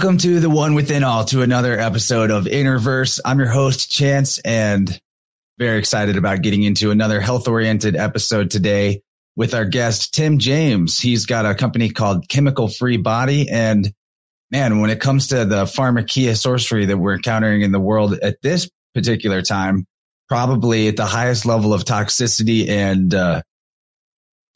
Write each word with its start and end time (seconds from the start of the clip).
Welcome 0.00 0.16
to 0.16 0.40
the 0.40 0.48
one 0.48 0.72
within 0.72 1.04
all 1.04 1.26
to 1.26 1.42
another 1.42 1.78
episode 1.78 2.30
of 2.30 2.46
Innerverse. 2.46 3.20
I'm 3.22 3.38
your 3.38 3.50
host, 3.50 3.92
Chance, 3.92 4.38
and 4.38 4.98
very 5.58 5.78
excited 5.78 6.16
about 6.16 6.40
getting 6.40 6.62
into 6.62 6.90
another 6.90 7.20
health 7.20 7.46
oriented 7.46 7.96
episode 7.96 8.50
today 8.50 9.02
with 9.36 9.52
our 9.52 9.66
guest, 9.66 10.14
Tim 10.14 10.38
James. 10.38 10.98
He's 10.98 11.26
got 11.26 11.44
a 11.44 11.54
company 11.54 11.90
called 11.90 12.30
Chemical 12.30 12.66
Free 12.66 12.96
Body. 12.96 13.50
And 13.50 13.92
man, 14.50 14.80
when 14.80 14.88
it 14.88 15.00
comes 15.00 15.26
to 15.26 15.44
the 15.44 15.64
pharmakeia 15.64 16.34
sorcery 16.34 16.86
that 16.86 16.96
we're 16.96 17.16
encountering 17.16 17.60
in 17.60 17.70
the 17.70 17.78
world 17.78 18.14
at 18.14 18.40
this 18.40 18.70
particular 18.94 19.42
time, 19.42 19.84
probably 20.30 20.88
at 20.88 20.96
the 20.96 21.04
highest 21.04 21.44
level 21.44 21.74
of 21.74 21.84
toxicity 21.84 22.70
and 22.70 23.14
uh, 23.14 23.42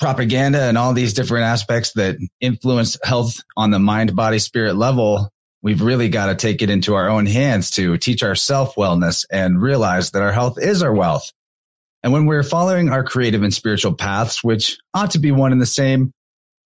propaganda 0.00 0.62
and 0.62 0.78
all 0.78 0.94
these 0.94 1.12
different 1.12 1.44
aspects 1.44 1.92
that 1.96 2.16
influence 2.40 2.96
health 3.04 3.42
on 3.58 3.70
the 3.70 3.78
mind, 3.78 4.16
body, 4.16 4.38
spirit 4.38 4.74
level, 4.74 5.28
we've 5.64 5.80
really 5.80 6.10
got 6.10 6.26
to 6.26 6.34
take 6.36 6.60
it 6.62 6.68
into 6.68 6.94
our 6.94 7.08
own 7.08 7.24
hands 7.26 7.70
to 7.70 7.96
teach 7.96 8.22
our 8.22 8.36
self 8.36 8.76
wellness 8.76 9.24
and 9.32 9.60
realize 9.60 10.12
that 10.12 10.22
our 10.22 10.30
health 10.30 10.58
is 10.60 10.82
our 10.82 10.94
wealth. 10.94 11.32
And 12.04 12.12
when 12.12 12.26
we're 12.26 12.42
following 12.42 12.90
our 12.90 13.02
creative 13.02 13.42
and 13.42 13.52
spiritual 13.52 13.94
paths, 13.94 14.44
which 14.44 14.78
ought 14.92 15.12
to 15.12 15.18
be 15.18 15.32
one 15.32 15.52
and 15.52 15.60
the 15.60 15.66
same, 15.66 16.12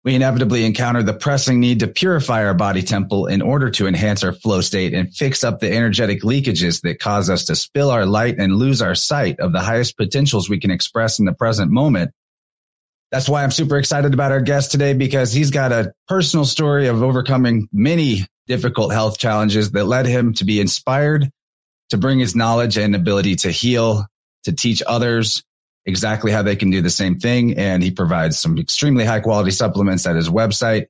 we 0.04 0.16
inevitably 0.16 0.64
encounter 0.64 1.02
the 1.02 1.14
pressing 1.14 1.60
need 1.60 1.80
to 1.80 1.86
purify 1.86 2.44
our 2.44 2.54
body 2.54 2.82
temple 2.82 3.26
in 3.26 3.40
order 3.40 3.70
to 3.70 3.86
enhance 3.86 4.24
our 4.24 4.32
flow 4.32 4.60
state 4.60 4.94
and 4.94 5.14
fix 5.14 5.44
up 5.44 5.60
the 5.60 5.72
energetic 5.72 6.22
leakages 6.22 6.82
that 6.82 6.98
cause 6.98 7.30
us 7.30 7.44
to 7.46 7.56
spill 7.56 7.90
our 7.90 8.04
light 8.04 8.38
and 8.38 8.56
lose 8.56 8.82
our 8.82 8.96
sight 8.96 9.38
of 9.38 9.52
the 9.52 9.60
highest 9.60 9.96
potentials 9.96 10.50
we 10.50 10.58
can 10.58 10.72
express 10.72 11.20
in 11.20 11.24
the 11.24 11.32
present 11.32 11.70
moment 11.70 12.10
that's 13.10 13.28
why 13.28 13.42
I'm 13.42 13.50
super 13.50 13.78
excited 13.78 14.12
about 14.12 14.32
our 14.32 14.40
guest 14.42 14.70
today 14.70 14.92
because 14.92 15.32
he's 15.32 15.50
got 15.50 15.72
a 15.72 15.94
personal 16.08 16.44
story 16.44 16.88
of 16.88 17.02
overcoming 17.02 17.66
many 17.72 18.26
difficult 18.48 18.92
health 18.92 19.18
challenges 19.18 19.70
that 19.72 19.84
led 19.84 20.06
him 20.06 20.34
to 20.34 20.44
be 20.44 20.60
inspired 20.60 21.30
to 21.90 21.96
bring 21.96 22.18
his 22.18 22.34
knowledge 22.34 22.76
and 22.76 22.94
ability 22.94 23.36
to 23.36 23.50
heal, 23.50 24.06
to 24.44 24.52
teach 24.52 24.82
others 24.86 25.42
exactly 25.86 26.32
how 26.32 26.42
they 26.42 26.56
can 26.56 26.70
do 26.70 26.82
the 26.82 26.90
same 26.90 27.18
thing. 27.18 27.56
And 27.56 27.82
he 27.82 27.90
provides 27.90 28.38
some 28.38 28.58
extremely 28.58 29.04
high 29.04 29.20
quality 29.20 29.52
supplements 29.52 30.06
at 30.06 30.16
his 30.16 30.28
website. 30.28 30.86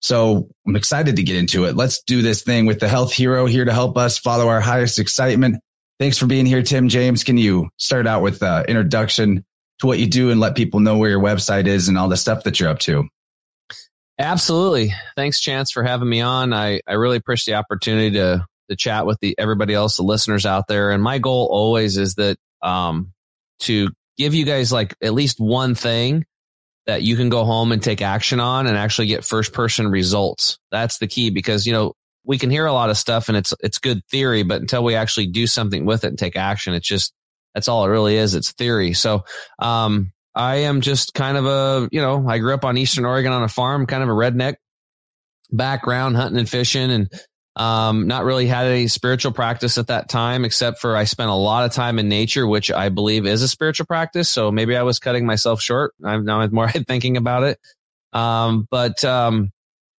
So 0.00 0.48
I'm 0.66 0.76
excited 0.76 1.16
to 1.16 1.22
get 1.22 1.36
into 1.36 1.64
it. 1.64 1.74
Let's 1.74 2.02
do 2.02 2.20
this 2.20 2.42
thing 2.42 2.66
with 2.66 2.80
the 2.80 2.88
health 2.88 3.12
hero 3.12 3.46
here 3.46 3.64
to 3.64 3.72
help 3.72 3.96
us 3.96 4.18
follow 4.18 4.48
our 4.48 4.60
highest 4.60 4.98
excitement. 4.98 5.56
Thanks 5.98 6.18
for 6.18 6.26
being 6.26 6.44
here, 6.44 6.62
Tim 6.62 6.88
James. 6.88 7.24
Can 7.24 7.38
you 7.38 7.70
start 7.78 8.06
out 8.06 8.20
with 8.20 8.40
the 8.40 8.64
introduction 8.68 9.44
to 9.80 9.86
what 9.86 9.98
you 9.98 10.06
do 10.06 10.30
and 10.30 10.40
let 10.40 10.56
people 10.56 10.80
know 10.80 10.96
where 10.98 11.10
your 11.10 11.20
website 11.20 11.66
is 11.66 11.88
and 11.88 11.98
all 11.98 12.08
the 12.08 12.16
stuff 12.16 12.44
that 12.44 12.58
you're 12.58 12.68
up 12.68 12.78
to. 12.80 13.08
Absolutely. 14.18 14.94
Thanks, 15.14 15.40
Chance, 15.40 15.72
for 15.72 15.82
having 15.82 16.08
me 16.08 16.20
on. 16.22 16.52
I, 16.52 16.80
I 16.86 16.94
really 16.94 17.16
appreciate 17.18 17.54
the 17.54 17.58
opportunity 17.58 18.12
to 18.12 18.46
to 18.68 18.76
chat 18.76 19.06
with 19.06 19.18
the 19.20 19.34
everybody 19.38 19.74
else, 19.74 19.96
the 19.96 20.02
listeners 20.02 20.44
out 20.44 20.66
there. 20.66 20.90
And 20.90 21.02
my 21.02 21.18
goal 21.18 21.48
always 21.50 21.96
is 21.98 22.14
that 22.14 22.36
um 22.62 23.12
to 23.60 23.90
give 24.16 24.34
you 24.34 24.44
guys 24.44 24.72
like 24.72 24.94
at 25.02 25.14
least 25.14 25.38
one 25.38 25.74
thing 25.74 26.24
that 26.86 27.02
you 27.02 27.16
can 27.16 27.28
go 27.28 27.44
home 27.44 27.72
and 27.72 27.82
take 27.82 28.00
action 28.00 28.40
on 28.40 28.66
and 28.66 28.76
actually 28.76 29.06
get 29.08 29.24
first 29.24 29.52
person 29.52 29.88
results. 29.88 30.58
That's 30.70 30.98
the 30.98 31.06
key 31.06 31.30
because 31.30 31.66
you 31.66 31.72
know 31.72 31.92
we 32.24 32.38
can 32.38 32.50
hear 32.50 32.66
a 32.66 32.72
lot 32.72 32.90
of 32.90 32.96
stuff 32.96 33.28
and 33.28 33.36
it's 33.36 33.52
it's 33.60 33.78
good 33.78 34.00
theory, 34.10 34.42
but 34.42 34.60
until 34.60 34.82
we 34.82 34.94
actually 34.94 35.26
do 35.26 35.46
something 35.46 35.84
with 35.84 36.04
it 36.04 36.08
and 36.08 36.18
take 36.18 36.36
action, 36.36 36.74
it's 36.74 36.88
just 36.88 37.12
that's 37.54 37.68
all 37.68 37.84
it 37.84 37.88
really 37.88 38.16
is. 38.16 38.34
It's 38.34 38.52
theory. 38.52 38.92
So, 38.92 39.24
um, 39.58 40.12
I 40.36 40.56
am 40.56 40.82
just 40.82 41.14
kind 41.14 41.38
of 41.38 41.46
a, 41.46 41.88
you 41.90 42.02
know, 42.02 42.28
I 42.28 42.38
grew 42.38 42.52
up 42.52 42.66
on 42.66 42.76
Eastern 42.76 43.06
Oregon 43.06 43.32
on 43.32 43.42
a 43.42 43.48
farm, 43.48 43.86
kind 43.86 44.02
of 44.02 44.10
a 44.10 44.12
redneck 44.12 44.56
background, 45.50 46.14
hunting 46.14 46.38
and 46.38 46.48
fishing 46.48 46.90
and, 46.90 47.10
um, 47.56 48.06
not 48.06 48.24
really 48.24 48.46
had 48.46 48.66
any 48.66 48.86
spiritual 48.86 49.32
practice 49.32 49.78
at 49.78 49.86
that 49.86 50.10
time, 50.10 50.44
except 50.44 50.78
for 50.78 50.94
I 50.94 51.04
spent 51.04 51.30
a 51.30 51.34
lot 51.34 51.64
of 51.64 51.72
time 51.72 51.98
in 51.98 52.10
nature, 52.10 52.46
which 52.46 52.70
I 52.70 52.90
believe 52.90 53.24
is 53.24 53.40
a 53.40 53.48
spiritual 53.48 53.86
practice. 53.86 54.28
So 54.28 54.52
maybe 54.52 54.76
I 54.76 54.82
was 54.82 54.98
cutting 54.98 55.24
myself 55.24 55.62
short. 55.62 55.94
I'm 56.04 56.26
now 56.26 56.46
more 56.48 56.68
thinking 56.86 57.16
about 57.16 57.44
it. 57.44 57.58
Um, 58.12 58.68
but, 58.70 59.02
um, 59.06 59.50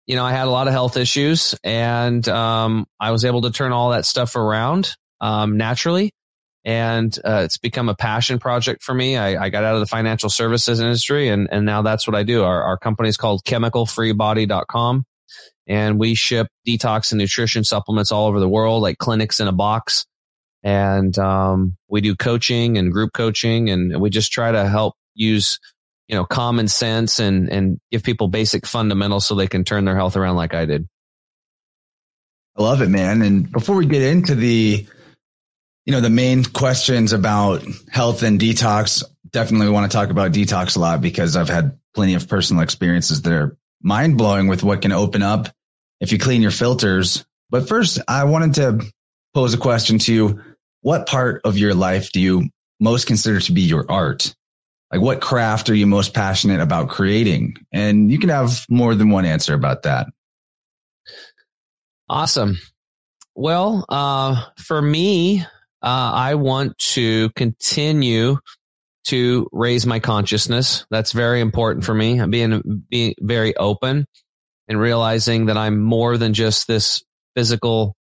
you 0.05 0.15
know, 0.15 0.23
I 0.23 0.33
had 0.33 0.47
a 0.47 0.51
lot 0.51 0.67
of 0.67 0.73
health 0.73 0.97
issues 0.97 1.55
and, 1.63 2.27
um, 2.29 2.85
I 2.99 3.09
was 3.09 3.25
able 3.25 3.41
to 3.41 3.51
turn 3.51 3.71
all 3.71 3.89
that 3.89 4.05
stuff 4.05 4.35
around, 4.35 4.95
um, 5.19 5.57
naturally 5.57 6.11
and 6.67 7.17
uh, 7.23 7.43
it's 7.45 7.57
become 7.57 7.87
a 7.87 7.95
passion 7.95 8.39
project 8.39 8.83
for 8.83 8.93
me. 8.93 9.15
I, 9.15 9.45
I, 9.45 9.49
got 9.49 9.63
out 9.63 9.75
of 9.75 9.79
the 9.79 9.85
financial 9.85 10.29
services 10.29 10.81
industry 10.81 11.29
and, 11.29 11.47
and 11.49 11.65
now 11.65 11.81
that's 11.81 12.05
what 12.05 12.13
I 12.13 12.23
do. 12.23 12.43
Our, 12.43 12.61
our 12.61 12.77
company 12.77 13.07
is 13.07 13.15
called 13.15 13.45
chemicalfreebody.com 13.45 15.05
and 15.65 15.97
we 15.97 16.13
ship 16.13 16.47
detox 16.67 17.13
and 17.13 17.19
nutrition 17.19 17.63
supplements 17.63 18.11
all 18.11 18.27
over 18.27 18.41
the 18.41 18.49
world, 18.49 18.81
like 18.81 18.97
clinics 18.97 19.39
in 19.39 19.47
a 19.47 19.53
box. 19.53 20.05
And, 20.61 21.17
um, 21.17 21.77
we 21.87 22.01
do 22.01 22.17
coaching 22.17 22.77
and 22.77 22.91
group 22.91 23.13
coaching 23.13 23.69
and 23.69 24.01
we 24.01 24.09
just 24.09 24.33
try 24.33 24.51
to 24.51 24.67
help 24.67 24.95
use, 25.15 25.59
you 26.09 26.15
know, 26.17 26.25
common 26.25 26.67
sense 26.67 27.17
and, 27.19 27.49
and 27.49 27.79
give 27.91 28.03
people 28.03 28.27
basic 28.27 28.67
fundamentals 28.67 29.25
so 29.25 29.35
they 29.35 29.47
can 29.47 29.63
turn 29.63 29.85
their 29.85 29.95
health 29.95 30.17
around 30.17 30.35
like 30.35 30.53
I 30.53 30.65
did. 30.65 30.85
I 32.57 32.63
love 32.63 32.81
it, 32.81 32.89
man. 32.89 33.21
And 33.21 33.49
before 33.49 33.77
we 33.77 33.85
get 33.85 34.01
into 34.01 34.35
the, 34.35 34.85
you 35.87 35.93
know, 35.93 36.01
the 36.01 36.09
main 36.09 36.43
questions 36.43 37.13
about 37.13 37.63
health 37.89 38.21
and 38.21 38.41
detox, 38.41 39.05
definitely 39.31 39.69
want 39.69 39.89
to 39.89 39.97
talk 39.97 40.09
about 40.09 40.33
detox 40.33 40.75
a 40.75 40.79
lot 40.79 40.99
because 40.99 41.37
I've 41.37 41.47
had 41.47 41.79
plenty 41.95 42.15
of 42.15 42.27
personal 42.27 42.61
experiences 42.61 43.21
that 43.21 43.31
are 43.31 43.57
mind 43.81 44.17
blowing 44.17 44.49
with 44.49 44.63
what 44.63 44.81
can 44.81 44.91
open 44.91 45.23
up 45.23 45.47
if 46.01 46.11
you 46.11 46.19
clean 46.19 46.41
your 46.41 46.51
filters. 46.51 47.25
But 47.49 47.69
first, 47.69 47.99
I 48.05 48.25
wanted 48.25 48.55
to 48.55 48.91
pose 49.33 49.53
a 49.53 49.57
question 49.57 49.97
to 49.99 50.13
you. 50.13 50.43
What 50.81 51.07
part 51.07 51.41
of 51.45 51.57
your 51.57 51.73
life 51.73 52.11
do 52.11 52.19
you 52.19 52.49
most 52.81 53.07
consider 53.07 53.39
to 53.39 53.53
be 53.53 53.61
your 53.61 53.89
art? 53.89 54.35
Like 54.91 54.99
what 54.99 55.21
craft 55.21 55.69
are 55.69 55.75
you 55.75 55.87
most 55.87 56.13
passionate 56.13 56.59
about 56.59 56.89
creating? 56.89 57.55
And 57.71 58.11
you 58.11 58.19
can 58.19 58.27
have 58.29 58.65
more 58.69 58.93
than 58.93 59.09
one 59.09 59.23
answer 59.23 59.53
about 59.53 59.83
that. 59.83 60.07
Awesome. 62.09 62.57
Well, 63.35 63.85
uh, 63.87 64.43
for 64.57 64.81
me, 64.81 65.45
uh, 65.81 66.11
I 66.13 66.35
want 66.35 66.77
to 66.79 67.29
continue 67.31 68.37
to 69.05 69.47
raise 69.51 69.85
my 69.85 69.99
consciousness. 69.99 70.85
That's 70.89 71.11
very 71.13 71.39
important 71.39 71.85
for 71.85 71.93
me. 71.93 72.19
I'm 72.19 72.29
being, 72.29 72.83
being 72.89 73.13
very 73.19 73.55
open 73.55 74.05
and 74.67 74.79
realizing 74.79 75.45
that 75.45 75.57
I'm 75.57 75.79
more 75.79 76.17
than 76.17 76.33
just 76.33 76.67
this 76.67 77.03
physical 77.35 77.95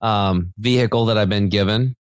um, 0.00 0.52
vehicle 0.58 1.06
that 1.06 1.18
I've 1.18 1.28
been 1.28 1.48
given. 1.48 1.94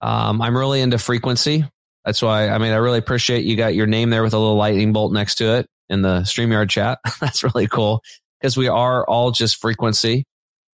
Um, 0.00 0.40
I'm 0.42 0.56
really 0.56 0.80
into 0.80 0.98
frequency. 0.98 1.64
That's 2.04 2.22
why, 2.22 2.50
I 2.50 2.58
mean, 2.58 2.72
I 2.72 2.76
really 2.76 2.98
appreciate 2.98 3.44
you 3.44 3.56
got 3.56 3.74
your 3.74 3.86
name 3.86 4.10
there 4.10 4.22
with 4.22 4.34
a 4.34 4.38
little 4.38 4.56
lightning 4.56 4.92
bolt 4.92 5.12
next 5.12 5.36
to 5.36 5.56
it 5.56 5.66
in 5.88 6.02
the 6.02 6.20
StreamYard 6.20 6.68
chat. 6.68 6.98
That's 7.20 7.42
really 7.42 7.66
cool 7.66 8.02
because 8.40 8.56
we 8.56 8.68
are 8.68 9.04
all 9.08 9.30
just 9.30 9.56
frequency. 9.56 10.24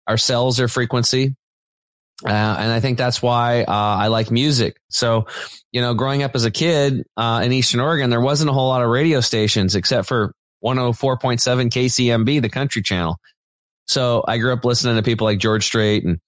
Our 0.06 0.18
cells 0.18 0.58
are 0.60 0.68
frequency. 0.68 1.36
Uh, 2.24 2.28
and 2.28 2.72
I 2.72 2.80
think 2.80 2.98
that's 2.98 3.22
why 3.22 3.62
uh, 3.62 3.64
I 3.66 4.08
like 4.08 4.30
music. 4.30 4.78
So, 4.88 5.26
you 5.72 5.80
know, 5.80 5.94
growing 5.94 6.22
up 6.22 6.32
as 6.34 6.44
a 6.44 6.50
kid 6.50 7.04
uh, 7.16 7.40
in 7.44 7.52
Eastern 7.52 7.80
Oregon, 7.80 8.10
there 8.10 8.20
wasn't 8.20 8.50
a 8.50 8.52
whole 8.52 8.68
lot 8.68 8.82
of 8.82 8.88
radio 8.88 9.20
stations 9.20 9.74
except 9.74 10.06
for 10.06 10.32
104.7 10.64 11.40
KCMB, 11.70 12.42
the 12.42 12.48
country 12.50 12.82
channel. 12.82 13.18
So 13.86 14.22
I 14.26 14.38
grew 14.38 14.52
up 14.52 14.64
listening 14.64 14.96
to 14.96 15.02
people 15.02 15.24
like 15.24 15.38
George 15.38 15.64
Strait 15.64 16.04
and 16.04 16.18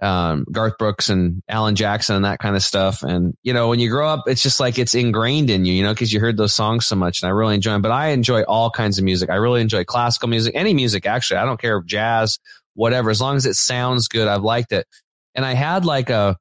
um, 0.00 0.44
Garth 0.50 0.78
Brooks 0.78 1.08
and 1.08 1.42
Alan 1.48 1.76
Jackson 1.76 2.16
and 2.16 2.24
that 2.24 2.40
kind 2.40 2.56
of 2.56 2.62
stuff. 2.62 3.02
And, 3.02 3.34
you 3.42 3.52
know, 3.52 3.68
when 3.68 3.78
you 3.78 3.88
grow 3.90 4.08
up, 4.08 4.24
it's 4.26 4.42
just 4.42 4.58
like 4.58 4.78
it's 4.78 4.94
ingrained 4.94 5.48
in 5.48 5.64
you, 5.64 5.72
you 5.74 5.84
know, 5.84 5.92
because 5.92 6.12
you 6.12 6.18
heard 6.18 6.36
those 6.36 6.52
songs 6.52 6.86
so 6.86 6.96
much 6.96 7.22
and 7.22 7.28
I 7.28 7.30
really 7.30 7.54
enjoy 7.54 7.72
them. 7.72 7.82
But 7.82 7.92
I 7.92 8.08
enjoy 8.08 8.42
all 8.42 8.70
kinds 8.70 8.98
of 8.98 9.04
music. 9.04 9.30
I 9.30 9.36
really 9.36 9.60
enjoy 9.60 9.84
classical 9.84 10.28
music, 10.28 10.54
any 10.56 10.74
music, 10.74 11.06
actually. 11.06 11.36
I 11.36 11.44
don't 11.44 11.60
care 11.60 11.76
if 11.76 11.86
jazz, 11.86 12.40
whatever, 12.74 13.10
as 13.10 13.20
long 13.20 13.36
as 13.36 13.46
it 13.46 13.54
sounds 13.54 14.08
good. 14.08 14.26
I've 14.26 14.42
liked 14.42 14.72
it 14.72 14.86
and 15.34 15.44
I 15.44 15.54
had 15.54 15.84
like 15.84 16.10
a 16.10 16.36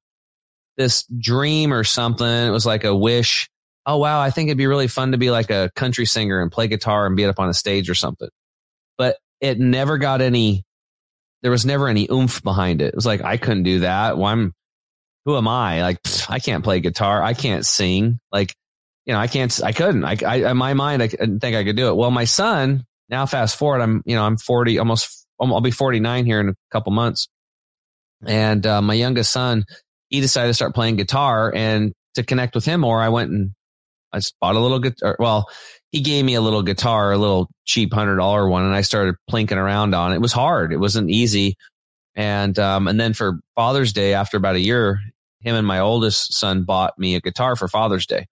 this 0.77 1.05
dream 1.05 1.73
or 1.73 1.83
something. 1.83 2.27
It 2.27 2.51
was 2.51 2.65
like 2.65 2.83
a 2.83 2.95
wish. 2.95 3.49
Oh 3.85 3.97
wow, 3.97 4.19
I 4.21 4.29
think 4.29 4.47
it'd 4.47 4.57
be 4.57 4.67
really 4.67 4.87
fun 4.87 5.11
to 5.11 5.17
be 5.17 5.31
like 5.31 5.49
a 5.49 5.71
country 5.75 6.05
singer 6.05 6.41
and 6.41 6.51
play 6.51 6.67
guitar 6.67 7.05
and 7.05 7.15
be 7.15 7.25
up 7.25 7.39
on 7.39 7.49
a 7.49 7.53
stage 7.53 7.89
or 7.89 7.95
something. 7.95 8.29
But 8.97 9.17
it 9.39 9.59
never 9.59 9.97
got 9.97 10.21
any. 10.21 10.63
There 11.41 11.51
was 11.51 11.65
never 11.65 11.87
any 11.87 12.07
oomph 12.11 12.43
behind 12.43 12.81
it. 12.81 12.89
It 12.89 12.95
was 12.95 13.05
like 13.05 13.23
I 13.23 13.37
couldn't 13.37 13.63
do 13.63 13.79
that. 13.79 14.17
Well, 14.17 14.27
I'm 14.27 14.53
who 15.25 15.37
am 15.37 15.47
I? 15.47 15.81
Like 15.81 16.01
pff, 16.03 16.29
I 16.29 16.39
can't 16.39 16.63
play 16.63 16.79
guitar. 16.79 17.23
I 17.23 17.33
can't 17.33 17.65
sing. 17.65 18.19
Like 18.31 18.55
you 19.05 19.13
know, 19.13 19.19
I 19.19 19.27
can't. 19.27 19.63
I 19.63 19.71
couldn't. 19.71 20.05
I, 20.05 20.17
I 20.25 20.51
in 20.51 20.57
my 20.57 20.73
mind, 20.73 21.01
I 21.01 21.07
didn't 21.07 21.39
think 21.39 21.55
I 21.55 21.63
could 21.63 21.75
do 21.75 21.89
it. 21.89 21.95
Well, 21.95 22.11
my 22.11 22.25
son 22.25 22.85
now, 23.09 23.25
fast 23.25 23.57
forward, 23.57 23.81
I'm 23.81 24.03
you 24.05 24.15
know 24.15 24.23
I'm 24.23 24.37
40, 24.37 24.77
almost. 24.79 25.27
I'll 25.41 25.59
be 25.59 25.71
49 25.71 26.27
here 26.27 26.39
in 26.39 26.49
a 26.49 26.55
couple 26.71 26.91
months 26.91 27.27
and 28.25 28.65
uh, 28.65 28.81
my 28.81 28.93
youngest 28.93 29.31
son, 29.31 29.65
he 30.09 30.21
decided 30.21 30.49
to 30.49 30.53
start 30.53 30.75
playing 30.75 30.97
guitar 30.97 31.51
and 31.55 31.93
to 32.15 32.23
connect 32.23 32.55
with 32.55 32.65
him 32.65 32.81
more, 32.81 33.01
I 33.01 33.09
went 33.09 33.31
and 33.31 33.51
I 34.13 34.19
bought 34.39 34.55
a 34.55 34.59
little 34.59 34.79
guitar. 34.79 35.15
Well, 35.19 35.49
he 35.91 36.01
gave 36.01 36.25
me 36.25 36.35
a 36.35 36.41
little 36.41 36.63
guitar, 36.63 37.11
a 37.11 37.17
little 37.17 37.49
cheap 37.65 37.93
hundred 37.93 38.17
dollar 38.17 38.47
one, 38.47 38.63
and 38.63 38.75
I 38.75 38.81
started 38.81 39.15
plinking 39.29 39.57
around 39.57 39.95
on 39.95 40.11
it. 40.11 40.15
It 40.15 40.21
was 40.21 40.33
hard. 40.33 40.73
It 40.73 40.77
wasn't 40.77 41.09
easy. 41.09 41.55
And, 42.15 42.57
um, 42.59 42.87
and 42.87 42.99
then 42.99 43.13
for 43.13 43.39
Father's 43.55 43.93
Day, 43.93 44.13
after 44.13 44.35
about 44.35 44.55
a 44.55 44.59
year, 44.59 44.99
him 45.39 45.55
and 45.55 45.65
my 45.65 45.79
oldest 45.79 46.33
son 46.33 46.63
bought 46.63 46.93
me 46.97 47.15
a 47.15 47.21
guitar 47.21 47.55
for 47.55 47.67
Father's 47.67 48.05
Day. 48.05 48.27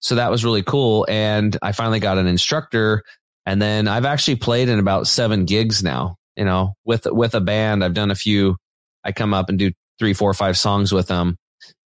So 0.00 0.16
that 0.16 0.30
was 0.30 0.44
really 0.44 0.62
cool. 0.62 1.06
And 1.08 1.56
I 1.62 1.72
finally 1.72 2.00
got 2.00 2.18
an 2.18 2.26
instructor. 2.26 3.02
And 3.46 3.62
then 3.62 3.88
I've 3.88 4.04
actually 4.04 4.36
played 4.36 4.68
in 4.68 4.78
about 4.78 5.06
seven 5.06 5.44
gigs 5.44 5.82
now, 5.82 6.16
you 6.36 6.44
know, 6.44 6.74
with, 6.84 7.06
with 7.06 7.34
a 7.34 7.40
band. 7.40 7.84
I've 7.84 7.94
done 7.94 8.10
a 8.10 8.16
few. 8.16 8.56
I 9.04 9.12
come 9.12 9.34
up 9.34 9.48
and 9.48 9.58
do 9.58 9.72
three, 9.98 10.14
four, 10.14 10.32
five 10.34 10.56
songs 10.56 10.92
with 10.92 11.06
them. 11.08 11.36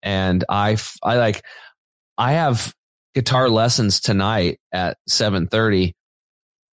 And 0.02 0.44
I, 0.48 0.76
I 1.02 1.16
like, 1.16 1.42
I 2.16 2.32
have 2.32 2.72
guitar 3.14 3.48
lessons 3.48 4.00
tonight 4.00 4.58
at 4.72 4.96
730 5.08 5.94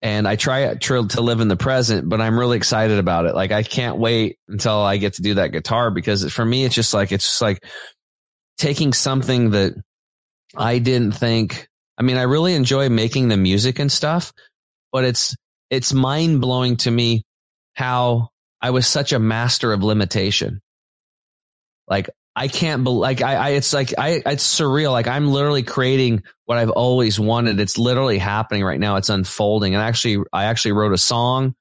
and 0.02 0.28
I 0.28 0.36
try 0.36 0.76
to 0.76 1.02
live 1.22 1.40
in 1.40 1.48
the 1.48 1.56
present, 1.56 2.10
but 2.10 2.20
I'm 2.20 2.38
really 2.38 2.58
excited 2.58 3.00
about 3.00 3.26
it. 3.26 3.34
Like 3.34 3.52
I 3.52 3.64
can't 3.64 3.98
wait 3.98 4.38
until 4.50 4.80
I 4.80 4.98
get 4.98 5.14
to 5.14 5.22
do 5.22 5.36
that 5.36 5.54
guitar 5.54 5.92
because 5.92 6.32
for 6.32 6.44
me, 6.44 6.66
it's 6.66 6.76
just 6.76 6.94
like, 6.94 7.14
it's 7.14 7.24
just 7.24 7.42
like 7.42 7.64
taking 8.58 8.92
something 8.94 9.52
that 9.52 9.74
I 10.56 10.80
didn't 10.80 11.14
think. 11.14 11.68
I 11.98 12.04
mean, 12.04 12.18
I 12.18 12.24
really 12.24 12.54
enjoy 12.54 12.90
making 12.90 13.30
the 13.30 13.38
music 13.38 13.80
and 13.80 13.92
stuff, 13.92 14.34
but 14.92 15.06
it's 15.06 15.36
it's 15.70 15.94
mind 15.94 16.42
blowing 16.42 16.78
to 16.78 16.92
me 16.92 17.24
how 17.74 18.30
I 18.64 18.72
was 18.72 18.88
such 18.88 19.14
a 19.14 19.20
master 19.20 19.72
of 19.72 19.84
limitation. 19.84 20.62
Like 21.88 22.10
I 22.36 22.48
can't 22.48 22.84
believe, 22.84 23.02
like 23.02 23.22
I, 23.22 23.36
I, 23.36 23.50
it's 23.50 23.74
like 23.74 23.94
I, 23.98 24.24
it's 24.26 24.60
surreal. 24.60 24.92
Like 24.92 25.08
I'm 25.08 25.28
literally 25.28 25.62
creating 25.62 26.24
what 26.46 26.58
I've 26.58 26.72
always 26.72 27.20
wanted. 27.20 27.60
It's 27.60 27.78
literally 27.78 28.18
happening 28.18 28.64
right 28.64 28.80
now. 28.80 28.96
It's 28.96 29.10
unfolding. 29.10 29.76
And 29.76 29.84
actually, 29.84 30.24
I 30.34 30.46
actually 30.46 30.72
wrote 30.72 30.94
a 30.94 30.98
song 30.98 31.54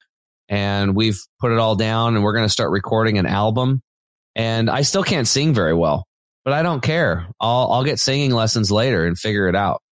and 0.49 0.97
we've 0.97 1.21
put 1.41 1.53
it 1.53 1.59
all 1.59 1.77
down 1.77 2.15
and 2.15 2.25
we're 2.25 2.35
to 2.39 2.49
start 2.49 2.71
recording 2.71 3.19
an 3.19 3.27
album. 3.27 3.83
And 4.35 4.71
I 4.71 4.81
still 4.81 5.05
can't 5.05 5.29
sing 5.29 5.53
very 5.53 5.75
well 5.75 6.07
but 6.45 6.55
I 6.55 6.63
don't 6.63 6.83
care. 6.83 7.29
I'll, 7.41 7.73
I'll 7.73 7.85
get 7.85 7.99
singing 7.99 8.33
lessons 8.33 8.71
later 8.71 9.07
and 9.07 9.19
figure 9.19 9.49
it 9.49 9.55
out. 9.55 9.83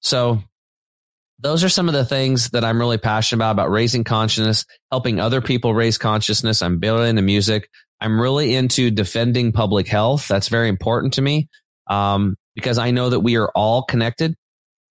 So 0.00 0.42
those 1.40 1.64
are 1.64 1.68
some 1.68 1.88
of 1.88 1.94
the 1.94 2.04
things 2.04 2.50
that 2.50 2.64
I'm 2.64 2.78
really 2.78 2.98
passionate 2.98 3.38
about, 3.38 3.52
about 3.52 3.70
raising 3.70 4.04
consciousness, 4.04 4.64
helping 4.90 5.20
other 5.20 5.40
people 5.40 5.74
raise 5.74 5.98
consciousness. 5.98 6.62
I'm 6.62 6.78
building 6.78 7.16
the 7.16 7.22
music. 7.22 7.68
I'm 8.00 8.20
really 8.20 8.54
into 8.54 8.90
defending 8.90 9.52
public 9.52 9.88
health. 9.88 10.28
That's 10.28 10.48
very 10.48 10.68
important 10.68 11.14
to 11.14 11.22
me. 11.22 11.48
Um, 11.88 12.36
because 12.54 12.78
I 12.78 12.90
know 12.90 13.10
that 13.10 13.20
we 13.20 13.36
are 13.36 13.50
all 13.54 13.82
connected, 13.82 14.36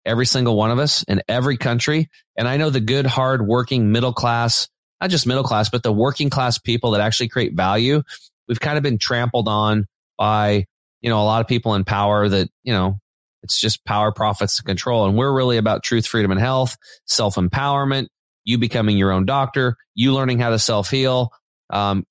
every 0.06 0.26
single 0.26 0.56
one 0.56 0.72
of 0.72 0.80
us 0.80 1.04
in 1.04 1.22
every 1.28 1.58
country. 1.58 2.10
And 2.36 2.48
I 2.48 2.58
know 2.58 2.70
the 2.70 2.80
good, 2.80 3.06
hard 3.06 3.46
working 3.46 3.92
middle 3.92 4.14
class, 4.14 4.68
not 5.00 5.10
just 5.10 5.28
middle 5.28 5.44
class, 5.44 5.70
but 5.70 5.84
the 5.84 5.92
working 5.92 6.30
class 6.30 6.58
people 6.58 6.92
that 6.92 7.02
actually 7.02 7.30
create 7.30 7.54
value. 7.54 8.02
We've 8.48 8.60
kind 8.60 8.78
of 8.78 8.84
been 8.84 8.98
trampled 8.98 9.48
on 9.48 9.86
by 10.18 10.66
you 11.02 11.10
know, 11.10 11.22
a 11.22 11.24
lot 11.24 11.42
of 11.42 11.48
people 11.48 11.76
in 11.76 11.86
power 11.86 12.28
that, 12.28 12.50
you 12.64 12.74
know, 12.74 13.00
it's 13.44 13.60
just 13.60 13.86
power, 13.86 14.12
profits, 14.12 14.60
and 14.60 14.66
control. 14.66 15.06
And 15.06 15.18
we're 15.18 15.34
really 15.34 15.58
about 15.58 15.84
truth, 15.84 16.06
freedom, 16.06 16.32
and 16.32 16.40
health, 16.40 16.78
self 17.06 17.36
empowerment, 17.36 18.08
you 18.44 18.58
becoming 18.58 18.98
your 18.98 19.12
own 19.12 19.26
doctor, 19.26 19.76
you 19.96 20.14
learning 20.14 20.40
how 20.40 20.50
to 20.50 20.60
self 20.60 20.90
heal, 20.90 21.32
um, 21.70 22.06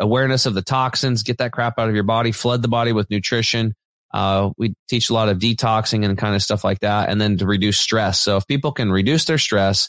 awareness 0.00 0.46
of 0.46 0.54
the 0.54 0.62
toxins, 0.62 1.22
get 1.22 1.38
that 1.38 1.52
crap 1.52 1.78
out 1.78 1.88
of 1.88 1.94
your 1.94 2.04
body, 2.04 2.32
flood 2.32 2.62
the 2.62 2.68
body 2.68 2.92
with 2.92 3.10
nutrition. 3.10 3.74
Uh, 4.12 4.50
we 4.58 4.74
teach 4.88 5.10
a 5.10 5.14
lot 5.14 5.28
of 5.28 5.38
detoxing 5.38 6.04
and 6.04 6.18
kind 6.18 6.34
of 6.34 6.42
stuff 6.42 6.64
like 6.64 6.80
that. 6.80 7.08
And 7.08 7.20
then 7.20 7.38
to 7.38 7.46
reduce 7.46 7.78
stress. 7.78 8.20
So 8.20 8.36
if 8.36 8.46
people 8.46 8.72
can 8.72 8.90
reduce 8.90 9.24
their 9.24 9.38
stress, 9.38 9.88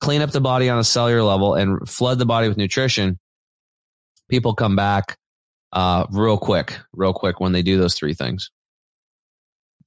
clean 0.00 0.22
up 0.22 0.30
the 0.30 0.40
body 0.40 0.68
on 0.68 0.78
a 0.78 0.84
cellular 0.84 1.22
level 1.22 1.54
and 1.54 1.88
flood 1.88 2.18
the 2.18 2.26
body 2.26 2.48
with 2.48 2.56
nutrition, 2.56 3.18
people 4.28 4.54
come 4.54 4.74
back 4.74 5.16
uh, 5.72 6.06
real 6.10 6.36
quick, 6.38 6.78
real 6.92 7.12
quick 7.12 7.38
when 7.38 7.52
they 7.52 7.62
do 7.62 7.78
those 7.78 7.94
three 7.94 8.14
things. 8.14 8.50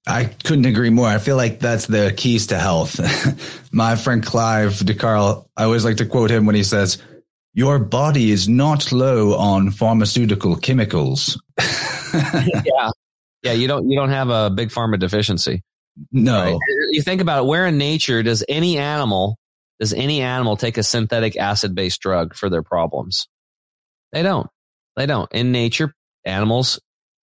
I 0.06 0.26
couldn't 0.26 0.66
agree 0.66 0.90
more. 0.90 1.08
I 1.08 1.18
feel 1.18 1.38
like 1.38 1.60
that's 1.60 1.86
the 1.88 2.14
keys 2.16 2.48
to 2.48 2.60
health. 2.60 3.00
My 3.72 3.96
friend 3.96 4.24
Clive 4.24 4.80
de 4.80 4.94
Carle, 4.94 5.50
I 5.56 5.64
always 5.64 5.86
like 5.86 5.98
to 5.98 6.06
quote 6.06 6.30
him 6.30 6.46
when 6.46 6.56
he 6.56 6.64
says, 6.64 7.02
your 7.54 7.80
body 7.80 8.32
is 8.32 8.50
not 8.50 8.92
low 8.92 9.36
on 9.36 9.72
pharmaceutical 9.72 10.56
chemicals. 10.56 11.42
yeah. 12.14 12.90
Yeah. 13.44 13.54
You 13.54 13.68
don't, 13.68 13.90
you 13.90 13.98
don't 13.98 14.10
have 14.10 14.30
a 14.30 14.50
big 14.50 14.70
pharma 14.70 15.00
deficiency. 15.00 15.64
No. 16.12 16.44
Right? 16.44 16.60
You 16.92 17.02
think 17.02 17.22
about 17.22 17.44
it, 17.44 17.48
where 17.48 17.68
in 17.68 17.78
nature 17.78 18.24
does 18.24 18.44
any 18.50 18.78
animal, 18.78 19.38
does 19.80 19.94
any 19.94 20.22
animal 20.22 20.58
take 20.58 20.78
a 20.78 20.84
synthetic 20.84 21.38
acid 21.38 21.76
based 21.76 22.02
drug 22.02 22.36
for 22.36 22.50
their 22.50 22.64
problems? 22.64 23.28
They 24.12 24.24
don't. 24.24 24.48
They 24.96 25.06
don't. 25.06 25.32
In 25.32 25.52
nature, 25.52 25.94
animals 26.26 26.80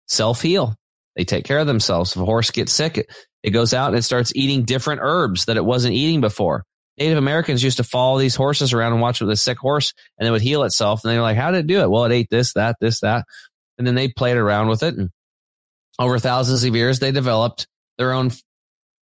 self 0.06 0.42
heal. 0.42 0.74
They 1.16 1.24
take 1.24 1.44
care 1.44 1.58
of 1.58 1.66
themselves. 1.66 2.14
If 2.14 2.22
a 2.22 2.24
horse 2.24 2.50
gets 2.50 2.72
sick, 2.72 2.98
it, 2.98 3.06
it 3.42 3.50
goes 3.50 3.72
out 3.72 3.88
and 3.88 3.96
it 3.96 4.02
starts 4.02 4.32
eating 4.34 4.64
different 4.64 5.00
herbs 5.02 5.46
that 5.46 5.56
it 5.56 5.64
wasn't 5.64 5.94
eating 5.94 6.20
before. 6.20 6.64
Native 6.98 7.18
Americans 7.18 7.62
used 7.62 7.78
to 7.78 7.84
follow 7.84 8.18
these 8.18 8.34
horses 8.34 8.72
around 8.72 8.92
and 8.92 9.02
watch 9.02 9.20
with 9.20 9.30
a 9.30 9.36
sick 9.36 9.58
horse 9.58 9.92
and 10.18 10.26
it 10.26 10.30
would 10.30 10.42
heal 10.42 10.62
itself. 10.62 11.02
And 11.02 11.12
they 11.12 11.16
were 11.16 11.22
like, 11.22 11.36
how 11.36 11.50
did 11.50 11.60
it 11.60 11.66
do 11.66 11.80
it? 11.80 11.90
Well, 11.90 12.04
it 12.04 12.12
ate 12.12 12.28
this, 12.30 12.54
that, 12.54 12.76
this, 12.80 13.00
that. 13.00 13.24
And 13.78 13.86
then 13.86 13.94
they 13.94 14.08
played 14.08 14.36
around 14.36 14.68
with 14.68 14.82
it. 14.82 14.94
And 14.94 15.10
over 15.98 16.18
thousands 16.18 16.64
of 16.64 16.74
years, 16.74 16.98
they 16.98 17.12
developed 17.12 17.66
their 17.98 18.12
own 18.12 18.30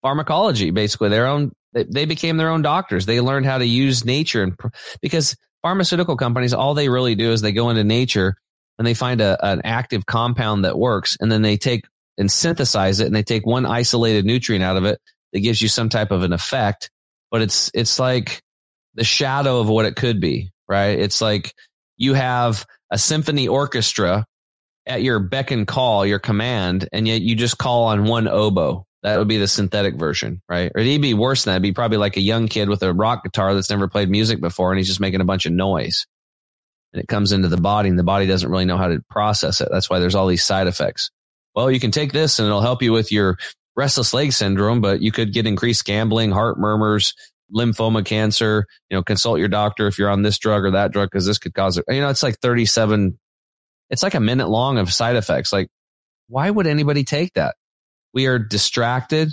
pharmacology, 0.01 0.71
basically 0.71 1.09
their 1.09 1.27
own, 1.27 1.51
they, 1.73 2.05
became 2.05 2.37
their 2.37 2.49
own 2.49 2.61
doctors. 2.61 3.05
They 3.05 3.21
learned 3.21 3.45
how 3.45 3.57
to 3.57 3.65
use 3.65 4.05
nature 4.05 4.43
and 4.43 4.57
because 5.01 5.35
pharmaceutical 5.61 6.17
companies, 6.17 6.53
all 6.53 6.73
they 6.73 6.89
really 6.89 7.15
do 7.15 7.31
is 7.31 7.41
they 7.41 7.51
go 7.51 7.69
into 7.69 7.83
nature 7.83 8.35
and 8.77 8.85
they 8.85 8.93
find 8.93 9.21
a, 9.21 9.37
an 9.45 9.61
active 9.63 10.05
compound 10.05 10.65
that 10.65 10.77
works 10.77 11.17
and 11.19 11.31
then 11.31 11.41
they 11.41 11.57
take 11.57 11.85
and 12.17 12.31
synthesize 12.31 12.99
it 12.99 13.07
and 13.07 13.15
they 13.15 13.23
take 13.23 13.45
one 13.45 13.65
isolated 13.65 14.25
nutrient 14.25 14.63
out 14.63 14.77
of 14.77 14.85
it 14.85 14.99
that 15.33 15.39
gives 15.41 15.61
you 15.61 15.67
some 15.67 15.89
type 15.89 16.11
of 16.11 16.23
an 16.23 16.33
effect. 16.33 16.89
But 17.31 17.41
it's, 17.41 17.69
it's 17.73 17.99
like 17.99 18.41
the 18.95 19.03
shadow 19.03 19.59
of 19.59 19.69
what 19.69 19.85
it 19.85 19.95
could 19.95 20.19
be, 20.19 20.51
right? 20.67 20.97
It's 20.99 21.21
like 21.21 21.53
you 21.97 22.13
have 22.13 22.65
a 22.91 22.97
symphony 22.97 23.47
orchestra 23.47 24.25
at 24.85 25.03
your 25.03 25.19
beck 25.19 25.51
and 25.51 25.67
call, 25.67 26.05
your 26.05 26.19
command, 26.19 26.87
and 26.91 27.07
yet 27.07 27.21
you 27.21 27.35
just 27.35 27.57
call 27.57 27.85
on 27.85 28.05
one 28.05 28.27
oboe. 28.27 28.85
That 29.03 29.19
would 29.19 29.27
be 29.27 29.37
the 29.37 29.47
synthetic 29.47 29.95
version, 29.95 30.41
right? 30.49 30.71
Or 30.73 30.81
it'd 30.81 31.01
be 31.01 31.13
worse 31.13 31.43
than 31.43 31.51
that. 31.51 31.55
It'd 31.57 31.63
be 31.63 31.73
probably 31.73 31.97
like 31.97 32.17
a 32.17 32.21
young 32.21 32.47
kid 32.47 32.67
with 32.67 32.81
a 32.83 32.93
rock 32.93 33.23
guitar 33.23 33.53
that's 33.53 33.69
never 33.69 33.87
played 33.87 34.09
music 34.09 34.41
before 34.41 34.71
and 34.71 34.79
he's 34.79 34.87
just 34.87 34.99
making 34.99 35.21
a 35.21 35.25
bunch 35.25 35.45
of 35.45 35.51
noise 35.51 36.07
and 36.93 37.01
it 37.03 37.07
comes 37.07 37.31
into 37.31 37.47
the 37.47 37.57
body 37.57 37.89
and 37.89 37.99
the 37.99 38.03
body 38.03 38.25
doesn't 38.25 38.49
really 38.49 38.65
know 38.65 38.77
how 38.77 38.87
to 38.87 39.03
process 39.09 39.61
it. 39.61 39.69
That's 39.71 39.89
why 39.89 39.99
there's 39.99 40.15
all 40.15 40.27
these 40.27 40.43
side 40.43 40.67
effects. 40.67 41.11
Well, 41.57 41.71
you 41.71 41.79
can 41.79 41.89
take 41.89 42.13
this 42.13 42.37
and 42.37 42.45
it'll 42.45 42.61
help 42.61 42.83
you 42.83 42.91
with 42.91 43.11
your 43.11 43.39
restless 43.75 44.13
leg 44.13 44.31
syndrome, 44.31 44.79
but 44.79 45.01
you 45.01 45.11
could 45.11 45.33
get 45.33 45.47
increased 45.47 45.85
gambling, 45.85 46.29
heart 46.29 46.59
murmurs, 46.59 47.15
lymphoma 47.51 48.05
cancer, 48.05 48.67
you 48.91 48.95
know, 48.95 49.01
consult 49.01 49.39
your 49.39 49.47
doctor 49.47 49.87
if 49.87 49.97
you're 49.97 50.11
on 50.11 50.21
this 50.21 50.37
drug 50.37 50.65
or 50.65 50.69
that 50.69 50.91
drug 50.91 51.09
because 51.11 51.25
this 51.25 51.39
could 51.39 51.55
cause 51.55 51.79
it. 51.79 51.85
You 51.89 52.01
know, 52.01 52.09
it's 52.09 52.21
like 52.21 52.37
37, 52.41 53.17
it's 53.89 54.03
like 54.03 54.13
a 54.13 54.19
minute 54.19 54.49
long 54.49 54.77
of 54.77 54.93
side 54.93 55.15
effects. 55.15 55.51
Like, 55.51 55.67
why 56.27 56.47
would 56.47 56.67
anybody 56.67 57.03
take 57.03 57.33
that? 57.33 57.55
We 58.13 58.27
are 58.27 58.37
distracted 58.37 59.29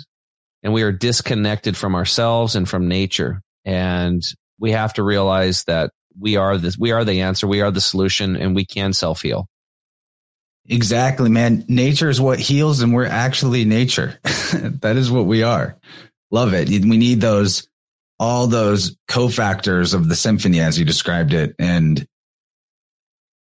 and 0.63 0.73
we 0.73 0.81
are 0.81 0.91
disconnected 0.91 1.77
from 1.77 1.93
ourselves 1.93 2.55
and 2.55 2.67
from 2.67 2.87
nature. 2.87 3.43
And 3.65 4.23
we 4.59 4.71
have 4.71 4.93
to 4.93 5.03
realize 5.03 5.63
that 5.65 5.91
we 6.19 6.37
are 6.37 6.57
this, 6.57 6.75
we 6.75 6.91
are 6.91 7.05
the 7.05 7.21
answer. 7.21 7.45
We 7.45 7.61
are 7.61 7.69
the 7.69 7.81
solution 7.81 8.35
and 8.35 8.55
we 8.55 8.65
can 8.65 8.93
self 8.93 9.21
heal. 9.21 9.47
Exactly, 10.67 11.29
man. 11.29 11.63
Nature 11.67 12.09
is 12.09 12.19
what 12.19 12.39
heals 12.39 12.81
and 12.81 12.93
we're 12.93 13.05
actually 13.05 13.65
nature. 13.65 14.19
that 14.23 14.95
is 14.95 15.11
what 15.11 15.25
we 15.25 15.43
are. 15.43 15.77
Love 16.31 16.53
it. 16.53 16.69
We 16.69 16.97
need 16.97 17.21
those, 17.21 17.67
all 18.19 18.47
those 18.47 18.97
cofactors 19.07 19.93
of 19.93 20.09
the 20.09 20.15
symphony 20.15 20.59
as 20.59 20.79
you 20.79 20.85
described 20.85 21.33
it. 21.33 21.55
And 21.59 22.07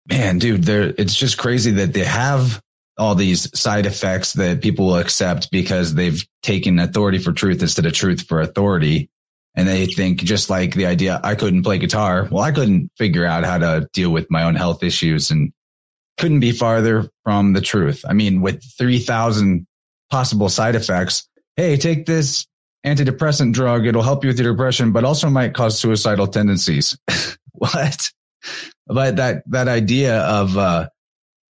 man, 0.08 0.38
dude, 0.38 0.64
there, 0.64 0.94
it's 0.96 1.16
just 1.16 1.38
crazy 1.38 1.72
that 1.72 1.92
they 1.92 2.04
have 2.04 2.62
all 2.96 3.14
these 3.14 3.58
side 3.58 3.86
effects 3.86 4.34
that 4.34 4.62
people 4.62 4.86
will 4.86 4.98
accept 4.98 5.50
because 5.50 5.94
they've 5.94 6.24
taken 6.42 6.78
authority 6.78 7.18
for 7.18 7.32
truth 7.32 7.62
instead 7.62 7.86
of 7.86 7.92
truth 7.92 8.26
for 8.26 8.40
authority 8.40 9.10
and 9.58 9.66
they 9.66 9.86
think 9.86 10.20
just 10.20 10.50
like 10.50 10.74
the 10.74 10.86
idea 10.86 11.20
I 11.22 11.34
couldn't 11.34 11.64
play 11.64 11.78
guitar. 11.78 12.28
Well, 12.30 12.44
I 12.44 12.52
couldn't 12.52 12.92
figure 12.96 13.24
out 13.24 13.44
how 13.44 13.58
to 13.58 13.88
deal 13.92 14.10
with 14.10 14.30
my 14.30 14.44
own 14.44 14.54
health 14.54 14.84
issues 14.84 15.32
and 15.32 15.52
couldn't 16.18 16.40
be 16.40 16.52
farther 16.52 17.08
from 17.24 17.52
the 17.52 17.60
truth. 17.60 18.04
I 18.08 18.12
mean, 18.12 18.40
with 18.40 18.62
3000 18.76 19.66
possible 20.10 20.48
side 20.48 20.74
effects, 20.74 21.28
hey, 21.56 21.76
take 21.76 22.06
this 22.06 22.46
antidepressant 22.84 23.52
drug. 23.52 23.86
It'll 23.86 24.02
help 24.02 24.24
you 24.24 24.28
with 24.28 24.38
your 24.38 24.52
depression, 24.52 24.92
but 24.92 25.04
also 25.04 25.30
might 25.30 25.54
cause 25.54 25.78
suicidal 25.78 26.26
tendencies. 26.26 26.98
what? 27.52 28.10
But 28.86 29.16
that, 29.16 29.42
that 29.46 29.68
idea 29.68 30.20
of, 30.20 30.56
uh, 30.56 30.88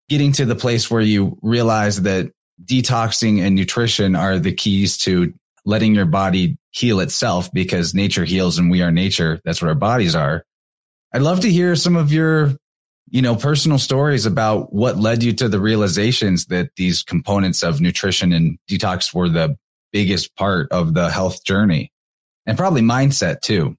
getting 0.09 0.31
to 0.33 0.45
the 0.45 0.55
place 0.55 0.89
where 0.89 1.01
you 1.01 1.37
realize 1.41 2.01
that 2.03 2.31
detoxing 2.63 3.41
and 3.41 3.55
nutrition 3.55 4.15
are 4.15 4.39
the 4.39 4.53
keys 4.53 4.97
to 4.97 5.33
letting 5.65 5.93
your 5.93 6.05
body 6.05 6.57
heal 6.71 6.99
itself 6.99 7.51
because 7.51 7.93
nature 7.93 8.23
heals 8.23 8.57
and 8.57 8.71
we 8.71 8.81
are 8.81 8.91
nature. 8.91 9.41
That's 9.43 9.61
what 9.61 9.67
our 9.67 9.75
bodies 9.75 10.15
are. 10.15 10.45
I'd 11.13 11.21
love 11.21 11.41
to 11.41 11.51
hear 11.51 11.75
some 11.75 11.95
of 11.95 12.11
your 12.11 12.53
you 13.09 13.21
know, 13.21 13.35
personal 13.35 13.77
stories 13.77 14.25
about 14.25 14.73
what 14.73 14.97
led 14.97 15.23
you 15.23 15.33
to 15.33 15.47
the 15.47 15.59
realizations 15.59 16.45
that 16.47 16.69
these 16.75 17.03
components 17.03 17.63
of 17.63 17.79
nutrition 17.79 18.33
and 18.33 18.57
detox 18.69 19.13
were 19.13 19.29
the 19.29 19.57
biggest 19.93 20.35
part 20.35 20.71
of 20.71 20.93
the 20.93 21.09
health 21.09 21.43
journey 21.43 21.91
and 22.45 22.57
probably 22.57 22.81
mindset 22.81 23.41
too. 23.41 23.75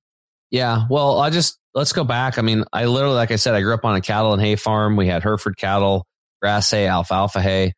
Yeah. 0.50 0.86
Well, 0.88 1.20
I 1.20 1.28
just, 1.30 1.58
let's 1.74 1.92
go 1.92 2.04
back. 2.04 2.38
I 2.38 2.42
mean, 2.42 2.64
I 2.72 2.86
literally, 2.86 3.16
like 3.16 3.30
I 3.30 3.36
said, 3.36 3.54
I 3.54 3.60
grew 3.60 3.74
up 3.74 3.84
on 3.84 3.96
a 3.96 4.00
cattle 4.00 4.32
and 4.32 4.40
hay 4.40 4.56
farm. 4.56 4.96
We 4.96 5.06
had 5.06 5.22
Hereford 5.22 5.58
cattle, 5.58 6.06
grass 6.40 6.70
hay, 6.70 6.86
alfalfa 6.86 7.42
hay. 7.42 7.74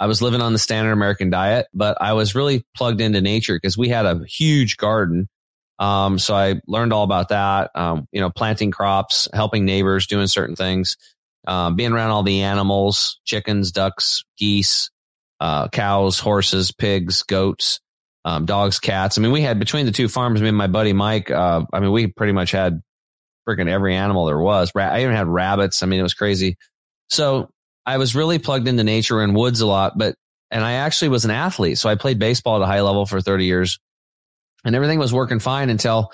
I 0.00 0.06
was 0.06 0.20
living 0.22 0.40
on 0.40 0.52
the 0.52 0.58
standard 0.58 0.92
American 0.92 1.30
diet, 1.30 1.66
but 1.74 1.98
I 2.00 2.12
was 2.12 2.34
really 2.34 2.64
plugged 2.76 3.00
into 3.00 3.20
nature 3.20 3.56
because 3.56 3.76
we 3.76 3.88
had 3.88 4.06
a 4.06 4.20
huge 4.26 4.76
garden. 4.76 5.28
Um, 5.78 6.18
so 6.18 6.34
I 6.34 6.60
learned 6.66 6.92
all 6.92 7.04
about 7.04 7.28
that. 7.28 7.70
Um, 7.74 8.08
you 8.12 8.20
know, 8.20 8.30
planting 8.30 8.70
crops, 8.70 9.28
helping 9.32 9.64
neighbors, 9.64 10.06
doing 10.06 10.26
certain 10.26 10.56
things, 10.56 10.96
um, 11.46 11.76
being 11.76 11.92
around 11.92 12.10
all 12.10 12.22
the 12.22 12.42
animals, 12.42 13.20
chickens, 13.24 13.70
ducks, 13.70 14.24
geese, 14.36 14.90
uh, 15.40 15.68
cows, 15.68 16.18
horses, 16.18 16.72
pigs, 16.72 17.22
goats, 17.22 17.80
um, 18.24 18.44
dogs, 18.44 18.80
cats. 18.80 19.18
I 19.18 19.20
mean, 19.20 19.32
we 19.32 19.42
had 19.42 19.58
between 19.58 19.86
the 19.86 19.92
two 19.92 20.08
farms, 20.08 20.42
me 20.42 20.48
and 20.48 20.56
my 20.56 20.66
buddy 20.66 20.92
Mike, 20.92 21.30
uh, 21.30 21.64
I 21.72 21.80
mean, 21.80 21.92
we 21.92 22.08
pretty 22.08 22.32
much 22.32 22.50
had 22.50 22.82
freaking 23.48 23.68
every 23.68 23.94
animal 23.94 24.26
there 24.26 24.38
was. 24.38 24.72
I 24.76 25.02
even 25.02 25.14
had 25.14 25.28
rabbits. 25.28 25.82
I 25.82 25.86
mean, 25.86 26.00
it 26.00 26.02
was 26.02 26.14
crazy. 26.14 26.56
So 27.08 27.48
I 27.86 27.96
was 27.96 28.14
really 28.14 28.38
plugged 28.38 28.68
into 28.68 28.84
nature 28.84 29.22
and 29.22 29.34
woods 29.34 29.60
a 29.60 29.66
lot, 29.66 29.96
but, 29.96 30.14
and 30.50 30.64
I 30.64 30.72
actually 30.72 31.08
was 31.08 31.24
an 31.24 31.30
athlete. 31.30 31.78
So 31.78 31.88
I 31.88 31.94
played 31.94 32.18
baseball 32.18 32.56
at 32.56 32.62
a 32.62 32.66
high 32.66 32.82
level 32.82 33.06
for 33.06 33.20
30 33.20 33.46
years 33.46 33.78
and 34.64 34.74
everything 34.74 34.98
was 34.98 35.12
working 35.12 35.38
fine 35.38 35.70
until, 35.70 36.12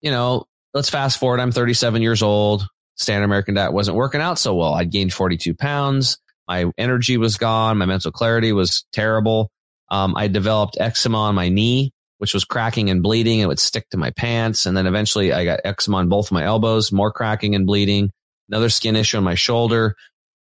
you 0.00 0.10
know, 0.10 0.44
let's 0.72 0.90
fast 0.90 1.18
forward. 1.18 1.40
I'm 1.40 1.52
37 1.52 2.02
years 2.02 2.22
old. 2.22 2.66
Standard 2.96 3.24
American 3.24 3.54
diet 3.54 3.72
wasn't 3.72 3.96
working 3.96 4.20
out 4.20 4.38
so 4.38 4.54
well. 4.54 4.74
I'd 4.74 4.90
gained 4.90 5.12
42 5.12 5.54
pounds. 5.54 6.18
My 6.46 6.66
energy 6.78 7.16
was 7.16 7.36
gone. 7.36 7.78
My 7.78 7.86
mental 7.86 8.12
clarity 8.12 8.52
was 8.52 8.84
terrible. 8.92 9.50
Um, 9.90 10.14
I 10.16 10.28
developed 10.28 10.76
eczema 10.78 11.18
on 11.18 11.34
my 11.34 11.48
knee, 11.48 11.92
which 12.18 12.34
was 12.34 12.44
cracking 12.44 12.90
and 12.90 13.02
bleeding. 13.02 13.40
It 13.40 13.46
would 13.46 13.58
stick 13.58 13.88
to 13.90 13.96
my 13.96 14.10
pants. 14.10 14.66
And 14.66 14.76
then 14.76 14.86
eventually 14.86 15.32
I 15.32 15.44
got 15.44 15.60
eczema 15.64 15.98
on 15.98 16.08
both 16.08 16.32
my 16.32 16.44
elbows, 16.44 16.92
more 16.92 17.12
cracking 17.12 17.54
and 17.54 17.66
bleeding, 17.66 18.10
another 18.48 18.68
skin 18.68 18.96
issue 18.96 19.16
on 19.16 19.24
my 19.24 19.34
shoulder. 19.34 19.96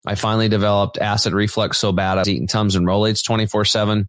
I 0.07 0.17
finally 0.17 0.49
developed 0.49 0.99
acid 0.99 1.33
reflux 1.33 1.79
so 1.79 1.93
bad 1.93 2.19
I 2.19 2.23
was 2.23 2.29
eating 2.29 2.49
Tums 2.49 2.75
and 2.75 2.87
Rolaids 2.87 3.25
24 3.25 3.65
seven. 3.65 4.09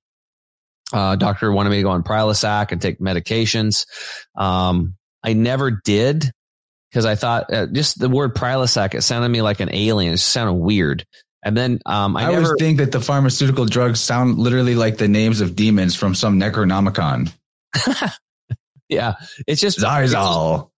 Uh, 0.93 1.15
doctor 1.15 1.51
wanted 1.51 1.71
me 1.71 1.77
to 1.77 1.83
go 1.83 1.89
on 1.89 2.03
Prilosec 2.03 2.71
and 2.71 2.81
take 2.81 2.99
medications. 2.99 3.85
Um, 4.35 4.95
I 5.23 5.33
never 5.33 5.71
did 5.71 6.31
because 6.91 7.05
I 7.05 7.15
thought 7.15 7.51
uh, 7.51 7.65
just 7.67 7.99
the 7.99 8.09
word 8.09 8.35
Prilosec, 8.35 8.93
it 8.93 9.01
sounded 9.01 9.27
to 9.27 9.31
me 9.31 9.41
like 9.41 9.59
an 9.59 9.73
alien. 9.73 10.13
It 10.13 10.17
sounded 10.17 10.53
weird. 10.53 11.05
And 11.43 11.57
then 11.57 11.79
um, 11.85 12.15
I, 12.15 12.21
I 12.21 12.31
never, 12.31 12.45
always 12.45 12.53
think 12.59 12.77
that 12.77 12.91
the 12.91 13.01
pharmaceutical 13.01 13.65
drugs 13.65 13.99
sound 13.99 14.37
literally 14.37 14.75
like 14.75 14.97
the 14.97 15.07
names 15.07 15.41
of 15.41 15.55
demons 15.55 15.95
from 15.95 16.15
some 16.15 16.39
Necronomicon. 16.39 17.33
yeah, 18.89 19.15
it's 19.47 19.59
just 19.59 19.79
Zarzal. 19.79 20.69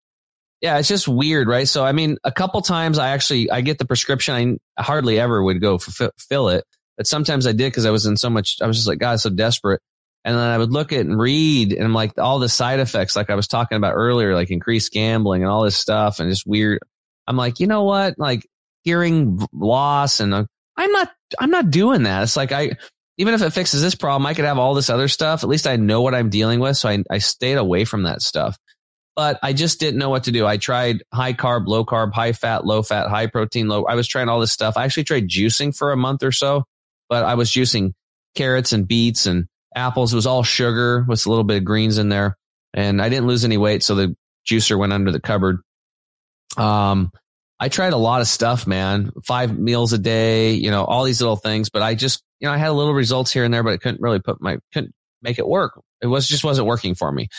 Yeah, 0.62 0.80
it's 0.80 0.88
just 0.88 1.08
weird, 1.08 1.48
right? 1.48 1.68
So, 1.68 1.86
I 1.86 1.92
mean, 1.92 2.18
a 2.24 2.32
couple 2.32 2.62
times 2.62 2.98
I 2.98 3.10
actually 3.10 3.52
I 3.52 3.62
get 3.62 3.78
the 3.78 3.86
prescription. 3.86 4.60
I 4.78 4.82
hardly 4.84 5.20
ever 5.20 5.44
would 5.44 5.62
go 5.62 5.78
fulfill 5.78 6.50
it, 6.50 6.64
but 6.98 7.06
sometimes 7.06 7.46
I 7.46 7.52
did 7.52 7.72
because 7.72 7.86
I 7.86 7.92
was 7.92 8.08
in 8.08 8.18
so 8.18 8.30
much. 8.30 8.58
I 8.62 8.68
was 8.68 8.78
just 8.78 8.88
like, 8.88 8.98
God, 8.98 9.20
so 9.20 9.30
desperate. 9.30 9.82
And 10.26 10.36
then 10.36 10.44
I 10.44 10.58
would 10.58 10.72
look 10.72 10.92
at 10.92 11.02
and 11.02 11.20
read 11.20 11.72
and 11.72 11.84
I'm 11.84 11.94
like 11.94 12.18
all 12.18 12.40
the 12.40 12.50
side 12.50 12.80
effects, 12.80 13.16
like 13.16 13.30
I 13.30 13.36
was 13.36 13.48
talking 13.48 13.78
about 13.78 13.94
earlier, 13.94 14.34
like 14.34 14.50
increased 14.50 14.92
gambling 14.92 15.44
and 15.44 15.52
all 15.52 15.64
this 15.64 15.78
stuff 15.78 16.20
and 16.20 16.32
just 16.32 16.48
weird. 16.48 16.80
I'm 17.28 17.38
like, 17.38 17.60
you 17.60 17.68
know 17.68 17.84
what? 17.84 18.16
Like 18.18 18.48
hearing 18.84 19.40
loss 19.54 20.20
and 20.20 20.34
uh, 20.34 20.46
I'm 20.76 20.92
not, 20.92 21.12
I'm 21.40 21.52
not 21.52 21.70
doing 21.70 22.04
that. 22.04 22.24
It's 22.24 22.36
like 22.36 22.52
I, 22.52 22.72
even 23.18 23.36
if 23.36 23.44
it 23.44 23.52
fixes 23.52 23.84
this 23.84 23.94
problem, 23.94 24.26
I 24.26 24.34
could 24.34 24.46
have 24.46 24.58
all 24.58 24.74
this 24.74 24.90
other 24.90 25.08
stuff. 25.08 25.44
At 25.44 25.50
least 25.50 25.68
I 25.68 25.76
know 25.76 26.02
what 26.02 26.16
I'm 26.16 26.32
dealing 26.32 26.60
with. 26.60 26.76
So 26.76 26.90
I, 26.90 27.04
I 27.10 27.20
stayed 27.20 27.58
away 27.58 27.86
from 27.86 28.04
that 28.04 28.24
stuff, 28.24 28.58
but 29.16 29.40
I 29.44 29.54
just 29.54 29.80
didn't 29.80 30.00
know 30.00 30.10
what 30.10 30.24
to 30.24 30.32
do. 30.32 30.48
I 30.48 30.58
tried 30.58 31.04
high 31.14 31.34
carb, 31.34 31.68
low 31.68 31.86
carb, 31.86 32.14
high 32.14 32.34
fat, 32.34 32.66
low 32.66 32.82
fat, 32.82 33.10
high 33.10 33.28
protein, 33.28 33.68
low. 33.68 33.86
I 33.86 33.94
was 33.94 34.08
trying 34.08 34.28
all 34.28 34.40
this 34.40 34.52
stuff. 34.52 34.76
I 34.76 34.86
actually 34.86 35.04
tried 35.04 35.30
juicing 35.30 35.78
for 35.78 35.92
a 35.92 35.98
month 35.98 36.24
or 36.24 36.32
so, 36.32 36.66
but 37.10 37.24
I 37.24 37.36
was 37.36 37.52
juicing 37.52 37.94
carrots 38.34 38.74
and 38.74 38.88
beets 38.88 39.28
and 39.28 39.46
apples. 39.76 40.14
It 40.14 40.16
was 40.16 40.26
all 40.26 40.44
sugar 40.44 41.06
with 41.08 41.26
a 41.26 41.30
little 41.30 41.44
bit 41.44 41.58
of 41.58 41.66
greens 41.66 41.98
in 41.98 42.10
there. 42.10 42.38
And 42.74 43.02
I 43.02 43.10
didn't 43.10 43.28
lose 43.28 43.46
any 43.46 43.58
weight. 43.58 43.84
So 43.84 43.96
the 43.96 44.16
juicer 44.48 44.78
went 44.78 44.94
under 44.94 45.12
the 45.12 45.20
cupboard. 45.20 45.60
Um, 46.58 47.12
I 47.60 47.70
tried 47.70 47.94
a 47.94 47.98
lot 47.98 48.22
of 48.22 48.28
stuff, 48.28 48.68
man. 48.68 49.12
Five 49.24 49.58
meals 49.58 49.94
a 49.94 49.98
day, 49.98 50.54
you 50.54 50.72
know, 50.72 50.84
all 50.84 51.04
these 51.04 51.22
little 51.22 51.38
things, 51.38 51.70
but 51.70 51.82
I 51.82 51.96
just, 51.96 52.22
you 52.40 52.48
know, 52.48 52.54
I 52.54 52.58
had 52.58 52.70
a 52.70 52.74
little 52.74 52.94
results 52.94 53.32
here 53.32 53.44
and 53.44 53.54
there, 53.54 53.64
but 53.64 53.74
I 53.74 53.78
couldn't 53.78 54.02
really 54.02 54.20
put 54.20 54.42
my, 54.42 54.58
couldn't 54.74 54.94
make 55.22 55.40
it 55.40 55.48
work. 55.48 55.82
It 56.02 56.08
was 56.08 56.28
just 56.28 56.44
wasn't 56.44 56.68
working 56.68 56.96
for 56.96 57.12
me. 57.12 57.30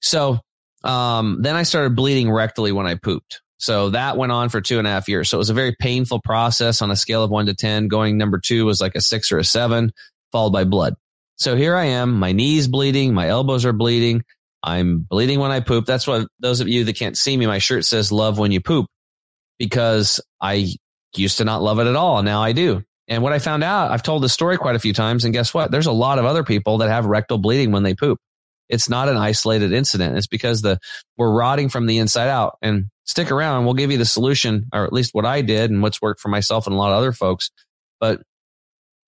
So, 0.00 0.40
um, 0.82 1.38
then 1.40 1.56
I 1.56 1.64
started 1.64 1.94
bleeding 1.94 2.28
rectally 2.28 2.72
when 2.72 2.86
I 2.86 2.94
pooped. 2.94 3.42
So 3.58 3.90
that 3.90 4.16
went 4.16 4.32
on 4.32 4.48
for 4.48 4.60
two 4.60 4.78
and 4.78 4.86
a 4.86 4.90
half 4.90 5.08
years. 5.08 5.28
So 5.28 5.36
it 5.36 5.40
was 5.40 5.50
a 5.50 5.54
very 5.54 5.74
painful 5.78 6.20
process 6.20 6.82
on 6.82 6.90
a 6.90 6.96
scale 6.96 7.22
of 7.22 7.30
one 7.30 7.46
to 7.46 7.54
10. 7.54 7.88
Going 7.88 8.18
number 8.18 8.38
two 8.38 8.66
was 8.66 8.80
like 8.80 8.94
a 8.94 9.00
six 9.00 9.32
or 9.32 9.38
a 9.38 9.44
seven, 9.44 9.92
followed 10.32 10.50
by 10.50 10.64
blood. 10.64 10.94
So 11.36 11.56
here 11.56 11.76
I 11.76 11.86
am, 11.86 12.18
my 12.18 12.32
knees 12.32 12.68
bleeding, 12.68 13.14
my 13.14 13.28
elbows 13.28 13.64
are 13.64 13.72
bleeding. 13.72 14.22
I'm 14.62 14.98
bleeding 15.00 15.38
when 15.38 15.50
I 15.50 15.60
poop. 15.60 15.86
That's 15.86 16.06
why 16.06 16.24
those 16.40 16.60
of 16.60 16.68
you 16.68 16.84
that 16.84 16.96
can't 16.96 17.16
see 17.16 17.36
me, 17.36 17.46
my 17.46 17.58
shirt 17.58 17.84
says 17.84 18.10
love 18.10 18.38
when 18.38 18.52
you 18.52 18.60
poop 18.60 18.86
because 19.58 20.20
I 20.40 20.74
used 21.14 21.38
to 21.38 21.44
not 21.44 21.62
love 21.62 21.78
it 21.78 21.86
at 21.86 21.96
all. 21.96 22.22
Now 22.22 22.42
I 22.42 22.52
do. 22.52 22.82
And 23.08 23.22
what 23.22 23.32
I 23.32 23.38
found 23.38 23.62
out, 23.62 23.92
I've 23.92 24.02
told 24.02 24.22
this 24.22 24.32
story 24.32 24.56
quite 24.56 24.74
a 24.74 24.80
few 24.80 24.92
times. 24.92 25.24
And 25.24 25.32
guess 25.32 25.54
what? 25.54 25.70
There's 25.70 25.86
a 25.86 25.92
lot 25.92 26.18
of 26.18 26.24
other 26.24 26.42
people 26.42 26.78
that 26.78 26.88
have 26.88 27.06
rectal 27.06 27.38
bleeding 27.38 27.70
when 27.70 27.84
they 27.84 27.94
poop. 27.94 28.18
It's 28.68 28.88
not 28.88 29.08
an 29.08 29.16
isolated 29.16 29.72
incident. 29.72 30.16
It's 30.16 30.26
because 30.26 30.62
the 30.62 30.80
we're 31.16 31.30
rotting 31.30 31.68
from 31.68 31.86
the 31.86 31.98
inside 31.98 32.28
out. 32.28 32.58
And 32.60 32.86
stick 33.04 33.30
around. 33.30 33.64
We'll 33.64 33.74
give 33.74 33.92
you 33.92 33.98
the 33.98 34.04
solution, 34.04 34.66
or 34.72 34.84
at 34.84 34.92
least 34.92 35.14
what 35.14 35.24
I 35.24 35.40
did 35.42 35.70
and 35.70 35.82
what's 35.82 36.02
worked 36.02 36.20
for 36.20 36.28
myself 36.28 36.66
and 36.66 36.74
a 36.74 36.78
lot 36.78 36.90
of 36.90 36.98
other 36.98 37.12
folks. 37.12 37.50
But 38.00 38.22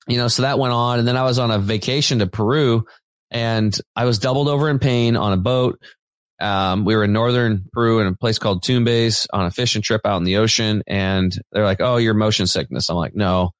you 0.08 0.16
know, 0.16 0.28
so 0.28 0.42
that 0.42 0.58
went 0.58 0.72
on. 0.72 0.98
And 0.98 1.06
then 1.06 1.16
I 1.16 1.24
was 1.24 1.38
on 1.38 1.50
a 1.50 1.58
vacation 1.58 2.20
to 2.20 2.26
Peru 2.26 2.84
and 3.30 3.78
I 3.94 4.06
was 4.06 4.18
doubled 4.18 4.48
over 4.48 4.68
in 4.70 4.78
pain 4.78 5.16
on 5.16 5.32
a 5.32 5.36
boat. 5.36 5.80
Um, 6.40 6.84
we 6.84 6.96
were 6.96 7.04
in 7.04 7.12
northern 7.12 7.66
Peru 7.72 8.00
in 8.00 8.06
a 8.06 8.14
place 8.14 8.38
called 8.38 8.62
Tumbes 8.62 9.26
on 9.32 9.46
a 9.46 9.50
fishing 9.50 9.82
trip 9.82 10.02
out 10.04 10.16
in 10.16 10.24
the 10.24 10.36
ocean. 10.36 10.82
And 10.86 11.36
they're 11.52 11.64
like, 11.64 11.80
Oh, 11.80 11.96
you're 11.96 12.14
motion 12.14 12.46
sickness. 12.46 12.88
I'm 12.88 12.96
like, 12.96 13.14
no, 13.14 13.50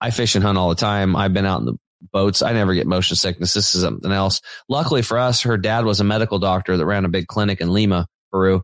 I 0.00 0.10
fish 0.10 0.34
and 0.34 0.44
hunt 0.44 0.58
all 0.58 0.68
the 0.68 0.74
time. 0.74 1.16
I've 1.16 1.32
been 1.32 1.46
out 1.46 1.60
in 1.60 1.66
the 1.66 1.76
boats. 2.12 2.42
I 2.42 2.52
never 2.52 2.74
get 2.74 2.86
motion 2.86 3.16
sickness. 3.16 3.54
This 3.54 3.74
is 3.74 3.82
something 3.82 4.12
else. 4.12 4.42
Luckily 4.68 5.00
for 5.00 5.16
us, 5.16 5.42
her 5.42 5.56
dad 5.56 5.84
was 5.84 6.00
a 6.00 6.04
medical 6.04 6.38
doctor 6.38 6.76
that 6.76 6.84
ran 6.84 7.06
a 7.06 7.08
big 7.08 7.28
clinic 7.28 7.60
in 7.60 7.72
Lima, 7.72 8.06
Peru. 8.30 8.62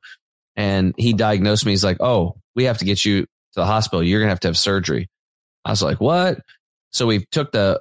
And 0.56 0.92
he 0.98 1.14
diagnosed 1.14 1.64
me. 1.64 1.72
He's 1.72 1.84
like, 1.84 1.98
Oh, 2.00 2.36
we 2.54 2.64
have 2.64 2.78
to 2.78 2.84
get 2.84 3.02
you 3.04 3.22
to 3.22 3.28
the 3.54 3.66
hospital. 3.66 4.02
You're 4.02 4.20
going 4.20 4.28
to 4.28 4.32
have 4.32 4.40
to 4.40 4.48
have 4.48 4.58
surgery. 4.58 5.08
I 5.64 5.70
was 5.70 5.82
like, 5.82 6.00
what? 6.00 6.40
So 6.90 7.06
we 7.06 7.24
took 7.26 7.52
the 7.52 7.80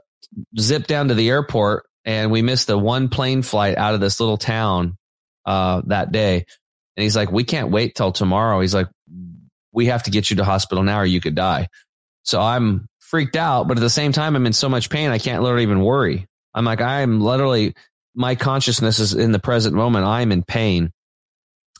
zip 0.57 0.87
down 0.87 1.07
to 1.09 1.13
the 1.13 1.29
airport 1.29 1.85
and 2.05 2.31
we 2.31 2.41
missed 2.41 2.67
the 2.67 2.77
one 2.77 3.09
plane 3.09 3.41
flight 3.41 3.77
out 3.77 3.93
of 3.93 3.99
this 3.99 4.19
little 4.19 4.37
town 4.37 4.97
uh, 5.45 5.81
that 5.87 6.11
day. 6.11 6.45
And 6.95 7.03
he's 7.03 7.15
like, 7.15 7.31
we 7.31 7.43
can't 7.43 7.71
wait 7.71 7.95
till 7.95 8.11
tomorrow. 8.11 8.61
He's 8.61 8.73
like, 8.73 8.87
we 9.71 9.87
have 9.87 10.03
to 10.03 10.11
get 10.11 10.29
you 10.29 10.37
to 10.37 10.43
hospital 10.43 10.83
now 10.83 10.99
or 10.99 11.05
you 11.05 11.21
could 11.21 11.35
die. 11.35 11.67
So 12.23 12.41
I'm 12.41 12.87
freaked 12.99 13.35
out, 13.35 13.67
but 13.67 13.77
at 13.77 13.81
the 13.81 13.89
same 13.89 14.11
time, 14.11 14.35
I'm 14.35 14.45
in 14.45 14.53
so 14.53 14.69
much 14.69 14.89
pain. 14.89 15.09
I 15.09 15.17
can't 15.17 15.41
literally 15.41 15.63
even 15.63 15.81
worry. 15.81 16.27
I'm 16.53 16.65
like, 16.65 16.81
I'm 16.81 17.21
literally, 17.21 17.75
my 18.15 18.35
consciousness 18.35 18.99
is 18.99 19.13
in 19.13 19.31
the 19.31 19.39
present 19.39 19.75
moment. 19.75 20.05
I'm 20.05 20.31
in 20.31 20.43
pain. 20.43 20.91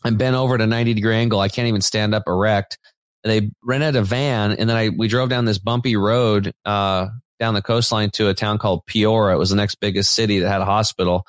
I'm 0.04 0.16
bent 0.16 0.36
over 0.36 0.56
at 0.56 0.62
a 0.62 0.68
90 0.68 0.94
degree 0.94 1.16
angle. 1.16 1.40
I 1.40 1.50
can't 1.50 1.68
even 1.68 1.82
stand 1.82 2.16
up 2.16 2.24
erect 2.28 2.78
they 3.24 3.52
rented 3.64 3.96
a 3.96 4.02
van 4.02 4.52
and 4.54 4.70
then 4.70 4.78
I 4.78 4.90
we 4.90 5.08
drove 5.08 5.30
down 5.30 5.46
this 5.46 5.60
bumpy 5.60 5.96
road 5.96 6.54
uh, 6.66 7.08
down 7.40 7.54
the 7.54 7.62
coastline 7.62 8.12
to 8.12 8.30
a 8.30 8.34
town 8.34 8.58
called 8.58 8.86
Piura. 8.86 9.34
It 9.34 9.38
was 9.38 9.50
the 9.50 9.56
next 9.56 9.76
biggest 9.76 10.14
city 10.14 10.40
that 10.40 10.50
had 10.50 10.62
a 10.62 10.66
hospital, 10.66 11.26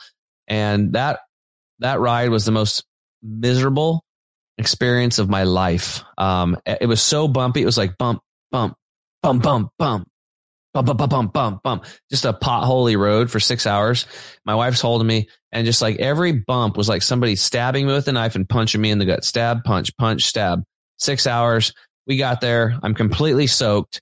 and 0.47 0.93
that 0.93 1.21
that 1.81 2.01
ride 2.01 2.31
was 2.31 2.45
the 2.45 2.53
most 2.53 2.85
miserable 3.23 4.05
experience 4.59 5.19
of 5.19 5.29
my 5.29 5.45
life. 5.45 6.03
Um, 6.19 6.57
it 6.67 6.89
was 6.89 7.03
so 7.03 7.29
bumpy. 7.29 7.63
It 7.63 7.67
was 7.67 7.79
like 7.79 7.97
bump, 7.99 8.21
bump, 8.51 8.77
bump, 9.23 9.43
bump, 9.43 9.71
bump. 9.79 10.07
Bump, 10.73 10.87
bump, 10.87 10.99
bump, 10.99 11.11
bump, 11.11 11.33
bump, 11.33 11.63
bump. 11.65 11.85
Just 12.11 12.25
a 12.25 12.33
potholy 12.33 12.97
road 12.97 13.29
for 13.29 13.41
six 13.41 13.67
hours. 13.67 14.07
My 14.45 14.55
wife's 14.55 14.81
holding 14.81 15.07
me 15.07 15.29
and 15.51 15.67
just 15.67 15.83
like 15.83 15.97
every 15.97 16.31
bump 16.31 16.77
was 16.77 16.89
like 16.89 17.03
somebody 17.03 17.35
stabbing 17.35 17.89
me 17.89 17.93
with 17.93 18.07
a 18.07 18.13
knife 18.13 18.37
and 18.37 18.49
punching 18.49 18.81
me 18.81 18.93
in 18.93 18.99
the 18.99 19.05
gut. 19.05 19.25
Stab, 19.25 19.65
punch, 19.65 19.97
punch, 19.97 20.27
stab 20.27 20.63
six 21.01 21.27
hours. 21.27 21.73
We 22.07 22.17
got 22.17 22.41
there. 22.41 22.79
I'm 22.83 22.95
completely 22.95 23.47
soaked. 23.47 24.01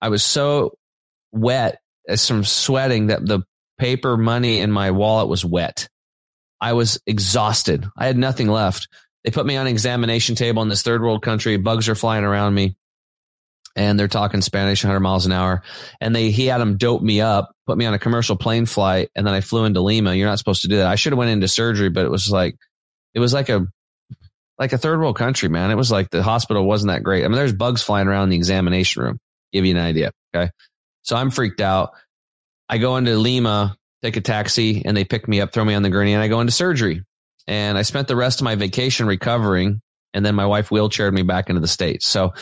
I 0.00 0.08
was 0.08 0.24
so 0.24 0.72
wet 1.32 1.74
uh, 1.74 2.12
as 2.12 2.26
from 2.26 2.44
sweating 2.44 3.08
that 3.08 3.26
the 3.26 3.40
paper 3.78 4.16
money 4.16 4.60
in 4.60 4.70
my 4.70 4.90
wallet 4.92 5.28
was 5.28 5.44
wet. 5.44 5.88
I 6.60 6.72
was 6.72 7.00
exhausted. 7.06 7.86
I 7.98 8.06
had 8.06 8.16
nothing 8.16 8.48
left. 8.48 8.88
They 9.24 9.30
put 9.30 9.44
me 9.44 9.56
on 9.56 9.66
an 9.66 9.72
examination 9.72 10.34
table 10.36 10.62
in 10.62 10.68
this 10.68 10.82
third 10.82 11.02
world 11.02 11.22
country. 11.22 11.56
Bugs 11.56 11.88
are 11.88 11.94
flying 11.94 12.24
around 12.24 12.54
me. 12.54 12.76
and 13.74 13.98
they're 13.98 14.08
talking 14.08 14.40
Spanish 14.40 14.82
100 14.82 15.00
miles 15.00 15.26
an 15.26 15.32
hour. 15.32 15.62
And 16.00 16.16
they, 16.16 16.30
he 16.30 16.46
had 16.46 16.58
them 16.58 16.78
dope 16.78 17.02
me 17.02 17.20
up, 17.20 17.52
put 17.66 17.76
me 17.76 17.84
on 17.84 17.92
a 17.92 17.98
commercial 17.98 18.36
plane 18.36 18.64
flight. 18.64 19.10
And 19.14 19.26
then 19.26 19.34
I 19.34 19.42
flew 19.42 19.64
into 19.64 19.82
Lima. 19.82 20.14
You're 20.14 20.28
not 20.28 20.38
supposed 20.38 20.62
to 20.62 20.68
do 20.68 20.76
that. 20.76 20.86
I 20.86 20.94
should 20.94 21.12
have 21.12 21.18
went 21.18 21.30
into 21.30 21.48
surgery, 21.48 21.90
but 21.90 22.06
it 22.06 22.10
was 22.10 22.30
like, 22.30 22.56
it 23.14 23.20
was 23.20 23.34
like 23.34 23.50
a, 23.50 23.66
like 24.58 24.72
a 24.72 24.78
third 24.78 24.98
world 24.98 25.16
country, 25.16 25.48
man. 25.48 25.70
It 25.70 25.76
was 25.76 25.90
like 25.90 26.10
the 26.10 26.22
hospital 26.22 26.64
wasn't 26.64 26.92
that 26.92 27.02
great. 27.02 27.24
I 27.24 27.28
mean, 27.28 27.36
there's 27.36 27.52
bugs 27.52 27.82
flying 27.82 28.08
around 28.08 28.30
the 28.30 28.36
examination 28.36 29.02
room. 29.02 29.18
Give 29.52 29.64
you 29.64 29.76
an 29.76 29.82
idea. 29.82 30.12
Okay. 30.34 30.50
So 31.02 31.16
I'm 31.16 31.30
freaked 31.30 31.60
out. 31.60 31.92
I 32.68 32.78
go 32.78 32.96
into 32.96 33.16
Lima, 33.16 33.76
take 34.02 34.16
a 34.16 34.20
taxi 34.20 34.82
and 34.84 34.96
they 34.96 35.04
pick 35.04 35.28
me 35.28 35.40
up, 35.40 35.52
throw 35.52 35.64
me 35.64 35.74
on 35.74 35.82
the 35.82 35.90
gurney 35.90 36.14
and 36.14 36.22
I 36.22 36.28
go 36.28 36.40
into 36.40 36.52
surgery. 36.52 37.02
And 37.46 37.78
I 37.78 37.82
spent 37.82 38.08
the 38.08 38.16
rest 38.16 38.40
of 38.40 38.44
my 38.44 38.56
vacation 38.56 39.06
recovering. 39.06 39.80
And 40.14 40.24
then 40.24 40.34
my 40.34 40.46
wife 40.46 40.70
wheelchaired 40.70 41.12
me 41.12 41.22
back 41.22 41.50
into 41.50 41.60
the 41.60 41.68
States. 41.68 42.06
So 42.06 42.32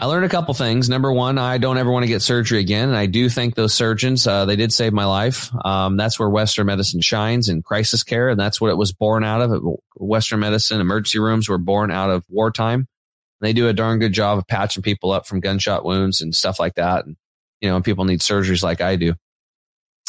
I 0.00 0.06
learned 0.06 0.24
a 0.24 0.30
couple 0.30 0.54
things. 0.54 0.88
Number 0.88 1.12
one, 1.12 1.36
I 1.36 1.58
don't 1.58 1.76
ever 1.76 1.92
want 1.92 2.04
to 2.04 2.08
get 2.08 2.22
surgery 2.22 2.58
again. 2.58 2.88
And 2.88 2.96
I 2.96 3.04
do 3.04 3.28
thank 3.28 3.54
those 3.54 3.74
surgeons. 3.74 4.26
Uh, 4.26 4.46
they 4.46 4.56
did 4.56 4.72
save 4.72 4.94
my 4.94 5.04
life. 5.04 5.50
Um, 5.62 5.98
that's 5.98 6.18
where 6.18 6.30
Western 6.30 6.68
medicine 6.68 7.02
shines 7.02 7.50
in 7.50 7.62
crisis 7.62 8.02
care. 8.02 8.30
And 8.30 8.40
that's 8.40 8.62
what 8.62 8.70
it 8.70 8.78
was 8.78 8.92
born 8.92 9.24
out 9.24 9.42
of. 9.42 9.62
Western 9.96 10.40
medicine 10.40 10.80
emergency 10.80 11.18
rooms 11.18 11.50
were 11.50 11.58
born 11.58 11.90
out 11.90 12.08
of 12.08 12.24
wartime. 12.30 12.88
They 13.42 13.52
do 13.52 13.68
a 13.68 13.74
darn 13.74 13.98
good 13.98 14.14
job 14.14 14.38
of 14.38 14.46
patching 14.46 14.82
people 14.82 15.12
up 15.12 15.26
from 15.26 15.40
gunshot 15.40 15.84
wounds 15.84 16.22
and 16.22 16.34
stuff 16.34 16.58
like 16.58 16.76
that. 16.76 17.04
And, 17.04 17.16
you 17.60 17.68
know, 17.68 17.82
people 17.82 18.06
need 18.06 18.20
surgeries 18.20 18.62
like 18.62 18.80
I 18.80 18.96
do. 18.96 19.14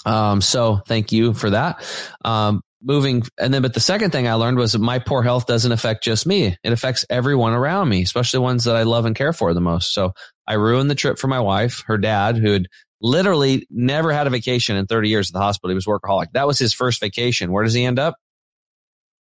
Um, 0.05 0.39
so 0.39 0.77
thank 0.87 1.11
you 1.11 1.33
for 1.33 1.49
that. 1.49 1.83
Um, 2.23 2.61
moving 2.83 3.23
and 3.39 3.53
then 3.53 3.61
but 3.61 3.73
the 3.73 3.79
second 3.79 4.11
thing 4.11 4.27
i 4.27 4.33
learned 4.33 4.57
was 4.57 4.77
my 4.77 4.99
poor 4.99 5.21
health 5.23 5.45
doesn't 5.45 5.71
affect 5.71 6.03
just 6.03 6.25
me. 6.25 6.57
It 6.63 6.73
affects 6.73 7.05
everyone 7.09 7.53
around 7.53 7.89
me 7.89 8.01
especially 8.01 8.39
ones 8.39 8.63
that 8.63 8.75
i 8.75 8.83
love 8.83 9.05
and 9.05 9.15
care 9.15 9.33
for 9.33 9.53
the 9.53 9.61
most. 9.61 9.93
So 9.93 10.13
i 10.47 10.53
ruined 10.53 10.89
the 10.89 10.95
trip 10.95 11.17
for 11.17 11.27
my 11.27 11.39
wife 11.39 11.83
her 11.87 11.97
dad 11.97 12.37
who 12.37 12.51
had 12.51 12.67
literally 13.01 13.67
never 13.69 14.11
had 14.11 14.27
a 14.27 14.29
vacation 14.29 14.75
in 14.75 14.85
30 14.85 15.09
years 15.09 15.29
at 15.29 15.33
the 15.33 15.39
hospital. 15.39 15.69
He 15.69 15.75
was 15.75 15.85
workaholic. 15.85 16.27
That 16.33 16.45
was 16.45 16.59
his 16.59 16.71
first 16.71 16.99
vacation. 16.99 17.51
Where 17.51 17.63
does 17.63 17.73
he 17.73 17.83
end 17.83 17.97
up? 17.97 18.15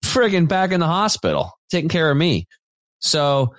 Friggin 0.05 0.49
back 0.49 0.73
in 0.73 0.81
the 0.81 0.87
hospital 0.87 1.53
taking 1.71 1.89
care 1.89 2.11
of 2.11 2.17
me. 2.17 2.47
So 3.01 3.55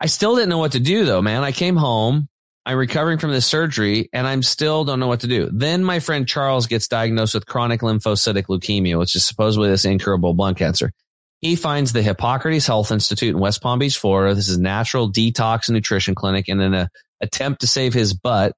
i 0.00 0.06
still 0.06 0.34
didn't 0.36 0.48
know 0.48 0.58
what 0.58 0.72
to 0.72 0.80
do 0.80 1.04
though 1.04 1.22
man. 1.22 1.44
I 1.44 1.52
came 1.52 1.76
home 1.76 2.28
I'm 2.66 2.76
recovering 2.76 3.18
from 3.18 3.30
this 3.30 3.46
surgery 3.46 4.08
and 4.12 4.26
I'm 4.26 4.42
still 4.42 4.84
don't 4.84 5.00
know 5.00 5.06
what 5.06 5.20
to 5.20 5.26
do. 5.26 5.48
Then 5.52 5.82
my 5.82 5.98
friend 5.98 6.28
Charles 6.28 6.66
gets 6.66 6.88
diagnosed 6.88 7.34
with 7.34 7.46
chronic 7.46 7.80
lymphocytic 7.80 8.46
leukemia, 8.46 8.98
which 8.98 9.16
is 9.16 9.24
supposedly 9.24 9.70
this 9.70 9.84
incurable 9.84 10.34
blood 10.34 10.56
cancer. 10.56 10.92
He 11.40 11.56
finds 11.56 11.92
the 11.92 12.02
Hippocrates 12.02 12.66
Health 12.66 12.92
Institute 12.92 13.34
in 13.34 13.40
West 13.40 13.62
Palm 13.62 13.78
Beach, 13.78 13.96
Florida. 13.96 14.34
This 14.34 14.48
is 14.48 14.58
natural 14.58 15.10
detox 15.10 15.68
and 15.68 15.74
nutrition 15.74 16.14
clinic. 16.14 16.48
And 16.48 16.60
in 16.60 16.74
an 16.74 16.88
attempt 17.20 17.62
to 17.62 17.66
save 17.66 17.94
his 17.94 18.12
butt, 18.12 18.52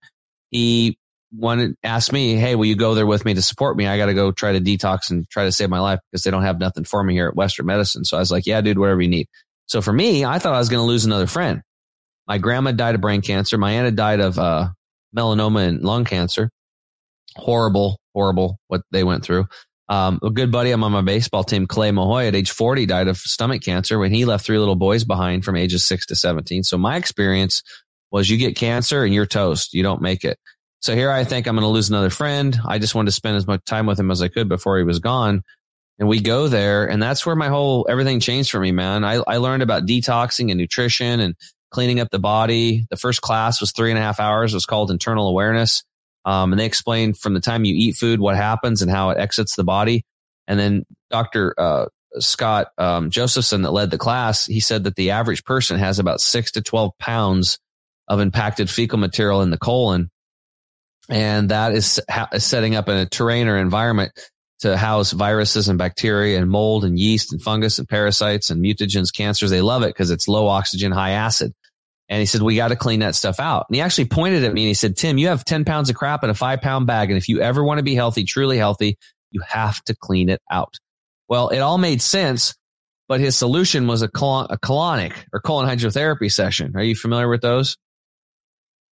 he 0.51 0.99
wanted, 1.33 1.77
asked 1.85 2.13
me, 2.13 2.35
Hey, 2.35 2.57
will 2.57 2.65
you 2.65 2.75
go 2.75 2.97
there 2.97 3.07
with 3.07 3.25
me 3.25 3.35
to 3.35 3.43
support 3.43 3.77
me? 3.77 3.87
I 3.87 3.99
got 3.99 4.07
to 4.07 4.15
go 4.15 4.33
try 4.33 4.53
to 4.53 4.61
detox 4.61 5.11
and 5.11 5.31
try 5.31 5.45
to 5.45 5.53
save 5.53 5.71
my 5.71 5.79
life 5.79 6.01
because 6.11 6.25
they 6.25 6.33
don't 6.33 6.43
have 6.43 6.59
nothing 6.59 6.83
for 6.83 7.05
me 7.05 7.15
here 7.15 7.29
at 7.29 7.37
Western 7.37 7.67
medicine. 7.67 8.05
So 8.05 8.17
I 8.17 8.21
was 8.21 8.33
like, 8.33 8.47
yeah, 8.47 8.61
dude, 8.61 8.79
whatever 8.79 9.01
you 9.01 9.09
need. 9.09 9.29
So 9.67 9.81
for 9.81 9.93
me, 9.93 10.25
I 10.25 10.41
thought 10.41 10.55
I 10.55 10.59
was 10.59 10.69
going 10.69 10.83
to 10.83 10.87
lose 10.87 11.05
another 11.05 11.29
friend. 11.29 11.63
My 12.27 12.39
grandma 12.39 12.73
died 12.73 12.95
of 12.95 13.01
brain 13.01 13.21
cancer. 13.21 13.59
My 13.59 13.73
aunt 13.73 13.97
died 13.97 14.21
of 14.21 14.39
uh, 14.39 14.69
melanoma 15.17 15.67
and 15.69 15.83
lung 15.83 16.05
cancer. 16.05 16.51
Horrible, 17.37 17.99
horrible 18.15 18.59
what 18.69 18.83
they 18.91 19.05
went 19.05 19.25
through. 19.25 19.47
Um, 19.89 20.21
a 20.23 20.31
good 20.31 20.51
buddy 20.51 20.71
I'm 20.71 20.85
on 20.85 20.93
my 20.93 21.03
baseball 21.03 21.45
team, 21.45 21.67
Clay 21.67 21.91
Mahoy, 21.91 22.29
at 22.29 22.35
age 22.35 22.51
40, 22.51 22.87
died 22.87 23.09
of 23.09 23.19
stomach 23.19 23.63
cancer 23.63 23.99
when 23.99 24.13
he 24.13 24.25
left 24.25 24.47
three 24.47 24.59
little 24.59 24.77
boys 24.77 25.05
behind 25.05 25.45
from 25.45 25.57
ages 25.57 25.85
six 25.85 26.07
to 26.07 26.17
17. 26.17 26.63
So 26.63 26.79
my 26.79 26.97
experience 26.97 27.63
was 28.11 28.31
you 28.31 28.39
get 28.39 28.57
cancer 28.57 29.05
and 29.05 29.13
you're 29.13 29.27
toast. 29.27 29.75
You 29.75 29.83
don't 29.83 30.01
make 30.01 30.25
it. 30.25 30.39
So 30.81 30.95
here 30.95 31.11
I 31.11 31.25
think 31.25 31.47
I'm 31.47 31.55
going 31.57 31.63
to 31.63 31.69
lose 31.69 31.91
another 31.91 32.11
friend. 32.11 32.59
I 32.67 32.79
just 32.79 32.95
wanted 32.95 33.07
to 33.07 33.13
spend 33.13 33.37
as 33.37 33.47
much 33.47 33.65
time 33.67 33.87
with 33.87 33.99
him 33.99 34.11
as 34.11 34.23
I 34.23 34.29
could 34.29 34.49
before 34.49 34.79
he 34.79 34.85
was 34.85 34.99
gone. 34.99 35.43
And 35.99 36.09
we 36.09 36.21
go 36.21 36.49
there 36.49 36.89
and 36.89 37.03
that's 37.03 37.27
where 37.27 37.37
my 37.37 37.49
whole, 37.49 37.87
everything 37.89 38.19
changed 38.19 38.51
for 38.51 38.61
me, 38.61 38.73
man. 38.73 39.05
I, 39.05 39.23
I 39.27 39.37
learned 39.37 39.63
about 39.63 39.87
detoxing 39.87 40.51
and 40.51 40.59
nutrition 40.59 41.21
and 41.21 41.35
cleaning 41.73 42.01
up 42.01 42.11
the 42.11 42.19
body. 42.19 42.87
The 42.91 42.97
first 42.97 43.21
class 43.21 43.61
was 43.61 43.73
three 43.73 43.91
and 43.91 43.99
a 43.99 44.03
half 44.03 44.21
hours. 44.21 44.53
It 44.53 44.57
was 44.57 44.67
called 44.67 44.91
internal 44.91 45.29
awareness. 45.29 45.83
Um, 46.25 46.53
and 46.53 46.61
they 46.61 46.67
explained 46.67 47.19
from 47.19 47.35
the 47.35 47.41
time 47.41 47.65
you 47.65 47.75
eat 47.75 47.97
food, 47.97 48.21
what 48.21 48.37
happens 48.37 48.83
and 48.83 48.91
how 48.91 49.11
it 49.11 49.19
exits 49.19 49.57
the 49.57 49.65
body. 49.65 50.05
And 50.47 50.59
then 50.59 50.85
Dr. 51.11 51.55
Uh, 51.59 51.87
Scott 52.19 52.69
um, 52.79 53.11
Josephson 53.11 53.63
that 53.63 53.73
led 53.73 53.91
the 53.91 53.99
class, 53.99 54.47
he 54.47 54.61
said 54.61 54.85
that 54.85 54.97
the 54.97 55.11
average 55.11 55.45
person 55.45 55.79
has 55.79 55.99
about 55.99 56.21
six 56.21 56.53
to 56.53 56.63
12 56.63 56.93
pounds 56.99 57.59
of 58.07 58.21
impacted 58.21 58.69
fecal 58.69 58.99
material 58.99 59.43
in 59.43 59.51
the 59.51 59.59
colon. 59.59 60.11
And 61.09 61.49
that 61.49 61.73
is, 61.73 62.01
ha- 62.09 62.29
setting 62.39 62.77
up 62.77 62.89
in 62.89 62.97
a 62.97 63.07
terrain 63.07 63.49
or 63.49 63.57
environment 63.57 64.13
to 64.61 64.77
house 64.77 65.11
viruses 65.11 65.69
and 65.69 65.79
bacteria 65.79 66.39
and 66.39 66.49
mold 66.49 66.85
and 66.85 66.99
yeast 66.99 67.33
and 67.33 67.43
fungus 67.43 67.79
and 67.79 67.89
parasites 67.89 68.51
and 68.51 68.63
mutagens, 68.63 69.13
cancers. 69.13 69.51
They 69.51 69.61
love 69.61 69.83
it 69.83 69.89
because 69.89 70.11
it's 70.11 70.29
low 70.29 70.47
oxygen, 70.47 70.93
high 70.93 71.11
acid. 71.13 71.53
And 72.09 72.21
he 72.21 72.27
said, 72.27 72.43
we 72.43 72.57
got 72.57 72.69
to 72.69 72.77
clean 72.77 73.01
that 73.01 73.15
stuff 73.15 73.41
out. 73.41 73.67
And 73.69 73.77
he 73.77 73.81
actually 73.81 74.07
pointed 74.07 74.45
at 74.45 74.53
me 74.53 74.63
and 74.63 74.69
he 74.69 74.75
said, 74.75 74.97
Tim, 74.97 75.19
you 75.19 75.29
have 75.29 75.45
10 75.45 75.65
pounds 75.65 75.89
of 75.89 75.97
crap 75.97 76.23
in 76.25 76.31
a 76.31 76.35
five 76.35 76.61
pound 76.61 76.87
bag. 76.87 77.11
And 77.11 77.17
if 77.17 77.29
you 77.29 77.41
ever 77.41 77.65
want 77.65 77.79
to 77.79 77.85
be 77.85 77.95
healthy, 77.95 78.25
truly 78.25 78.59
healthy, 78.59 78.99
you 79.31 79.41
have 79.47 79.83
to 79.85 79.95
clean 79.95 80.29
it 80.29 80.43
out. 80.51 80.79
Well, 81.29 81.49
it 81.49 81.61
all 81.61 81.79
made 81.79 82.03
sense, 82.03 82.55
but 83.09 83.21
his 83.21 83.37
solution 83.37 83.87
was 83.87 84.03
a, 84.03 84.09
colon, 84.09 84.49
a 84.51 84.59
colonic 84.59 85.15
or 85.33 85.41
colon 85.41 85.69
hydrotherapy 85.69 86.31
session. 86.31 86.73
Are 86.77 86.83
you 86.83 86.95
familiar 86.95 87.29
with 87.29 87.41
those? 87.41 87.79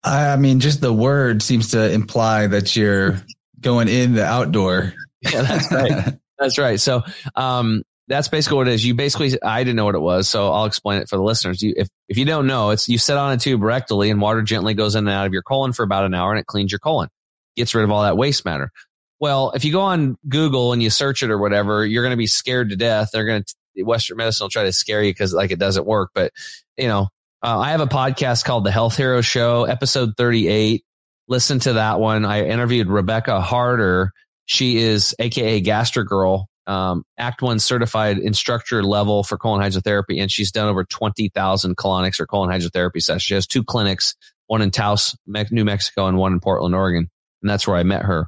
I 0.04 0.36
mean, 0.36 0.60
just 0.60 0.82
the 0.82 0.92
word 0.92 1.42
seems 1.42 1.72
to 1.72 1.92
imply 1.92 2.48
that 2.48 2.76
you're 2.76 3.22
going 3.60 3.88
in 3.88 4.14
the 4.14 4.26
outdoor. 4.26 4.94
Yeah, 5.32 5.44
that's 5.44 5.72
right. 5.72 6.20
that's 6.38 6.58
right. 6.58 6.78
So, 6.82 7.04
um, 7.38 7.84
that's 8.08 8.28
basically 8.28 8.58
what 8.58 8.68
it 8.68 8.74
is. 8.74 8.86
You 8.86 8.94
basically, 8.94 9.42
I 9.42 9.64
didn't 9.64 9.78
know 9.78 9.86
what 9.86 9.96
it 9.96 10.02
was, 10.02 10.28
so 10.28 10.52
I'll 10.52 10.66
explain 10.66 11.02
it 11.02 11.10
for 11.10 11.16
the 11.16 11.24
listeners. 11.24 11.62
You, 11.62 11.74
if, 11.78 11.88
if 12.10 12.18
you 12.18 12.26
don't 12.26 12.48
know, 12.48 12.72
it's 12.72 12.90
you 12.90 12.98
sit 12.98 13.18
on 13.18 13.34
a 13.34 13.38
tube 13.38 13.62
rectally 13.62 14.12
and 14.12 14.22
water 14.22 14.42
gently 14.42 14.74
goes 14.74 14.96
in 14.96 15.08
and 15.08 15.16
out 15.16 15.26
of 15.26 15.34
your 15.34 15.42
colon 15.42 15.74
for 15.74 15.84
about 15.84 16.06
an 16.06 16.14
hour 16.14 16.32
and 16.32 16.40
it 16.40 16.46
cleans 16.46 16.72
your 16.72 16.80
colon, 16.80 17.10
gets 17.56 17.74
rid 17.74 17.84
of 17.84 17.92
all 17.92 18.04
that 18.04 18.18
waste 18.18 18.44
matter. 18.46 18.72
Well, 19.20 19.52
if 19.52 19.64
you 19.64 19.72
go 19.72 19.82
on 19.82 20.18
Google 20.28 20.74
and 20.74 20.84
you 20.84 20.90
search 20.90 21.24
it 21.24 21.30
or 21.30 21.38
whatever, 21.38 21.86
you're 21.86 22.04
going 22.04 22.12
to 22.12 22.18
be 22.18 22.28
scared 22.28 22.70
to 22.72 22.76
death. 22.76 23.10
They're 23.14 23.26
going 23.26 23.44
to, 23.44 23.84
Western 23.84 24.18
medicine 24.18 24.44
will 24.44 24.50
try 24.50 24.64
to 24.64 24.74
scare 24.74 25.02
you 25.02 25.12
because 25.12 25.34
like 25.34 25.52
it 25.52 25.60
doesn't 25.60 25.86
work. 25.86 26.10
But, 26.14 26.34
you 26.78 26.88
know, 26.88 27.08
uh, 27.42 27.60
I 27.60 27.72
have 27.72 27.82
a 27.82 27.88
podcast 27.88 28.44
called 28.44 28.66
The 28.66 28.72
Health 28.72 28.98
Hero 28.98 29.22
Show, 29.22 29.64
episode 29.64 30.16
38. 30.18 30.84
Listen 31.30 31.60
to 31.60 31.74
that 31.74 32.02
one. 32.02 32.26
I 32.26 32.46
interviewed 32.46 32.90
Rebecca 32.90 33.40
Harder. 33.40 34.12
She 34.46 34.78
is 34.78 35.16
AKA 35.20 35.62
Gaster 35.62 36.04
Girl 36.04 36.50
um, 36.68 37.04
Act 37.18 37.42
One 37.42 37.60
certified 37.60 38.18
instructor 38.18 38.84
level 38.84 39.24
for 39.24 39.38
colon 39.38 39.62
hydrotherapy, 39.62 40.22
and 40.22 40.32
she's 40.32 40.52
done 40.52 40.68
over 40.68 40.84
20,000 40.84 41.78
colonics 41.78 42.20
or 42.20 42.26
colon 42.26 42.50
hydrotherapy 42.50 43.02
sessions. 43.02 43.24
She 43.24 43.34
has 43.34 43.48
two 43.48 43.64
clinics, 43.64 44.16
one 44.48 44.62
in 44.62 44.72
Taos, 44.72 45.16
New 45.28 45.66
Mexico, 45.66 46.08
and 46.08 46.18
one 46.18 46.34
in 46.34 46.40
Portland, 46.40 46.76
Oregon. 46.76 47.10
And 47.42 47.50
that's 47.50 47.68
where 47.68 47.78
I 47.78 47.84
met 47.84 48.04
her. 48.04 48.28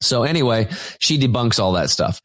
So 0.00 0.22
anyway, 0.22 0.68
she 0.98 1.18
debunks 1.18 1.58
all 1.58 1.72
that 1.72 1.90
stuff. 1.90 2.20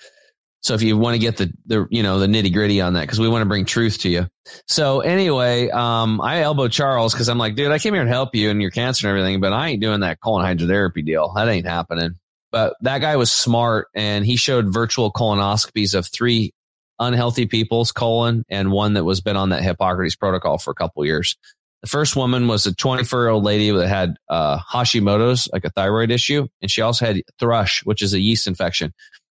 So 0.61 0.75
if 0.75 0.81
you 0.81 0.97
want 0.97 1.15
to 1.15 1.19
get 1.19 1.35
the, 1.35 1.51
the, 1.65 1.87
you 1.89 2.03
know, 2.03 2.19
the 2.19 2.27
nitty 2.27 2.53
gritty 2.53 2.79
on 2.79 2.93
that, 2.93 3.01
because 3.01 3.19
we 3.19 3.27
want 3.27 3.41
to 3.41 3.47
bring 3.47 3.65
truth 3.65 3.99
to 3.99 4.09
you. 4.09 4.27
So 4.65 5.01
anyway, 5.01 5.69
um, 5.69 6.21
I 6.21 6.41
elbowed 6.41 6.71
Charles 6.71 7.13
because 7.13 7.27
I'm 7.27 7.37
like, 7.37 7.55
dude, 7.55 7.71
I 7.71 7.79
came 7.79 7.93
here 7.93 8.03
to 8.03 8.09
help 8.09 8.33
you 8.33 8.49
and 8.49 8.61
your 8.61 8.71
cancer 8.71 9.09
and 9.09 9.17
everything, 9.17 9.41
but 9.41 9.51
I 9.51 9.69
ain't 9.69 9.81
doing 9.81 10.01
that 10.01 10.21
colon 10.21 10.45
hydrotherapy 10.45 11.05
deal. 11.05 11.33
That 11.35 11.49
ain't 11.49 11.67
happening. 11.67 12.15
But 12.53 12.75
that 12.81 12.99
guy 12.99 13.15
was 13.15 13.31
smart 13.31 13.87
and 13.95 14.23
he 14.23 14.35
showed 14.35 14.71
virtual 14.71 15.11
colonoscopies 15.11 15.95
of 15.95 16.05
three 16.05 16.53
unhealthy 16.99 17.47
people's 17.47 17.91
colon 17.91 18.45
and 18.47 18.71
one 18.71 18.93
that 18.93 19.03
was 19.03 19.21
been 19.21 19.35
on 19.35 19.49
that 19.49 19.63
Hippocrates 19.63 20.15
protocol 20.15 20.59
for 20.59 20.69
a 20.69 20.75
couple 20.75 21.03
years. 21.03 21.35
The 21.81 21.89
first 21.89 22.15
woman 22.15 22.47
was 22.47 22.67
a 22.67 22.75
24 22.75 23.23
year 23.23 23.29
old 23.29 23.43
lady 23.43 23.71
that 23.71 23.87
had 23.87 24.17
uh, 24.29 24.59
Hashimoto's, 24.59 25.49
like 25.51 25.65
a 25.65 25.71
thyroid 25.71 26.11
issue, 26.11 26.47
and 26.61 26.69
she 26.69 26.81
also 26.81 27.07
had 27.07 27.23
thrush, 27.39 27.83
which 27.85 28.03
is 28.03 28.13
a 28.13 28.19
yeast 28.19 28.45
infection. 28.45 28.93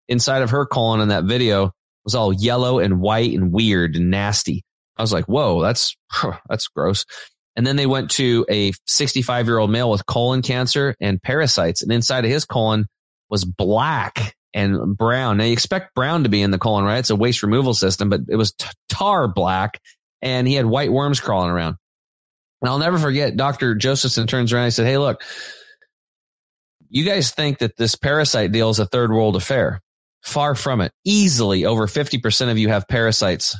Inside 0.07 0.43
of 0.43 0.51
her 0.51 0.67
colon 0.67 1.01
in 1.01 1.09
that 1.09 1.23
video 1.23 1.71
was 2.05 2.13
all 2.13 2.31
yellow 2.31 2.77
and 2.77 3.01
white 3.01 3.33
and 3.33 3.51
weird 3.51 3.95
and 3.95 4.11
nasty. 4.11 4.63
I 4.95 5.01
was 5.01 5.11
like, 5.11 5.25
whoa, 5.25 5.59
that's 5.63 5.97
that's 6.47 6.67
gross. 6.67 7.03
And 7.55 7.65
then 7.65 7.77
they 7.77 7.87
went 7.87 8.11
to 8.11 8.45
a 8.47 8.73
65 8.85 9.47
year 9.47 9.57
old 9.57 9.71
male 9.71 9.89
with 9.89 10.05
colon 10.05 10.43
cancer 10.43 10.95
and 11.01 11.19
parasites, 11.19 11.81
and 11.81 11.91
inside 11.91 12.23
of 12.23 12.29
his 12.29 12.45
colon 12.45 12.87
was 13.29 13.45
black 13.45 14.35
and 14.53 14.97
brown. 14.97 15.37
Now 15.37 15.43
you 15.43 15.53
expect 15.53 15.93
brown 15.93 16.23
to 16.23 16.29
be 16.29 16.41
in 16.41 16.51
the 16.51 16.57
colon, 16.57 16.85
right? 16.85 16.99
It's 16.99 17.09
a 17.09 17.15
waste 17.15 17.43
removal 17.43 17.73
system, 17.73 18.09
but 18.09 18.21
it 18.29 18.35
was 18.35 18.53
tar 18.89 19.27
black 19.27 19.81
and 20.21 20.47
he 20.47 20.55
had 20.55 20.65
white 20.65 20.91
worms 20.91 21.19
crawling 21.19 21.49
around. 21.49 21.77
And 22.61 22.69
I'll 22.69 22.79
never 22.79 22.97
forget 22.97 23.37
Dr. 23.37 23.75
Josephson 23.75 24.27
turns 24.27 24.51
around 24.51 24.65
and 24.65 24.73
said, 24.73 24.87
Hey, 24.87 24.97
look, 24.97 25.23
you 26.89 27.05
guys 27.05 27.31
think 27.31 27.59
that 27.59 27.77
this 27.77 27.95
parasite 27.95 28.51
deal 28.51 28.69
is 28.69 28.79
a 28.79 28.85
third 28.85 29.11
world 29.11 29.35
affair. 29.35 29.81
Far 30.23 30.55
from 30.55 30.81
it. 30.81 30.91
Easily 31.05 31.65
over 31.65 31.85
50% 31.85 32.51
of 32.51 32.57
you 32.57 32.69
have 32.69 32.87
parasites. 32.87 33.55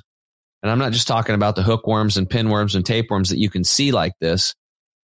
And 0.63 0.71
I'm 0.71 0.79
not 0.79 0.91
just 0.91 1.07
talking 1.07 1.35
about 1.35 1.55
the 1.55 1.63
hookworms 1.63 2.17
and 2.17 2.27
pinworms 2.27 2.75
and 2.75 2.85
tapeworms 2.85 3.29
that 3.29 3.37
you 3.37 3.49
can 3.49 3.63
see 3.63 3.91
like 3.91 4.13
this. 4.19 4.55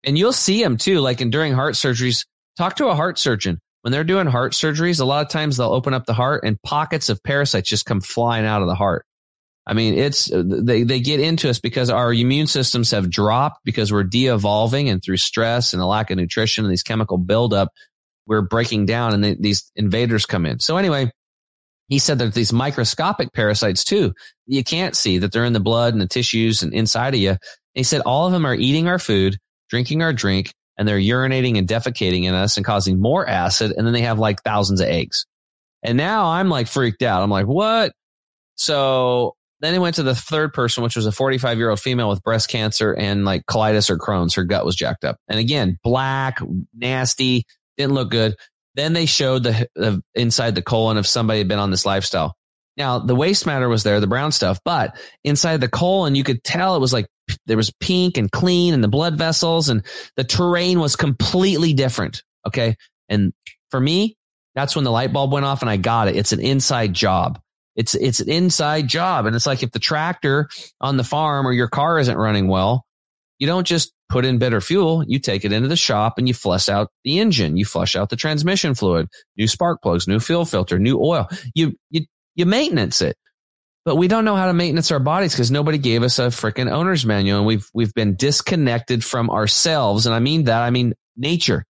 And 0.03 0.17
you'll 0.17 0.33
see 0.33 0.63
them 0.63 0.77
too, 0.77 0.99
like 0.99 1.21
in 1.21 1.29
during 1.29 1.53
heart 1.53 1.75
surgeries. 1.75 2.25
Talk 2.57 2.77
to 2.77 2.87
a 2.87 2.95
heart 2.95 3.19
surgeon. 3.19 3.59
When 3.81 3.91
they're 3.91 4.03
doing 4.03 4.27
heart 4.27 4.53
surgeries, 4.53 5.01
a 5.01 5.05
lot 5.05 5.25
of 5.25 5.31
times 5.31 5.57
they'll 5.57 5.73
open 5.73 5.93
up 5.93 6.05
the 6.05 6.13
heart 6.13 6.43
and 6.43 6.61
pockets 6.61 7.09
of 7.09 7.23
parasites 7.23 7.69
just 7.69 7.85
come 7.85 8.01
flying 8.01 8.45
out 8.45 8.61
of 8.61 8.67
the 8.67 8.75
heart. 8.75 9.05
I 9.65 9.73
mean, 9.73 9.97
it's 9.97 10.31
uh, 10.31 10.43
they 10.45 10.83
they 10.83 10.99
get 10.99 11.19
into 11.19 11.49
us 11.49 11.59
because 11.59 11.89
our 11.89 12.13
immune 12.13 12.47
systems 12.47 12.91
have 12.91 13.09
dropped 13.09 13.59
because 13.63 13.91
we're 13.91 14.03
de-evolving 14.03 14.89
and 14.89 15.03
through 15.03 15.17
stress 15.17 15.73
and 15.73 15.81
a 15.81 15.85
lack 15.85 16.09
of 16.09 16.17
nutrition 16.17 16.65
and 16.65 16.71
these 16.71 16.83
chemical 16.83 17.17
buildup, 17.17 17.69
we're 18.25 18.41
breaking 18.41 18.85
down 18.87 19.13
and 19.13 19.23
they, 19.23 19.35
these 19.35 19.71
invaders 19.75 20.25
come 20.25 20.45
in. 20.45 20.59
So 20.59 20.77
anyway, 20.77 21.11
he 21.89 21.99
said 21.99 22.19
that 22.19 22.33
these 22.33 22.51
microscopic 22.51 23.33
parasites 23.33 23.83
too, 23.83 24.13
you 24.47 24.63
can't 24.63 24.95
see 24.95 25.19
that 25.19 25.31
they're 25.31 25.45
in 25.45 25.53
the 25.53 25.59
blood 25.59 25.93
and 25.93 26.01
the 26.01 26.07
tissues 26.07 26.63
and 26.63 26.73
inside 26.73 27.13
of 27.13 27.19
you. 27.19 27.29
And 27.31 27.39
he 27.73 27.83
said 27.83 28.01
all 28.01 28.25
of 28.25 28.31
them 28.31 28.45
are 28.45 28.55
eating 28.55 28.87
our 28.87 28.99
food, 28.99 29.37
drinking 29.69 30.01
our 30.01 30.13
drink, 30.13 30.53
and 30.77 30.87
they're 30.87 30.99
urinating 30.99 31.57
and 31.57 31.67
defecating 31.67 32.23
in 32.23 32.33
us 32.33 32.57
and 32.57 32.65
causing 32.65 32.99
more 32.99 33.27
acid. 33.27 33.73
And 33.75 33.85
then 33.85 33.93
they 33.93 34.01
have 34.01 34.19
like 34.19 34.43
thousands 34.43 34.81
of 34.81 34.87
eggs. 34.87 35.25
And 35.83 35.97
now 35.97 36.27
I'm 36.27 36.49
like 36.49 36.67
freaked 36.67 37.01
out. 37.01 37.23
I'm 37.23 37.29
like, 37.29 37.47
what? 37.47 37.93
So 38.55 39.35
then 39.61 39.73
he 39.73 39.79
went 39.79 39.95
to 39.95 40.03
the 40.03 40.15
third 40.15 40.53
person, 40.53 40.83
which 40.83 40.95
was 40.95 41.05
a 41.05 41.11
45 41.11 41.57
year 41.57 41.69
old 41.69 41.79
female 41.79 42.09
with 42.09 42.23
breast 42.23 42.49
cancer 42.49 42.93
and 42.93 43.25
like 43.25 43.45
colitis 43.45 43.89
or 43.89 43.97
Crohn's. 43.97 44.35
Her 44.35 44.43
gut 44.43 44.65
was 44.65 44.75
jacked 44.75 45.03
up. 45.03 45.17
And 45.27 45.39
again, 45.39 45.77
black, 45.83 46.39
nasty, 46.75 47.45
didn't 47.77 47.93
look 47.93 48.11
good. 48.11 48.35
Then 48.75 48.93
they 48.93 49.05
showed 49.05 49.43
the, 49.43 49.67
the 49.75 50.01
inside 50.15 50.55
the 50.55 50.61
colon 50.61 50.97
if 50.97 51.05
somebody 51.05 51.39
had 51.39 51.47
been 51.47 51.59
on 51.59 51.71
this 51.71 51.85
lifestyle. 51.85 52.35
Now 52.77 52.99
the 52.99 53.15
waste 53.15 53.45
matter 53.45 53.67
was 53.69 53.83
there, 53.83 53.99
the 53.99 54.07
brown 54.07 54.31
stuff, 54.31 54.59
but 54.63 54.97
inside 55.23 55.61
the 55.61 55.67
colon, 55.67 56.15
you 56.15 56.23
could 56.23 56.43
tell 56.43 56.75
it 56.75 56.79
was 56.79 56.93
like 56.93 57.07
there 57.45 57.57
was 57.57 57.71
pink 57.79 58.17
and 58.17 58.31
clean 58.31 58.73
and 58.73 58.83
the 58.83 58.87
blood 58.87 59.15
vessels 59.15 59.69
and 59.69 59.85
the 60.15 60.23
terrain 60.23 60.79
was 60.79 60.95
completely 60.95 61.73
different. 61.73 62.23
Okay. 62.47 62.75
And 63.09 63.33
for 63.69 63.79
me, 63.79 64.15
that's 64.55 64.75
when 64.75 64.85
the 64.85 64.91
light 64.91 65.13
bulb 65.13 65.31
went 65.31 65.45
off 65.45 65.61
and 65.61 65.69
I 65.69 65.77
got 65.77 66.07
it. 66.07 66.15
It's 66.15 66.33
an 66.33 66.41
inside 66.41 66.93
job. 66.93 67.39
It's, 67.75 67.95
it's 67.95 68.19
an 68.19 68.29
inside 68.29 68.87
job. 68.87 69.25
And 69.25 69.35
it's 69.35 69.45
like 69.45 69.63
if 69.63 69.71
the 69.71 69.79
tractor 69.79 70.49
on 70.81 70.97
the 70.97 71.03
farm 71.03 71.47
or 71.47 71.53
your 71.53 71.69
car 71.69 71.99
isn't 71.99 72.17
running 72.17 72.47
well, 72.47 72.85
you 73.39 73.47
don't 73.47 73.65
just 73.65 73.93
put 74.09 74.25
in 74.25 74.37
better 74.37 74.61
fuel. 74.61 75.03
You 75.07 75.17
take 75.17 75.45
it 75.45 75.51
into 75.51 75.67
the 75.67 75.75
shop 75.75 76.17
and 76.17 76.27
you 76.27 76.33
flush 76.33 76.69
out 76.69 76.89
the 77.03 77.19
engine. 77.19 77.57
You 77.57 77.65
flush 77.65 77.95
out 77.95 78.09
the 78.09 78.15
transmission 78.15 78.75
fluid, 78.75 79.07
new 79.37 79.47
spark 79.47 79.81
plugs, 79.81 80.07
new 80.07 80.19
fuel 80.19 80.45
filter, 80.45 80.77
new 80.77 80.99
oil. 81.01 81.27
You, 81.55 81.73
you, 81.89 82.01
you 82.35 82.45
maintenance 82.45 83.01
it. 83.01 83.17
But 83.83 83.95
we 83.95 84.07
don't 84.07 84.25
know 84.25 84.35
how 84.35 84.45
to 84.45 84.53
maintenance 84.53 84.91
our 84.91 84.99
bodies 84.99 85.33
because 85.33 85.49
nobody 85.49 85.79
gave 85.79 86.03
us 86.03 86.19
a 86.19 86.27
freaking 86.27 86.71
owner's 86.71 87.03
manual 87.03 87.39
and 87.39 87.47
we've, 87.47 87.67
we've 87.73 87.93
been 87.93 88.15
disconnected 88.15 89.03
from 89.03 89.31
ourselves. 89.31 90.05
And 90.05 90.13
I 90.13 90.19
mean 90.19 90.43
that, 90.43 90.61
I 90.61 90.69
mean 90.69 90.93
nature. 91.17 91.65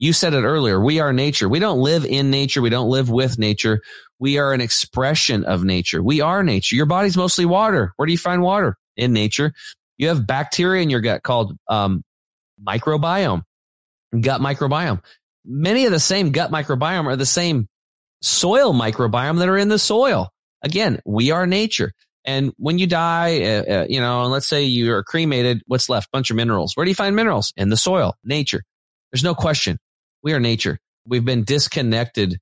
You 0.00 0.12
said 0.12 0.34
it 0.34 0.42
earlier. 0.42 0.80
We 0.80 0.98
are 0.98 1.12
nature. 1.12 1.48
We 1.48 1.60
don't 1.60 1.78
live 1.78 2.04
in 2.04 2.30
nature. 2.30 2.60
We 2.60 2.70
don't 2.70 2.90
live 2.90 3.08
with 3.08 3.38
nature. 3.38 3.80
We 4.18 4.38
are 4.38 4.52
an 4.52 4.60
expression 4.60 5.44
of 5.44 5.62
nature. 5.62 6.02
We 6.02 6.20
are 6.20 6.42
nature. 6.42 6.74
Your 6.74 6.86
body's 6.86 7.16
mostly 7.16 7.44
water. 7.44 7.92
Where 7.96 8.06
do 8.06 8.12
you 8.12 8.18
find 8.18 8.42
water? 8.42 8.76
In 8.96 9.12
nature. 9.12 9.52
You 9.96 10.08
have 10.08 10.26
bacteria 10.26 10.82
in 10.82 10.90
your 10.90 11.00
gut 11.00 11.22
called 11.22 11.56
um, 11.68 12.02
microbiome, 12.66 13.42
gut 14.20 14.40
microbiome. 14.40 15.00
Many 15.44 15.86
of 15.86 15.92
the 15.92 16.00
same 16.00 16.32
gut 16.32 16.50
microbiome 16.50 17.06
are 17.06 17.16
the 17.16 17.26
same 17.26 17.68
soil 18.24 18.72
microbiome 18.72 19.38
that 19.38 19.48
are 19.48 19.58
in 19.58 19.68
the 19.68 19.78
soil. 19.78 20.30
Again, 20.62 21.00
we 21.04 21.30
are 21.30 21.46
nature. 21.46 21.92
And 22.24 22.52
when 22.56 22.78
you 22.78 22.86
die, 22.86 23.42
uh, 23.42 23.62
uh, 23.62 23.86
you 23.88 24.00
know, 24.00 24.22
and 24.22 24.32
let's 24.32 24.48
say 24.48 24.64
you 24.64 24.92
are 24.94 25.04
cremated, 25.04 25.62
what's 25.66 25.90
left? 25.90 26.10
Bunch 26.10 26.30
of 26.30 26.36
minerals. 26.36 26.74
Where 26.74 26.84
do 26.84 26.90
you 26.90 26.94
find 26.94 27.14
minerals? 27.14 27.52
In 27.56 27.68
the 27.68 27.76
soil, 27.76 28.14
nature. 28.24 28.62
There's 29.12 29.22
no 29.22 29.34
question. 29.34 29.78
We 30.22 30.32
are 30.32 30.40
nature. 30.40 30.78
We've 31.06 31.24
been 31.24 31.44
disconnected 31.44 32.38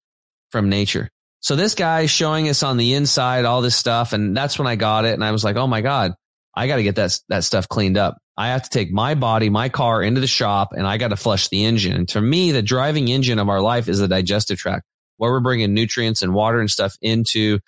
from 0.51 0.68
nature. 0.68 1.09
So 1.40 1.57
this 1.57 1.75
guy 1.75 2.07
showing 2.07 2.49
us 2.49 2.62
on 2.62 2.77
the 2.77 2.95
inside 2.95 3.45
all 3.45 3.61
this 3.61 3.75
stuff. 3.75 4.12
And 4.12 4.37
that's 4.37 4.57
when 4.57 4.68
I 4.68 4.77
got 4.77 5.05
it. 5.05 5.14
And 5.14 5.25
I 5.25 5.33
was 5.33 5.42
like, 5.42 5.57
oh 5.57 5.66
my 5.66 5.81
God, 5.81 6.12
I 6.55 6.68
got 6.68 6.77
to 6.77 6.85
get 6.85 6.95
that, 6.97 7.18
that 7.29 7.42
stuff 7.42 7.68
cleaned 7.68 7.99
up. 7.99 8.18
I 8.37 8.49
have 8.49 8.62
to 8.62 8.71
take 8.71 8.92
my 8.92 9.16
body, 9.16 9.51
my 9.51 9.68
car 9.68 10.01
into 10.01 10.21
the 10.21 10.29
shop 10.29 10.73
and 10.73 10.87
I 10.87 10.97
got 10.97 11.09
to 11.09 11.16
flush 11.16 11.49
the 11.49 11.64
engine. 11.64 11.95
And 11.95 12.09
to 12.11 12.21
me, 12.21 12.53
the 12.53 12.62
driving 12.62 13.09
engine 13.09 13.40
of 13.40 13.49
our 13.49 13.61
life 13.61 13.88
is 13.88 13.99
the 13.99 14.07
digestive 14.07 14.59
tract 14.59 14.85
where 15.23 15.31
we're 15.31 15.39
bringing 15.39 15.73
nutrients 15.73 16.21
and 16.21 16.35
water 16.35 16.59
and 16.59 16.69
stuff 16.69 16.97
into 17.01 17.61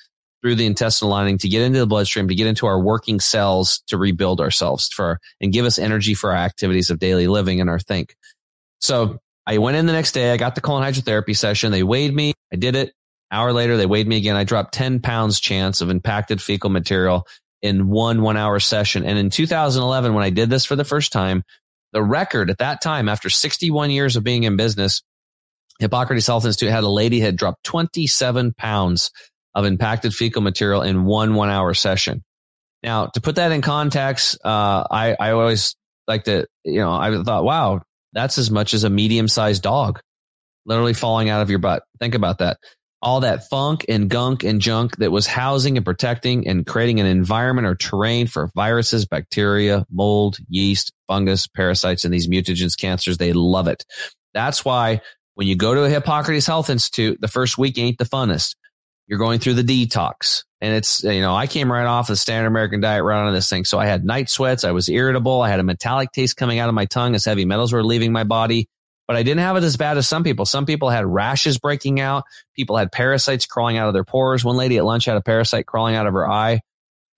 through 0.43 0.57
the 0.57 0.67
intestinal 0.67 1.12
lining 1.12 1.38
to 1.38 1.49
get 1.49 1.62
into 1.62 1.79
the 1.79 1.87
bloodstream, 1.87 2.27
to 2.27 2.35
get 2.35 2.49
into 2.49 2.67
our 2.67 2.81
working 2.81 3.21
cells 3.21 3.81
to 3.87 3.97
rebuild 3.97 4.40
ourselves 4.40 4.88
for 4.88 5.21
and 5.40 5.53
give 5.53 5.64
us 5.64 5.79
energy 5.79 6.14
for 6.14 6.33
our 6.33 6.37
activities 6.37 6.90
of 6.90 6.99
daily 6.99 7.29
living 7.29 7.61
and 7.61 7.71
our 7.71 7.79
think. 7.79 8.17
So 8.81 9.21
I 9.47 9.59
went 9.59 9.77
in 9.77 9.87
the 9.87 9.93
next 9.93 10.12
day. 10.12 10.33
I 10.33 10.37
got 10.37 10.57
the 10.57 10.61
colon 10.61 10.83
hydrotherapy 10.83 11.37
session. 11.37 11.71
They 11.71 11.85
weighed 11.85 12.12
me. 12.12 12.33
I 12.53 12.57
did 12.57 12.75
it. 12.75 12.93
Hour 13.31 13.53
later, 13.53 13.77
they 13.77 13.87
weighed 13.87 14.09
me 14.09 14.17
again. 14.17 14.35
I 14.35 14.43
dropped 14.43 14.75
10 14.75 14.99
pounds 14.99 15.38
chance 15.38 15.81
of 15.81 15.90
impacted 15.90 16.43
fecal 16.43 16.71
material 16.71 17.25
in 17.62 17.87
one 17.87 18.21
one 18.23 18.37
hour 18.37 18.59
session. 18.59 19.05
And 19.05 19.17
in 19.17 19.31
2011, 19.31 20.12
when 20.12 20.25
I 20.25 20.31
did 20.31 20.51
this 20.51 20.64
for 20.64 20.75
the 20.75 20.85
first 20.85 21.12
time, 21.12 21.45
the 21.93 22.03
record 22.03 22.51
at 22.51 22.59
that 22.59 22.83
time, 22.83 23.09
after 23.09 23.31
61 23.31 23.93
years 23.93 24.17
of 24.17 24.25
being 24.25 24.43
in 24.43 24.57
business, 24.57 25.05
Hippocrates 25.81 26.27
Health 26.27 26.45
Institute 26.45 26.73
had 26.73 26.85
a 26.85 26.89
lady 26.89 27.21
had 27.21 27.37
dropped 27.37 27.65
27 27.65 28.55
pounds 28.55 29.11
of 29.55 29.65
impacted 29.65 30.15
fecal 30.15 30.43
material 30.43 30.83
in 30.83 31.05
one 31.05 31.35
one 31.35 31.51
hour 31.51 31.75
session. 31.75 32.23
Now, 32.83 33.07
to 33.07 33.21
put 33.21 33.37
that 33.37 33.53
in 33.53 33.63
context, 33.63 34.39
uh, 34.45 34.85
I, 34.91 35.17
I 35.19 35.31
always 35.31 35.75
like 36.07 36.25
to, 36.25 36.47
you 36.65 36.81
know, 36.81 36.93
I 36.93 37.23
thought, 37.23 37.45
wow, 37.45 37.83
that's 38.13 38.37
as 38.39 38.51
much 38.51 38.75
as 38.75 38.85
a 38.85 38.91
medium 38.91 39.27
sized 39.27 39.63
dog 39.63 40.01
literally 40.67 40.95
falling 40.95 41.29
out 41.29 41.43
of 41.43 41.51
your 41.51 41.59
butt. 41.59 41.83
Think 41.99 42.15
about 42.15 42.39
that. 42.39 42.59
All 43.03 43.21
that 43.21 43.49
funk 43.49 43.85
and 43.89 44.09
gunk 44.09 44.45
and 44.45 44.61
junk 44.61 44.97
that 44.97 45.13
was 45.13 45.27
housing 45.27 45.77
and 45.77 45.85
protecting 45.85 46.49
and 46.49 46.67
creating 46.67 47.01
an 47.01 47.07
environment 47.07 47.67
or 47.67 47.75
terrain 47.75 48.27
for 48.27 48.51
viruses, 48.55 49.05
bacteria, 49.05 49.85
mold, 49.91 50.39
yeast, 50.49 50.93
fungus, 51.07 51.47
parasites, 51.47 52.07
and 52.07 52.15
these 52.15 52.29
mutagens, 52.29 52.79
cancers. 52.79 53.19
They 53.19 53.35
love 53.35 53.69
it. 53.69 53.85
That's 54.33 54.65
why 54.65 55.03
when 55.35 55.47
you 55.47 55.57
go 55.57 55.75
to 55.75 55.85
a 55.85 55.88
Hippocrates 55.88 56.47
Health 56.47 56.70
Institute, 56.70 57.20
the 57.20 57.29
first 57.29 57.59
week 57.59 57.79
ain't 57.79 57.99
the 57.99 58.05
funnest. 58.05 58.57
You're 59.07 59.18
going 59.18 59.38
through 59.38 59.55
the 59.55 59.62
detox. 59.62 60.44
And 60.61 60.75
it's, 60.75 61.05
you 61.05 61.20
know, 61.20 61.35
I 61.35 61.47
came 61.47 61.70
right 61.70 61.85
off 61.85 62.07
the 62.07 62.16
standard 62.16 62.47
American 62.47 62.81
diet 62.81 63.05
right 63.05 63.27
on 63.27 63.35
this 63.35 63.51
thing. 63.51 63.66
So 63.66 63.79
I 63.79 63.85
had 63.85 64.05
night 64.05 64.31
sweats. 64.31 64.64
I 64.64 64.70
was 64.70 64.88
irritable. 64.88 65.42
I 65.42 65.51
had 65.51 65.61
a 65.61 65.64
metallic 65.64 66.11
taste 66.12 66.37
coming 66.37 66.59
out 66.59 66.70
of 66.70 66.75
my 66.75 66.87
tongue 66.87 67.14
as 67.14 67.25
heavy 67.25 67.44
metals 67.44 67.73
were 67.73 67.85
leaving 67.85 68.12
my 68.12 68.25
body. 68.25 68.68
But 69.07 69.16
I 69.16 69.23
didn't 69.23 69.40
have 69.40 69.57
it 69.57 69.64
as 69.64 69.77
bad 69.77 69.99
as 69.99 70.09
some 70.09 70.25
people. 70.25 70.47
Some 70.47 70.64
people 70.64 70.88
had 70.88 71.05
rashes 71.05 71.59
breaking 71.59 72.01
out. 72.01 72.25
People 72.57 72.79
had 72.79 72.90
parasites 72.90 73.44
crawling 73.44 73.77
out 73.77 73.88
of 73.88 73.94
their 73.94 74.05
pores. 74.05 74.42
One 74.42 74.57
lady 74.57 74.79
at 74.79 74.87
lunch 74.87 75.05
had 75.05 75.18
a 75.18 75.23
parasite 75.23 75.66
crawling 75.66 75.97
out 75.97 76.07
of 76.07 76.14
her 76.14 76.27
eye. 76.27 76.62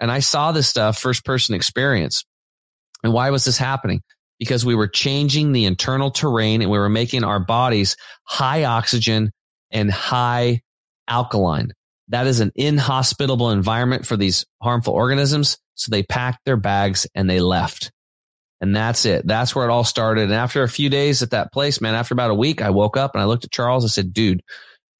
And 0.01 0.11
I 0.11 0.19
saw 0.19 0.51
this 0.51 0.67
stuff 0.67 0.99
first 0.99 1.25
person 1.25 1.55
experience. 1.55 2.25
And 3.05 3.13
why 3.13 3.31
was 3.31 3.45
this 3.45 3.59
happening? 3.59 4.03
Because 4.39 4.65
we 4.65 4.75
were 4.75 4.89
changing 4.89 5.53
the 5.53 5.65
internal 5.65 6.11
terrain 6.11 6.61
and 6.63 6.71
we 6.71 6.79
were 6.79 6.91
making 6.91 7.25
our 7.25 7.41
bodies 7.41 7.97
high 8.25 8.65
oxygen 8.65 9.33
and 9.71 9.91
high 9.91 10.61
alkaline. 11.09 11.73
That 12.09 12.27
is 12.27 12.41
an 12.41 12.53
inhospitable 12.55 13.51
environment 13.51 14.07
for 14.07 14.17
these 14.17 14.45
harmful 14.63 14.95
organisms. 14.95 15.59
So 15.75 15.91
they 15.91 16.03
packed 16.03 16.45
their 16.45 16.57
bags 16.57 17.07
and 17.15 17.29
they 17.29 17.41
left. 17.41 17.91
And 18.61 18.75
that's 18.75 19.05
it. 19.05 19.27
That's 19.27 19.55
where 19.55 19.69
it 19.69 19.73
all 19.73 19.85
started. 19.85 20.25
And 20.25 20.35
after 20.35 20.63
a 20.63 20.69
few 20.69 20.89
days 20.89 21.23
at 21.23 21.31
that 21.31 21.53
place, 21.53 21.81
man, 21.81 21.95
after 21.95 22.15
about 22.15 22.31
a 22.31 22.35
week, 22.35 22.63
I 22.63 22.71
woke 22.71 22.97
up 22.97 23.15
and 23.15 23.23
I 23.23 23.27
looked 23.27 23.45
at 23.45 23.51
Charles. 23.51 23.85
I 23.85 23.89
said, 23.89 24.13
dude, 24.13 24.43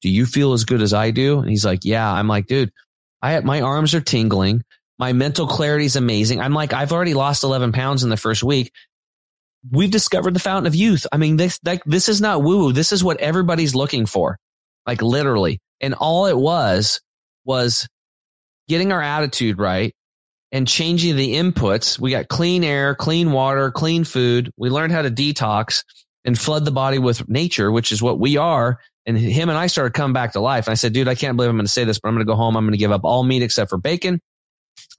do 0.01 0.09
you 0.09 0.25
feel 0.25 0.53
as 0.53 0.65
good 0.65 0.81
as 0.81 0.93
I 0.93 1.11
do? 1.11 1.39
And 1.39 1.49
he's 1.49 1.65
like, 1.65 1.79
yeah. 1.83 2.11
I'm 2.11 2.27
like, 2.27 2.45
dude, 2.45 2.71
I 3.21 3.39
my 3.39 3.61
arms 3.61 3.95
are 3.95 4.01
tingling. 4.01 4.63
My 4.99 5.13
mental 5.13 5.47
clarity 5.47 5.85
is 5.85 5.95
amazing. 5.95 6.39
I'm 6.39 6.53
like, 6.53 6.73
I've 6.73 6.91
already 6.91 7.13
lost 7.13 7.43
11 7.43 7.71
pounds 7.71 8.03
in 8.03 8.09
the 8.09 8.17
first 8.17 8.43
week. 8.43 8.71
We've 9.69 9.91
discovered 9.91 10.33
the 10.33 10.39
fountain 10.39 10.67
of 10.67 10.75
youth. 10.75 11.05
I 11.11 11.17
mean, 11.17 11.37
this, 11.37 11.59
like, 11.65 11.83
this 11.85 12.09
is 12.09 12.21
not 12.21 12.43
woo 12.43 12.65
woo. 12.65 12.73
This 12.73 12.91
is 12.91 13.03
what 13.03 13.17
everybody's 13.17 13.75
looking 13.75 14.05
for. 14.05 14.37
Like 14.85 15.01
literally. 15.01 15.59
And 15.81 15.93
all 15.93 16.25
it 16.27 16.37
was, 16.37 17.01
was 17.45 17.87
getting 18.67 18.91
our 18.91 19.01
attitude 19.01 19.57
right 19.57 19.93
and 20.51 20.67
changing 20.67 21.15
the 21.15 21.35
inputs. 21.35 21.99
We 21.99 22.11
got 22.11 22.27
clean 22.27 22.63
air, 22.63 22.95
clean 22.95 23.31
water, 23.31 23.71
clean 23.71 24.03
food. 24.03 24.51
We 24.57 24.69
learned 24.69 24.93
how 24.93 25.01
to 25.01 25.11
detox 25.11 25.83
and 26.23 26.37
flood 26.37 26.65
the 26.65 26.71
body 26.71 26.99
with 26.99 27.27
nature, 27.29 27.71
which 27.71 27.91
is 27.91 28.01
what 28.01 28.19
we 28.19 28.37
are. 28.37 28.79
And 29.05 29.17
him 29.17 29.49
and 29.49 29.57
I 29.57 29.67
started 29.67 29.93
coming 29.93 30.13
back 30.13 30.33
to 30.33 30.41
life. 30.41 30.67
And 30.67 30.73
I 30.73 30.75
said, 30.75 30.93
dude, 30.93 31.07
I 31.07 31.15
can't 31.15 31.37
believe 31.37 31.49
I'm 31.49 31.55
going 31.55 31.65
to 31.65 31.71
say 31.71 31.85
this, 31.85 31.99
but 31.99 32.09
I'm 32.09 32.15
going 32.15 32.25
to 32.25 32.29
go 32.29 32.35
home. 32.35 32.57
I'm 32.57 32.65
going 32.65 32.73
to 32.73 32.77
give 32.77 32.91
up 32.91 33.05
all 33.05 33.23
meat 33.23 33.41
except 33.41 33.69
for 33.69 33.77
bacon. 33.77 34.19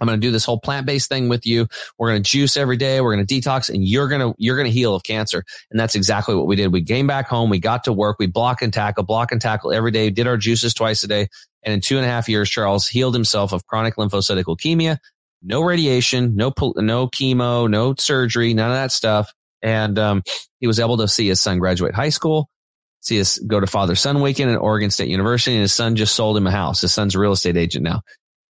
I'm 0.00 0.06
going 0.06 0.20
to 0.20 0.26
do 0.26 0.30
this 0.30 0.44
whole 0.44 0.60
plant 0.60 0.86
based 0.86 1.08
thing 1.08 1.28
with 1.28 1.46
you. 1.46 1.66
We're 1.98 2.10
going 2.10 2.22
to 2.22 2.30
juice 2.30 2.56
every 2.56 2.76
day. 2.76 3.00
We're 3.00 3.14
going 3.14 3.26
to 3.26 3.34
detox 3.34 3.68
and 3.68 3.84
you're 3.84 4.08
going 4.08 4.20
to, 4.20 4.34
you're 4.38 4.56
going 4.56 4.66
to 4.66 4.72
heal 4.72 4.94
of 4.94 5.02
cancer. 5.02 5.44
And 5.70 5.78
that's 5.78 5.94
exactly 5.94 6.34
what 6.34 6.46
we 6.46 6.56
did. 6.56 6.72
We 6.72 6.84
came 6.84 7.06
back 7.06 7.28
home. 7.28 7.50
We 7.50 7.58
got 7.58 7.84
to 7.84 7.92
work. 7.92 8.16
We 8.18 8.26
block 8.26 8.62
and 8.62 8.72
tackle, 8.72 9.04
block 9.04 9.32
and 9.32 9.40
tackle 9.40 9.72
every 9.72 9.90
day, 9.90 10.10
did 10.10 10.26
our 10.26 10.36
juices 10.36 10.74
twice 10.74 11.02
a 11.02 11.08
day. 11.08 11.28
And 11.62 11.74
in 11.74 11.80
two 11.80 11.96
and 11.96 12.06
a 12.06 12.08
half 12.08 12.28
years, 12.28 12.48
Charles 12.48 12.86
healed 12.86 13.14
himself 13.14 13.52
of 13.52 13.66
chronic 13.66 13.96
lymphocytic 13.96 14.44
leukemia. 14.44 14.98
No 15.42 15.60
radiation, 15.60 16.34
no, 16.34 16.52
no 16.76 17.08
chemo, 17.08 17.70
no 17.70 17.94
surgery, 17.96 18.54
none 18.54 18.70
of 18.70 18.76
that 18.76 18.92
stuff. 18.92 19.32
And 19.62 19.98
um, 19.98 20.22
he 20.60 20.66
was 20.66 20.80
able 20.80 20.96
to 20.98 21.08
see 21.08 21.28
his 21.28 21.40
son 21.40 21.58
graduate 21.58 21.94
high 21.94 22.08
school, 22.08 22.48
see 23.00 23.20
us 23.20 23.38
go 23.38 23.60
to 23.60 23.66
father 23.66 23.94
son 23.94 24.20
weekend 24.20 24.50
at 24.50 24.56
Oregon 24.56 24.90
State 24.90 25.08
University, 25.08 25.54
and 25.54 25.62
his 25.62 25.72
son 25.72 25.96
just 25.96 26.14
sold 26.14 26.36
him 26.36 26.46
a 26.46 26.50
house. 26.50 26.80
His 26.80 26.92
son's 26.92 27.14
a 27.14 27.18
real 27.18 27.32
estate 27.32 27.56
agent 27.56 27.84
now. 27.84 28.02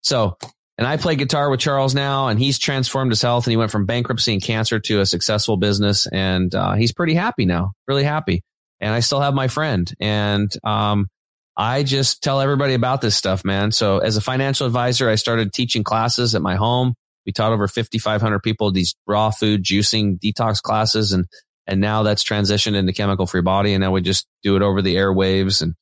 So, 0.02 0.36
and 0.78 0.86
I 0.86 0.96
play 0.96 1.16
guitar 1.16 1.50
with 1.50 1.58
Charles 1.58 1.94
now, 1.94 2.28
and 2.28 2.38
he's 2.38 2.58
transformed 2.58 3.10
his 3.10 3.20
health, 3.20 3.46
and 3.46 3.50
he 3.50 3.56
went 3.56 3.72
from 3.72 3.84
bankruptcy 3.84 4.32
and 4.32 4.42
cancer 4.42 4.78
to 4.78 5.00
a 5.00 5.06
successful 5.06 5.56
business, 5.56 6.06
and 6.06 6.54
uh, 6.54 6.74
he's 6.74 6.92
pretty 6.92 7.14
happy 7.14 7.44
now, 7.46 7.72
really 7.88 8.04
happy. 8.04 8.42
And 8.80 8.94
I 8.94 9.00
still 9.00 9.20
have 9.20 9.34
my 9.34 9.48
friend, 9.48 9.92
and 9.98 10.50
um, 10.62 11.08
I 11.56 11.82
just 11.82 12.22
tell 12.22 12.40
everybody 12.40 12.74
about 12.74 13.00
this 13.00 13.16
stuff, 13.16 13.44
man. 13.44 13.72
So, 13.72 13.98
as 13.98 14.16
a 14.16 14.20
financial 14.20 14.68
advisor, 14.68 15.10
I 15.10 15.16
started 15.16 15.52
teaching 15.52 15.82
classes 15.82 16.36
at 16.36 16.42
my 16.42 16.54
home. 16.54 16.94
We 17.26 17.32
taught 17.32 17.52
over 17.52 17.66
5,500 17.66 18.38
people 18.38 18.70
these 18.70 18.94
raw 19.04 19.30
food 19.30 19.64
juicing 19.64 20.20
detox 20.20 20.62
classes, 20.62 21.12
and 21.12 21.26
and 21.68 21.80
now 21.80 22.02
that's 22.02 22.24
transitioned 22.24 22.76
into 22.76 22.92
chemical 22.92 23.26
free 23.26 23.42
body 23.42 23.74
and 23.74 23.82
now 23.82 23.92
we 23.92 24.00
just 24.00 24.26
do 24.42 24.56
it 24.56 24.62
over 24.62 24.80
the 24.80 24.96
airwaves 24.96 25.60
and 25.60 25.74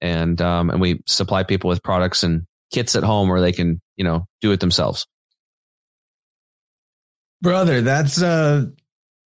and 0.00 0.40
um, 0.40 0.70
and 0.70 0.80
we 0.80 1.02
supply 1.06 1.42
people 1.42 1.68
with 1.68 1.82
products 1.82 2.22
and 2.22 2.42
kits 2.72 2.94
at 2.94 3.02
home 3.02 3.28
where 3.28 3.40
they 3.40 3.52
can 3.52 3.80
you 3.96 4.04
know 4.04 4.26
do 4.40 4.52
it 4.52 4.60
themselves. 4.60 5.06
Brother 7.42 7.82
that's 7.82 8.20
a 8.22 8.72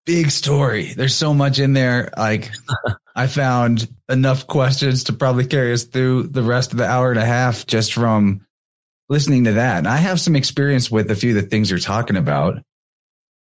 big 0.06 0.32
story. 0.32 0.93
There's 0.93 1.15
so 1.15 1.34
much 1.34 1.60
in 1.60 1.73
there. 1.73 2.12
Like 2.17 2.51
i 3.15 3.27
found 3.27 3.88
enough 4.10 4.47
questions 4.47 5.06
to 5.06 5.13
probably 5.13 5.45
carry 5.45 5.73
us 5.73 5.84
through 5.84 6.23
the 6.27 6.43
rest 6.43 6.71
of 6.71 6.77
the 6.77 6.88
hour 6.88 7.12
and 7.12 7.19
a 7.19 7.25
half 7.25 7.65
just 7.65 7.93
from 7.93 8.45
listening 9.10 9.43
to 9.43 9.53
that. 9.53 9.80
And 9.80 9.88
i 9.88 9.97
have 9.97 10.19
some 10.19 10.36
experience 10.36 10.89
with 10.89 11.12
a 11.12 11.15
few 11.15 11.38
of 11.38 11.43
the 11.43 11.49
things 11.49 11.69
you're 11.69 11.80
talking 11.80 12.17
about. 12.17 12.63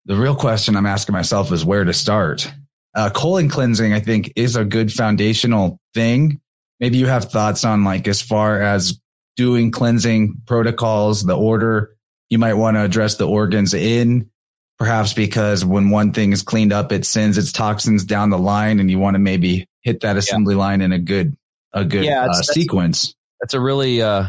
The 0.05 0.15
real 0.15 0.35
question 0.35 0.75
I'm 0.75 0.85
asking 0.85 1.13
myself 1.13 1.51
is 1.51 1.65
where 1.65 1.83
to 1.83 1.93
start. 1.93 2.51
Uh, 2.95 3.09
colon 3.09 3.49
cleansing, 3.49 3.91
I 3.91 3.99
think, 3.99 4.33
is 4.35 4.55
a 4.55 4.63
good 4.63 4.91
foundational 4.91 5.79
thing. 5.93 6.39
Maybe 6.79 6.97
you 6.97 7.07
have 7.07 7.25
thoughts 7.25 7.65
on 7.65 7.83
like 7.83 8.07
as 8.07 8.21
far 8.21 8.61
as 8.61 8.99
doing 9.35 9.71
cleansing 9.71 10.41
protocols, 10.45 11.23
the 11.23 11.35
order 11.37 11.95
you 12.29 12.37
might 12.37 12.53
want 12.53 12.75
to 12.75 12.81
address 12.81 13.15
the 13.15 13.27
organs 13.27 13.73
in, 13.73 14.29
perhaps 14.77 15.13
because 15.13 15.63
when 15.63 15.89
one 15.89 16.11
thing 16.11 16.31
is 16.31 16.41
cleaned 16.41 16.73
up, 16.73 16.91
it 16.91 17.05
sends 17.05 17.37
its 17.37 17.51
toxins 17.51 18.03
down 18.03 18.29
the 18.29 18.37
line, 18.37 18.79
and 18.79 18.89
you 18.89 18.99
want 18.99 19.15
to 19.15 19.19
maybe 19.19 19.67
hit 19.81 20.01
that 20.01 20.17
assembly 20.17 20.55
yeah. 20.55 20.59
line 20.59 20.81
in 20.81 20.91
a 20.91 20.99
good 20.99 21.35
a 21.73 21.85
good 21.85 22.05
yeah, 22.05 22.25
uh, 22.25 22.33
sequence. 22.33 23.13
That's 23.41 23.53
a 23.53 23.59
really 23.59 24.01
uh, 24.01 24.27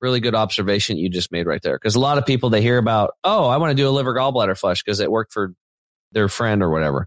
really 0.00 0.20
good 0.20 0.34
observation 0.34 0.98
you 0.98 1.08
just 1.08 1.32
made 1.32 1.46
right 1.46 1.62
there. 1.62 1.76
Because 1.76 1.94
a 1.94 2.00
lot 2.00 2.18
of 2.18 2.26
people 2.26 2.50
they 2.50 2.60
hear 2.62 2.78
about, 2.78 3.14
oh, 3.24 3.46
I 3.46 3.56
want 3.56 3.70
to 3.70 3.74
do 3.74 3.88
a 3.88 3.90
liver 3.90 4.14
gallbladder 4.14 4.58
flush 4.58 4.82
because 4.82 5.00
it 5.00 5.10
worked 5.10 5.32
for 5.32 5.54
their 6.12 6.28
friend 6.28 6.62
or 6.62 6.70
whatever. 6.70 7.06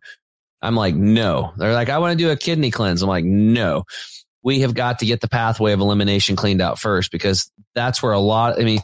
I'm 0.62 0.76
like, 0.76 0.96
no. 0.96 1.54
They're 1.58 1.74
like, 1.74 1.90
I 1.90 2.00
want 2.00 2.18
to 2.18 2.24
do 2.24 2.32
a 2.32 2.36
kidney 2.36 2.72
cleanse. 2.72 3.04
I'm 3.04 3.10
like, 3.10 3.24
no. 3.24 3.84
We 4.48 4.62
have 4.62 4.74
got 4.74 5.00
to 5.00 5.06
get 5.06 5.20
the 5.20 5.28
pathway 5.28 5.74
of 5.74 5.82
elimination 5.82 6.38
cleaned 6.38 6.62
out 6.62 6.80
first 6.80 7.12
because 7.12 7.52
that's 7.76 8.02
where 8.02 8.14
a 8.14 8.20
lot. 8.20 8.58
I 8.58 8.64
mean, 8.64 8.80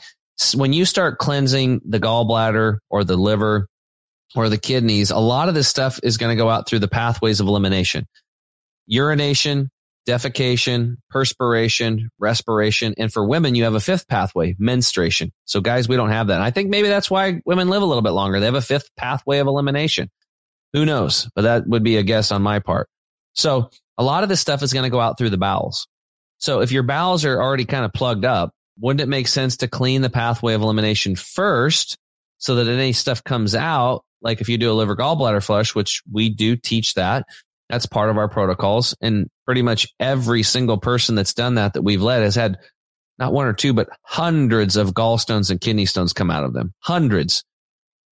when 0.55 0.73
you 0.73 0.83
start 0.83 1.19
cleansing 1.19 1.79
the 1.85 2.01
gallbladder 2.01 2.79
or 2.89 3.05
the 3.05 3.15
liver 3.15 3.69
or 4.35 4.49
the 4.49 4.57
kidneys, 4.57 5.09
a 5.09 5.19
lot 5.19 5.47
of 5.47 5.55
this 5.55 5.69
stuff 5.69 6.01
is 6.03 6.17
going 6.17 6.31
to 6.31 6.35
go 6.35 6.49
out 6.49 6.67
through 6.67 6.79
the 6.79 6.89
pathways 6.89 7.39
of 7.39 7.47
elimination. 7.47 8.05
Urination, 8.87 9.71
defecation, 10.05 10.97
perspiration, 11.09 12.09
respiration. 12.19 12.93
And 12.97 13.09
for 13.09 13.25
women, 13.25 13.55
you 13.55 13.63
have 13.63 13.75
a 13.75 13.79
fifth 13.79 14.09
pathway, 14.09 14.57
menstruation. 14.59 15.31
So 15.45 15.61
guys, 15.61 15.87
we 15.87 15.95
don't 15.95 16.09
have 16.09 16.27
that. 16.27 16.33
And 16.33 16.43
I 16.43 16.51
think 16.51 16.71
maybe 16.71 16.89
that's 16.89 17.09
why 17.09 17.39
women 17.45 17.69
live 17.69 17.83
a 17.83 17.85
little 17.85 18.01
bit 18.01 18.09
longer. 18.09 18.41
They 18.41 18.47
have 18.47 18.55
a 18.55 18.61
fifth 18.61 18.89
pathway 18.97 19.39
of 19.39 19.47
elimination. 19.47 20.09
Who 20.73 20.83
knows? 20.83 21.29
But 21.35 21.43
that 21.43 21.65
would 21.65 21.83
be 21.83 21.95
a 21.95 22.03
guess 22.03 22.33
on 22.33 22.41
my 22.41 22.59
part. 22.59 22.89
So 23.33 23.69
a 23.97 24.03
lot 24.03 24.23
of 24.23 24.29
this 24.29 24.41
stuff 24.41 24.63
is 24.63 24.73
going 24.73 24.83
to 24.83 24.89
go 24.89 24.99
out 24.99 25.17
through 25.17 25.29
the 25.29 25.37
bowels. 25.37 25.87
So 26.37 26.61
if 26.61 26.71
your 26.71 26.83
bowels 26.83 27.25
are 27.25 27.41
already 27.41 27.65
kind 27.65 27.85
of 27.85 27.93
plugged 27.93 28.25
up, 28.25 28.51
wouldn't 28.79 29.01
it 29.01 29.09
make 29.09 29.27
sense 29.27 29.57
to 29.57 29.67
clean 29.67 30.01
the 30.01 30.09
pathway 30.09 30.53
of 30.53 30.61
elimination 30.61 31.15
first 31.15 31.97
so 32.37 32.55
that 32.55 32.67
any 32.67 32.93
stuff 32.93 33.23
comes 33.23 33.55
out? 33.55 34.03
Like 34.21 34.41
if 34.41 34.49
you 34.49 34.57
do 34.57 34.71
a 34.71 34.73
liver 34.73 34.95
gallbladder 34.95 35.43
flush, 35.43 35.75
which 35.75 36.01
we 36.11 36.29
do 36.29 36.55
teach 36.55 36.95
that, 36.95 37.25
that's 37.69 37.85
part 37.85 38.09
of 38.09 38.17
our 38.17 38.27
protocols. 38.27 38.95
And 39.01 39.29
pretty 39.45 39.61
much 39.61 39.87
every 39.99 40.43
single 40.43 40.77
person 40.77 41.15
that's 41.15 41.33
done 41.33 41.55
that 41.55 41.73
that 41.73 41.81
we've 41.81 42.01
led 42.01 42.23
has 42.23 42.35
had 42.35 42.57
not 43.19 43.33
one 43.33 43.45
or 43.45 43.53
two, 43.53 43.73
but 43.73 43.89
hundreds 44.01 44.75
of 44.75 44.93
gallstones 44.93 45.51
and 45.51 45.61
kidney 45.61 45.85
stones 45.85 46.13
come 46.13 46.31
out 46.31 46.43
of 46.43 46.53
them. 46.53 46.73
Hundreds, 46.79 47.43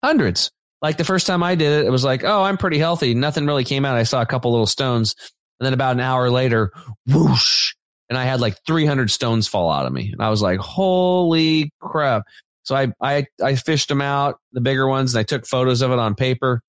hundreds. 0.04 0.52
Like 0.82 0.98
the 0.98 1.04
first 1.04 1.28
time 1.28 1.44
I 1.44 1.56
did 1.56 1.82
it, 1.82 1.86
it 1.86 1.92
was 1.92 2.04
like, 2.04 2.24
oh, 2.24 2.44
I'm 2.44 2.58
pretty 2.58 2.78
healthy. 2.78 3.14
Nothing 3.14 3.46
really 3.46 3.64
came 3.64 3.86
out. 3.86 3.98
I 3.98 4.04
saw 4.04 4.22
a 4.22 4.26
couple 4.26 4.52
little 4.52 4.66
stones. 4.66 5.16
And 5.62 5.66
then 5.68 5.74
about 5.74 5.94
an 5.94 6.02
hour 6.02 6.30
later, 6.30 6.74
whoosh. 7.08 7.76
And 8.10 8.18
I 8.18 8.26
had 8.26 8.42
like 8.42 8.58
300 8.68 9.10
stones 9.10 9.48
fall 9.48 9.72
out 9.72 9.86
of 9.86 9.94
me. 9.94 10.12
And 10.12 10.22
I 10.22 10.30
was 10.30 10.42
like, 10.42 10.60
holy 10.60 11.72
crap. 11.80 12.24
So 12.64 12.76
I, 12.76 12.92
I, 13.00 13.28
I 13.42 13.56
fished 13.56 13.88
them 13.88 14.02
out, 14.02 14.40
the 14.52 14.60
bigger 14.60 14.86
ones, 14.88 15.14
and 15.14 15.20
I 15.20 15.24
took 15.24 15.48
photos 15.48 15.82
of 15.82 15.92
it 15.92 16.00
on 16.00 16.16
paper 16.16 16.62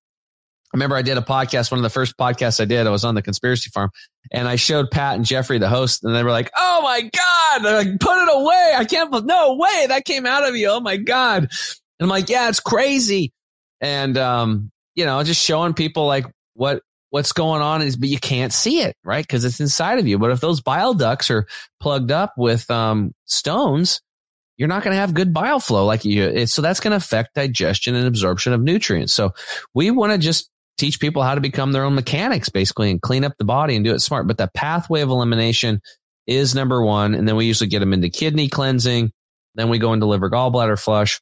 I 0.73 0.77
remember 0.77 0.95
I 0.95 1.03
did 1.03 1.19
a 1.19 1.21
podcast, 1.21 1.69
one 1.69 1.77
of 1.77 1.83
the 1.83 1.89
first 1.91 2.17
podcasts 2.17 2.59
I 2.59 2.65
did, 2.65 2.87
I 2.87 2.89
was 2.89 3.05
on 3.05 3.13
the 3.13 3.21
conspiracy 3.21 3.69
farm 3.69 3.91
and 4.31 4.47
I 4.47 4.55
showed 4.55 4.89
Pat 4.89 5.15
and 5.15 5.23
Jeffrey, 5.23 5.59
the 5.59 5.69
host, 5.69 6.03
and 6.03 6.15
they 6.15 6.23
were 6.23 6.31
like, 6.31 6.49
Oh 6.57 6.81
my 6.81 7.01
God, 7.01 7.63
they're 7.63 7.77
like, 7.77 7.99
put 7.99 8.23
it 8.23 8.29
away. 8.31 8.73
I 8.75 8.83
can't, 8.83 9.11
no 9.23 9.53
way 9.53 9.85
that 9.89 10.03
came 10.03 10.25
out 10.25 10.49
of 10.49 10.55
you. 10.55 10.69
Oh 10.69 10.79
my 10.79 10.97
God. 10.97 11.43
And 11.43 11.49
I'm 12.01 12.09
like, 12.09 12.27
yeah, 12.27 12.49
it's 12.49 12.59
crazy. 12.59 13.33
And, 13.81 14.17
um, 14.17 14.71
you 14.95 15.05
know, 15.05 15.21
just 15.21 15.43
showing 15.43 15.75
people 15.75 16.07
like 16.07 16.25
what, 16.55 16.81
what's 17.13 17.31
going 17.31 17.61
on 17.61 17.83
is, 17.83 17.95
but 17.95 18.09
you 18.09 18.17
can't 18.17 18.51
see 18.51 18.81
it, 18.81 18.95
right? 19.03 19.27
Cause 19.27 19.45
it's 19.45 19.59
inside 19.59 19.99
of 19.99 20.07
you. 20.07 20.17
But 20.17 20.31
if 20.31 20.39
those 20.39 20.61
bile 20.61 20.95
ducts 20.95 21.29
are 21.29 21.45
plugged 21.79 22.11
up 22.11 22.33
with, 22.37 22.71
um, 22.71 23.13
stones, 23.25 24.01
you're 24.57 24.67
not 24.67 24.81
going 24.81 24.95
to 24.95 24.99
have 24.99 25.13
good 25.13 25.31
bile 25.31 25.59
flow 25.59 25.85
like 25.85 26.05
you. 26.05 26.47
So 26.47 26.63
that's 26.63 26.79
going 26.79 26.89
to 26.89 26.97
affect 26.97 27.35
digestion 27.35 27.93
and 27.93 28.07
absorption 28.07 28.51
of 28.51 28.63
nutrients. 28.63 29.13
So 29.13 29.35
we 29.75 29.91
want 29.91 30.11
to 30.11 30.17
just 30.17 30.49
teach 30.79 30.99
people 30.99 31.21
how 31.21 31.35
to 31.35 31.41
become 31.41 31.71
their 31.71 31.83
own 31.83 31.93
mechanics 31.93 32.49
basically 32.49 32.89
and 32.89 32.99
clean 32.99 33.23
up 33.23 33.33
the 33.37 33.45
body 33.45 33.75
and 33.75 33.85
do 33.85 33.93
it 33.93 33.99
smart. 33.99 34.25
But 34.25 34.39
the 34.39 34.49
pathway 34.51 35.01
of 35.01 35.09
elimination 35.09 35.81
is 36.25 36.55
number 36.55 36.83
one. 36.83 37.13
And 37.13 37.27
then 37.27 37.35
we 37.35 37.45
usually 37.45 37.69
get 37.69 37.77
them 37.77 37.93
into 37.93 38.09
kidney 38.09 38.47
cleansing. 38.47 39.11
Then 39.53 39.69
we 39.69 39.77
go 39.77 39.93
into 39.93 40.07
liver 40.07 40.31
gallbladder 40.31 40.81
flush 40.81 41.21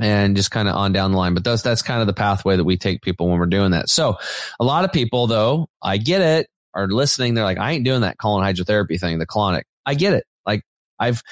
and 0.00 0.36
just 0.36 0.50
kind 0.50 0.68
of 0.68 0.76
on 0.76 0.92
down 0.92 1.12
the 1.12 1.18
line. 1.18 1.34
But 1.34 1.44
that's, 1.44 1.62
that's 1.62 1.82
kind 1.82 2.00
of 2.00 2.06
the 2.06 2.12
pathway 2.12 2.56
that 2.56 2.64
we 2.64 2.76
take 2.76 3.02
people 3.02 3.28
when 3.28 3.38
we're 3.38 3.46
doing 3.46 3.72
that. 3.72 3.88
So 3.88 4.18
a 4.60 4.64
lot 4.64 4.84
of 4.84 4.92
people 4.92 5.26
though, 5.26 5.68
I 5.82 5.96
get 5.96 6.20
it, 6.20 6.48
are 6.74 6.86
listening. 6.86 7.34
They're 7.34 7.44
like, 7.44 7.58
I 7.58 7.72
ain't 7.72 7.84
doing 7.84 8.02
that 8.02 8.18
colon 8.18 8.44
hydrotherapy 8.44 9.00
thing, 9.00 9.18
the 9.18 9.26
colonic. 9.26 9.62
I 9.84 9.94
get 9.94 10.14
it. 10.14 10.24
Like 10.46 10.62
I've, 10.98 11.22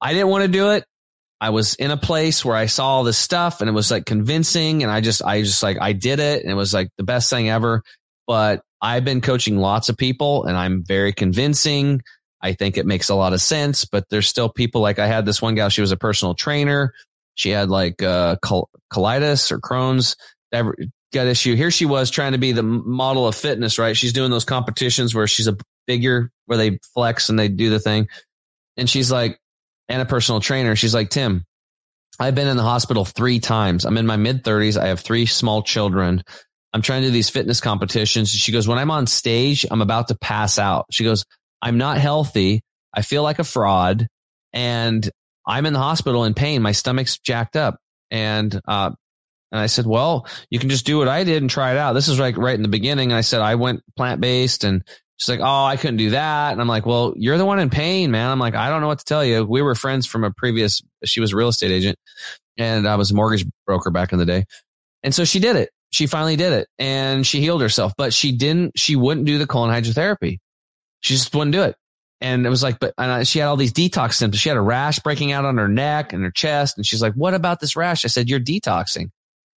I 0.00 0.12
didn't 0.12 0.28
want 0.28 0.42
to 0.42 0.48
do 0.48 0.70
it. 0.70 0.84
I 1.40 1.50
was 1.50 1.74
in 1.74 1.90
a 1.90 1.96
place 1.96 2.44
where 2.44 2.56
I 2.56 2.66
saw 2.66 2.86
all 2.86 3.04
this 3.04 3.18
stuff 3.18 3.60
and 3.60 3.68
it 3.68 3.74
was 3.74 3.90
like 3.90 4.06
convincing 4.06 4.82
and 4.82 4.90
I 4.90 5.00
just, 5.00 5.22
I 5.22 5.42
just 5.42 5.62
like, 5.62 5.76
I 5.80 5.92
did 5.92 6.18
it 6.18 6.42
and 6.42 6.50
it 6.50 6.54
was 6.54 6.72
like 6.72 6.88
the 6.96 7.04
best 7.04 7.28
thing 7.30 7.50
ever. 7.50 7.82
But 8.26 8.62
I've 8.80 9.04
been 9.04 9.20
coaching 9.20 9.58
lots 9.58 9.88
of 9.88 9.96
people 9.96 10.44
and 10.44 10.56
I'm 10.56 10.84
very 10.84 11.12
convincing. 11.12 12.02
I 12.40 12.52
think 12.52 12.76
it 12.76 12.86
makes 12.86 13.08
a 13.08 13.14
lot 13.14 13.32
of 13.32 13.40
sense, 13.40 13.84
but 13.84 14.04
there's 14.10 14.28
still 14.28 14.48
people 14.48 14.80
like 14.80 14.98
I 14.98 15.06
had 15.06 15.24
this 15.26 15.40
one 15.40 15.54
gal, 15.54 15.68
she 15.68 15.80
was 15.80 15.92
a 15.92 15.96
personal 15.96 16.34
trainer. 16.34 16.92
She 17.34 17.50
had 17.50 17.68
like, 17.68 18.02
uh, 18.02 18.36
colitis 18.42 19.50
or 19.50 19.58
Crohn's 19.58 20.16
gut 21.14 21.26
issue. 21.26 21.54
Here 21.54 21.70
she 21.70 21.86
was 21.86 22.10
trying 22.10 22.32
to 22.32 22.38
be 22.38 22.52
the 22.52 22.62
model 22.62 23.26
of 23.26 23.34
fitness, 23.34 23.78
right? 23.78 23.96
She's 23.96 24.12
doing 24.12 24.30
those 24.30 24.44
competitions 24.44 25.14
where 25.14 25.26
she's 25.26 25.48
a 25.48 25.56
figure 25.86 26.30
where 26.46 26.58
they 26.58 26.78
flex 26.92 27.28
and 27.28 27.38
they 27.38 27.48
do 27.48 27.70
the 27.70 27.78
thing. 27.78 28.08
And 28.76 28.88
she's 28.90 29.10
like, 29.10 29.38
and 29.88 30.02
a 30.02 30.06
personal 30.06 30.40
trainer. 30.40 30.76
She's 30.76 30.94
like, 30.94 31.10
Tim, 31.10 31.44
I've 32.18 32.34
been 32.34 32.48
in 32.48 32.56
the 32.56 32.62
hospital 32.62 33.04
three 33.04 33.38
times. 33.38 33.84
I'm 33.84 33.98
in 33.98 34.06
my 34.06 34.16
mid 34.16 34.44
30s. 34.44 34.80
I 34.80 34.88
have 34.88 35.00
three 35.00 35.26
small 35.26 35.62
children. 35.62 36.22
I'm 36.72 36.82
trying 36.82 37.02
to 37.02 37.08
do 37.08 37.12
these 37.12 37.30
fitness 37.30 37.60
competitions. 37.60 38.30
She 38.30 38.52
goes, 38.52 38.66
when 38.66 38.78
I'm 38.78 38.90
on 38.90 39.06
stage, 39.06 39.64
I'm 39.70 39.82
about 39.82 40.08
to 40.08 40.16
pass 40.16 40.58
out. 40.58 40.86
She 40.90 41.04
goes, 41.04 41.24
I'm 41.62 41.78
not 41.78 41.98
healthy. 41.98 42.62
I 42.92 43.02
feel 43.02 43.22
like 43.22 43.38
a 43.38 43.44
fraud 43.44 44.08
and 44.52 45.08
I'm 45.46 45.66
in 45.66 45.72
the 45.72 45.78
hospital 45.78 46.24
in 46.24 46.34
pain. 46.34 46.62
My 46.62 46.72
stomach's 46.72 47.18
jacked 47.18 47.56
up. 47.56 47.78
And, 48.10 48.60
uh, 48.66 48.90
and 49.52 49.60
I 49.60 49.66
said, 49.66 49.86
well, 49.86 50.26
you 50.50 50.58
can 50.58 50.68
just 50.68 50.86
do 50.86 50.98
what 50.98 51.08
I 51.08 51.24
did 51.24 51.42
and 51.42 51.50
try 51.50 51.72
it 51.72 51.78
out. 51.78 51.92
This 51.92 52.08
is 52.08 52.18
like 52.18 52.36
right 52.36 52.54
in 52.54 52.62
the 52.62 52.68
beginning. 52.68 53.10
And 53.10 53.18
I 53.18 53.22
said, 53.22 53.40
I 53.40 53.54
went 53.54 53.82
plant 53.96 54.20
based 54.20 54.64
and 54.64 54.84
She's 55.16 55.28
like, 55.28 55.40
Oh, 55.40 55.64
I 55.64 55.76
couldn't 55.76 55.98
do 55.98 56.10
that. 56.10 56.52
And 56.52 56.60
I'm 56.60 56.68
like, 56.68 56.86
Well, 56.86 57.14
you're 57.16 57.38
the 57.38 57.46
one 57.46 57.60
in 57.60 57.70
pain, 57.70 58.10
man. 58.10 58.30
I'm 58.30 58.38
like, 58.38 58.54
I 58.54 58.68
don't 58.68 58.80
know 58.80 58.88
what 58.88 58.98
to 58.98 59.04
tell 59.04 59.24
you. 59.24 59.44
We 59.44 59.62
were 59.62 59.74
friends 59.74 60.06
from 60.06 60.24
a 60.24 60.30
previous, 60.30 60.82
she 61.04 61.20
was 61.20 61.32
a 61.32 61.36
real 61.36 61.48
estate 61.48 61.70
agent 61.70 61.98
and 62.56 62.86
I 62.86 62.96
was 62.96 63.10
a 63.10 63.14
mortgage 63.14 63.46
broker 63.66 63.90
back 63.90 64.12
in 64.12 64.18
the 64.18 64.26
day. 64.26 64.44
And 65.02 65.14
so 65.14 65.24
she 65.24 65.38
did 65.38 65.56
it. 65.56 65.70
She 65.92 66.06
finally 66.08 66.34
did 66.34 66.52
it 66.52 66.68
and 66.78 67.24
she 67.24 67.40
healed 67.40 67.62
herself, 67.62 67.92
but 67.96 68.12
she 68.12 68.32
didn't, 68.32 68.76
she 68.76 68.96
wouldn't 68.96 69.26
do 69.26 69.38
the 69.38 69.46
colon 69.46 69.70
hydrotherapy. 69.70 70.38
She 71.00 71.14
just 71.14 71.32
wouldn't 71.34 71.52
do 71.52 71.62
it. 71.62 71.76
And 72.24 72.46
it 72.46 72.48
was 72.48 72.62
like, 72.62 72.78
but 72.78 72.94
and 72.96 73.28
she 73.28 73.38
had 73.38 73.48
all 73.48 73.58
these 73.58 73.74
detox 73.74 74.14
symptoms. 74.14 74.40
She 74.40 74.48
had 74.48 74.56
a 74.56 74.62
rash 74.62 74.98
breaking 75.00 75.32
out 75.32 75.44
on 75.44 75.58
her 75.58 75.68
neck 75.68 76.14
and 76.14 76.24
her 76.24 76.30
chest. 76.30 76.78
And 76.78 76.86
she's 76.86 77.02
like, 77.02 77.12
what 77.12 77.34
about 77.34 77.60
this 77.60 77.76
rash? 77.76 78.06
I 78.06 78.08
said, 78.08 78.30
you're 78.30 78.40
detoxing. 78.40 79.10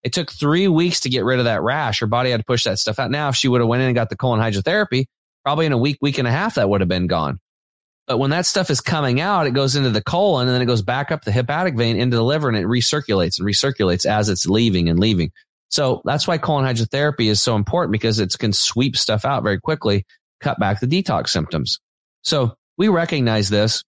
It 0.02 0.14
took 0.14 0.32
three 0.32 0.68
weeks 0.68 1.02
to 1.02 1.10
get 1.10 1.26
rid 1.26 1.38
of 1.38 1.46
that 1.46 1.62
rash. 1.62 2.00
Her 2.00 2.08
body 2.08 2.32
had 2.32 2.40
to 2.40 2.44
push 2.44 2.64
that 2.64 2.80
stuff 2.80 2.98
out. 2.98 3.12
Now, 3.12 3.30
if 3.30 3.36
she 3.36 3.48
would 3.48 3.62
have 3.62 3.68
went 3.68 3.84
in 3.84 3.90
and 3.90 3.96
got 3.96 4.10
the 4.10 4.18
colon 4.18 4.40
hydrotherapy, 4.40 5.06
probably 5.44 5.68
in 5.68 5.74
a 5.74 5.78
week, 5.78 6.00
week 6.02 6.18
and 6.18 6.28
a 6.28 6.32
half, 6.32 6.56
that 6.56 6.68
would 6.68 6.82
have 6.82 6.88
been 6.88 7.06
gone. 7.06 7.40
But 8.08 8.18
when 8.18 8.32
that 8.32 8.48
stuff 8.48 8.72
is 8.72 8.82
coming 8.82 9.22
out, 9.22 9.46
it 9.46 9.52
goes 9.52 9.76
into 9.76 9.92
the 9.92 10.02
colon 10.02 10.48
and 10.48 10.56
then 10.56 10.64
it 10.64 10.66
goes 10.66 10.82
back 10.82 11.12
up 11.12 11.24
the 11.24 11.32
hepatic 11.32 11.76
vein 11.76 11.98
into 11.98 12.18
the 12.18 12.24
liver 12.24 12.50
and 12.50 12.58
it 12.58 12.66
recirculates 12.66 13.38
and 13.38 13.48
recirculates 13.48 14.08
as 14.08 14.28
it's 14.28 14.48
leaving 14.48 14.90
and 14.90 15.00
leaving. 15.00 15.30
So 15.70 16.02
that's 16.04 16.28
why 16.28 16.40
colon 16.40 16.66
hydrotherapy 16.66 17.28
is 17.28 17.42
so 17.42 17.56
important 17.56 17.92
because 17.92 18.20
it 18.20 18.36
can 18.40 18.54
sweep 18.54 18.98
stuff 18.98 19.24
out 19.24 19.44
very 19.44 19.60
quickly, 19.60 20.08
cut 20.40 20.60
back 20.60 20.80
the 20.80 20.88
detox 20.88 21.30
symptoms. 21.30 21.80
So 22.26 22.56
we 22.78 22.90
recognize 22.90 23.50
this 23.50 23.84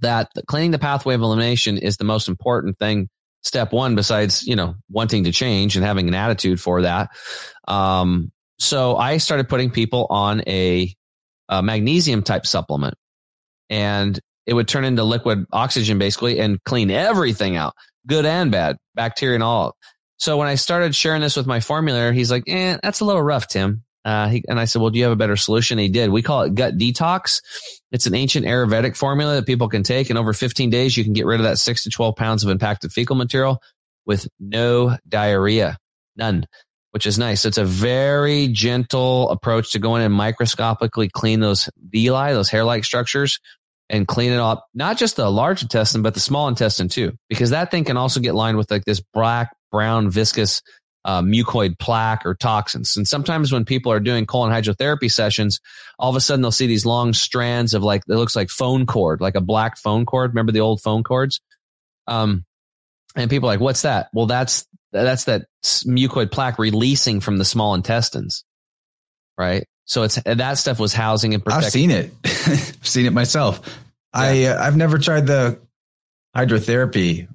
that 0.00 0.30
cleaning 0.46 0.70
the 0.70 0.78
pathway 0.78 1.14
of 1.14 1.20
elimination 1.20 1.76
is 1.76 1.96
the 1.96 2.04
most 2.04 2.28
important 2.28 2.78
thing. 2.78 3.08
Step 3.42 3.72
one, 3.72 3.94
besides, 3.94 4.46
you 4.46 4.56
know, 4.56 4.76
wanting 4.88 5.24
to 5.24 5.32
change 5.32 5.76
and 5.76 5.84
having 5.84 6.08
an 6.08 6.14
attitude 6.14 6.60
for 6.60 6.82
that. 6.82 7.10
Um, 7.66 8.30
so 8.58 8.96
I 8.96 9.18
started 9.18 9.48
putting 9.48 9.70
people 9.70 10.06
on 10.10 10.42
a, 10.46 10.94
a 11.48 11.62
magnesium 11.62 12.22
type 12.22 12.46
supplement 12.46 12.94
and 13.70 14.18
it 14.46 14.54
would 14.54 14.68
turn 14.68 14.84
into 14.84 15.04
liquid 15.04 15.46
oxygen 15.52 15.98
basically 15.98 16.40
and 16.40 16.62
clean 16.64 16.90
everything 16.90 17.56
out, 17.56 17.74
good 18.06 18.24
and 18.24 18.50
bad, 18.50 18.76
bacteria 18.94 19.34
and 19.34 19.44
all. 19.44 19.76
So 20.16 20.36
when 20.36 20.48
I 20.48 20.56
started 20.56 20.94
sharing 20.94 21.22
this 21.22 21.36
with 21.36 21.46
my 21.46 21.58
formulator, 21.58 22.12
he's 22.12 22.30
like, 22.30 22.44
eh, 22.48 22.78
that's 22.82 23.00
a 23.00 23.04
little 23.04 23.22
rough, 23.22 23.46
Tim. 23.48 23.84
Uh, 24.04 24.28
he, 24.28 24.44
and 24.48 24.58
I 24.58 24.64
said, 24.64 24.80
well, 24.80 24.90
do 24.90 24.98
you 24.98 25.04
have 25.04 25.12
a 25.12 25.16
better 25.16 25.36
solution? 25.36 25.78
He 25.78 25.88
did. 25.88 26.10
We 26.10 26.22
call 26.22 26.42
it 26.42 26.54
gut 26.54 26.78
detox. 26.78 27.42
It's 27.92 28.06
an 28.06 28.14
ancient 28.14 28.46
Ayurvedic 28.46 28.96
formula 28.96 29.34
that 29.34 29.46
people 29.46 29.68
can 29.68 29.82
take. 29.82 30.08
And 30.08 30.18
over 30.18 30.32
15 30.32 30.70
days, 30.70 30.96
you 30.96 31.04
can 31.04 31.12
get 31.12 31.26
rid 31.26 31.40
of 31.40 31.44
that 31.44 31.58
six 31.58 31.84
to 31.84 31.90
12 31.90 32.16
pounds 32.16 32.44
of 32.44 32.50
impacted 32.50 32.92
fecal 32.92 33.16
material 33.16 33.60
with 34.06 34.26
no 34.40 34.96
diarrhea, 35.08 35.78
none, 36.16 36.46
which 36.92 37.06
is 37.06 37.18
nice. 37.18 37.44
It's 37.44 37.58
a 37.58 37.64
very 37.64 38.48
gentle 38.48 39.30
approach 39.30 39.72
to 39.72 39.78
going 39.78 40.02
and 40.02 40.14
microscopically 40.14 41.08
clean 41.10 41.40
those 41.40 41.68
villi, 41.76 42.32
those 42.32 42.48
hair-like 42.48 42.84
structures 42.84 43.38
and 43.90 44.06
clean 44.06 44.32
it 44.32 44.38
up. 44.38 44.66
Not 44.74 44.98
just 44.98 45.16
the 45.16 45.30
large 45.30 45.62
intestine, 45.62 46.02
but 46.02 46.14
the 46.14 46.20
small 46.20 46.48
intestine 46.48 46.88
too, 46.88 47.12
because 47.28 47.50
that 47.50 47.70
thing 47.70 47.84
can 47.84 47.96
also 47.96 48.20
get 48.20 48.34
lined 48.34 48.56
with 48.56 48.70
like 48.70 48.84
this 48.84 49.02
black, 49.12 49.54
brown, 49.70 50.10
viscous 50.10 50.62
uh, 51.08 51.22
mucoid 51.22 51.78
plaque 51.78 52.26
or 52.26 52.34
toxins. 52.34 52.94
And 52.94 53.08
sometimes 53.08 53.50
when 53.50 53.64
people 53.64 53.90
are 53.90 53.98
doing 53.98 54.26
colon 54.26 54.52
hydrotherapy 54.52 55.10
sessions, 55.10 55.58
all 55.98 56.10
of 56.10 56.16
a 56.16 56.20
sudden 56.20 56.42
they'll 56.42 56.52
see 56.52 56.66
these 56.66 56.84
long 56.84 57.14
strands 57.14 57.72
of 57.72 57.82
like, 57.82 58.02
it 58.06 58.14
looks 58.14 58.36
like 58.36 58.50
phone 58.50 58.84
cord, 58.84 59.22
like 59.22 59.34
a 59.34 59.40
black 59.40 59.78
phone 59.78 60.04
cord. 60.04 60.32
Remember 60.32 60.52
the 60.52 60.60
old 60.60 60.82
phone 60.82 61.02
cords? 61.02 61.40
Um, 62.06 62.44
and 63.16 63.30
people 63.30 63.48
are 63.48 63.52
like, 63.52 63.60
what's 63.60 63.82
that? 63.82 64.10
Well, 64.12 64.26
that's, 64.26 64.66
that's 64.92 65.24
that 65.24 65.46
mucoid 65.64 66.30
plaque 66.30 66.58
releasing 66.58 67.20
from 67.20 67.38
the 67.38 67.44
small 67.44 67.74
intestines. 67.74 68.44
Right. 69.38 69.66
So 69.86 70.02
it's 70.02 70.16
that 70.16 70.58
stuff 70.58 70.78
was 70.78 70.92
housing 70.92 71.32
and 71.32 71.42
protecting. 71.42 71.64
I've 71.64 71.72
seen 71.72 71.90
it. 71.90 72.10
I've 72.22 72.86
seen 72.86 73.06
it 73.06 73.14
myself. 73.14 73.62
Yeah. 74.14 74.20
I 74.20 74.44
uh, 74.44 74.62
I've 74.62 74.76
never 74.76 74.98
tried 74.98 75.26
the 75.26 75.58
hydrotherapy 76.36 77.28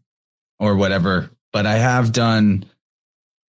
or 0.59 0.75
whatever, 0.75 1.31
but 1.51 1.65
I 1.65 1.77
have 1.77 2.11
done 2.11 2.65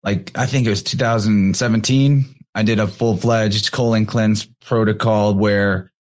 like 0.03 0.31
I 0.35 0.45
think 0.45 0.67
it 0.67 0.69
was 0.69 0.83
2017. 0.83 2.35
I 2.55 2.63
did 2.63 2.79
a 2.79 2.87
full 2.87 3.17
fledged 3.17 3.71
colon 3.71 4.05
cleanse 4.05 4.45
protocol 4.61 5.33
where 5.33 5.91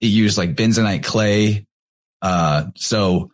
it 0.00 0.06
used 0.06 0.38
like 0.38 0.56
bentonite 0.56 1.04
clay. 1.04 1.66
Uh, 2.20 2.66
so 2.76 3.30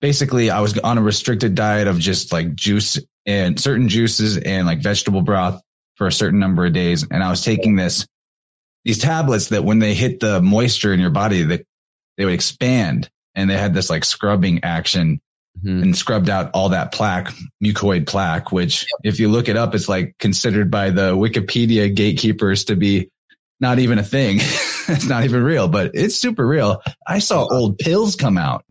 basically, 0.00 0.50
I 0.50 0.60
was 0.60 0.78
on 0.78 0.98
a 0.98 1.02
restricted 1.02 1.54
diet 1.54 1.88
of 1.88 1.98
just 1.98 2.32
like 2.32 2.54
juice 2.54 2.98
and 3.26 3.60
certain 3.60 3.88
juices 3.88 4.36
and 4.38 4.66
like 4.66 4.82
vegetable 4.82 5.22
broth 5.22 5.62
for 5.96 6.06
a 6.06 6.12
certain 6.12 6.40
number 6.40 6.66
of 6.66 6.72
days, 6.72 7.06
and 7.10 7.22
I 7.22 7.30
was 7.30 7.44
taking 7.44 7.76
this 7.76 8.06
these 8.84 8.98
tablets 8.98 9.48
that 9.48 9.64
when 9.64 9.78
they 9.78 9.94
hit 9.94 10.20
the 10.20 10.40
moisture 10.40 10.92
in 10.92 11.00
your 11.00 11.10
body, 11.10 11.42
that 11.42 11.66
they 12.16 12.24
would 12.24 12.34
expand 12.34 13.10
and 13.34 13.48
they 13.48 13.56
had 13.56 13.74
this 13.74 13.90
like 13.90 14.04
scrubbing 14.04 14.64
action 14.64 15.20
mm-hmm. 15.58 15.82
and 15.82 15.96
scrubbed 15.96 16.28
out 16.28 16.50
all 16.54 16.70
that 16.70 16.92
plaque, 16.92 17.32
mucoid 17.62 18.06
plaque, 18.06 18.52
which 18.52 18.82
yep. 18.82 19.12
if 19.12 19.20
you 19.20 19.28
look 19.28 19.48
it 19.48 19.56
up, 19.56 19.74
it's 19.74 19.88
like 19.88 20.16
considered 20.18 20.70
by 20.70 20.90
the 20.90 21.14
Wikipedia 21.14 21.94
gatekeepers 21.94 22.64
to 22.64 22.76
be 22.76 23.10
not 23.60 23.78
even 23.78 23.98
a 23.98 24.02
thing. 24.02 24.36
it's 24.88 25.06
not 25.06 25.24
even 25.24 25.42
real, 25.42 25.68
but 25.68 25.92
it's 25.94 26.16
super 26.16 26.46
real. 26.46 26.82
I 27.06 27.18
saw 27.18 27.46
old 27.50 27.78
pills 27.78 28.16
come 28.16 28.38
out, 28.38 28.64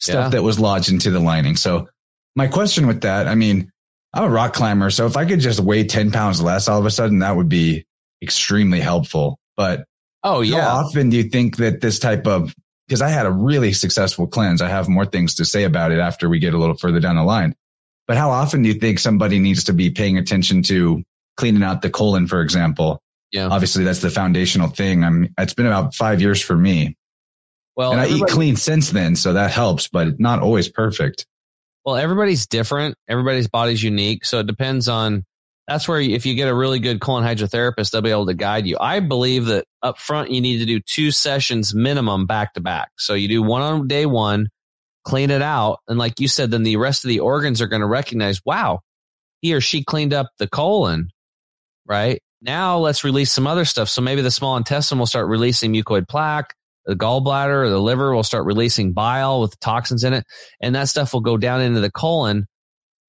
stuff 0.00 0.24
yeah. 0.24 0.28
that 0.30 0.42
was 0.42 0.58
lodged 0.58 0.90
into 0.90 1.10
the 1.10 1.20
lining. 1.20 1.56
So 1.56 1.88
my 2.34 2.46
question 2.46 2.86
with 2.86 3.02
that, 3.02 3.26
I 3.26 3.34
mean, 3.34 3.70
I'm 4.14 4.24
a 4.24 4.28
rock 4.28 4.54
climber. 4.54 4.90
So 4.90 5.06
if 5.06 5.16
I 5.16 5.24
could 5.24 5.40
just 5.40 5.60
weigh 5.60 5.84
10 5.84 6.10
pounds 6.10 6.40
less 6.40 6.68
all 6.68 6.78
of 6.78 6.86
a 6.86 6.90
sudden, 6.90 7.20
that 7.20 7.36
would 7.36 7.48
be 7.48 7.84
extremely 8.22 8.80
helpful. 8.80 9.38
But 9.56 9.84
oh 10.24 10.40
yeah, 10.40 10.62
how 10.62 10.86
often 10.86 11.10
do 11.10 11.16
you 11.16 11.24
think 11.24 11.56
that 11.58 11.80
this 11.80 11.98
type 11.98 12.26
of 12.26 12.54
because 12.88 13.02
I 13.02 13.10
had 13.10 13.26
a 13.26 13.30
really 13.30 13.74
successful 13.74 14.26
cleanse. 14.26 14.62
I 14.62 14.68
have 14.70 14.88
more 14.88 15.04
things 15.04 15.34
to 15.36 15.44
say 15.44 15.64
about 15.64 15.92
it 15.92 15.98
after 15.98 16.28
we 16.28 16.38
get 16.38 16.54
a 16.54 16.58
little 16.58 16.74
further 16.74 17.00
down 17.00 17.16
the 17.16 17.22
line. 17.22 17.54
But 18.06 18.16
how 18.16 18.30
often 18.30 18.62
do 18.62 18.68
you 18.68 18.74
think 18.74 18.98
somebody 18.98 19.38
needs 19.38 19.64
to 19.64 19.74
be 19.74 19.90
paying 19.90 20.16
attention 20.16 20.62
to 20.64 21.02
cleaning 21.36 21.62
out 21.62 21.82
the 21.82 21.90
colon, 21.90 22.26
for 22.26 22.40
example? 22.40 23.02
Yeah. 23.30 23.48
Obviously 23.48 23.84
that's 23.84 24.00
the 24.00 24.08
foundational 24.08 24.68
thing. 24.68 25.04
I'm, 25.04 25.34
it's 25.36 25.52
been 25.52 25.66
about 25.66 25.94
five 25.94 26.22
years 26.22 26.40
for 26.40 26.56
me. 26.56 26.96
Well, 27.76 27.92
and 27.92 28.00
I 28.00 28.08
eat 28.08 28.26
clean 28.26 28.56
since 28.56 28.90
then. 28.90 29.14
So 29.14 29.34
that 29.34 29.50
helps, 29.50 29.88
but 29.88 30.18
not 30.18 30.40
always 30.40 30.70
perfect. 30.70 31.26
Well, 31.84 31.96
everybody's 31.96 32.46
different. 32.46 32.96
Everybody's 33.06 33.48
body's 33.48 33.82
unique. 33.82 34.24
So 34.24 34.40
it 34.40 34.46
depends 34.46 34.88
on 34.88 35.24
that's 35.68 35.86
where 35.86 36.00
if 36.00 36.24
you 36.24 36.34
get 36.34 36.48
a 36.48 36.54
really 36.54 36.78
good 36.78 36.98
colon 36.98 37.24
hydrotherapist, 37.24 37.90
they'll 37.90 38.00
be 38.00 38.10
able 38.10 38.26
to 38.26 38.34
guide 38.34 38.66
you. 38.66 38.78
I 38.80 39.00
believe 39.00 39.44
that 39.46 39.66
up 39.82 39.98
front, 39.98 40.30
you 40.30 40.40
need 40.40 40.58
to 40.58 40.64
do 40.64 40.80
two 40.80 41.10
sessions 41.10 41.74
minimum 41.74 42.24
back 42.24 42.54
to 42.54 42.60
back. 42.60 42.88
So 42.96 43.12
you 43.12 43.28
do 43.28 43.42
one 43.42 43.60
on 43.60 43.86
day 43.86 44.06
one, 44.06 44.48
clean 45.04 45.30
it 45.30 45.42
out. 45.42 45.80
And 45.86 45.98
like 45.98 46.20
you 46.20 46.26
said, 46.26 46.50
then 46.50 46.62
the 46.62 46.78
rest 46.78 47.04
of 47.04 47.08
the 47.08 47.20
organs 47.20 47.60
are 47.60 47.66
going 47.66 47.82
to 47.82 47.86
recognize, 47.86 48.40
wow, 48.46 48.80
he 49.42 49.52
or 49.52 49.60
she 49.60 49.84
cleaned 49.84 50.14
up 50.14 50.30
the 50.38 50.48
colon, 50.48 51.10
right? 51.84 52.22
Now 52.40 52.78
let's 52.78 53.04
release 53.04 53.30
some 53.30 53.46
other 53.46 53.66
stuff. 53.66 53.90
So 53.90 54.00
maybe 54.00 54.22
the 54.22 54.30
small 54.30 54.56
intestine 54.56 54.98
will 54.98 55.06
start 55.06 55.28
releasing 55.28 55.74
mucoid 55.74 56.08
plaque. 56.08 56.54
The 56.86 56.96
gallbladder 56.96 57.66
or 57.66 57.68
the 57.68 57.78
liver 57.78 58.14
will 58.14 58.22
start 58.22 58.46
releasing 58.46 58.94
bile 58.94 59.42
with 59.42 59.60
toxins 59.60 60.02
in 60.02 60.14
it. 60.14 60.24
And 60.62 60.74
that 60.74 60.88
stuff 60.88 61.12
will 61.12 61.20
go 61.20 61.36
down 61.36 61.60
into 61.60 61.80
the 61.80 61.90
colon 61.90 62.46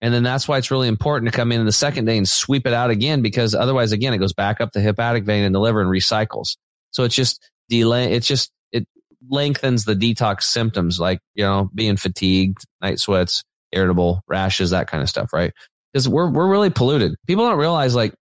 and 0.02 0.14
then 0.14 0.24
that's 0.24 0.48
why 0.48 0.58
it's 0.58 0.72
really 0.72 0.88
important 0.88 1.32
to 1.32 1.36
come 1.36 1.52
in 1.52 1.66
the 1.66 1.72
second 1.72 2.06
day 2.06 2.18
and 2.18 2.28
sweep 2.28 2.66
it 2.66 2.74
out 2.74 2.90
again 2.90 3.22
because 3.22 3.54
otherwise, 3.54 3.92
again, 3.92 4.14
it 4.14 4.20
goes 4.20 4.34
back 4.34 4.62
up 4.62 4.72
the 4.72 4.80
hepatic 4.80 5.26
vein 5.26 5.44
and 5.44 5.54
the 5.54 5.60
liver 5.60 5.82
and 5.82 5.90
recycles. 5.90 6.58
So 6.92 7.04
it's 7.04 7.16
just 7.16 7.42
delay. 7.68 8.14
It's 8.14 8.28
just, 8.28 8.52
it 8.72 8.88
lengthens 9.30 9.84
the 9.84 9.96
detox 9.96 10.44
symptoms 10.44 11.00
like, 11.00 11.20
you 11.36 11.44
know, 11.44 11.70
being 11.76 11.98
fatigued, 11.98 12.66
night 12.82 13.00
sweats, 13.00 13.44
irritable, 13.74 14.22
rashes, 14.28 14.70
that 14.70 14.88
kind 14.88 15.04
of 15.04 15.10
stuff, 15.10 15.34
right? 15.34 15.52
Because 15.92 16.08
we're, 16.08 16.30
we're 16.32 16.50
really 16.50 16.70
polluted. 16.70 17.16
People 17.28 17.46
don't 17.46 17.60
realize 17.60 17.94
like 17.94 18.14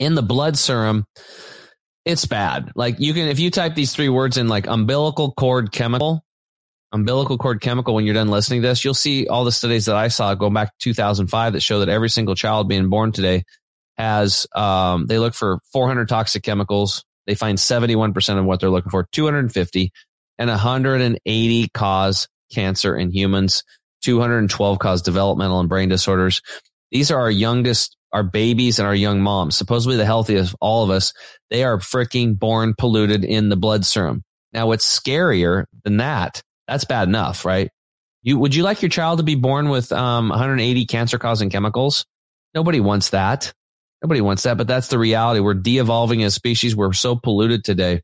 in 0.00 0.16
the 0.16 0.22
blood 0.22 0.58
serum, 0.58 1.04
it's 2.04 2.26
bad. 2.26 2.72
Like 2.74 2.98
you 2.98 3.14
can, 3.14 3.28
if 3.28 3.38
you 3.38 3.52
type 3.52 3.76
these 3.76 3.92
three 3.92 4.08
words 4.08 4.36
in 4.36 4.48
like 4.48 4.66
umbilical 4.66 5.32
cord 5.32 5.70
chemical, 5.70 6.24
umbilical 6.92 7.38
cord 7.38 7.60
chemical 7.60 7.94
when 7.94 8.04
you're 8.04 8.14
done 8.14 8.28
listening 8.28 8.62
to 8.62 8.68
this, 8.68 8.84
you'll 8.84 8.94
see 8.94 9.26
all 9.26 9.44
the 9.44 9.52
studies 9.52 9.86
that 9.86 9.96
I 9.96 10.08
saw 10.08 10.34
going 10.34 10.54
back 10.54 10.68
to 10.68 10.74
2005 10.78 11.54
that 11.54 11.60
show 11.60 11.80
that 11.80 11.88
every 11.88 12.10
single 12.10 12.34
child 12.34 12.68
being 12.68 12.88
born 12.90 13.12
today 13.12 13.44
has, 13.96 14.46
um, 14.54 15.06
they 15.06 15.18
look 15.18 15.34
for 15.34 15.60
400 15.72 16.08
toxic 16.08 16.42
chemicals. 16.42 17.04
They 17.26 17.34
find 17.34 17.58
71% 17.58 18.38
of 18.38 18.44
what 18.44 18.60
they're 18.60 18.70
looking 18.70 18.90
for, 18.90 19.06
250 19.12 19.92
and 20.38 20.50
180 20.50 21.68
cause 21.68 22.28
cancer 22.52 22.96
in 22.96 23.10
humans, 23.10 23.62
212 24.02 24.78
cause 24.78 25.02
developmental 25.02 25.60
and 25.60 25.68
brain 25.68 25.88
disorders. 25.88 26.42
These 26.90 27.10
are 27.10 27.20
our 27.20 27.30
youngest, 27.30 27.96
our 28.12 28.22
babies 28.22 28.78
and 28.78 28.86
our 28.86 28.94
young 28.94 29.22
moms, 29.22 29.56
supposedly 29.56 29.96
the 29.96 30.04
healthiest 30.04 30.52
of 30.52 30.56
all 30.60 30.84
of 30.84 30.90
us. 30.90 31.12
They 31.50 31.64
are 31.64 31.78
freaking 31.78 32.38
born 32.38 32.74
polluted 32.76 33.24
in 33.24 33.48
the 33.48 33.56
blood 33.56 33.86
serum. 33.86 34.24
Now, 34.52 34.66
what's 34.66 35.00
scarier 35.00 35.64
than 35.84 35.98
that 35.98 36.42
that's 36.68 36.84
bad 36.84 37.08
enough, 37.08 37.44
right? 37.44 37.70
You 38.22 38.38
would 38.38 38.54
you 38.54 38.62
like 38.62 38.82
your 38.82 38.88
child 38.88 39.18
to 39.18 39.24
be 39.24 39.34
born 39.34 39.68
with 39.68 39.92
um, 39.92 40.28
180 40.28 40.86
cancer 40.86 41.18
causing 41.18 41.50
chemicals? 41.50 42.04
Nobody 42.54 42.80
wants 42.80 43.10
that. 43.10 43.52
Nobody 44.02 44.20
wants 44.20 44.42
that, 44.42 44.56
but 44.56 44.66
that's 44.66 44.88
the 44.88 44.98
reality. 44.98 45.40
We're 45.40 45.54
de-evolving 45.54 46.22
as 46.24 46.34
species. 46.34 46.74
We're 46.74 46.92
so 46.92 47.14
polluted 47.14 47.64
today. 47.64 48.02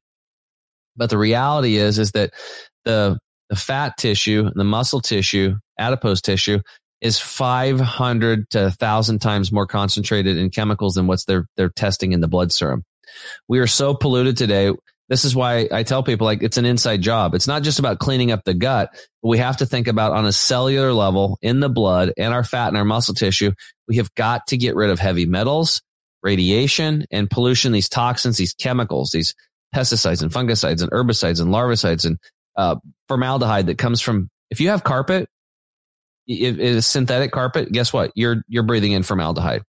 But 0.96 1.10
the 1.10 1.18
reality 1.18 1.76
is, 1.76 1.98
is 1.98 2.12
that 2.12 2.32
the, 2.84 3.18
the 3.50 3.56
fat 3.56 3.96
tissue, 3.96 4.50
the 4.54 4.64
muscle 4.64 5.00
tissue, 5.00 5.56
adipose 5.78 6.20
tissue 6.20 6.60
is 7.00 7.18
500 7.18 8.50
to 8.50 8.62
1000 8.62 9.18
times 9.20 9.52
more 9.52 9.66
concentrated 9.66 10.36
in 10.36 10.50
chemicals 10.50 10.94
than 10.94 11.06
what's 11.06 11.24
they're, 11.24 11.46
they're 11.56 11.68
testing 11.68 12.12
in 12.12 12.20
the 12.20 12.28
blood 12.28 12.52
serum. 12.52 12.84
We 13.48 13.58
are 13.58 13.66
so 13.66 13.94
polluted 13.94 14.36
today 14.36 14.72
This 15.08 15.24
is 15.24 15.34
why 15.34 15.68
I 15.72 15.84
tell 15.84 16.02
people 16.02 16.26
like 16.26 16.42
it's 16.42 16.58
an 16.58 16.66
inside 16.66 17.00
job. 17.00 17.34
It's 17.34 17.46
not 17.46 17.62
just 17.62 17.78
about 17.78 17.98
cleaning 17.98 18.30
up 18.30 18.44
the 18.44 18.52
gut, 18.52 18.90
but 19.22 19.28
we 19.28 19.38
have 19.38 19.56
to 19.58 19.66
think 19.66 19.88
about 19.88 20.12
on 20.12 20.26
a 20.26 20.32
cellular 20.32 20.92
level 20.92 21.38
in 21.40 21.60
the 21.60 21.70
blood 21.70 22.12
and 22.18 22.34
our 22.34 22.44
fat 22.44 22.68
and 22.68 22.76
our 22.76 22.84
muscle 22.84 23.14
tissue. 23.14 23.52
We 23.86 23.96
have 23.96 24.14
got 24.14 24.48
to 24.48 24.58
get 24.58 24.76
rid 24.76 24.90
of 24.90 24.98
heavy 24.98 25.24
metals, 25.24 25.80
radiation 26.22 27.06
and 27.10 27.30
pollution, 27.30 27.72
these 27.72 27.88
toxins, 27.88 28.36
these 28.36 28.52
chemicals, 28.52 29.10
these 29.10 29.34
pesticides 29.74 30.22
and 30.22 30.30
fungicides 30.30 30.82
and 30.82 30.90
herbicides 30.90 31.40
and 31.40 31.52
larvicides 31.52 32.04
and 32.04 32.18
uh, 32.56 32.76
formaldehyde 33.06 33.66
that 33.66 33.78
comes 33.78 34.00
from, 34.00 34.28
if 34.50 34.60
you 34.60 34.68
have 34.68 34.84
carpet, 34.84 35.28
it 36.26 36.58
is 36.60 36.86
synthetic 36.86 37.32
carpet, 37.32 37.72
guess 37.72 37.92
what? 37.92 38.12
You're, 38.14 38.42
you're 38.48 38.62
breathing 38.62 38.92
in 38.92 39.02
formaldehyde. 39.02 39.62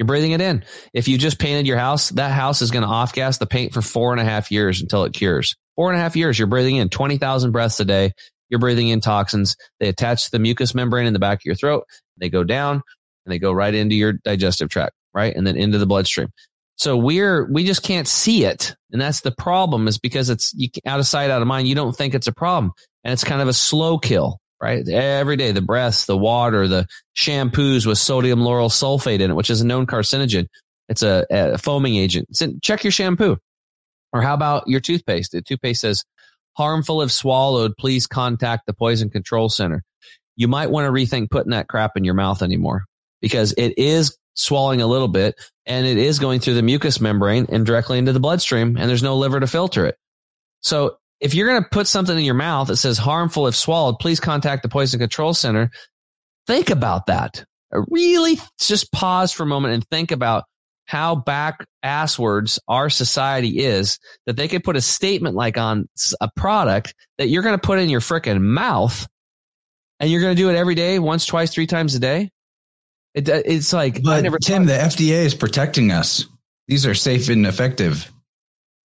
You're 0.00 0.06
breathing 0.06 0.32
it 0.32 0.40
in. 0.40 0.64
If 0.94 1.08
you 1.08 1.18
just 1.18 1.38
painted 1.38 1.66
your 1.66 1.76
house, 1.76 2.08
that 2.10 2.32
house 2.32 2.62
is 2.62 2.70
going 2.70 2.84
to 2.84 2.88
off 2.88 3.12
gas 3.12 3.36
the 3.36 3.44
paint 3.44 3.74
for 3.74 3.82
four 3.82 4.12
and 4.12 4.20
a 4.20 4.24
half 4.24 4.50
years 4.50 4.80
until 4.80 5.04
it 5.04 5.12
cures. 5.12 5.54
Four 5.76 5.90
and 5.90 5.98
a 5.98 6.02
half 6.02 6.16
years, 6.16 6.38
you're 6.38 6.48
breathing 6.48 6.76
in 6.76 6.88
20,000 6.88 7.50
breaths 7.50 7.78
a 7.80 7.84
day. 7.84 8.12
You're 8.48 8.60
breathing 8.60 8.88
in 8.88 9.02
toxins. 9.02 9.56
They 9.78 9.88
attach 9.88 10.24
to 10.24 10.30
the 10.30 10.38
mucous 10.38 10.74
membrane 10.74 11.06
in 11.06 11.12
the 11.12 11.18
back 11.18 11.40
of 11.40 11.44
your 11.44 11.54
throat. 11.54 11.84
They 12.16 12.30
go 12.30 12.44
down 12.44 12.76
and 13.26 13.32
they 13.32 13.38
go 13.38 13.52
right 13.52 13.74
into 13.74 13.94
your 13.94 14.14
digestive 14.14 14.70
tract, 14.70 14.94
right? 15.12 15.36
And 15.36 15.46
then 15.46 15.56
into 15.56 15.76
the 15.76 15.84
bloodstream. 15.84 16.30
So 16.76 16.96
we're, 16.96 17.52
we 17.52 17.66
just 17.66 17.82
can't 17.82 18.08
see 18.08 18.46
it. 18.46 18.74
And 18.92 19.02
that's 19.02 19.20
the 19.20 19.32
problem 19.32 19.86
is 19.86 19.98
because 19.98 20.30
it's 20.30 20.54
you, 20.54 20.70
out 20.86 20.98
of 20.98 21.06
sight, 21.06 21.28
out 21.28 21.42
of 21.42 21.46
mind. 21.46 21.68
You 21.68 21.74
don't 21.74 21.94
think 21.94 22.14
it's 22.14 22.26
a 22.26 22.32
problem. 22.32 22.72
And 23.04 23.12
it's 23.12 23.22
kind 23.22 23.42
of 23.42 23.48
a 23.48 23.52
slow 23.52 23.98
kill 23.98 24.39
right? 24.60 24.86
Every 24.88 25.36
day, 25.36 25.52
the 25.52 25.62
breaths, 25.62 26.06
the 26.06 26.16
water, 26.16 26.68
the 26.68 26.86
shampoos 27.16 27.86
with 27.86 27.98
sodium 27.98 28.40
lauryl 28.40 28.70
sulfate 28.70 29.20
in 29.20 29.30
it, 29.30 29.34
which 29.34 29.50
is 29.50 29.60
a 29.60 29.66
known 29.66 29.86
carcinogen. 29.86 30.46
It's 30.88 31.02
a, 31.02 31.24
a 31.30 31.58
foaming 31.58 31.96
agent. 31.96 32.36
So 32.36 32.52
check 32.62 32.84
your 32.84 32.90
shampoo. 32.90 33.38
Or 34.12 34.22
how 34.22 34.34
about 34.34 34.64
your 34.66 34.80
toothpaste? 34.80 35.32
The 35.32 35.40
toothpaste 35.40 35.82
says 35.82 36.04
harmful 36.56 37.02
if 37.02 37.12
swallowed. 37.12 37.76
Please 37.78 38.06
contact 38.06 38.66
the 38.66 38.74
poison 38.74 39.08
control 39.08 39.48
center. 39.48 39.82
You 40.36 40.48
might 40.48 40.70
want 40.70 40.86
to 40.86 40.92
rethink 40.92 41.30
putting 41.30 41.52
that 41.52 41.68
crap 41.68 41.96
in 41.96 42.04
your 42.04 42.14
mouth 42.14 42.42
anymore 42.42 42.84
because 43.20 43.52
it 43.56 43.78
is 43.78 44.16
swallowing 44.34 44.80
a 44.80 44.86
little 44.86 45.08
bit 45.08 45.36
and 45.66 45.86
it 45.86 45.98
is 45.98 46.18
going 46.18 46.40
through 46.40 46.54
the 46.54 46.62
mucous 46.62 47.00
membrane 47.00 47.46
and 47.50 47.66
directly 47.66 47.98
into 47.98 48.12
the 48.12 48.20
bloodstream 48.20 48.76
and 48.76 48.88
there's 48.88 49.02
no 49.02 49.16
liver 49.16 49.38
to 49.38 49.46
filter 49.46 49.86
it. 49.86 49.96
So 50.60 50.96
if 51.20 51.34
you're 51.34 51.48
going 51.48 51.62
to 51.62 51.68
put 51.68 51.86
something 51.86 52.16
in 52.16 52.24
your 52.24 52.34
mouth 52.34 52.68
that 52.68 52.76
says 52.76 52.98
harmful 52.98 53.46
if 53.46 53.54
swallowed, 53.54 53.98
please 53.98 54.20
contact 54.20 54.62
the 54.62 54.68
poison 54.68 54.98
control 54.98 55.34
center. 55.34 55.70
Think 56.46 56.70
about 56.70 57.06
that. 57.06 57.44
Really 57.70 58.38
just 58.58 58.90
pause 58.90 59.32
for 59.32 59.44
a 59.44 59.46
moment 59.46 59.74
and 59.74 59.84
think 59.90 60.10
about 60.10 60.44
how 60.86 61.14
back 61.14 61.64
asswards 61.84 62.58
our 62.66 62.90
society 62.90 63.60
is 63.60 63.98
that 64.26 64.36
they 64.36 64.48
could 64.48 64.64
put 64.64 64.76
a 64.76 64.80
statement 64.80 65.36
like 65.36 65.56
on 65.56 65.88
a 66.20 66.28
product 66.34 66.94
that 67.18 67.28
you're 67.28 67.44
going 67.44 67.56
to 67.56 67.64
put 67.64 67.78
in 67.78 67.88
your 67.88 68.00
freaking 68.00 68.40
mouth 68.40 69.06
and 70.00 70.10
you're 70.10 70.20
going 70.20 70.34
to 70.34 70.42
do 70.42 70.50
it 70.50 70.56
every 70.56 70.74
day, 70.74 70.98
once, 70.98 71.26
twice, 71.26 71.52
three 71.52 71.68
times 71.68 71.94
a 71.94 72.00
day. 72.00 72.30
It, 73.14 73.28
uh, 73.28 73.42
it's 73.44 73.72
like, 73.72 74.02
but 74.02 74.24
Tim, 74.42 74.66
the 74.66 74.72
FDA 74.72 75.24
is 75.24 75.34
protecting 75.34 75.92
us. 75.92 76.26
These 76.66 76.86
are 76.86 76.94
safe 76.94 77.28
and 77.28 77.46
effective 77.46 78.10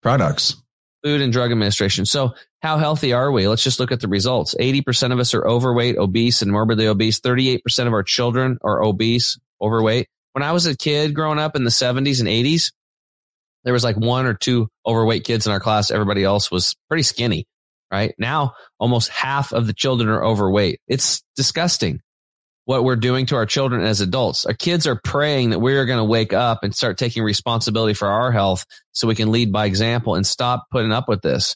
products. 0.01 0.55
Food 1.03 1.21
and 1.21 1.33
Drug 1.33 1.51
Administration. 1.51 2.05
So 2.05 2.33
how 2.61 2.77
healthy 2.77 3.13
are 3.13 3.31
we? 3.31 3.47
Let's 3.47 3.63
just 3.63 3.79
look 3.79 3.91
at 3.91 3.99
the 3.99 4.07
results. 4.07 4.55
80% 4.59 5.11
of 5.11 5.19
us 5.19 5.33
are 5.33 5.45
overweight, 5.45 5.97
obese, 5.97 6.41
and 6.41 6.51
morbidly 6.51 6.87
obese. 6.87 7.19
38% 7.19 7.61
of 7.87 7.93
our 7.93 8.03
children 8.03 8.57
are 8.61 8.81
obese, 8.81 9.37
overweight. 9.61 10.07
When 10.31 10.43
I 10.43 10.53
was 10.53 10.65
a 10.65 10.77
kid 10.77 11.13
growing 11.13 11.39
up 11.39 11.55
in 11.55 11.63
the 11.63 11.69
70s 11.69 12.19
and 12.19 12.29
80s, 12.29 12.71
there 13.63 13.73
was 13.73 13.83
like 13.83 13.97
one 13.97 14.25
or 14.25 14.33
two 14.33 14.69
overweight 14.85 15.23
kids 15.23 15.45
in 15.45 15.53
our 15.53 15.59
class. 15.59 15.91
Everybody 15.91 16.23
else 16.23 16.49
was 16.49 16.75
pretty 16.87 17.03
skinny, 17.03 17.45
right? 17.91 18.13
Now, 18.17 18.53
almost 18.79 19.09
half 19.09 19.53
of 19.53 19.67
the 19.67 19.73
children 19.73 20.09
are 20.09 20.23
overweight. 20.23 20.79
It's 20.87 21.21
disgusting 21.35 22.01
what 22.65 22.83
we're 22.83 22.95
doing 22.95 23.25
to 23.27 23.35
our 23.35 23.45
children 23.45 23.83
as 23.83 24.01
adults. 24.01 24.45
Our 24.45 24.53
kids 24.53 24.87
are 24.87 24.99
praying 25.03 25.49
that 25.49 25.59
we're 25.59 25.85
going 25.85 25.99
to 25.99 26.03
wake 26.03 26.33
up 26.33 26.63
and 26.63 26.73
start 26.73 26.97
taking 26.97 27.23
responsibility 27.23 27.93
for 27.93 28.07
our 28.07 28.31
health 28.31 28.65
so 28.93 29.07
we 29.07 29.15
can 29.15 29.31
lead 29.31 29.51
by 29.51 29.65
example 29.65 30.15
and 30.15 30.25
stop 30.25 30.65
putting 30.71 30.91
up 30.91 31.09
with 31.09 31.21
this. 31.21 31.55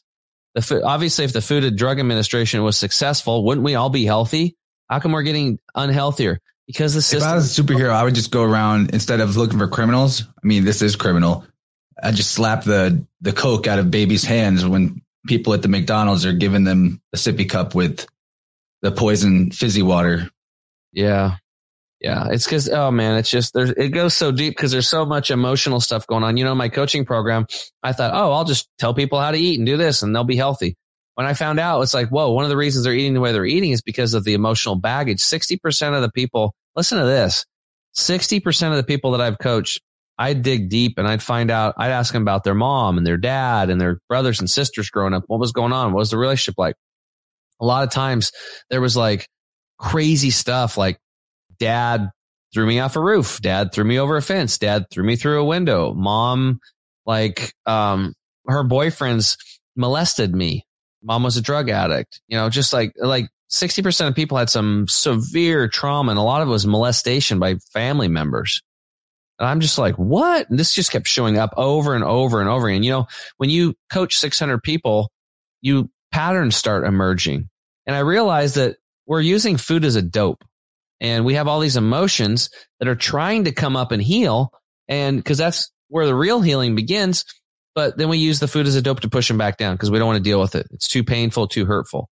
The 0.54 0.62
food, 0.62 0.82
obviously, 0.82 1.24
if 1.24 1.32
the 1.32 1.40
Food 1.40 1.64
and 1.64 1.78
Drug 1.78 1.98
Administration 2.00 2.62
was 2.62 2.76
successful, 2.76 3.44
wouldn't 3.44 3.64
we 3.64 3.74
all 3.74 3.90
be 3.90 4.04
healthy? 4.04 4.56
How 4.88 4.98
come 4.98 5.12
we're 5.12 5.22
getting 5.22 5.58
unhealthier? 5.76 6.38
Because 6.66 6.94
the 6.94 7.02
system. 7.02 7.28
If 7.28 7.32
I 7.32 7.36
was 7.36 7.58
a 7.58 7.62
superhero, 7.62 7.90
I 7.90 8.04
would 8.04 8.14
just 8.14 8.30
go 8.30 8.42
around 8.42 8.90
instead 8.90 9.20
of 9.20 9.36
looking 9.36 9.58
for 9.58 9.68
criminals. 9.68 10.22
I 10.22 10.46
mean, 10.46 10.64
this 10.64 10.82
is 10.82 10.96
criminal. 10.96 11.46
I 12.02 12.12
just 12.12 12.32
slap 12.32 12.64
the 12.64 13.06
the 13.20 13.32
coke 13.32 13.66
out 13.66 13.78
of 13.78 13.90
babies' 13.90 14.24
hands 14.24 14.66
when 14.66 15.02
people 15.26 15.54
at 15.54 15.62
the 15.62 15.68
McDonald's 15.68 16.26
are 16.26 16.32
giving 16.32 16.64
them 16.64 17.00
a 17.12 17.16
sippy 17.16 17.48
cup 17.48 17.74
with 17.74 18.06
the 18.82 18.90
poison 18.90 19.50
fizzy 19.50 19.82
water 19.82 20.30
yeah. 20.92 21.36
Yeah. 22.00 22.28
It's 22.30 22.46
cause, 22.46 22.68
oh 22.68 22.90
man, 22.90 23.16
it's 23.18 23.30
just, 23.30 23.54
there's, 23.54 23.70
it 23.70 23.88
goes 23.88 24.14
so 24.14 24.30
deep 24.30 24.56
because 24.56 24.70
there's 24.70 24.88
so 24.88 25.04
much 25.04 25.30
emotional 25.30 25.80
stuff 25.80 26.06
going 26.06 26.22
on. 26.22 26.36
You 26.36 26.44
know, 26.44 26.54
my 26.54 26.68
coaching 26.68 27.04
program, 27.04 27.46
I 27.82 27.92
thought, 27.92 28.12
oh, 28.14 28.32
I'll 28.32 28.44
just 28.44 28.68
tell 28.78 28.94
people 28.94 29.20
how 29.20 29.32
to 29.32 29.38
eat 29.38 29.58
and 29.58 29.66
do 29.66 29.76
this 29.76 30.02
and 30.02 30.14
they'll 30.14 30.24
be 30.24 30.36
healthy. 30.36 30.76
When 31.14 31.26
I 31.26 31.34
found 31.34 31.58
out, 31.58 31.80
it's 31.80 31.94
like, 31.94 32.10
whoa, 32.10 32.30
one 32.32 32.44
of 32.44 32.50
the 32.50 32.56
reasons 32.56 32.84
they're 32.84 32.94
eating 32.94 33.14
the 33.14 33.20
way 33.20 33.32
they're 33.32 33.44
eating 33.44 33.72
is 33.72 33.82
because 33.82 34.14
of 34.14 34.22
the 34.22 34.34
emotional 34.34 34.76
baggage. 34.76 35.18
60% 35.18 35.96
of 35.96 36.02
the 36.02 36.12
people, 36.12 36.54
listen 36.76 36.98
to 36.98 37.04
this 37.04 37.44
60% 37.96 38.70
of 38.70 38.76
the 38.76 38.84
people 38.84 39.10
that 39.12 39.20
I've 39.20 39.38
coached, 39.38 39.80
I'd 40.16 40.42
dig 40.42 40.68
deep 40.68 40.98
and 40.98 41.08
I'd 41.08 41.22
find 41.22 41.50
out, 41.50 41.74
I'd 41.76 41.90
ask 41.90 42.12
them 42.12 42.22
about 42.22 42.44
their 42.44 42.54
mom 42.54 42.98
and 42.98 43.06
their 43.06 43.16
dad 43.16 43.70
and 43.70 43.80
their 43.80 43.98
brothers 44.08 44.38
and 44.38 44.48
sisters 44.48 44.90
growing 44.90 45.14
up. 45.14 45.24
What 45.26 45.40
was 45.40 45.52
going 45.52 45.72
on? 45.72 45.92
What 45.92 46.00
was 46.00 46.10
the 46.10 46.18
relationship 46.18 46.56
like? 46.58 46.76
A 47.60 47.64
lot 47.64 47.82
of 47.82 47.90
times 47.90 48.30
there 48.70 48.80
was 48.80 48.96
like, 48.96 49.28
crazy 49.78 50.30
stuff 50.30 50.76
like 50.76 50.98
dad 51.58 52.10
threw 52.52 52.66
me 52.66 52.80
off 52.80 52.96
a 52.96 53.00
roof. 53.00 53.40
Dad 53.40 53.72
threw 53.72 53.84
me 53.84 53.98
over 53.98 54.16
a 54.16 54.22
fence. 54.22 54.58
Dad 54.58 54.86
threw 54.90 55.04
me 55.04 55.16
through 55.16 55.40
a 55.40 55.44
window. 55.44 55.92
Mom, 55.94 56.60
like, 57.06 57.52
um, 57.66 58.14
her 58.46 58.64
boyfriends 58.64 59.36
molested 59.76 60.34
me. 60.34 60.66
Mom 61.02 61.22
was 61.22 61.36
a 61.36 61.42
drug 61.42 61.68
addict. 61.68 62.20
You 62.28 62.38
know, 62.38 62.48
just 62.48 62.72
like, 62.72 62.92
like 62.96 63.28
60% 63.50 64.08
of 64.08 64.14
people 64.14 64.38
had 64.38 64.50
some 64.50 64.86
severe 64.88 65.68
trauma 65.68 66.10
and 66.10 66.18
a 66.18 66.22
lot 66.22 66.42
of 66.42 66.48
it 66.48 66.52
was 66.52 66.66
molestation 66.66 67.38
by 67.38 67.56
family 67.72 68.08
members. 68.08 68.62
And 69.38 69.48
I'm 69.48 69.60
just 69.60 69.78
like, 69.78 69.94
what? 69.96 70.50
And 70.50 70.58
this 70.58 70.74
just 70.74 70.90
kept 70.90 71.06
showing 71.06 71.38
up 71.38 71.54
over 71.56 71.94
and 71.94 72.02
over 72.02 72.40
and 72.40 72.48
over 72.48 72.68
again. 72.68 72.82
You 72.82 72.90
know, 72.90 73.06
when 73.36 73.50
you 73.50 73.74
coach 73.90 74.16
600 74.16 74.62
people, 74.62 75.12
you 75.60 75.90
patterns 76.10 76.56
start 76.56 76.84
emerging. 76.84 77.48
And 77.86 77.94
I 77.94 78.00
realized 78.00 78.56
that 78.56 78.78
we're 79.08 79.20
using 79.20 79.56
food 79.56 79.84
as 79.84 79.96
a 79.96 80.02
dope 80.02 80.44
and 81.00 81.24
we 81.24 81.34
have 81.34 81.48
all 81.48 81.60
these 81.60 81.76
emotions 81.76 82.50
that 82.78 82.88
are 82.88 82.94
trying 82.94 83.44
to 83.44 83.52
come 83.52 83.76
up 83.76 83.90
and 83.90 84.02
heal. 84.02 84.52
And 84.86 85.16
because 85.16 85.38
that's 85.38 85.72
where 85.88 86.06
the 86.06 86.14
real 86.14 86.40
healing 86.40 86.74
begins. 86.74 87.24
But 87.74 87.96
then 87.96 88.08
we 88.08 88.18
use 88.18 88.40
the 88.40 88.48
food 88.48 88.66
as 88.66 88.74
a 88.74 88.82
dope 88.82 89.00
to 89.00 89.08
push 89.08 89.28
them 89.28 89.38
back 89.38 89.56
down 89.56 89.74
because 89.74 89.90
we 89.90 89.98
don't 89.98 90.08
want 90.08 90.18
to 90.18 90.28
deal 90.28 90.40
with 90.40 90.54
it. 90.54 90.66
It's 90.72 90.88
too 90.88 91.04
painful, 91.04 91.48
too 91.48 91.64
hurtful. 91.64 92.08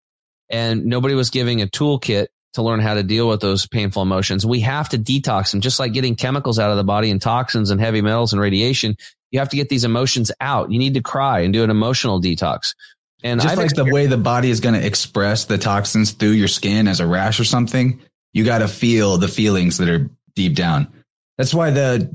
And 0.48 0.86
nobody 0.86 1.14
was 1.14 1.30
giving 1.30 1.60
a 1.60 1.66
toolkit 1.66 2.28
to 2.54 2.62
learn 2.62 2.80
how 2.80 2.94
to 2.94 3.02
deal 3.02 3.28
with 3.28 3.40
those 3.40 3.66
painful 3.66 4.02
emotions. 4.02 4.46
We 4.46 4.60
have 4.60 4.88
to 4.90 4.98
detox 4.98 5.50
them, 5.50 5.60
just 5.60 5.80
like 5.80 5.92
getting 5.92 6.14
chemicals 6.14 6.58
out 6.58 6.70
of 6.70 6.76
the 6.76 6.84
body 6.84 7.10
and 7.10 7.20
toxins 7.20 7.70
and 7.70 7.80
heavy 7.80 8.00
metals 8.00 8.32
and 8.32 8.40
radiation. 8.40 8.96
You 9.32 9.40
have 9.40 9.48
to 9.50 9.56
get 9.56 9.68
these 9.68 9.84
emotions 9.84 10.30
out. 10.40 10.70
You 10.70 10.78
need 10.78 10.94
to 10.94 11.02
cry 11.02 11.40
and 11.40 11.52
do 11.52 11.64
an 11.64 11.70
emotional 11.70 12.22
detox. 12.22 12.74
And 13.22 13.40
just 13.40 13.52
I've 13.52 13.58
like 13.58 13.74
the 13.74 13.84
way 13.84 14.06
the 14.06 14.18
body 14.18 14.50
is 14.50 14.60
going 14.60 14.74
to 14.74 14.86
express 14.86 15.46
the 15.46 15.58
toxins 15.58 16.12
through 16.12 16.32
your 16.32 16.48
skin 16.48 16.86
as 16.86 17.00
a 17.00 17.06
rash 17.06 17.40
or 17.40 17.44
something, 17.44 18.00
you 18.32 18.44
got 18.44 18.58
to 18.58 18.68
feel 18.68 19.16
the 19.16 19.28
feelings 19.28 19.78
that 19.78 19.88
are 19.88 20.10
deep 20.34 20.54
down. 20.54 20.92
That's 21.38 21.54
why 21.54 21.70
the 21.70 22.14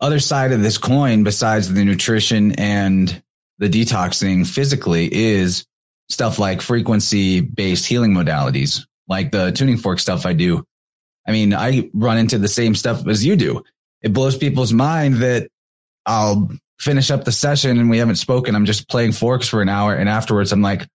other 0.00 0.20
side 0.20 0.52
of 0.52 0.62
this 0.62 0.78
coin, 0.78 1.24
besides 1.24 1.72
the 1.72 1.84
nutrition 1.84 2.52
and 2.52 3.22
the 3.58 3.68
detoxing 3.68 4.46
physically, 4.46 5.12
is 5.12 5.66
stuff 6.08 6.38
like 6.38 6.60
frequency 6.60 7.40
based 7.40 7.86
healing 7.86 8.12
modalities, 8.12 8.86
like 9.08 9.32
the 9.32 9.52
tuning 9.52 9.78
fork 9.78 9.98
stuff 9.98 10.26
I 10.26 10.34
do. 10.34 10.64
I 11.26 11.32
mean, 11.32 11.54
I 11.54 11.90
run 11.92 12.18
into 12.18 12.38
the 12.38 12.48
same 12.48 12.74
stuff 12.74 13.06
as 13.06 13.24
you 13.24 13.36
do. 13.36 13.64
It 14.02 14.12
blows 14.12 14.36
people's 14.36 14.72
mind 14.72 15.16
that 15.16 15.48
I'll 16.04 16.50
finish 16.78 17.10
up 17.10 17.24
the 17.24 17.32
session 17.32 17.78
and 17.78 17.90
we 17.90 17.98
haven't 17.98 18.16
spoken. 18.16 18.54
I'm 18.54 18.66
just 18.66 18.88
playing 18.88 19.12
forks 19.12 19.48
for 19.48 19.62
an 19.62 19.68
hour. 19.68 19.94
And 19.94 20.08
afterwards, 20.08 20.52
I'm 20.52 20.62
like, 20.62 20.86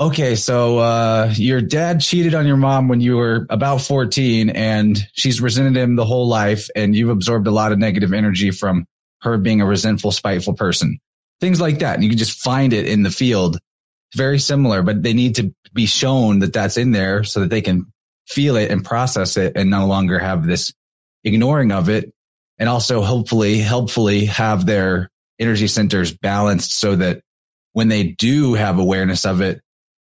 okay, 0.00 0.34
so, 0.34 0.78
uh, 0.78 1.32
your 1.36 1.60
dad 1.60 2.00
cheated 2.00 2.34
on 2.34 2.46
your 2.46 2.56
mom 2.56 2.88
when 2.88 3.00
you 3.00 3.16
were 3.16 3.46
about 3.48 3.80
14 3.80 4.50
and 4.50 4.98
she's 5.12 5.40
resented 5.40 5.76
him 5.76 5.96
the 5.96 6.04
whole 6.04 6.26
life. 6.26 6.68
And 6.74 6.96
you've 6.96 7.10
absorbed 7.10 7.46
a 7.46 7.52
lot 7.52 7.72
of 7.72 7.78
negative 7.78 8.12
energy 8.12 8.50
from 8.50 8.86
her 9.22 9.38
being 9.38 9.60
a 9.60 9.66
resentful, 9.66 10.10
spiteful 10.10 10.54
person. 10.54 10.98
Things 11.40 11.60
like 11.60 11.78
that. 11.78 11.94
And 11.94 12.04
you 12.04 12.10
can 12.10 12.18
just 12.18 12.40
find 12.40 12.72
it 12.72 12.86
in 12.86 13.02
the 13.02 13.10
field. 13.10 13.58
Very 14.14 14.38
similar, 14.38 14.82
but 14.82 15.02
they 15.02 15.12
need 15.12 15.36
to 15.36 15.54
be 15.72 15.86
shown 15.86 16.40
that 16.40 16.52
that's 16.52 16.76
in 16.76 16.92
there 16.92 17.24
so 17.24 17.40
that 17.40 17.50
they 17.50 17.60
can 17.60 17.92
feel 18.28 18.56
it 18.56 18.70
and 18.70 18.84
process 18.84 19.36
it 19.36 19.56
and 19.56 19.70
no 19.70 19.86
longer 19.86 20.18
have 20.18 20.46
this 20.46 20.72
ignoring 21.24 21.72
of 21.72 21.88
it 21.88 22.12
and 22.58 22.68
also 22.68 23.02
hopefully, 23.02 23.58
helpfully 23.58 24.26
have 24.26 24.66
their 24.66 25.10
energy 25.38 25.66
centers 25.66 26.12
balanced 26.12 26.78
so 26.78 26.96
that 26.96 27.20
when 27.72 27.88
they 27.88 28.04
do 28.04 28.54
have 28.54 28.78
awareness 28.78 29.26
of 29.26 29.40
it, 29.40 29.60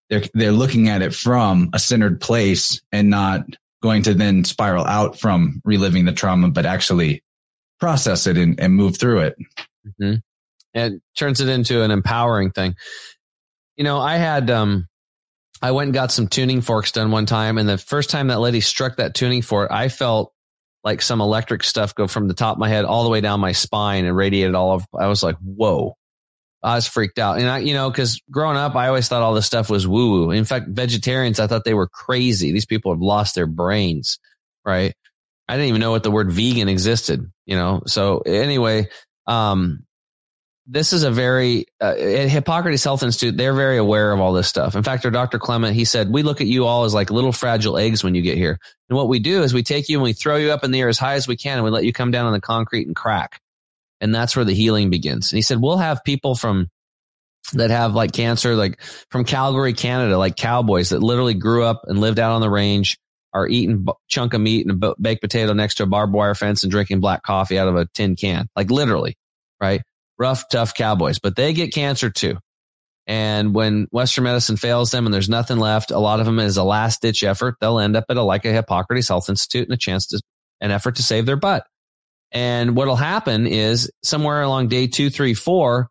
they're, 0.09 0.25
they're 0.35 0.53
looking 0.53 0.89
at 0.89 1.03
it 1.03 1.15
from 1.15 1.71
a 1.73 1.79
centered 1.79 2.21
place 2.21 2.81
and 2.91 3.11
not 3.11 3.43
going 3.83 4.03
to 4.03 4.15
then 4.15 4.45
spiral 4.45 4.85
out 4.85 5.19
from 5.19 5.63
reliving 5.65 6.05
the 6.05 6.13
trauma, 6.13 6.51
but 6.51 6.67
actually 6.67 7.23
process 7.79 8.27
it 8.27 8.37
and, 8.37 8.59
and 8.59 8.75
move 8.75 8.99
through 8.99 9.21
it. 9.21 9.37
Mm-hmm. 9.87 10.17
It 10.75 11.03
turns 11.17 11.41
it 11.41 11.49
into 11.49 11.83
an 11.83 11.91
empowering 11.91 12.51
thing. 12.51 12.75
You 13.77 13.85
know, 13.85 13.99
I 13.99 14.17
had, 14.17 14.51
um, 14.51 14.89
I 15.63 15.71
went 15.71 15.89
and 15.89 15.95
got 15.95 16.13
some 16.13 16.29
tuning 16.29 16.61
forks 16.61 16.93
done 16.93 17.11
one 17.11 17.27
time. 17.27 17.57
And 17.59 17.69
the 17.69 17.79
first 17.79 18.11
time 18.11 18.29
that 18.29 18.41
lady 18.41 18.61
struck 18.61 18.97
that 18.97 19.15
tuning 19.15 19.43
fork, 19.43 19.71
I 19.71 19.89
felt 19.89 20.33
like 20.85 21.03
some 21.03 21.21
electric 21.21 21.63
stuff 21.63 21.95
go 21.95 22.07
from 22.07 22.29
the 22.29 22.35
top 22.35 22.57
of 22.57 22.59
my 22.59 22.69
head 22.69 22.85
all 22.85 23.05
the 23.05 23.11
way 23.11 23.21
down 23.21 23.41
my 23.41 23.53
spine 23.53 24.05
and 24.05 24.17
radiated 24.17 24.55
all 24.55 24.73
of, 24.73 24.87
I 24.99 25.07
was 25.09 25.23
like, 25.23 25.37
whoa. 25.37 25.97
I 26.63 26.75
was 26.75 26.87
freaked 26.87 27.19
out. 27.19 27.39
And 27.39 27.49
I, 27.49 27.59
you 27.59 27.73
know, 27.73 27.91
cause 27.91 28.21
growing 28.31 28.59
up, 28.59 28.77
I 28.77 28.89
always 28.89 29.09
thought 29.09 29.23
all 29.23 29.33
this 29.33 29.47
stuff 29.47 29.71
was 29.71 29.89
woo 29.89 30.11
woo. 30.11 30.31
In 30.31 30.45
fact, 30.45 30.69
vegetarians, 30.69 31.41
I 31.41 31.47
thought 31.47 31.65
they 31.65 31.75
were 31.75 31.89
crazy. 31.89 32.53
These 32.53 32.67
people 32.67 32.93
have 32.93 33.01
lost 33.01 33.35
their 33.35 33.47
brains, 33.47 34.19
right? 34.65 34.95
I 35.49 35.55
didn't 35.55 35.69
even 35.69 35.81
know 35.81 35.91
what 35.91 36.03
the 36.03 36.11
word 36.11 36.31
vegan 36.31 36.69
existed, 36.69 37.25
you 37.47 37.57
know? 37.57 37.83
So 37.87 38.19
anyway, 38.19 38.89
um, 39.27 39.85
this 40.73 40.93
is 40.93 41.03
a 41.03 41.11
very 41.11 41.67
uh, 41.81 41.97
at 41.97 42.29
Hippocrates 42.29 42.85
Health 42.85 43.03
Institute. 43.03 43.37
They're 43.37 43.55
very 43.55 43.77
aware 43.77 44.13
of 44.13 44.21
all 44.21 44.33
this 44.33 44.47
stuff. 44.47 44.77
In 44.77 44.85
fact, 44.85 45.05
our 45.05 45.11
Dr. 45.11 45.41
Clement, 45.41 45.75
he 45.75 45.85
said, 45.85 46.11
we 46.11 46.23
look 46.23 46.41
at 46.41 46.47
you 46.47 46.65
all 46.65 46.85
as 46.85 46.95
like 46.95 47.11
little 47.11 47.33
fragile 47.33 47.77
eggs 47.77 48.05
when 48.05 48.15
you 48.15 48.23
get 48.23 48.39
here. 48.39 48.57
And 48.89 48.97
what 48.97 49.09
we 49.09 49.19
do 49.19 49.43
is 49.43 49.53
we 49.53 49.65
take 49.65 49.89
you 49.89 49.97
and 49.97 50.05
we 50.05 50.13
throw 50.13 50.37
you 50.37 50.53
up 50.53 50.63
in 50.63 50.71
the 50.71 50.81
air 50.81 50.89
as 50.89 50.99
high 50.99 51.15
as 51.15 51.27
we 51.27 51.37
can, 51.37 51.57
and 51.57 51.65
we 51.65 51.71
let 51.73 51.85
you 51.85 51.93
come 51.93 52.13
down 52.13 52.27
on 52.27 52.33
the 52.33 52.41
concrete 52.41 52.87
and 52.87 52.95
crack. 52.95 53.41
And 54.01 54.15
that's 54.15 54.37
where 54.37 54.45
the 54.45 54.55
healing 54.55 54.91
begins. 54.91 55.33
And 55.33 55.39
he 55.39 55.43
said, 55.43 55.61
we'll 55.61 55.77
have 55.77 56.05
people 56.05 56.37
from 56.37 56.71
that 57.55 57.71
have 57.71 57.95
like 57.95 58.13
cancer, 58.13 58.55
like 58.55 58.81
from 59.11 59.25
Calgary, 59.25 59.73
Canada, 59.73 60.17
like 60.17 60.37
cowboys 60.37 60.91
that 60.91 61.03
literally 61.03 61.35
grew 61.35 61.65
up 61.65 61.83
and 61.87 62.01
lived 62.01 62.21
out 62.21 62.33
on 62.33 62.41
the 62.41 62.51
range, 62.51 62.97
are 63.33 63.49
eating 63.49 63.87
chunk 64.07 64.35
of 64.35 64.41
meat 64.41 64.67
and 64.67 64.83
a 64.83 64.95
baked 65.01 65.21
potato 65.21 65.53
next 65.53 65.77
to 65.77 65.83
a 65.83 65.87
barbed 65.87 66.13
wire 66.13 66.35
fence 66.35 66.63
and 66.63 66.71
drinking 66.71 67.01
black 67.01 67.23
coffee 67.25 67.59
out 67.59 67.67
of 67.67 67.75
a 67.75 67.87
tin 67.93 68.15
can, 68.15 68.49
like 68.55 68.71
literally, 68.71 69.17
right? 69.61 69.83
Rough, 70.21 70.49
tough 70.51 70.75
cowboys, 70.75 71.19
but 71.19 71.35
they 71.35 71.53
get 71.53 71.75
cancer 71.75 72.11
too. 72.11 72.39
And 73.07 73.55
when 73.55 73.89
Western 73.91 74.25
medicine 74.25 74.57
fails 74.57 74.93
them 74.93 75.07
and 75.07 75.13
there's 75.13 75.29
nothing 75.29 75.59
left, 75.59 75.91
a 75.91 75.99
lot 75.99 76.21
of 76.21 76.27
them 76.27 76.39
is 76.39 76.59
a 76.59 76.63
last 76.63 77.03
ditch 77.03 77.25
effort. 77.25 77.57
They'll 77.61 77.81
end 77.81 77.97
up 77.97 78.05
at 78.09 78.17
a, 78.17 78.23
like 78.23 78.45
a 78.45 78.53
Hippocrates 78.53 79.09
Health 79.09 79.29
Institute 79.29 79.65
and 79.67 79.73
a 79.73 79.79
chance 79.79 80.07
to, 80.09 80.21
an 80.61 80.71
effort 80.71 80.97
to 80.97 81.03
save 81.03 81.27
their 81.27 81.37
butt. 81.37 81.67
And 82.31 82.77
what'll 82.77 82.95
happen 82.95 83.49
is 83.49 83.91
somewhere 84.05 84.43
along 84.43 84.69
day 84.69 84.87
two, 84.87 85.11
three, 85.11 85.35
four, 85.35 85.89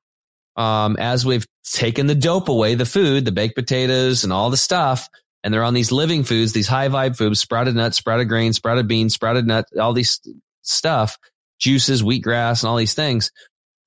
um, 0.55 0.95
as 0.97 1.25
we've 1.25 1.45
taken 1.65 2.07
the 2.07 2.15
dope 2.15 2.47
away, 2.47 2.75
the 2.75 2.85
food, 2.85 3.25
the 3.25 3.31
baked 3.31 3.55
potatoes 3.55 4.23
and 4.23 4.31
all 4.31 4.49
the 4.49 4.57
stuff, 4.57 5.09
and 5.43 5.53
they're 5.53 5.63
on 5.63 5.73
these 5.73 5.91
living 5.91 6.23
foods, 6.23 6.53
these 6.53 6.67
high 6.67 6.87
vibe 6.87 7.17
foods, 7.17 7.41
sprouted 7.41 7.75
nuts, 7.75 7.97
sprouted 7.97 8.29
grains, 8.29 8.57
sprouted 8.57 8.87
beans, 8.87 9.13
sprouted 9.13 9.45
nut, 9.45 9.65
all 9.79 9.93
these 9.93 10.21
stuff, 10.61 11.17
juices, 11.59 12.01
wheatgrass, 12.01 12.63
and 12.63 12.69
all 12.69 12.77
these 12.77 12.93
things 12.93 13.31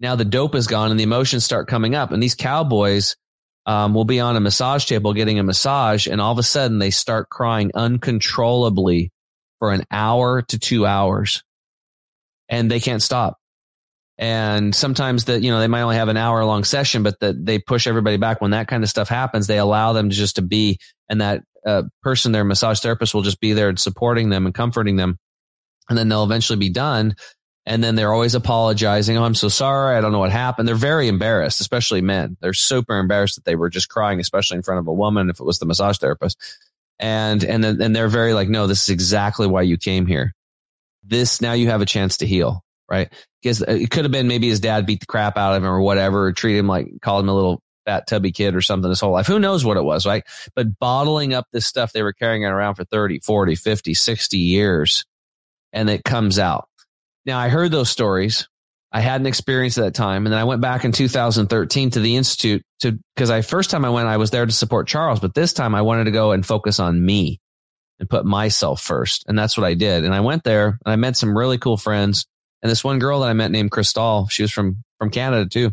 now 0.03 0.17
the 0.17 0.25
dope 0.25 0.57
is 0.57 0.67
gone 0.67 0.91
and 0.91 0.99
the 0.99 1.05
emotions 1.05 1.45
start 1.45 1.69
coming 1.69 1.95
up. 1.95 2.11
And 2.11 2.21
these 2.21 2.35
cowboys 2.35 3.17
um, 3.65 3.95
will 3.95 4.05
be 4.05 4.19
on 4.19 4.37
a 4.37 4.41
massage 4.41 4.85
table 4.85 5.15
getting 5.15 5.39
a 5.39 5.45
massage, 5.45 6.09
and 6.09 6.21
all 6.21 6.33
of 6.33 6.39
a 6.39 6.43
sudden 6.43 6.81
they 6.81 6.91
start 6.91 7.31
crying 7.31 7.71
uncontrollably 7.75 9.13
for 9.61 9.73
an 9.73 9.85
hour 9.93 10.43
to 10.43 10.59
two 10.59 10.85
hours, 10.85 11.45
and 12.49 12.69
they 12.69 12.81
can't 12.81 13.01
stop. 13.01 13.39
And 14.19 14.75
sometimes 14.75 15.27
that 15.27 15.43
you 15.43 15.53
know 15.53 15.61
they 15.61 15.69
might 15.69 15.83
only 15.83 15.97
have 15.97 16.09
an 16.09 16.17
hour 16.17 16.45
long 16.45 16.65
session, 16.65 17.05
but 17.05 17.21
that 17.21 17.47
they 17.47 17.61
push 17.61 17.87
everybody 17.87 18.17
back. 18.17 18.41
When 18.41 18.51
that 18.51 18.67
kind 18.67 18.83
of 18.83 18.91
stuff 18.91 19.09
happens, 19.09 19.47
they 19.47 19.59
allow 19.59 19.93
them 19.93 20.11
to 20.11 20.15
just 20.15 20.37
to 20.37 20.43
be, 20.43 20.79
and 21.09 21.21
that 21.21 21.43
uh, 21.65 21.85
person, 22.03 22.33
their 22.33 22.45
massage 22.45 22.81
therapist, 22.81 23.15
will 23.15 23.23
just 23.23 23.41
be 23.41 23.53
there 23.53 23.69
and 23.69 23.79
supporting 23.79 24.31
them 24.31 24.47
and 24.47 24.55
comforting 24.55 24.97
them, 24.97 25.19
and 25.89 25.97
then 25.97 26.09
they'll 26.09 26.25
eventually 26.25 26.59
be 26.59 26.71
done 26.71 27.15
and 27.65 27.83
then 27.83 27.95
they're 27.95 28.13
always 28.13 28.35
apologizing. 28.35 29.17
Oh, 29.17 29.25
I'm 29.25 29.35
so 29.35 29.49
sorry. 29.49 29.97
I 29.97 30.01
don't 30.01 30.13
know 30.13 30.19
what 30.19 30.33
happened. 30.33 30.67
They're 30.67 30.75
very 30.75 31.09
embarrassed, 31.09 31.61
especially 31.61 32.01
men. 32.01 32.37
They're 32.41 32.53
super 32.53 32.99
embarrassed 32.99 33.37
that 33.37 33.45
they 33.45 33.55
were 33.55 33.71
just 33.71 33.89
crying, 33.89 34.19
especially 34.19 34.57
in 34.57 34.63
front 34.63 34.81
of 34.81 34.89
a 34.89 34.93
woman 34.93 35.31
if 35.31 35.39
it 35.39 35.47
was 35.47 35.59
the 35.59 35.67
massage 35.67 35.99
therapist. 35.99 36.39
And, 36.99 37.43
and 37.45 37.63
then, 37.63 37.81
and 37.81 37.95
they're 37.95 38.09
very 38.09 38.35
like, 38.35 38.49
no, 38.49 38.67
this 38.67 38.85
is 38.85 38.89
exactly 38.89 39.47
why 39.47 39.63
you 39.63 39.77
came 39.77 40.07
here. 40.07 40.35
This, 41.05 41.41
now 41.41 41.53
you 41.53 41.69
have 41.69 41.83
a 41.83 41.87
chance 41.87 42.19
to 42.19 42.27
heal, 42.27 42.65
right? 42.89 43.13
Because 43.43 43.63
it 43.63 43.91
could 43.91 44.05
have 44.05 44.13
been 44.13 44.29
maybe 44.29 44.49
his 44.49 44.61
dad 44.61 44.87
beat 44.87 45.01
the 45.01 45.07
crap 45.07 45.37
out 45.37 45.55
of 45.55 45.63
him 45.63 45.69
or 45.69 45.81
whatever, 45.81 46.27
or 46.27 46.33
treat 46.33 46.59
him 46.59 46.67
like, 46.67 46.89
call 47.01 47.21
him 47.21 47.29
a 47.29 47.35
little 47.35 47.63
fat 47.87 48.07
tubby 48.07 48.31
kid 48.31 48.55
or 48.55 48.61
something 48.61 48.89
his 48.89 49.01
whole 49.01 49.13
life. 49.13 49.27
Who 49.27 49.41
knows 49.41 49.65
what 49.65 49.77
it 49.77 49.83
was, 49.83 50.07
right? 50.07 50.25
But 50.55 50.79
bottling 50.79 51.35
up 51.35 51.47
this 51.53 51.67
stuff 51.67 51.93
they 51.93 52.03
were 52.03 52.13
carrying 52.13 52.43
it 52.43 52.47
around 52.47 52.75
for 52.75 52.85
30, 52.85 53.21
40, 53.21 53.55
50, 53.57 53.95
60 53.95 54.37
years 54.37 55.05
and 55.73 55.89
it 55.89 56.05
comes 56.05 56.39
out 56.39 56.69
now 57.27 57.39
I 57.39 57.49
heard 57.49 57.70
those 57.70 57.91
stories. 57.91 58.49
I 58.93 59.01
had 59.01 59.20
an 59.20 59.27
experience 59.27 59.79
at 59.79 59.85
that 59.85 59.95
time. 59.95 60.27
And 60.27 60.33
then 60.33 60.41
I 60.41 60.45
went 60.45 60.61
back 60.61 60.85
in 60.85 60.93
2013 60.93 61.91
to 61.91 62.01
the 62.01 62.16
Institute 62.16 62.62
to, 62.81 62.99
cause 63.16 63.31
I 63.31 63.41
first 63.41 63.70
time 63.70 63.87
I 63.87 63.91
went, 63.91 64.07
I 64.07 64.18
was 64.18 64.31
there 64.31 64.45
to 64.45 64.53
support 64.53 64.87
Charles, 64.87 65.18
but 65.18 65.35
this 65.35 65.55
time 65.55 65.75
I 65.75 65.83
wanted 65.83 66.05
to 66.05 66.11
go 66.11 66.33
and 66.33 66.45
focus 66.45 66.79
on 66.79 67.03
me 67.05 67.41
and 67.99 68.11
put 68.11 68.27
myself 68.27 68.83
first. 68.83 69.25
And 69.27 69.39
that's 69.39 69.57
what 69.57 69.64
I 69.64 69.75
did. 69.75 70.05
And 70.05 70.14
I 70.14 70.20
went 70.20 70.45
there 70.45 70.79
and 70.85 70.93
I 70.93 70.97
met 70.97 71.16
some 71.16 71.37
really 71.37 71.57
cool 71.57 71.79
friends. 71.79 72.27
And 72.61 72.70
this 72.70 72.85
one 72.85 72.99
girl 72.99 73.20
that 73.20 73.31
I 73.31 73.33
met 73.33 73.51
named 73.51 73.70
Crystal, 73.70 74.29
she 74.29 74.43
was 74.43 74.53
from, 74.53 74.85
from 74.99 75.11
Canada 75.11 75.49
too, 75.49 75.73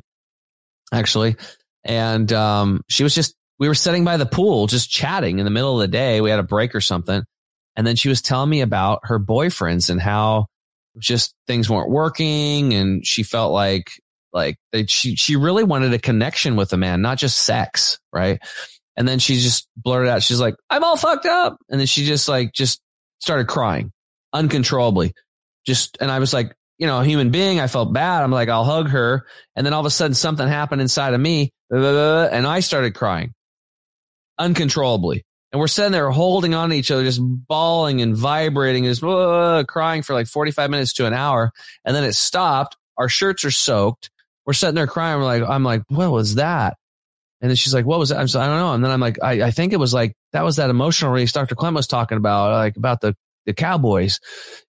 actually. 0.93 1.35
And, 1.83 2.31
um, 2.31 2.81
she 2.87 3.03
was 3.03 3.13
just, 3.13 3.35
we 3.59 3.67
were 3.67 3.75
sitting 3.75 4.05
by 4.05 4.15
the 4.15 4.25
pool, 4.25 4.67
just 4.67 4.89
chatting 4.89 5.39
in 5.39 5.45
the 5.45 5.51
middle 5.51 5.73
of 5.73 5.81
the 5.81 5.91
day. 5.91 6.21
We 6.21 6.29
had 6.29 6.39
a 6.39 6.43
break 6.43 6.73
or 6.73 6.81
something. 6.81 7.23
And 7.75 7.85
then 7.85 7.97
she 7.97 8.07
was 8.07 8.21
telling 8.21 8.49
me 8.49 8.61
about 8.61 9.01
her 9.03 9.19
boyfriends 9.19 9.89
and 9.89 10.01
how 10.01 10.47
just 10.99 11.33
things 11.47 11.69
weren't 11.69 11.89
working 11.89 12.73
and 12.73 13.05
she 13.05 13.23
felt 13.23 13.51
like 13.53 13.91
like 14.31 14.57
she 14.87 15.15
she 15.15 15.35
really 15.35 15.63
wanted 15.63 15.93
a 15.93 15.99
connection 15.99 16.55
with 16.55 16.71
a 16.73 16.77
man, 16.77 17.01
not 17.01 17.17
just 17.17 17.43
sex, 17.43 17.99
right? 18.13 18.39
And 18.95 19.07
then 19.07 19.19
she 19.19 19.39
just 19.39 19.67
blurted 19.77 20.09
out, 20.09 20.23
she's 20.23 20.41
like, 20.41 20.55
I'm 20.69 20.83
all 20.83 20.97
fucked 20.97 21.25
up. 21.25 21.57
And 21.69 21.79
then 21.79 21.87
she 21.87 22.05
just 22.05 22.27
like 22.27 22.53
just 22.53 22.81
started 23.19 23.47
crying 23.47 23.91
uncontrollably. 24.33 25.13
Just 25.65 25.97
and 26.01 26.11
I 26.11 26.19
was 26.19 26.33
like, 26.33 26.53
you 26.77 26.87
know, 26.87 26.99
a 26.99 27.05
human 27.05 27.31
being, 27.31 27.59
I 27.59 27.67
felt 27.67 27.93
bad. 27.93 28.23
I'm 28.23 28.31
like, 28.31 28.49
I'll 28.49 28.65
hug 28.65 28.89
her. 28.89 29.25
And 29.55 29.65
then 29.65 29.73
all 29.73 29.79
of 29.79 29.85
a 29.85 29.89
sudden 29.89 30.13
something 30.13 30.47
happened 30.47 30.81
inside 30.81 31.13
of 31.13 31.19
me 31.19 31.51
and 31.71 32.47
I 32.47 32.59
started 32.61 32.95
crying 32.95 33.33
uncontrollably. 34.37 35.23
And 35.51 35.59
we're 35.59 35.67
sitting 35.67 35.91
there 35.91 36.11
holding 36.11 36.53
on 36.53 36.69
to 36.69 36.75
each 36.75 36.91
other, 36.91 37.03
just 37.03 37.21
bawling 37.21 38.01
and 38.01 38.15
vibrating, 38.15 38.83
just 38.83 39.03
uh, 39.03 39.63
crying 39.67 40.03
for 40.03 40.13
like 40.13 40.27
45 40.27 40.69
minutes 40.69 40.93
to 40.93 41.07
an 41.07 41.13
hour. 41.13 41.51
And 41.83 41.95
then 41.95 42.03
it 42.03 42.13
stopped. 42.13 42.77
Our 42.97 43.09
shirts 43.09 43.43
are 43.45 43.51
soaked. 43.51 44.11
We're 44.45 44.53
sitting 44.53 44.75
there 44.75 44.87
crying. 44.87 45.17
We're 45.17 45.25
like, 45.25 45.43
I'm 45.43 45.63
like, 45.63 45.83
what 45.87 46.11
was 46.11 46.35
that? 46.35 46.77
And 47.41 47.49
then 47.49 47.55
she's 47.55 47.73
like, 47.73 47.85
what 47.85 47.99
was 47.99 48.09
that? 48.09 48.19
I'm 48.19 48.25
like, 48.25 48.35
I 48.35 48.47
don't 48.47 48.59
know. 48.59 48.73
And 48.73 48.83
then 48.83 48.91
I'm 48.91 48.99
like, 48.99 49.17
I, 49.23 49.43
I 49.43 49.51
think 49.51 49.73
it 49.73 49.79
was 49.79 49.93
like, 49.93 50.13
that 50.33 50.43
was 50.43 50.57
that 50.57 50.69
emotional 50.69 51.11
release 51.11 51.31
Dr. 51.31 51.55
Clem 51.55 51.73
was 51.73 51.87
talking 51.87 52.17
about, 52.17 52.51
like 52.51 52.77
about 52.77 53.01
the, 53.01 53.15
the 53.45 53.53
Cowboys, 53.53 54.19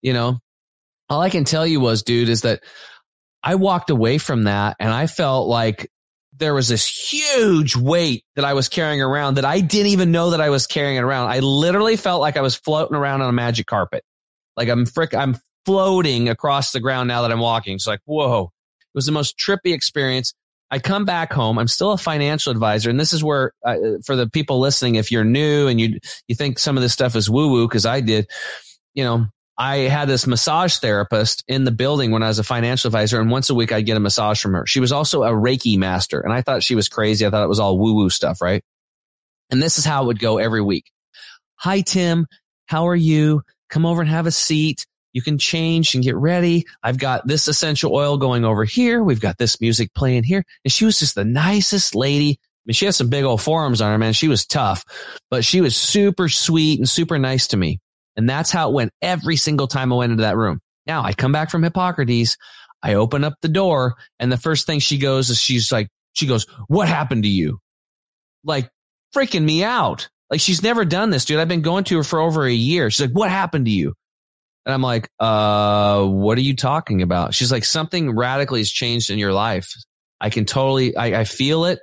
you 0.00 0.12
know, 0.12 0.38
all 1.08 1.20
I 1.20 1.28
can 1.28 1.44
tell 1.44 1.66
you 1.66 1.80
was, 1.80 2.04
dude, 2.04 2.28
is 2.28 2.42
that 2.42 2.62
I 3.42 3.56
walked 3.56 3.90
away 3.90 4.18
from 4.18 4.44
that 4.44 4.76
and 4.78 4.92
I 4.92 5.08
felt 5.08 5.48
like 5.48 5.90
there 6.40 6.54
was 6.54 6.68
this 6.68 6.86
huge 6.86 7.76
weight 7.76 8.24
that 8.34 8.44
I 8.44 8.54
was 8.54 8.68
carrying 8.68 9.00
around 9.00 9.34
that 9.34 9.44
I 9.44 9.60
didn't 9.60 9.88
even 9.88 10.10
know 10.10 10.30
that 10.30 10.40
I 10.40 10.50
was 10.50 10.66
carrying 10.66 10.96
it 10.96 11.04
around. 11.04 11.30
I 11.30 11.38
literally 11.38 11.96
felt 11.96 12.20
like 12.20 12.36
I 12.36 12.40
was 12.40 12.56
floating 12.56 12.96
around 12.96 13.22
on 13.22 13.28
a 13.28 13.32
magic 13.32 13.66
carpet. 13.66 14.02
Like 14.56 14.68
I'm 14.68 14.86
frick, 14.86 15.14
I'm 15.14 15.36
floating 15.64 16.28
across 16.28 16.72
the 16.72 16.80
ground 16.80 17.08
now 17.08 17.22
that 17.22 17.30
I'm 17.30 17.38
walking. 17.38 17.74
It's 17.74 17.86
like, 17.86 18.00
whoa, 18.04 18.52
it 18.80 18.94
was 18.94 19.06
the 19.06 19.12
most 19.12 19.38
trippy 19.38 19.72
experience. 19.72 20.34
I 20.70 20.78
come 20.78 21.04
back 21.04 21.32
home. 21.32 21.58
I'm 21.58 21.68
still 21.68 21.92
a 21.92 21.98
financial 21.98 22.52
advisor. 22.52 22.90
And 22.90 22.98
this 22.98 23.12
is 23.12 23.22
where, 23.22 23.52
uh, 23.64 23.76
for 24.04 24.16
the 24.16 24.28
people 24.28 24.60
listening, 24.60 24.94
if 24.94 25.10
you're 25.10 25.24
new 25.24 25.66
and 25.66 25.80
you, 25.80 25.98
you 26.28 26.34
think 26.34 26.58
some 26.58 26.76
of 26.76 26.82
this 26.82 26.92
stuff 26.92 27.16
is 27.16 27.28
woo 27.28 27.50
woo, 27.50 27.68
cause 27.68 27.86
I 27.86 28.00
did, 28.00 28.28
you 28.94 29.04
know, 29.04 29.26
I 29.60 29.88
had 29.90 30.08
this 30.08 30.26
massage 30.26 30.78
therapist 30.78 31.44
in 31.46 31.64
the 31.64 31.70
building 31.70 32.12
when 32.12 32.22
I 32.22 32.28
was 32.28 32.38
a 32.38 32.42
financial 32.42 32.88
advisor, 32.88 33.20
and 33.20 33.30
once 33.30 33.50
a 33.50 33.54
week 33.54 33.72
I'd 33.72 33.84
get 33.84 33.98
a 33.98 34.00
massage 34.00 34.40
from 34.40 34.54
her. 34.54 34.64
She 34.66 34.80
was 34.80 34.90
also 34.90 35.22
a 35.22 35.32
Reiki 35.32 35.76
master, 35.76 36.18
and 36.18 36.32
I 36.32 36.40
thought 36.40 36.62
she 36.62 36.74
was 36.74 36.88
crazy. 36.88 37.26
I 37.26 37.30
thought 37.30 37.44
it 37.44 37.48
was 37.48 37.60
all 37.60 37.78
woo 37.78 37.92
woo 37.92 38.08
stuff, 38.08 38.40
right? 38.40 38.64
And 39.50 39.62
this 39.62 39.76
is 39.76 39.84
how 39.84 40.02
it 40.02 40.06
would 40.06 40.18
go 40.18 40.38
every 40.38 40.62
week. 40.62 40.90
Hi, 41.56 41.82
Tim. 41.82 42.26
How 42.68 42.88
are 42.88 42.96
you? 42.96 43.42
Come 43.68 43.84
over 43.84 44.00
and 44.00 44.08
have 44.08 44.26
a 44.26 44.30
seat. 44.30 44.86
You 45.12 45.20
can 45.20 45.36
change 45.36 45.94
and 45.94 46.02
get 46.02 46.16
ready. 46.16 46.64
I've 46.82 46.96
got 46.96 47.26
this 47.26 47.46
essential 47.46 47.94
oil 47.94 48.16
going 48.16 48.46
over 48.46 48.64
here. 48.64 49.04
We've 49.04 49.20
got 49.20 49.36
this 49.36 49.60
music 49.60 49.92
playing 49.92 50.22
here. 50.22 50.42
And 50.64 50.72
she 50.72 50.86
was 50.86 50.98
just 50.98 51.16
the 51.16 51.24
nicest 51.26 51.94
lady. 51.94 52.38
I 52.40 52.62
mean, 52.64 52.72
she 52.74 52.86
has 52.86 52.96
some 52.96 53.10
big 53.10 53.24
old 53.24 53.42
forearms 53.42 53.82
on 53.82 53.92
her, 53.92 53.98
man. 53.98 54.14
She 54.14 54.28
was 54.28 54.46
tough, 54.46 54.86
but 55.30 55.44
she 55.44 55.60
was 55.60 55.76
super 55.76 56.30
sweet 56.30 56.78
and 56.78 56.88
super 56.88 57.18
nice 57.18 57.48
to 57.48 57.58
me. 57.58 57.78
And 58.16 58.28
that's 58.28 58.50
how 58.50 58.70
it 58.70 58.74
went 58.74 58.92
every 59.00 59.36
single 59.36 59.66
time 59.66 59.92
I 59.92 59.96
went 59.96 60.12
into 60.12 60.22
that 60.22 60.36
room. 60.36 60.60
Now 60.86 61.02
I 61.02 61.12
come 61.12 61.32
back 61.32 61.50
from 61.50 61.62
Hippocrates. 61.62 62.36
I 62.82 62.94
open 62.94 63.24
up 63.24 63.34
the 63.42 63.48
door 63.48 63.94
and 64.18 64.32
the 64.32 64.36
first 64.36 64.66
thing 64.66 64.78
she 64.80 64.98
goes 64.98 65.30
is 65.30 65.40
she's 65.40 65.70
like 65.70 65.88
She 66.12 66.26
goes, 66.26 66.46
what 66.66 66.88
happened 66.88 67.22
to 67.22 67.28
you? 67.28 67.58
Like 68.44 68.68
freaking 69.14 69.44
me 69.44 69.62
out. 69.64 70.08
Like 70.28 70.40
she's 70.40 70.62
never 70.62 70.84
done 70.84 71.10
this, 71.10 71.24
dude. 71.24 71.38
I've 71.38 71.48
been 71.48 71.62
going 71.62 71.84
to 71.84 71.96
her 71.98 72.04
for 72.04 72.20
over 72.20 72.44
a 72.44 72.52
year. 72.52 72.90
She's 72.90 73.06
like, 73.06 73.16
what 73.16 73.30
happened 73.30 73.66
to 73.66 73.70
you? 73.70 73.94
And 74.66 74.74
I'm 74.74 74.82
like, 74.82 75.08
uh, 75.18 76.04
what 76.04 76.36
are 76.38 76.42
you 76.42 76.54
talking 76.54 77.02
about? 77.02 77.34
She's 77.34 77.50
like, 77.50 77.64
something 77.64 78.14
radically 78.14 78.60
has 78.60 78.70
changed 78.70 79.10
in 79.10 79.18
your 79.18 79.32
life. 79.32 79.72
I 80.20 80.30
can 80.30 80.44
totally, 80.44 80.94
I, 80.96 81.20
I 81.20 81.24
feel 81.24 81.64
it. 81.64 81.78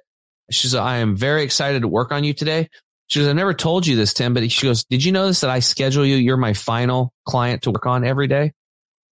She's, 0.52 0.76
like, 0.76 0.84
I 0.84 0.98
am 0.98 1.16
very 1.16 1.44
excited 1.44 1.82
to 1.82 1.88
work 1.88 2.12
on 2.12 2.24
you 2.24 2.34
today. 2.34 2.70
She 3.08 3.20
goes, 3.20 3.28
I 3.28 3.34
never 3.34 3.54
told 3.54 3.88
you 3.88 3.96
this, 3.96 4.14
Tim, 4.14 4.34
but 4.34 4.50
she 4.52 4.68
goes, 4.68 4.84
did 4.84 5.04
you 5.04 5.12
notice 5.12 5.42
that 5.42 5.50
I 5.50 5.60
schedule 5.60 6.06
you? 6.06 6.18
You're 6.18 6.38
my 6.38 6.54
final 6.54 7.14
client 7.26 7.64
to 7.64 7.72
work 7.72 7.86
on 7.86 8.06
every 8.06 8.28
day. 8.28 8.52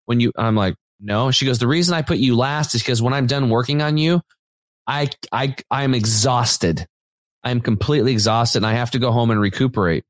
When 0.05 0.19
you, 0.19 0.31
I'm 0.35 0.55
like, 0.55 0.75
no. 0.99 1.31
She 1.31 1.45
goes, 1.45 1.59
the 1.59 1.67
reason 1.67 1.93
I 1.93 2.01
put 2.01 2.17
you 2.17 2.35
last 2.35 2.73
is 2.75 2.81
because 2.81 3.01
when 3.01 3.13
I'm 3.13 3.27
done 3.27 3.49
working 3.49 3.81
on 3.81 3.97
you, 3.97 4.21
I, 4.87 5.09
I, 5.31 5.55
I'm 5.69 5.93
exhausted. 5.93 6.87
I'm 7.43 7.61
completely 7.61 8.11
exhausted 8.11 8.59
and 8.59 8.65
I 8.65 8.73
have 8.73 8.91
to 8.91 8.99
go 8.99 9.11
home 9.11 9.29
and 9.29 9.39
recuperate. 9.39 10.05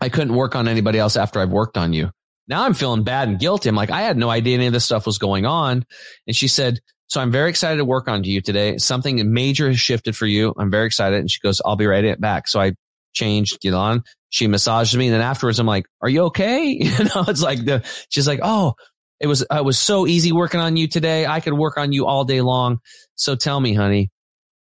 I 0.00 0.08
couldn't 0.08 0.34
work 0.34 0.54
on 0.54 0.68
anybody 0.68 0.98
else 0.98 1.16
after 1.16 1.40
I've 1.40 1.50
worked 1.50 1.76
on 1.76 1.92
you. 1.92 2.10
Now 2.48 2.64
I'm 2.64 2.74
feeling 2.74 3.02
bad 3.02 3.28
and 3.28 3.38
guilty. 3.38 3.68
I'm 3.68 3.76
like, 3.76 3.90
I 3.90 4.02
had 4.02 4.16
no 4.16 4.30
idea 4.30 4.56
any 4.56 4.66
of 4.66 4.72
this 4.72 4.84
stuff 4.84 5.06
was 5.06 5.18
going 5.18 5.46
on. 5.46 5.84
And 6.26 6.36
she 6.36 6.48
said, 6.48 6.80
so 7.08 7.20
I'm 7.20 7.32
very 7.32 7.50
excited 7.50 7.78
to 7.78 7.84
work 7.84 8.08
on 8.08 8.24
you 8.24 8.40
today. 8.40 8.78
Something 8.78 9.32
major 9.32 9.68
has 9.68 9.80
shifted 9.80 10.16
for 10.16 10.26
you. 10.26 10.54
I'm 10.56 10.70
very 10.70 10.86
excited. 10.86 11.18
And 11.18 11.30
she 11.30 11.40
goes, 11.40 11.60
I'll 11.64 11.76
be 11.76 11.86
right 11.86 12.18
back. 12.20 12.46
So 12.46 12.60
I 12.60 12.72
changed, 13.12 13.60
get 13.60 13.74
on. 13.74 14.02
She 14.30 14.46
massaged 14.46 14.96
me. 14.96 15.06
And 15.06 15.14
then 15.14 15.22
afterwards, 15.22 15.58
I'm 15.58 15.66
like, 15.66 15.86
are 16.02 16.08
you 16.08 16.24
okay? 16.24 16.72
You 16.80 17.04
know, 17.04 17.24
it's 17.28 17.42
like 17.42 17.64
the, 17.64 17.82
she's 18.08 18.28
like, 18.28 18.40
Oh, 18.42 18.74
it 19.18 19.26
was, 19.26 19.44
it 19.50 19.64
was 19.64 19.78
so 19.78 20.06
easy 20.06 20.32
working 20.32 20.60
on 20.60 20.76
you 20.76 20.88
today. 20.88 21.26
I 21.26 21.40
could 21.40 21.52
work 21.52 21.76
on 21.76 21.92
you 21.92 22.06
all 22.06 22.24
day 22.24 22.40
long. 22.40 22.78
So 23.16 23.36
tell 23.36 23.60
me, 23.60 23.74
honey, 23.74 24.10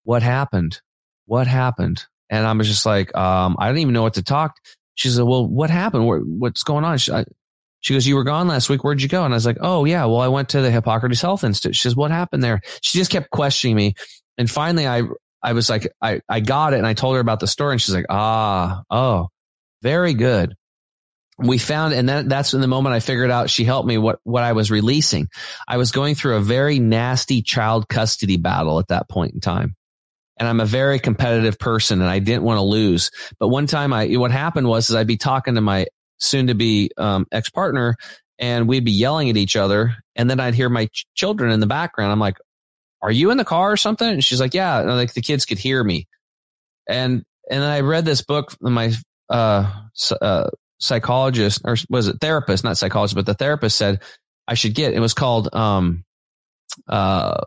what 0.03 0.23
happened? 0.23 0.79
What 1.25 1.47
happened? 1.47 2.05
And 2.29 2.45
I 2.45 2.53
was 2.53 2.67
just 2.67 2.85
like, 2.85 3.15
um, 3.15 3.55
I 3.59 3.67
didn't 3.67 3.79
even 3.79 3.93
know 3.93 4.03
what 4.03 4.13
to 4.15 4.23
talk. 4.23 4.55
She 4.95 5.09
said, 5.09 5.23
well, 5.23 5.45
what 5.45 5.69
happened? 5.69 6.05
what's 6.39 6.63
going 6.63 6.85
on? 6.85 6.97
She, 6.97 7.11
I, 7.11 7.25
she 7.79 7.93
goes, 7.93 8.07
you 8.07 8.15
were 8.15 8.23
gone 8.23 8.47
last 8.47 8.69
week. 8.69 8.83
Where'd 8.83 9.01
you 9.01 9.07
go? 9.07 9.23
And 9.23 9.33
I 9.33 9.37
was 9.37 9.45
like, 9.45 9.57
oh 9.61 9.85
yeah, 9.85 10.05
well, 10.05 10.21
I 10.21 10.27
went 10.27 10.49
to 10.49 10.61
the 10.61 10.71
Hippocrates 10.71 11.21
Health 11.21 11.43
Institute. 11.43 11.75
She 11.75 11.81
says, 11.81 11.95
what 11.95 12.11
happened 12.11 12.43
there? 12.43 12.61
She 12.81 12.97
just 12.97 13.11
kept 13.11 13.29
questioning 13.29 13.75
me. 13.75 13.93
And 14.37 14.49
finally 14.49 14.87
I, 14.87 15.03
I 15.47 15.53
was 15.53 15.69
like, 15.69 15.93
I, 16.01 16.19
I 16.27 16.41
got 16.41 16.73
it. 16.73 16.77
And 16.77 16.85
I 16.85 16.93
told 16.93 17.15
her 17.15 17.21
about 17.21 17.39
the 17.39 17.47
story 17.47 17.71
and 17.71 17.81
she's 17.81 17.95
like, 17.95 18.07
ah, 18.09 18.83
oh, 18.89 19.29
very 19.81 20.13
good. 20.13 20.55
We 21.39 21.57
found, 21.57 21.93
and 21.93 22.09
that, 22.09 22.27
that's 22.27 22.53
in 22.53 22.59
the 22.59 22.67
moment 22.67 22.95
I 22.95 22.99
figured 22.99 23.31
out 23.31 23.49
she 23.49 23.63
helped 23.63 23.87
me 23.87 23.97
what, 23.97 24.19
what 24.25 24.43
I 24.43 24.51
was 24.51 24.69
releasing. 24.69 25.29
I 25.65 25.77
was 25.77 25.93
going 25.93 26.15
through 26.15 26.35
a 26.35 26.41
very 26.41 26.79
nasty 26.79 27.41
child 27.41 27.87
custody 27.87 28.35
battle 28.35 28.77
at 28.79 28.89
that 28.89 29.07
point 29.07 29.35
in 29.35 29.39
time. 29.39 29.77
And 30.37 30.49
I'm 30.49 30.59
a 30.59 30.65
very 30.65 30.99
competitive 30.99 31.57
person 31.57 32.01
and 32.01 32.09
I 32.09 32.19
didn't 32.19 32.43
want 32.43 32.57
to 32.57 32.63
lose. 32.63 33.09
But 33.39 33.47
one 33.47 33.67
time 33.67 33.93
I, 33.93 34.07
what 34.15 34.31
happened 34.31 34.67
was 34.67 34.89
is 34.89 34.97
I'd 34.97 35.07
be 35.07 35.15
talking 35.15 35.55
to 35.55 35.61
my 35.61 35.85
soon 36.19 36.47
to 36.47 36.55
be 36.55 36.91
um, 36.97 37.25
ex 37.31 37.49
partner, 37.49 37.95
and 38.37 38.67
we'd 38.67 38.83
be 38.83 38.91
yelling 38.91 39.29
at 39.29 39.37
each 39.37 39.55
other. 39.55 39.95
And 40.17 40.29
then 40.29 40.41
I'd 40.41 40.55
hear 40.55 40.67
my 40.67 40.87
ch- 40.87 41.05
children 41.15 41.53
in 41.53 41.61
the 41.61 41.67
background. 41.67 42.11
I'm 42.11 42.19
like, 42.19 42.37
"Are 43.01 43.11
you 43.11 43.31
in 43.31 43.37
the 43.37 43.45
car 43.45 43.71
or 43.71 43.77
something?" 43.77 44.07
And 44.07 44.23
she's 44.23 44.39
like, 44.39 44.53
"Yeah." 44.53 44.79
And 44.79 44.89
like 44.89 45.13
the 45.13 45.21
kids 45.21 45.45
could 45.45 45.59
hear 45.59 45.83
me. 45.83 46.07
And 46.87 47.23
and 47.49 47.63
I 47.63 47.81
read 47.81 48.05
this 48.05 48.21
book. 48.21 48.55
My 48.61 48.93
uh, 49.29 49.71
uh, 50.21 50.49
psychologist 50.79 51.61
or 51.65 51.75
was 51.89 52.07
it 52.07 52.17
therapist, 52.21 52.63
not 52.63 52.77
psychologist, 52.77 53.15
but 53.15 53.25
the 53.25 53.33
therapist 53.33 53.77
said 53.77 54.01
I 54.47 54.53
should 54.53 54.73
get. 54.73 54.93
It 54.93 54.99
was 54.99 55.13
called 55.13 55.53
um, 55.53 56.03
uh, 56.87 57.41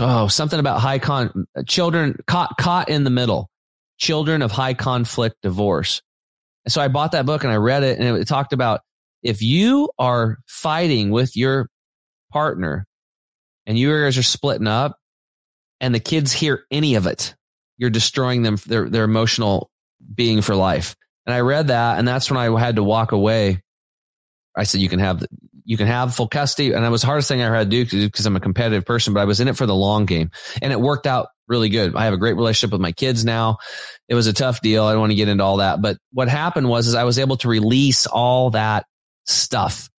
oh 0.00 0.28
something 0.28 0.58
about 0.58 0.80
high 0.80 0.98
con 0.98 1.46
children 1.66 2.18
caught 2.26 2.56
caught 2.58 2.88
in 2.88 3.04
the 3.04 3.10
middle, 3.10 3.50
children 3.98 4.42
of 4.42 4.50
high 4.50 4.74
conflict 4.74 5.36
divorce. 5.42 6.02
And 6.64 6.72
so 6.72 6.80
I 6.80 6.88
bought 6.88 7.12
that 7.12 7.26
book 7.26 7.44
and 7.44 7.52
I 7.52 7.56
read 7.56 7.82
it 7.82 7.98
and 7.98 8.16
it 8.16 8.26
talked 8.26 8.52
about 8.52 8.80
if 9.22 9.42
you 9.42 9.90
are 9.98 10.38
fighting 10.46 11.10
with 11.10 11.36
your 11.36 11.68
partner 12.32 12.86
and 13.66 13.78
you 13.78 13.90
guys 13.90 14.16
are 14.16 14.22
splitting 14.22 14.66
up 14.66 14.98
and 15.80 15.94
the 15.94 16.00
kids 16.00 16.32
hear 16.32 16.64
any 16.70 16.94
of 16.94 17.06
it, 17.06 17.34
you're 17.76 17.90
destroying 17.90 18.42
them, 18.42 18.56
their, 18.66 18.88
their 18.88 19.04
emotional 19.04 19.70
being 20.14 20.40
for 20.40 20.54
life. 20.54 20.96
And 21.26 21.34
I 21.34 21.40
read 21.40 21.68
that 21.68 21.98
and 21.98 22.06
that's 22.06 22.30
when 22.30 22.38
I 22.38 22.58
had 22.58 22.76
to 22.76 22.82
walk 22.82 23.12
away. 23.12 23.62
I 24.56 24.62
said, 24.62 24.80
you 24.80 24.88
can 24.88 25.00
have, 25.00 25.24
you 25.64 25.76
can 25.76 25.86
have 25.86 26.14
full 26.14 26.28
custody. 26.28 26.72
And 26.72 26.84
it 26.84 26.88
was 26.88 27.02
the 27.02 27.08
hardest 27.08 27.28
thing 27.28 27.42
I 27.42 27.54
had 27.54 27.70
to 27.70 27.84
do 27.84 28.06
because 28.06 28.24
I'm 28.24 28.36
a 28.36 28.40
competitive 28.40 28.86
person, 28.86 29.12
but 29.12 29.20
I 29.20 29.24
was 29.24 29.40
in 29.40 29.48
it 29.48 29.56
for 29.56 29.66
the 29.66 29.74
long 29.74 30.06
game 30.06 30.30
and 30.62 30.72
it 30.72 30.80
worked 30.80 31.06
out 31.06 31.28
really 31.48 31.68
good. 31.68 31.94
I 31.94 32.04
have 32.04 32.14
a 32.14 32.18
great 32.18 32.36
relationship 32.36 32.72
with 32.72 32.80
my 32.80 32.92
kids 32.92 33.24
now. 33.24 33.58
It 34.08 34.14
was 34.14 34.26
a 34.28 34.32
tough 34.32 34.60
deal. 34.60 34.84
I 34.84 34.92
don't 34.92 35.00
want 35.00 35.12
to 35.12 35.16
get 35.16 35.28
into 35.28 35.44
all 35.44 35.58
that, 35.58 35.82
but 35.82 35.98
what 36.12 36.28
happened 36.28 36.68
was 36.68 36.86
is 36.86 36.94
I 36.94 37.04
was 37.04 37.18
able 37.18 37.36
to 37.38 37.48
release 37.48 38.06
all 38.06 38.50
that 38.50 38.86
stuff. 39.26 39.90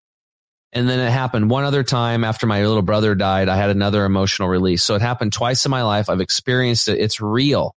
And 0.73 0.87
then 0.87 0.99
it 0.99 1.09
happened 1.11 1.49
one 1.49 1.63
other 1.63 1.83
time 1.83 2.23
after 2.23 2.45
my 2.45 2.65
little 2.65 2.81
brother 2.81 3.15
died. 3.15 3.49
I 3.49 3.55
had 3.55 3.69
another 3.69 4.05
emotional 4.05 4.49
release. 4.49 4.83
So 4.83 4.95
it 4.95 5.01
happened 5.01 5.33
twice 5.33 5.65
in 5.65 5.71
my 5.71 5.83
life. 5.83 6.09
I've 6.09 6.19
experienced 6.19 6.87
it. 6.87 6.99
It's 6.99 7.21
real, 7.21 7.73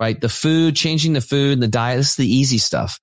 right? 0.00 0.20
The 0.20 0.28
food, 0.28 0.74
changing 0.74 1.12
the 1.12 1.20
food 1.20 1.52
and 1.52 1.62
the 1.62 1.68
diet. 1.68 1.98
This 1.98 2.10
is 2.10 2.16
the 2.16 2.32
easy 2.32 2.58
stuff, 2.58 2.98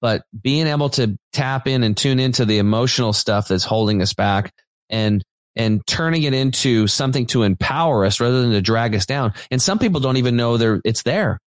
but 0.00 0.24
being 0.38 0.66
able 0.66 0.90
to 0.90 1.16
tap 1.32 1.68
in 1.68 1.84
and 1.84 1.96
tune 1.96 2.18
into 2.18 2.44
the 2.44 2.58
emotional 2.58 3.12
stuff 3.12 3.48
that's 3.48 3.64
holding 3.64 4.02
us 4.02 4.12
back 4.12 4.52
and 4.90 5.24
and 5.54 5.84
turning 5.86 6.22
it 6.22 6.34
into 6.34 6.86
something 6.86 7.26
to 7.26 7.42
empower 7.42 8.04
us 8.04 8.20
rather 8.20 8.42
than 8.42 8.52
to 8.52 8.62
drag 8.62 8.94
us 8.94 9.06
down. 9.06 9.34
And 9.50 9.60
some 9.60 9.80
people 9.80 10.00
don't 10.00 10.16
even 10.16 10.36
know 10.36 10.56
they 10.56 10.80
it's 10.84 11.02
there. 11.02 11.38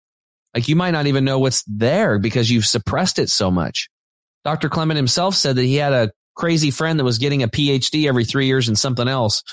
Like 0.53 0.67
you 0.67 0.75
might 0.75 0.91
not 0.91 1.07
even 1.07 1.23
know 1.23 1.39
what's 1.39 1.63
there 1.65 2.19
because 2.19 2.49
you've 2.49 2.65
suppressed 2.65 3.19
it 3.19 3.29
so 3.29 3.49
much. 3.49 3.89
Dr. 4.43 4.69
Clement 4.69 4.97
himself 4.97 5.35
said 5.35 5.55
that 5.55 5.63
he 5.63 5.75
had 5.75 5.93
a 5.93 6.11
crazy 6.41 6.71
friend 6.71 6.99
that 6.99 7.03
was 7.03 7.19
getting 7.19 7.43
a 7.43 7.47
PhD 7.47 8.07
every 8.07 8.25
three 8.25 8.47
years 8.47 8.67
in 8.67 8.75
something 8.75 9.07
else. 9.07 9.43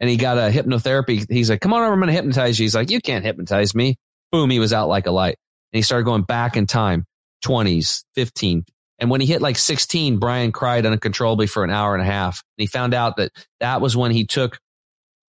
And 0.00 0.08
he 0.08 0.16
got 0.16 0.38
a 0.38 0.50
hypnotherapy. 0.50 1.30
He's 1.30 1.50
like, 1.50 1.60
come 1.60 1.74
on 1.74 1.82
over. 1.82 1.92
I'm 1.92 2.00
going 2.00 2.08
to 2.08 2.14
hypnotize 2.14 2.58
you. 2.58 2.64
He's 2.64 2.74
like, 2.74 2.90
you 2.90 3.00
can't 3.00 3.24
hypnotize 3.24 3.74
me. 3.74 3.96
Boom. 4.32 4.48
He 4.48 4.58
was 4.58 4.72
out 4.72 4.88
like 4.88 5.06
a 5.06 5.10
light 5.10 5.36
and 5.72 5.78
he 5.78 5.82
started 5.82 6.04
going 6.04 6.22
back 6.22 6.56
in 6.56 6.66
time, 6.66 7.04
20s, 7.44 8.04
15, 8.14 8.64
and 9.00 9.08
when 9.10 9.20
he 9.20 9.26
hit 9.26 9.40
like 9.40 9.56
16, 9.56 10.18
Brian 10.18 10.52
cried 10.52 10.84
uncontrollably 10.84 11.46
for 11.46 11.64
an 11.64 11.70
hour 11.70 11.94
and 11.94 12.02
a 12.02 12.06
half. 12.06 12.42
And 12.58 12.62
he 12.62 12.66
found 12.66 12.92
out 12.92 13.16
that 13.16 13.32
that 13.58 13.80
was 13.80 13.96
when 13.96 14.10
he 14.10 14.26
took 14.26 14.58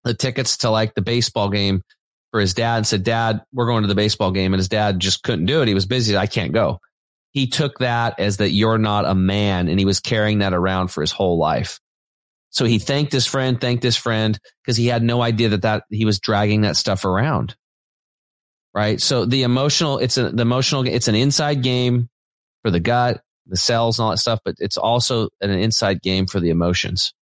the 0.04 0.16
tickets 0.16 0.58
to 0.58 0.72
like 0.72 0.96
the 0.96 1.04
baseball 1.04 1.50
game 1.50 1.84
for 2.32 2.40
his 2.40 2.56
dad 2.56 2.78
and 2.78 2.88
said, 2.88 3.04
Dad, 3.04 3.44
we're 3.54 3.68
going 3.68 3.84
to 3.84 3.88
the 3.88 3.96
baseball 3.96 4.32
game. 4.32 4.54
And 4.54 4.60
his 4.60 4.70
dad 4.70 5.00
just 5.00 5.22
couldn't 5.24 5.46
do 5.46 5.62
it. 5.62 5.68
He 5.68 5.74
was 5.76 5.86
busy. 5.86 6.18
I 6.18 6.26
can't 6.26 6.52
go. 6.52 6.80
He 7.32 7.48
took 7.48 7.80
that 7.80 8.20
as 8.20 8.38
that 8.38 8.52
you're 8.52 8.78
not 8.78 9.06
a 9.06 9.16
man. 9.16 9.68
And 9.68 9.80
he 9.80 9.86
was 9.86 10.00
carrying 10.00 10.40
that 10.40 10.54
around 10.54 10.90
for 10.90 11.02
his 11.02 11.12
whole 11.12 11.38
life. 11.38 11.80
So 12.50 12.66
he 12.66 12.80
thanked 12.80 13.12
his 13.12 13.28
friend, 13.28 13.62
thanked 13.62 13.84
his 13.84 13.96
friend 13.96 14.38
because 14.64 14.76
he 14.78 14.88
had 14.88 15.04
no 15.04 15.22
idea 15.22 15.50
that 15.50 15.62
that 15.62 15.84
he 15.90 16.06
was 16.06 16.20
dragging 16.20 16.62
that 16.62 16.78
stuff 16.78 17.06
around. 17.06 17.56
Right. 18.74 19.00
So 19.00 19.26
the 19.26 19.44
emotional, 19.44 20.00
it's 20.00 20.18
a, 20.18 20.30
the 20.30 20.42
emotional, 20.42 20.88
it's 20.88 21.08
an 21.08 21.16
inside 21.16 21.62
game 21.62 22.10
for 22.64 22.72
the 22.72 22.80
gut 22.80 23.22
the 23.50 23.58
cells 23.58 24.00
and 24.00 24.06
all 24.06 24.12
that 24.12 24.18
stuff, 24.18 24.40
but 24.46 24.56
it's 24.60 24.78
also 24.78 25.30
an 25.42 25.50
inside 25.50 26.02
game 26.02 26.28
for 26.28 26.40
the 26.40 26.50
emotions. 26.50 27.14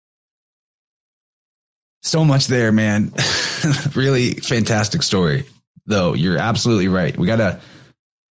So 2.03 2.23
much 2.23 2.47
there, 2.47 2.71
man. 2.71 3.11
really 3.95 4.33
fantastic 4.33 5.03
story, 5.03 5.45
though. 5.85 6.13
You're 6.13 6.37
absolutely 6.37 6.89
right. 6.89 7.17
We 7.17 7.27
gotta, 7.27 7.59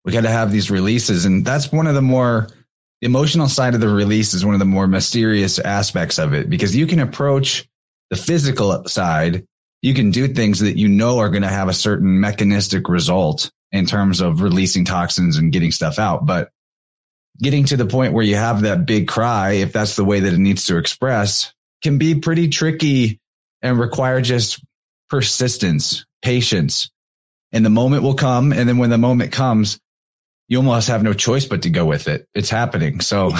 we 0.04 0.12
gotta 0.12 0.30
have 0.30 0.52
these 0.52 0.70
releases, 0.70 1.24
and 1.24 1.44
that's 1.44 1.72
one 1.72 1.86
of 1.86 1.94
the 1.94 2.02
more 2.02 2.48
the 3.00 3.06
emotional 3.06 3.48
side 3.48 3.74
of 3.74 3.80
the 3.80 3.88
release 3.88 4.34
is 4.34 4.44
one 4.44 4.54
of 4.54 4.58
the 4.58 4.64
more 4.64 4.86
mysterious 4.86 5.58
aspects 5.58 6.18
of 6.18 6.34
it 6.34 6.50
because 6.50 6.74
you 6.74 6.86
can 6.86 6.98
approach 6.98 7.68
the 8.10 8.16
physical 8.16 8.84
side. 8.88 9.46
You 9.82 9.94
can 9.94 10.10
do 10.10 10.26
things 10.26 10.60
that 10.60 10.76
you 10.76 10.88
know 10.88 11.18
are 11.18 11.28
going 11.28 11.42
to 11.42 11.48
have 11.48 11.68
a 11.68 11.74
certain 11.74 12.20
mechanistic 12.20 12.88
result 12.88 13.52
in 13.70 13.86
terms 13.86 14.20
of 14.20 14.42
releasing 14.42 14.84
toxins 14.84 15.36
and 15.36 15.52
getting 15.52 15.70
stuff 15.70 16.00
out. 16.00 16.26
But 16.26 16.50
getting 17.40 17.64
to 17.66 17.76
the 17.76 17.86
point 17.86 18.14
where 18.14 18.24
you 18.24 18.34
have 18.34 18.62
that 18.62 18.86
big 18.86 19.06
cry, 19.06 19.52
if 19.52 19.72
that's 19.72 19.94
the 19.94 20.04
way 20.04 20.20
that 20.20 20.32
it 20.32 20.38
needs 20.38 20.66
to 20.66 20.78
express, 20.78 21.52
can 21.82 21.98
be 21.98 22.16
pretty 22.16 22.48
tricky 22.48 23.20
and 23.62 23.78
require 23.78 24.20
just 24.20 24.64
persistence, 25.08 26.04
patience. 26.22 26.90
And 27.52 27.64
the 27.64 27.70
moment 27.70 28.02
will 28.02 28.14
come. 28.14 28.52
And 28.52 28.68
then 28.68 28.78
when 28.78 28.90
the 28.90 28.98
moment 28.98 29.30
comes, 29.32 29.78
you 30.48 30.56
almost 30.56 30.88
have 30.88 31.02
no 31.02 31.12
choice 31.12 31.44
but 31.44 31.62
to 31.62 31.70
go 31.70 31.84
with 31.84 32.08
it. 32.08 32.26
It's 32.34 32.48
happening. 32.48 33.00
So, 33.00 33.32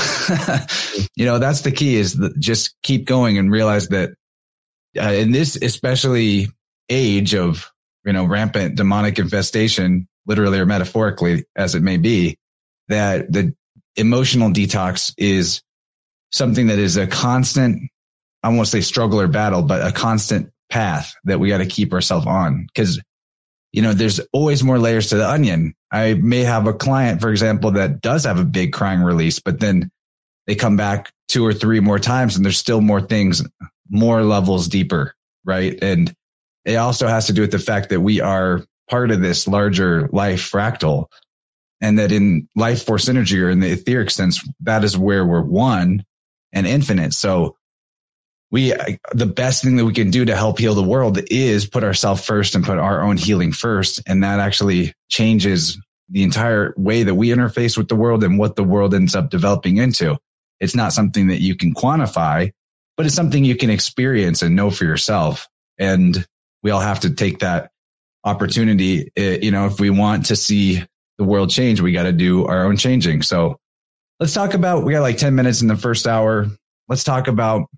you 1.16 1.24
know, 1.24 1.38
that's 1.38 1.62
the 1.62 1.72
key 1.72 1.96
is 1.96 2.20
just 2.38 2.76
keep 2.82 3.06
going 3.06 3.38
and 3.38 3.50
realize 3.50 3.88
that 3.88 4.10
uh, 5.00 5.12
in 5.12 5.32
this, 5.32 5.56
especially 5.56 6.48
age 6.90 7.34
of, 7.34 7.70
you 8.04 8.12
know, 8.12 8.24
rampant 8.24 8.76
demonic 8.76 9.18
infestation, 9.18 10.06
literally 10.26 10.58
or 10.58 10.66
metaphorically 10.66 11.44
as 11.56 11.74
it 11.74 11.82
may 11.82 11.96
be, 11.96 12.36
that 12.88 13.32
the 13.32 13.54
emotional 13.96 14.50
detox 14.50 15.14
is 15.16 15.62
something 16.30 16.66
that 16.66 16.78
is 16.78 16.98
a 16.98 17.06
constant, 17.06 17.90
I 18.42 18.50
won't 18.50 18.68
say 18.68 18.82
struggle 18.82 19.20
or 19.20 19.28
battle, 19.28 19.62
but 19.62 19.86
a 19.86 19.92
constant 19.92 20.50
path 20.68 21.14
that 21.24 21.40
we 21.40 21.48
got 21.48 21.58
to 21.58 21.66
keep 21.66 21.94
ourselves 21.94 22.26
on 22.26 22.66
because 22.66 23.00
you 23.72 23.82
know 23.82 23.92
there's 23.92 24.20
always 24.32 24.64
more 24.64 24.78
layers 24.78 25.08
to 25.08 25.16
the 25.16 25.28
onion. 25.28 25.74
I 25.90 26.14
may 26.14 26.40
have 26.40 26.66
a 26.66 26.72
client 26.72 27.20
for 27.20 27.30
example 27.30 27.72
that 27.72 28.00
does 28.00 28.24
have 28.24 28.38
a 28.38 28.44
big 28.44 28.72
crying 28.72 29.00
release 29.00 29.40
but 29.40 29.60
then 29.60 29.90
they 30.46 30.54
come 30.54 30.76
back 30.76 31.12
two 31.28 31.44
or 31.44 31.52
three 31.52 31.80
more 31.80 31.98
times 31.98 32.36
and 32.36 32.44
there's 32.44 32.58
still 32.58 32.80
more 32.80 33.00
things 33.00 33.42
more 33.90 34.22
levels 34.22 34.68
deeper 34.68 35.14
right? 35.48 35.78
And 35.82 36.14
it 36.64 36.76
also 36.76 37.08
has 37.08 37.26
to 37.26 37.32
do 37.32 37.40
with 37.40 37.50
the 37.50 37.58
fact 37.58 37.88
that 37.88 38.00
we 38.00 38.20
are 38.20 38.64
part 38.90 39.10
of 39.10 39.22
this 39.22 39.48
larger 39.48 40.08
life 40.12 40.50
fractal 40.50 41.06
and 41.80 41.98
that 41.98 42.12
in 42.12 42.48
life 42.54 42.84
force 42.84 43.08
energy 43.08 43.40
or 43.40 43.50
in 43.50 43.60
the 43.60 43.70
etheric 43.72 44.10
sense 44.10 44.46
that 44.60 44.84
is 44.84 44.96
where 44.96 45.24
we're 45.24 45.42
one 45.42 46.04
and 46.52 46.66
infinite. 46.66 47.14
So 47.14 47.56
we 48.50 48.72
the 49.12 49.26
best 49.26 49.62
thing 49.62 49.76
that 49.76 49.84
we 49.84 49.92
can 49.92 50.10
do 50.10 50.24
to 50.24 50.34
help 50.34 50.58
heal 50.58 50.74
the 50.74 50.82
world 50.82 51.18
is 51.30 51.66
put 51.66 51.84
ourselves 51.84 52.24
first 52.24 52.54
and 52.54 52.64
put 52.64 52.78
our 52.78 53.02
own 53.02 53.16
healing 53.16 53.52
first. 53.52 54.00
And 54.06 54.22
that 54.22 54.40
actually 54.40 54.94
changes 55.08 55.78
the 56.08 56.22
entire 56.22 56.72
way 56.76 57.02
that 57.02 57.14
we 57.14 57.28
interface 57.28 57.76
with 57.76 57.88
the 57.88 57.96
world 57.96 58.24
and 58.24 58.38
what 58.38 58.56
the 58.56 58.64
world 58.64 58.94
ends 58.94 59.14
up 59.14 59.28
developing 59.28 59.76
into. 59.76 60.16
It's 60.60 60.74
not 60.74 60.92
something 60.92 61.28
that 61.28 61.40
you 61.40 61.54
can 61.54 61.74
quantify 61.74 62.50
but 62.98 63.06
it's 63.06 63.14
something 63.14 63.44
you 63.44 63.56
can 63.56 63.70
experience 63.70 64.42
and 64.42 64.56
know 64.56 64.70
for 64.70 64.84
yourself. 64.84 65.48
And 65.78 66.26
we 66.64 66.72
all 66.72 66.80
have 66.80 67.00
to 67.00 67.14
take 67.14 67.38
that 67.38 67.70
opportunity 68.24 69.10
eh, 69.16 69.38
you 69.40 69.52
know 69.52 69.66
if 69.66 69.78
we 69.78 69.88
want 69.88 70.26
to 70.26 70.36
see 70.36 70.84
the 71.18 71.24
world 71.24 71.48
change 71.48 71.80
we 71.80 71.92
got 71.92 72.02
to 72.02 72.12
do 72.12 72.44
our 72.44 72.66
own 72.66 72.76
changing. 72.76 73.22
So 73.22 73.58
let's 74.18 74.34
talk 74.34 74.52
about 74.52 74.84
we 74.84 74.92
got 74.92 75.02
like 75.02 75.16
10 75.16 75.34
minutes 75.34 75.62
in 75.62 75.68
the 75.68 75.76
first 75.76 76.06
hour. 76.06 76.48
Let's 76.88 77.04
talk 77.04 77.28
about 77.28 77.68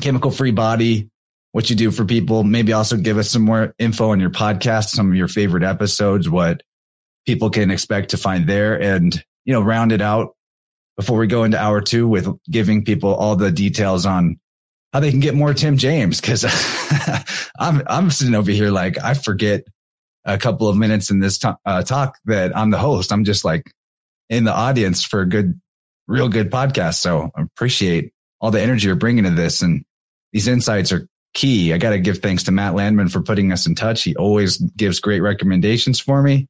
chemical 0.00 0.30
free 0.30 0.50
body, 0.50 1.10
what 1.52 1.70
you 1.70 1.76
do 1.76 1.90
for 1.90 2.04
people. 2.04 2.44
Maybe 2.44 2.72
also 2.72 2.96
give 2.96 3.18
us 3.18 3.30
some 3.30 3.42
more 3.42 3.74
info 3.78 4.10
on 4.10 4.20
your 4.20 4.30
podcast, 4.30 4.88
some 4.88 5.10
of 5.10 5.16
your 5.16 5.28
favorite 5.28 5.62
episodes, 5.62 6.28
what 6.28 6.62
people 7.26 7.50
can 7.50 7.70
expect 7.70 8.10
to 8.10 8.16
find 8.16 8.48
there 8.48 8.80
and, 8.80 9.14
you 9.44 9.52
know, 9.52 9.60
round 9.60 9.92
it 9.92 10.00
out 10.00 10.34
before 10.96 11.18
we 11.18 11.26
go 11.26 11.44
into 11.44 11.58
hour 11.58 11.80
two 11.80 12.08
with 12.08 12.28
giving 12.50 12.84
people 12.84 13.14
all 13.14 13.36
the 13.36 13.52
details 13.52 14.06
on 14.06 14.38
how 14.92 15.00
they 15.00 15.10
can 15.10 15.20
get 15.20 15.34
more 15.34 15.54
Tim 15.54 15.76
James. 15.76 16.20
Cause 16.20 16.44
I'm, 17.58 17.82
I'm 17.86 18.10
sitting 18.10 18.34
over 18.34 18.50
here 18.50 18.70
like 18.70 18.98
I 19.02 19.14
forget 19.14 19.64
a 20.24 20.38
couple 20.38 20.68
of 20.68 20.76
minutes 20.76 21.10
in 21.10 21.20
this 21.20 21.40
uh, 21.44 21.82
talk 21.82 22.18
that 22.26 22.56
I'm 22.56 22.70
the 22.70 22.78
host. 22.78 23.12
I'm 23.12 23.24
just 23.24 23.44
like 23.44 23.72
in 24.28 24.44
the 24.44 24.52
audience 24.52 25.04
for 25.04 25.20
a 25.20 25.28
good, 25.28 25.60
real 26.06 26.28
good 26.28 26.50
podcast. 26.50 26.96
So 26.96 27.30
I 27.34 27.42
appreciate 27.42 28.12
all 28.40 28.50
the 28.50 28.60
energy 28.60 28.86
you're 28.86 28.96
bringing 28.96 29.24
to 29.24 29.30
this. 29.30 29.62
And 29.62 29.84
these 30.38 30.46
insights 30.46 30.92
are 30.92 31.08
key. 31.34 31.72
I 31.72 31.78
got 31.78 31.90
to 31.90 31.98
give 31.98 32.18
thanks 32.18 32.44
to 32.44 32.52
Matt 32.52 32.76
Landman 32.76 33.08
for 33.08 33.20
putting 33.20 33.50
us 33.50 33.66
in 33.66 33.74
touch. 33.74 34.04
He 34.04 34.14
always 34.14 34.58
gives 34.58 35.00
great 35.00 35.18
recommendations 35.18 35.98
for 35.98 36.22
me. 36.22 36.46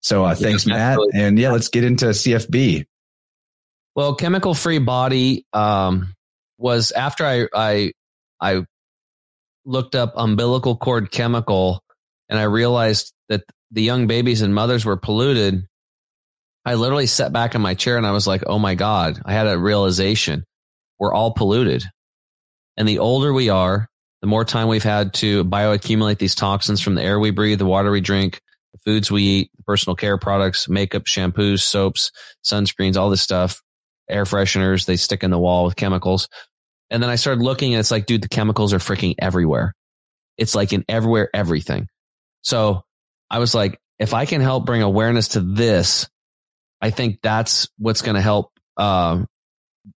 So 0.00 0.24
uh, 0.24 0.34
thanks, 0.34 0.64
Matt. 0.64 0.98
And 1.12 1.38
yeah, 1.38 1.50
let's 1.50 1.68
get 1.68 1.84
into 1.84 2.06
CFB. 2.06 2.86
Well, 3.94 4.14
chemical 4.14 4.54
free 4.54 4.78
body 4.78 5.44
um, 5.52 6.14
was 6.56 6.92
after 6.92 7.26
I, 7.26 7.46
I 7.52 7.92
I 8.40 8.64
looked 9.66 9.94
up 9.94 10.14
umbilical 10.16 10.78
cord 10.78 11.10
chemical 11.10 11.82
and 12.30 12.38
I 12.38 12.44
realized 12.44 13.12
that 13.28 13.42
the 13.70 13.82
young 13.82 14.06
babies 14.06 14.40
and 14.40 14.54
mothers 14.54 14.86
were 14.86 14.96
polluted. 14.96 15.66
I 16.64 16.76
literally 16.76 17.06
sat 17.06 17.34
back 17.34 17.54
in 17.54 17.60
my 17.60 17.74
chair 17.74 17.98
and 17.98 18.06
I 18.06 18.12
was 18.12 18.26
like, 18.26 18.44
"Oh 18.46 18.58
my 18.58 18.76
god!" 18.76 19.20
I 19.26 19.34
had 19.34 19.46
a 19.46 19.58
realization: 19.58 20.44
we're 20.98 21.12
all 21.12 21.34
polluted. 21.34 21.84
And 22.76 22.88
the 22.88 22.98
older 22.98 23.32
we 23.32 23.48
are, 23.48 23.88
the 24.20 24.26
more 24.26 24.44
time 24.44 24.68
we've 24.68 24.82
had 24.82 25.14
to 25.14 25.44
bioaccumulate 25.44 26.18
these 26.18 26.34
toxins 26.34 26.80
from 26.80 26.94
the 26.94 27.02
air 27.02 27.18
we 27.18 27.30
breathe, 27.30 27.58
the 27.58 27.66
water 27.66 27.90
we 27.90 28.00
drink, 28.00 28.40
the 28.72 28.78
foods 28.78 29.10
we 29.10 29.22
eat, 29.22 29.50
personal 29.66 29.96
care 29.96 30.18
products, 30.18 30.68
makeup, 30.68 31.04
shampoos, 31.04 31.60
soaps, 31.60 32.10
sunscreens, 32.44 32.96
all 32.96 33.10
this 33.10 33.22
stuff, 33.22 33.62
air 34.08 34.24
fresheners, 34.24 34.86
they 34.86 34.96
stick 34.96 35.22
in 35.22 35.30
the 35.30 35.38
wall 35.38 35.64
with 35.64 35.76
chemicals. 35.76 36.28
And 36.90 37.02
then 37.02 37.10
I 37.10 37.16
started 37.16 37.42
looking 37.42 37.74
and 37.74 37.80
it's 37.80 37.90
like, 37.90 38.06
dude, 38.06 38.22
the 38.22 38.28
chemicals 38.28 38.72
are 38.72 38.78
freaking 38.78 39.14
everywhere. 39.18 39.74
It's 40.38 40.54
like 40.54 40.72
in 40.72 40.84
everywhere, 40.88 41.28
everything. 41.34 41.88
So 42.42 42.82
I 43.30 43.38
was 43.38 43.54
like, 43.54 43.80
if 43.98 44.14
I 44.14 44.26
can 44.26 44.40
help 44.40 44.66
bring 44.66 44.82
awareness 44.82 45.28
to 45.28 45.40
this, 45.40 46.08
I 46.80 46.90
think 46.90 47.20
that's 47.22 47.68
what's 47.78 48.02
going 48.02 48.14
to 48.14 48.20
help 48.20 48.52
uh, 48.76 49.24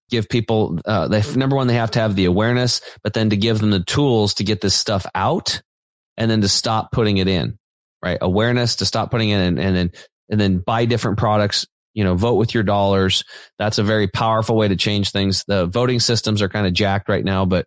give 0.09 0.29
people 0.29 0.79
uh, 0.85 1.09
they 1.09 1.23
number 1.35 1.57
one 1.57 1.67
they 1.67 1.75
have 1.75 1.91
to 1.91 1.99
have 1.99 2.17
the 2.17 2.25
awareness 2.25 2.81
but 3.03 3.13
then 3.13 3.31
to 3.31 3.37
give 3.37 3.59
them 3.59 3.71
the 3.71 3.85
tools 3.85 4.35
to 4.35 4.45
get 4.45 4.61
this 4.61 4.75
stuff 4.75 5.07
out 5.15 5.63
and 6.17 6.31
then 6.31 6.41
to 6.41 6.49
stop 6.49 6.93
putting 6.93 7.17
it 7.17 7.29
in 7.29 7.59
right? 8.03 8.19
Awareness 8.21 8.77
to 8.77 8.87
stop 8.87 9.11
putting 9.11 9.31
it 9.31 9.41
in 9.41 9.59
and 9.59 9.77
then 9.77 9.93
and 10.29 10.41
then 10.41 10.59
buy 10.59 10.85
different 10.85 11.19
products 11.19 11.67
you 11.95 12.05
know 12.05 12.15
vote 12.15 12.35
with 12.35 12.55
your 12.55 12.63
dollars. 12.63 13.25
That's 13.59 13.79
a 13.79 13.83
very 13.83 14.09
powerful 14.09 14.57
way 14.57 14.69
to 14.69 14.77
change 14.77 15.11
things. 15.11 15.45
The 15.47 15.67
voting 15.67 16.01
systems 16.01 16.41
are 16.43 16.49
kind 16.49 16.67
of 16.67 16.73
jacked 16.73 17.09
right 17.09 17.25
now 17.25 17.45
but 17.45 17.67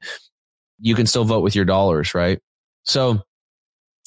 you 0.80 0.96
can 0.96 1.06
still 1.06 1.24
vote 1.24 1.42
with 1.42 1.56
your 1.56 1.66
dollars 1.66 2.14
right? 2.14 2.40
So 2.84 3.22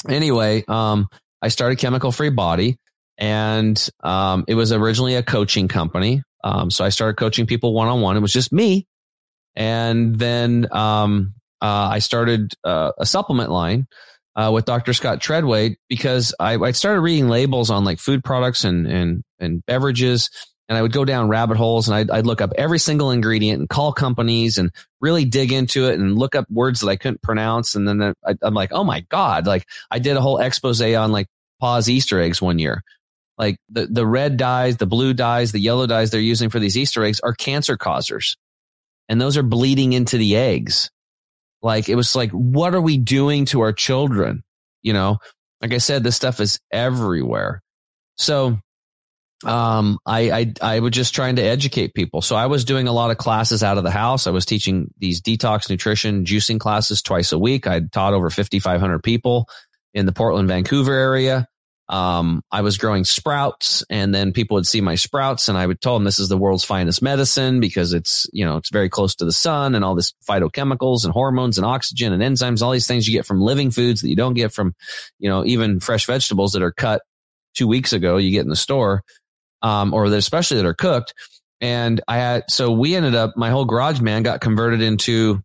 anyway 0.08 0.62
um 0.68 1.08
i 1.40 1.48
started 1.48 1.76
chemical 1.76 2.12
free 2.12 2.28
body 2.28 2.76
and 3.18 3.88
um, 4.04 4.44
it 4.46 4.54
was 4.54 4.72
originally 4.72 5.14
a 5.14 5.22
coaching 5.22 5.68
company 5.68 6.22
um, 6.44 6.70
so 6.70 6.84
I 6.84 6.90
started 6.90 7.16
coaching 7.16 7.46
people 7.46 7.74
one 7.74 7.88
on 7.88 8.00
one. 8.00 8.16
It 8.16 8.20
was 8.20 8.32
just 8.32 8.52
me. 8.52 8.86
And 9.54 10.18
then 10.18 10.68
um, 10.70 11.34
uh, 11.62 11.88
I 11.92 11.98
started 12.00 12.52
uh, 12.64 12.92
a 12.98 13.06
supplement 13.06 13.50
line 13.50 13.86
uh, 14.36 14.50
with 14.52 14.66
Dr. 14.66 14.92
Scott 14.92 15.20
Treadway 15.20 15.76
because 15.88 16.34
I, 16.38 16.56
I, 16.56 16.72
started 16.72 17.00
reading 17.00 17.30
labels 17.30 17.70
on 17.70 17.84
like 17.84 17.98
food 17.98 18.22
products 18.22 18.64
and, 18.64 18.86
and, 18.86 19.24
and 19.40 19.64
beverages. 19.64 20.28
And 20.68 20.76
I 20.76 20.82
would 20.82 20.92
go 20.92 21.06
down 21.06 21.28
rabbit 21.28 21.56
holes 21.56 21.88
and 21.88 21.96
I'd, 21.96 22.10
I'd 22.10 22.26
look 22.26 22.42
up 22.42 22.52
every 22.58 22.78
single 22.78 23.12
ingredient 23.12 23.60
and 23.60 23.68
call 23.68 23.92
companies 23.92 24.58
and 24.58 24.70
really 25.00 25.24
dig 25.24 25.52
into 25.52 25.88
it 25.88 25.98
and 25.98 26.18
look 26.18 26.34
up 26.34 26.50
words 26.50 26.80
that 26.80 26.88
I 26.88 26.96
couldn't 26.96 27.22
pronounce. 27.22 27.74
And 27.74 27.88
then 27.88 28.14
I, 28.26 28.34
I'm 28.42 28.52
like, 28.52 28.72
oh 28.72 28.84
my 28.84 29.00
God. 29.08 29.46
Like 29.46 29.66
I 29.90 30.00
did 30.00 30.16
a 30.16 30.20
whole 30.20 30.38
expose 30.38 30.82
on 30.82 31.12
like 31.12 31.28
pause 31.60 31.88
Easter 31.88 32.20
eggs 32.20 32.42
one 32.42 32.58
year 32.58 32.82
like 33.38 33.58
the, 33.68 33.86
the 33.86 34.06
red 34.06 34.36
dyes, 34.36 34.76
the 34.76 34.86
blue 34.86 35.12
dyes, 35.12 35.52
the 35.52 35.60
yellow 35.60 35.86
dyes 35.86 36.10
they're 36.10 36.20
using 36.20 36.48
for 36.48 36.58
these 36.58 36.76
Easter 36.76 37.04
eggs 37.04 37.20
are 37.20 37.34
cancer 37.34 37.76
causers. 37.76 38.36
And 39.08 39.20
those 39.20 39.36
are 39.36 39.42
bleeding 39.42 39.92
into 39.92 40.16
the 40.18 40.36
eggs. 40.36 40.90
Like 41.62 41.88
it 41.88 41.94
was 41.94 42.14
like, 42.14 42.30
what 42.30 42.74
are 42.74 42.80
we 42.80 42.98
doing 42.98 43.44
to 43.46 43.60
our 43.60 43.72
children? 43.72 44.42
You 44.82 44.92
know, 44.92 45.18
like 45.60 45.72
I 45.72 45.78
said, 45.78 46.02
this 46.02 46.16
stuff 46.16 46.40
is 46.40 46.58
everywhere. 46.70 47.62
So, 48.16 48.58
um, 49.44 49.98
I, 50.06 50.30
I, 50.30 50.52
I 50.62 50.80
was 50.80 50.92
just 50.92 51.14
trying 51.14 51.36
to 51.36 51.42
educate 51.42 51.92
people. 51.92 52.22
So 52.22 52.36
I 52.36 52.46
was 52.46 52.64
doing 52.64 52.88
a 52.88 52.92
lot 52.92 53.10
of 53.10 53.18
classes 53.18 53.62
out 53.62 53.76
of 53.76 53.84
the 53.84 53.90
house. 53.90 54.26
I 54.26 54.30
was 54.30 54.46
teaching 54.46 54.90
these 54.98 55.20
detox 55.20 55.68
nutrition 55.68 56.24
juicing 56.24 56.58
classes 56.58 57.02
twice 57.02 57.32
a 57.32 57.38
week. 57.38 57.66
I 57.66 57.80
taught 57.80 58.14
over 58.14 58.30
5,500 58.30 59.02
people 59.02 59.46
in 59.92 60.06
the 60.06 60.12
Portland, 60.12 60.48
Vancouver 60.48 60.94
area 60.94 61.46
um, 61.88 62.42
I 62.50 62.62
was 62.62 62.78
growing 62.78 63.04
sprouts 63.04 63.84
and 63.88 64.12
then 64.12 64.32
people 64.32 64.56
would 64.56 64.66
see 64.66 64.80
my 64.80 64.96
sprouts 64.96 65.48
and 65.48 65.56
I 65.56 65.66
would 65.66 65.80
tell 65.80 65.94
them 65.94 66.02
this 66.02 66.18
is 66.18 66.28
the 66.28 66.36
world's 66.36 66.64
finest 66.64 67.00
medicine 67.00 67.60
because 67.60 67.92
it's, 67.92 68.26
you 68.32 68.44
know, 68.44 68.56
it's 68.56 68.70
very 68.70 68.88
close 68.88 69.14
to 69.16 69.24
the 69.24 69.32
sun 69.32 69.74
and 69.74 69.84
all 69.84 69.94
this 69.94 70.12
phytochemicals 70.28 71.04
and 71.04 71.12
hormones 71.12 71.58
and 71.58 71.66
oxygen 71.66 72.12
and 72.12 72.22
enzymes, 72.22 72.60
all 72.60 72.72
these 72.72 72.88
things 72.88 73.06
you 73.06 73.16
get 73.16 73.26
from 73.26 73.40
living 73.40 73.70
foods 73.70 74.00
that 74.00 74.08
you 74.08 74.16
don't 74.16 74.34
get 74.34 74.52
from, 74.52 74.74
you 75.20 75.28
know, 75.28 75.44
even 75.44 75.78
fresh 75.78 76.06
vegetables 76.06 76.52
that 76.52 76.62
are 76.62 76.72
cut 76.72 77.02
two 77.54 77.68
weeks 77.68 77.92
ago 77.92 78.16
you 78.16 78.32
get 78.32 78.42
in 78.42 78.50
the 78.50 78.56
store, 78.56 79.02
um, 79.62 79.94
or 79.94 80.08
that 80.08 80.16
especially 80.16 80.56
that 80.56 80.66
are 80.66 80.74
cooked. 80.74 81.14
And 81.60 82.00
I 82.08 82.16
had, 82.16 82.44
so 82.50 82.72
we 82.72 82.96
ended 82.96 83.14
up, 83.14 83.36
my 83.36 83.50
whole 83.50 83.64
garage 83.64 84.00
man 84.00 84.24
got 84.24 84.40
converted 84.40 84.82
into 84.82 85.40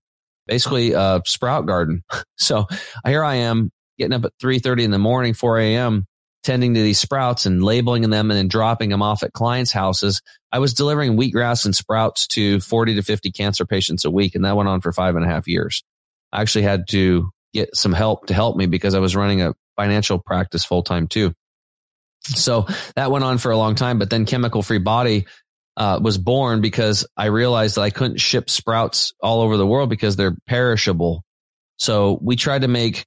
basically 0.47 0.93
a 0.93 1.21
sprout 1.25 1.67
garden. 1.67 2.03
so 2.37 2.65
here 3.05 3.23
I 3.23 3.35
am 3.35 3.71
getting 3.99 4.13
up 4.13 4.25
at 4.25 4.33
3.30 4.41 4.85
in 4.85 4.91
the 4.91 4.97
morning, 4.97 5.35
4 5.35 5.59
a.m 5.59 6.07
tending 6.43 6.73
to 6.73 6.81
these 6.81 6.99
sprouts 6.99 7.45
and 7.45 7.63
labeling 7.63 8.09
them 8.09 8.31
and 8.31 8.37
then 8.37 8.47
dropping 8.47 8.89
them 8.89 9.01
off 9.01 9.23
at 9.23 9.33
clients' 9.33 9.71
houses. 9.71 10.21
I 10.51 10.59
was 10.59 10.73
delivering 10.73 11.17
wheatgrass 11.17 11.65
and 11.65 11.75
sprouts 11.75 12.27
to 12.27 12.59
40 12.59 12.95
to 12.95 13.03
50 13.03 13.31
cancer 13.31 13.65
patients 13.65 14.05
a 14.05 14.11
week. 14.11 14.35
And 14.35 14.45
that 14.45 14.55
went 14.55 14.69
on 14.69 14.81
for 14.81 14.91
five 14.91 15.15
and 15.15 15.23
a 15.25 15.27
half 15.27 15.47
years. 15.47 15.83
I 16.31 16.41
actually 16.41 16.63
had 16.63 16.87
to 16.89 17.29
get 17.53 17.75
some 17.75 17.93
help 17.93 18.27
to 18.27 18.33
help 18.33 18.55
me 18.55 18.65
because 18.65 18.95
I 18.95 18.99
was 18.99 19.15
running 19.15 19.41
a 19.41 19.53
financial 19.75 20.19
practice 20.19 20.65
full 20.65 20.83
time 20.83 21.07
too. 21.07 21.33
So 22.23 22.67
that 22.95 23.11
went 23.11 23.23
on 23.23 23.37
for 23.37 23.51
a 23.51 23.57
long 23.57 23.75
time, 23.75 23.99
but 23.99 24.09
then 24.09 24.25
chemical 24.25 24.61
free 24.61 24.77
body 24.77 25.25
uh, 25.77 25.99
was 26.01 26.17
born 26.17 26.61
because 26.61 27.05
I 27.17 27.27
realized 27.27 27.75
that 27.75 27.81
I 27.81 27.89
couldn't 27.89 28.19
ship 28.19 28.49
sprouts 28.49 29.13
all 29.21 29.41
over 29.41 29.57
the 29.57 29.65
world 29.65 29.89
because 29.89 30.15
they're 30.15 30.37
perishable. 30.47 31.23
So 31.77 32.19
we 32.21 32.35
tried 32.35 32.61
to 32.61 32.67
make 32.67 33.05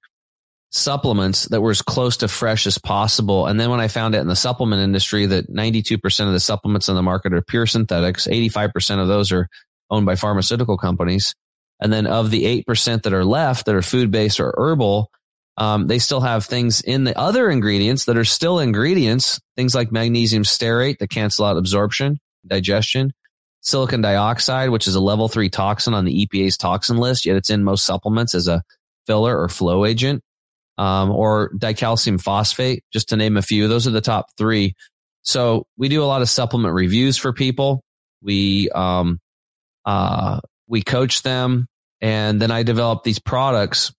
supplements 0.74 1.44
that 1.44 1.60
were 1.60 1.70
as 1.70 1.82
close 1.82 2.16
to 2.16 2.26
fresh 2.26 2.66
as 2.66 2.78
possible. 2.78 3.46
And 3.46 3.60
then 3.60 3.70
when 3.70 3.80
I 3.80 3.86
found 3.86 4.16
out 4.16 4.22
in 4.22 4.26
the 4.26 4.34
supplement 4.34 4.82
industry 4.82 5.24
that 5.26 5.48
92% 5.48 6.26
of 6.26 6.32
the 6.32 6.40
supplements 6.40 6.88
on 6.88 6.96
the 6.96 7.02
market 7.02 7.32
are 7.32 7.42
pure 7.42 7.66
synthetics, 7.66 8.26
85% 8.26 9.00
of 9.00 9.06
those 9.06 9.30
are 9.30 9.48
owned 9.88 10.04
by 10.04 10.16
pharmaceutical 10.16 10.76
companies. 10.76 11.34
And 11.80 11.92
then 11.92 12.08
of 12.08 12.32
the 12.32 12.64
8% 12.66 13.02
that 13.02 13.12
are 13.12 13.24
left 13.24 13.66
that 13.66 13.74
are 13.76 13.82
food 13.82 14.10
based 14.10 14.40
or 14.40 14.52
herbal, 14.56 15.10
um, 15.56 15.86
they 15.86 16.00
still 16.00 16.20
have 16.20 16.44
things 16.44 16.80
in 16.80 17.04
the 17.04 17.16
other 17.16 17.48
ingredients 17.50 18.06
that 18.06 18.16
are 18.16 18.24
still 18.24 18.58
ingredients, 18.58 19.40
things 19.56 19.76
like 19.76 19.92
magnesium 19.92 20.42
stearate 20.42 20.98
that 20.98 21.10
cancel 21.10 21.44
out 21.44 21.56
absorption, 21.56 22.18
digestion, 22.44 23.12
silicon 23.60 24.00
dioxide, 24.00 24.70
which 24.70 24.88
is 24.88 24.96
a 24.96 25.00
level 25.00 25.28
three 25.28 25.48
toxin 25.48 25.94
on 25.94 26.04
the 26.04 26.26
EPA's 26.26 26.56
toxin 26.56 26.96
list, 26.96 27.26
yet 27.26 27.36
it's 27.36 27.50
in 27.50 27.62
most 27.62 27.86
supplements 27.86 28.34
as 28.34 28.48
a 28.48 28.62
filler 29.06 29.40
or 29.40 29.48
flow 29.48 29.84
agent, 29.84 30.20
um, 30.78 31.10
or 31.10 31.50
dicalcium 31.56 32.20
phosphate, 32.20 32.84
just 32.92 33.10
to 33.10 33.16
name 33.16 33.36
a 33.36 33.42
few. 33.42 33.68
Those 33.68 33.86
are 33.86 33.92
the 33.92 34.00
top 34.00 34.26
three. 34.36 34.74
So 35.22 35.66
we 35.76 35.88
do 35.88 36.02
a 36.02 36.06
lot 36.06 36.22
of 36.22 36.28
supplement 36.28 36.74
reviews 36.74 37.16
for 37.16 37.32
people. 37.32 37.82
We, 38.22 38.68
um, 38.70 39.20
uh, 39.84 40.40
we 40.66 40.82
coach 40.82 41.22
them 41.22 41.66
and 42.00 42.40
then 42.40 42.50
I 42.50 42.62
develop 42.62 43.02
these 43.02 43.18
products 43.18 43.92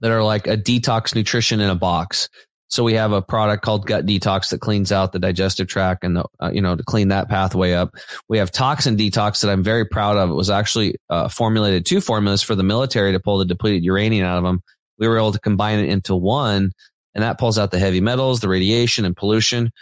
that 0.00 0.10
are 0.10 0.22
like 0.22 0.46
a 0.46 0.56
detox 0.56 1.14
nutrition 1.14 1.60
in 1.60 1.70
a 1.70 1.74
box. 1.74 2.28
So 2.68 2.82
we 2.82 2.94
have 2.94 3.12
a 3.12 3.20
product 3.20 3.62
called 3.62 3.86
Gut 3.86 4.06
Detox 4.06 4.50
that 4.50 4.60
cleans 4.60 4.90
out 4.90 5.12
the 5.12 5.18
digestive 5.18 5.68
tract 5.68 6.04
and 6.04 6.16
the, 6.16 6.24
uh, 6.42 6.50
you 6.52 6.62
know 6.62 6.74
to 6.74 6.82
clean 6.82 7.08
that 7.08 7.28
pathway 7.28 7.74
up. 7.74 7.94
We 8.28 8.38
have 8.38 8.50
Toxin 8.50 8.96
Detox 8.96 9.42
that 9.42 9.50
I'm 9.50 9.62
very 9.62 9.84
proud 9.84 10.16
of. 10.16 10.30
It 10.30 10.34
was 10.34 10.48
actually 10.48 10.96
uh, 11.10 11.28
formulated 11.28 11.84
two 11.84 12.00
formulas 12.00 12.42
for 12.42 12.54
the 12.54 12.62
military 12.62 13.12
to 13.12 13.20
pull 13.20 13.38
the 13.38 13.44
depleted 13.44 13.84
uranium 13.84 14.26
out 14.26 14.38
of 14.38 14.44
them. 14.44 14.62
We 15.02 15.08
were 15.08 15.18
able 15.18 15.32
to 15.32 15.40
combine 15.40 15.80
it 15.80 15.88
into 15.88 16.14
one, 16.14 16.70
and 17.12 17.24
that 17.24 17.36
pulls 17.36 17.58
out 17.58 17.72
the 17.72 17.80
heavy 17.80 18.00
metals, 18.00 18.38
the 18.38 18.48
radiation, 18.48 19.04
and 19.04 19.16
pollution. 19.16 19.72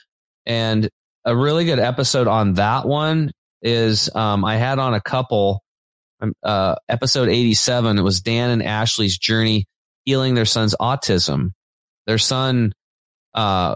And 0.47 0.89
a 1.27 1.37
really 1.37 1.67
good 1.67 1.79
episode 1.79 2.27
on 2.27 2.55
that 2.55 2.87
one 2.87 3.33
is 3.61 4.09
um, 4.15 4.47
I 4.47 4.57
had 4.57 4.79
on 4.79 4.95
a 4.95 5.01
couple. 5.03 5.63
Um, 6.23 6.33
uh, 6.43 6.77
episode 6.89 7.29
87. 7.29 7.99
It 7.99 8.03
was 8.03 8.23
Dan 8.23 8.49
and 8.49 8.63
Ashley's 8.63 9.19
journey 9.19 9.67
healing 10.07 10.35
their 10.35 10.47
son's 10.47 10.75
autism. 10.81 11.51
Their 12.07 12.17
son 12.17 12.73
uh, 13.35 13.75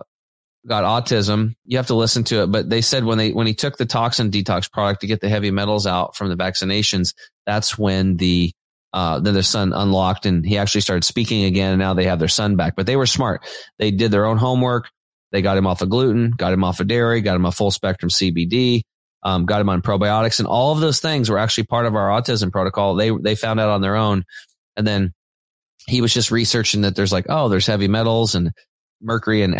got 0.66 0.84
autism. 0.84 1.55
You 1.66 1.76
have 1.76 1.88
to 1.88 1.95
listen 1.95 2.24
to 2.24 2.45
it, 2.45 2.47
but 2.47 2.70
they 2.70 2.80
said 2.80 3.05
when 3.05 3.18
they 3.18 3.32
when 3.32 3.47
he 3.47 3.55
took 3.55 3.76
the 3.76 3.86
toxin 3.86 4.30
detox 4.30 4.70
product 4.70 5.03
to 5.03 5.07
get 5.07 5.20
the 5.20 5.28
heavy 5.28 5.51
metals 5.51 5.86
out 5.86 6.16
from 6.16 6.28
the 6.28 6.36
vaccinations, 6.36 7.14
that's 7.47 7.76
when 7.78 8.16
the 8.16 8.53
uh, 8.95 9.18
then 9.18 9.34
their 9.34 9.42
son 9.42 9.72
unlocked 9.72 10.24
and 10.24 10.47
he 10.47 10.57
actually 10.57 10.80
started 10.80 11.03
speaking 11.03 11.45
again. 11.45 11.72
And 11.72 11.80
now 11.80 11.95
they 11.95 12.05
have 12.05 12.20
their 12.20 12.28
son 12.28 12.55
back. 12.55 12.76
But 12.76 12.86
they 12.86 12.95
were 12.95 13.07
smart. 13.07 13.45
They 13.76 13.90
did 13.90 14.12
their 14.12 14.24
own 14.24 14.38
homework. 14.38 14.88
They 15.32 15.42
got 15.42 15.59
him 15.59 15.66
off 15.66 15.82
of 15.82 15.90
gluten, 15.90 16.30
got 16.30 16.53
him 16.53 16.62
off 16.62 16.78
of 16.78 16.86
dairy, 16.86 17.20
got 17.20 17.34
him 17.34 17.45
a 17.45 17.51
full 17.51 17.72
spectrum 17.72 18.09
CBD, 18.09 18.82
um, 19.24 19.47
got 19.47 19.61
him 19.61 19.68
on 19.68 19.82
probiotics, 19.82 20.38
and 20.38 20.47
all 20.47 20.70
of 20.70 20.78
those 20.78 21.01
things 21.01 21.28
were 21.28 21.38
actually 21.38 21.64
part 21.64 21.86
of 21.86 21.97
our 21.97 22.09
autism 22.09 22.53
protocol. 22.53 22.95
They 22.95 23.11
they 23.11 23.34
found 23.34 23.59
out 23.59 23.70
on 23.70 23.80
their 23.80 23.97
own, 23.97 24.22
and 24.76 24.86
then 24.86 25.12
he 25.88 26.01
was 26.01 26.14
just 26.14 26.30
researching 26.30 26.82
that 26.82 26.95
there's 26.95 27.12
like, 27.12 27.26
oh, 27.28 27.49
there's 27.49 27.66
heavy 27.66 27.88
metals 27.88 28.36
and 28.36 28.53
mercury 29.03 29.42
and 29.42 29.55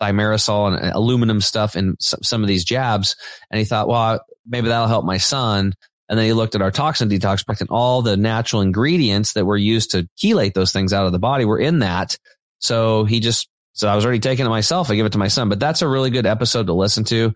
thimerosal 0.00 0.76
and 0.76 0.92
aluminum 0.92 1.40
stuff 1.40 1.74
in 1.74 1.96
some 2.00 2.42
of 2.42 2.48
these 2.48 2.64
jabs. 2.64 3.16
And 3.50 3.58
he 3.58 3.64
thought, 3.64 3.88
well, 3.88 4.20
maybe 4.46 4.68
that'll 4.68 4.88
help 4.88 5.06
my 5.06 5.16
son. 5.16 5.72
And 6.08 6.18
then 6.18 6.26
he 6.26 6.32
looked 6.32 6.54
at 6.54 6.62
our 6.62 6.70
toxin 6.70 7.08
detox 7.08 7.44
product 7.44 7.62
and 7.62 7.70
all 7.70 8.02
the 8.02 8.16
natural 8.16 8.62
ingredients 8.62 9.32
that 9.34 9.46
were 9.46 9.56
used 9.56 9.92
to 9.92 10.08
chelate 10.18 10.54
those 10.54 10.72
things 10.72 10.92
out 10.92 11.06
of 11.06 11.12
the 11.12 11.18
body 11.18 11.44
were 11.44 11.58
in 11.58 11.78
that. 11.78 12.18
So 12.58 13.04
he 13.04 13.20
just, 13.20 13.48
so 13.72 13.88
I 13.88 13.96
was 13.96 14.04
already 14.04 14.20
taking 14.20 14.46
it 14.46 14.50
myself. 14.50 14.90
I 14.90 14.96
give 14.96 15.06
it 15.06 15.12
to 15.12 15.18
my 15.18 15.28
son, 15.28 15.48
but 15.48 15.60
that's 15.60 15.82
a 15.82 15.88
really 15.88 16.10
good 16.10 16.26
episode 16.26 16.66
to 16.66 16.74
listen 16.74 17.04
to. 17.04 17.32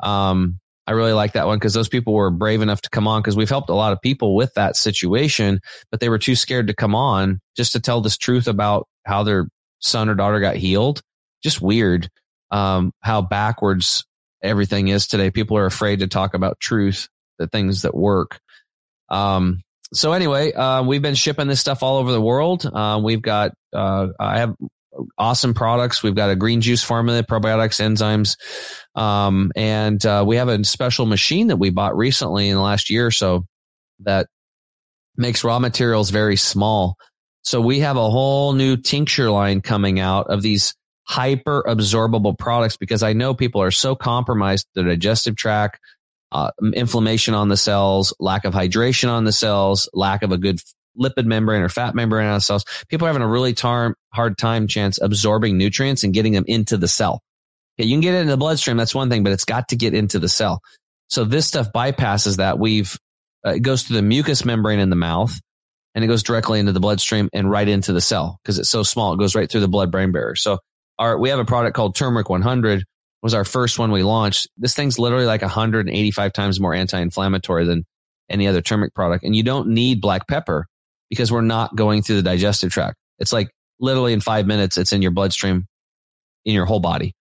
Um, 0.00 0.60
I 0.86 0.92
really 0.92 1.12
like 1.12 1.32
that 1.32 1.46
one 1.46 1.58
because 1.58 1.74
those 1.74 1.88
people 1.88 2.14
were 2.14 2.30
brave 2.30 2.62
enough 2.62 2.80
to 2.82 2.90
come 2.90 3.06
on 3.06 3.22
because 3.22 3.36
we've 3.36 3.48
helped 3.48 3.70
a 3.70 3.74
lot 3.74 3.92
of 3.92 4.00
people 4.00 4.34
with 4.34 4.54
that 4.54 4.76
situation, 4.76 5.60
but 5.90 6.00
they 6.00 6.08
were 6.08 6.18
too 6.18 6.34
scared 6.34 6.68
to 6.68 6.74
come 6.74 6.94
on 6.94 7.40
just 7.56 7.72
to 7.72 7.80
tell 7.80 8.00
this 8.00 8.16
truth 8.16 8.48
about 8.48 8.88
how 9.04 9.22
their 9.22 9.48
son 9.80 10.08
or 10.08 10.14
daughter 10.14 10.40
got 10.40 10.56
healed. 10.56 11.00
Just 11.42 11.60
weird 11.60 12.08
um, 12.52 12.92
how 13.00 13.22
backwards 13.22 14.04
everything 14.42 14.88
is 14.88 15.06
today. 15.06 15.30
People 15.30 15.56
are 15.56 15.66
afraid 15.66 16.00
to 16.00 16.06
talk 16.06 16.34
about 16.34 16.60
truth, 16.60 17.08
the 17.42 17.48
things 17.48 17.82
that 17.82 17.94
work. 17.94 18.40
Um, 19.08 19.62
so 19.92 20.12
anyway, 20.12 20.52
uh, 20.52 20.82
we've 20.84 21.02
been 21.02 21.16
shipping 21.16 21.48
this 21.48 21.60
stuff 21.60 21.82
all 21.82 21.98
over 21.98 22.12
the 22.12 22.20
world. 22.20 22.64
Uh, 22.64 23.00
we've 23.02 23.20
got, 23.20 23.52
uh, 23.74 24.08
I 24.18 24.38
have 24.38 24.54
awesome 25.18 25.54
products. 25.54 26.02
We've 26.02 26.14
got 26.14 26.30
a 26.30 26.36
green 26.36 26.60
juice 26.60 26.82
formula, 26.82 27.22
probiotics, 27.22 27.80
enzymes. 27.80 28.36
Um, 28.98 29.52
and, 29.56 30.04
uh, 30.06 30.24
we 30.26 30.36
have 30.36 30.48
a 30.48 30.64
special 30.64 31.04
machine 31.04 31.48
that 31.48 31.56
we 31.56 31.70
bought 31.70 31.96
recently 31.96 32.48
in 32.48 32.54
the 32.54 32.62
last 32.62 32.88
year 32.90 33.06
or 33.06 33.10
so 33.10 33.44
that 34.00 34.28
makes 35.16 35.44
raw 35.44 35.58
materials 35.58 36.10
very 36.10 36.36
small. 36.36 36.96
So 37.42 37.60
we 37.60 37.80
have 37.80 37.96
a 37.96 38.10
whole 38.10 38.52
new 38.52 38.76
tincture 38.76 39.30
line 39.30 39.60
coming 39.60 39.98
out 39.98 40.28
of 40.30 40.42
these 40.42 40.74
hyper 41.04 41.64
absorbable 41.66 42.38
products 42.38 42.76
because 42.76 43.02
I 43.02 43.12
know 43.12 43.34
people 43.34 43.60
are 43.60 43.72
so 43.72 43.94
compromised, 43.94 44.68
the 44.74 44.84
digestive 44.84 45.36
tract, 45.36 45.80
uh, 46.32 46.50
inflammation 46.74 47.34
on 47.34 47.48
the 47.48 47.56
cells, 47.56 48.14
lack 48.18 48.44
of 48.44 48.54
hydration 48.54 49.10
on 49.10 49.24
the 49.24 49.32
cells, 49.32 49.88
lack 49.92 50.22
of 50.22 50.32
a 50.32 50.38
good 50.38 50.60
lipid 50.98 51.26
membrane 51.26 51.62
or 51.62 51.68
fat 51.68 51.94
membrane 51.94 52.26
on 52.26 52.34
the 52.34 52.40
cells. 52.40 52.64
People 52.88 53.06
are 53.06 53.10
having 53.10 53.22
a 53.22 53.28
really 53.28 53.52
tar- 53.52 53.94
hard 54.12 54.38
time 54.38 54.66
chance 54.66 54.98
absorbing 55.00 55.58
nutrients 55.58 56.04
and 56.04 56.14
getting 56.14 56.32
them 56.32 56.44
into 56.46 56.76
the 56.76 56.88
cell. 56.88 57.22
Okay, 57.78 57.86
you 57.86 57.94
can 57.94 58.00
get 58.00 58.14
it 58.14 58.22
in 58.22 58.26
the 58.26 58.36
bloodstream. 58.36 58.76
That's 58.76 58.94
one 58.94 59.10
thing, 59.10 59.22
but 59.22 59.32
it's 59.32 59.44
got 59.44 59.68
to 59.68 59.76
get 59.76 59.94
into 59.94 60.18
the 60.18 60.28
cell. 60.28 60.60
So 61.08 61.24
this 61.24 61.46
stuff 61.46 61.72
bypasses 61.72 62.38
that. 62.38 62.58
We've, 62.58 62.96
uh, 63.46 63.50
it 63.50 63.60
goes 63.60 63.82
through 63.82 63.96
the 63.96 64.02
mucous 64.02 64.44
membrane 64.44 64.78
in 64.78 64.90
the 64.90 64.96
mouth 64.96 65.38
and 65.94 66.02
it 66.02 66.08
goes 66.08 66.22
directly 66.22 66.58
into 66.60 66.72
the 66.72 66.80
bloodstream 66.80 67.28
and 67.34 67.50
right 67.50 67.68
into 67.68 67.92
the 67.92 68.00
cell 68.00 68.38
because 68.42 68.58
it's 68.58 68.70
so 68.70 68.82
small. 68.82 69.12
It 69.12 69.18
goes 69.18 69.34
right 69.34 69.50
through 69.50 69.60
the 69.60 69.68
blood 69.68 69.90
brain 69.90 70.12
barrier. 70.12 70.34
So 70.34 70.58
our, 70.98 71.18
we 71.18 71.28
have 71.28 71.38
a 71.38 71.44
product 71.44 71.76
called 71.76 71.94
turmeric 71.94 72.30
100 72.30 72.84
was 73.22 73.34
our 73.34 73.44
first 73.44 73.78
one 73.78 73.92
we 73.92 74.02
launched. 74.02 74.48
This 74.56 74.74
thing's 74.74 74.98
literally 74.98 75.26
like 75.26 75.42
185 75.42 76.32
times 76.32 76.60
more 76.60 76.74
anti-inflammatory 76.74 77.64
than 77.66 77.84
any 78.28 78.48
other 78.48 78.60
turmeric 78.60 78.94
product. 78.94 79.24
And 79.24 79.36
you 79.36 79.42
don't 79.42 79.68
need 79.68 80.00
black 80.00 80.26
pepper 80.26 80.66
because 81.08 81.30
we're 81.30 81.42
not 81.42 81.76
going 81.76 82.02
through 82.02 82.16
the 82.16 82.22
digestive 82.22 82.72
tract. 82.72 82.96
It's 83.18 83.32
like 83.32 83.50
literally 83.78 84.12
in 84.12 84.20
five 84.20 84.46
minutes, 84.46 84.76
it's 84.76 84.92
in 84.92 85.02
your 85.02 85.10
bloodstream, 85.10 85.66
in 86.44 86.54
your 86.54 86.66
whole 86.66 86.80
body. 86.80 87.14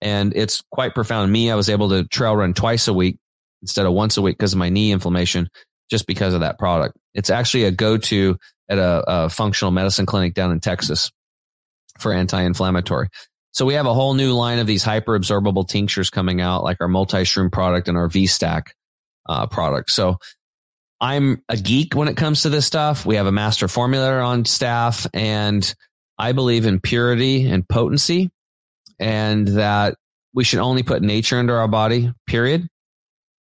And 0.00 0.34
it's 0.34 0.62
quite 0.70 0.94
profound. 0.94 1.32
Me, 1.32 1.50
I 1.50 1.54
was 1.54 1.68
able 1.68 1.90
to 1.90 2.04
trail 2.04 2.36
run 2.36 2.54
twice 2.54 2.88
a 2.88 2.94
week 2.94 3.18
instead 3.62 3.86
of 3.86 3.92
once 3.92 4.16
a 4.16 4.22
week 4.22 4.38
because 4.38 4.52
of 4.52 4.58
my 4.58 4.68
knee 4.68 4.92
inflammation, 4.92 5.48
just 5.90 6.06
because 6.06 6.34
of 6.34 6.40
that 6.40 6.58
product. 6.58 6.96
It's 7.14 7.30
actually 7.30 7.64
a 7.64 7.70
go 7.70 7.96
to 7.96 8.36
at 8.68 8.78
a, 8.78 9.04
a 9.06 9.28
functional 9.28 9.72
medicine 9.72 10.06
clinic 10.06 10.34
down 10.34 10.52
in 10.52 10.60
Texas 10.60 11.10
for 11.98 12.12
anti-inflammatory. 12.12 13.08
So 13.54 13.64
we 13.64 13.74
have 13.74 13.86
a 13.86 13.94
whole 13.94 14.14
new 14.14 14.32
line 14.32 14.58
of 14.58 14.66
these 14.66 14.82
hyper 14.82 15.18
absorbable 15.18 15.66
tinctures 15.66 16.10
coming 16.10 16.40
out, 16.40 16.64
like 16.64 16.78
our 16.80 16.88
multi 16.88 17.18
shroom 17.18 17.52
product 17.52 17.86
and 17.86 17.96
our 17.96 18.08
V 18.08 18.26
stack 18.26 18.74
uh, 19.28 19.46
product. 19.46 19.90
So 19.90 20.18
I'm 21.00 21.42
a 21.48 21.56
geek 21.56 21.94
when 21.94 22.08
it 22.08 22.16
comes 22.16 22.42
to 22.42 22.48
this 22.48 22.66
stuff. 22.66 23.06
We 23.06 23.14
have 23.14 23.26
a 23.26 23.32
master 23.32 23.68
formulator 23.68 24.24
on 24.24 24.44
staff 24.44 25.06
and 25.14 25.72
I 26.18 26.32
believe 26.32 26.66
in 26.66 26.80
purity 26.80 27.46
and 27.48 27.68
potency 27.68 28.30
and 28.98 29.46
that 29.48 29.94
we 30.34 30.42
should 30.42 30.58
only 30.58 30.82
put 30.82 31.02
nature 31.02 31.38
into 31.38 31.52
our 31.52 31.68
body, 31.68 32.12
period. 32.26 32.66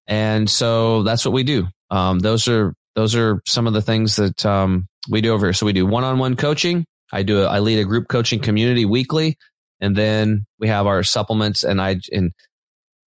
And 0.05 0.47
so 0.47 1.01
that's 1.03 1.25
what 1.25 1.33
we 1.33 1.43
do. 1.43 1.67
Um, 1.89 2.19
those 2.19 2.47
are, 2.47 2.75
those 2.95 3.15
are 3.15 3.41
some 3.47 3.65
of 3.65 3.73
the 3.73 3.81
things 3.81 4.17
that, 4.17 4.45
um, 4.45 4.87
we 5.09 5.21
do 5.21 5.33
over 5.33 5.47
here. 5.47 5.53
So 5.53 5.65
we 5.65 5.73
do 5.73 5.87
one-on-one 5.87 6.35
coaching. 6.35 6.85
I 7.11 7.23
do, 7.23 7.41
a, 7.41 7.45
I 7.47 7.59
lead 7.59 7.79
a 7.79 7.83
group 7.83 8.07
coaching 8.07 8.39
community 8.39 8.85
weekly. 8.85 9.37
And 9.83 9.97
then 9.97 10.45
we 10.59 10.69
have 10.69 10.87
our 10.87 11.03
supplements 11.03 11.65
and 11.65 11.81
I, 11.81 11.99
and 12.09 12.31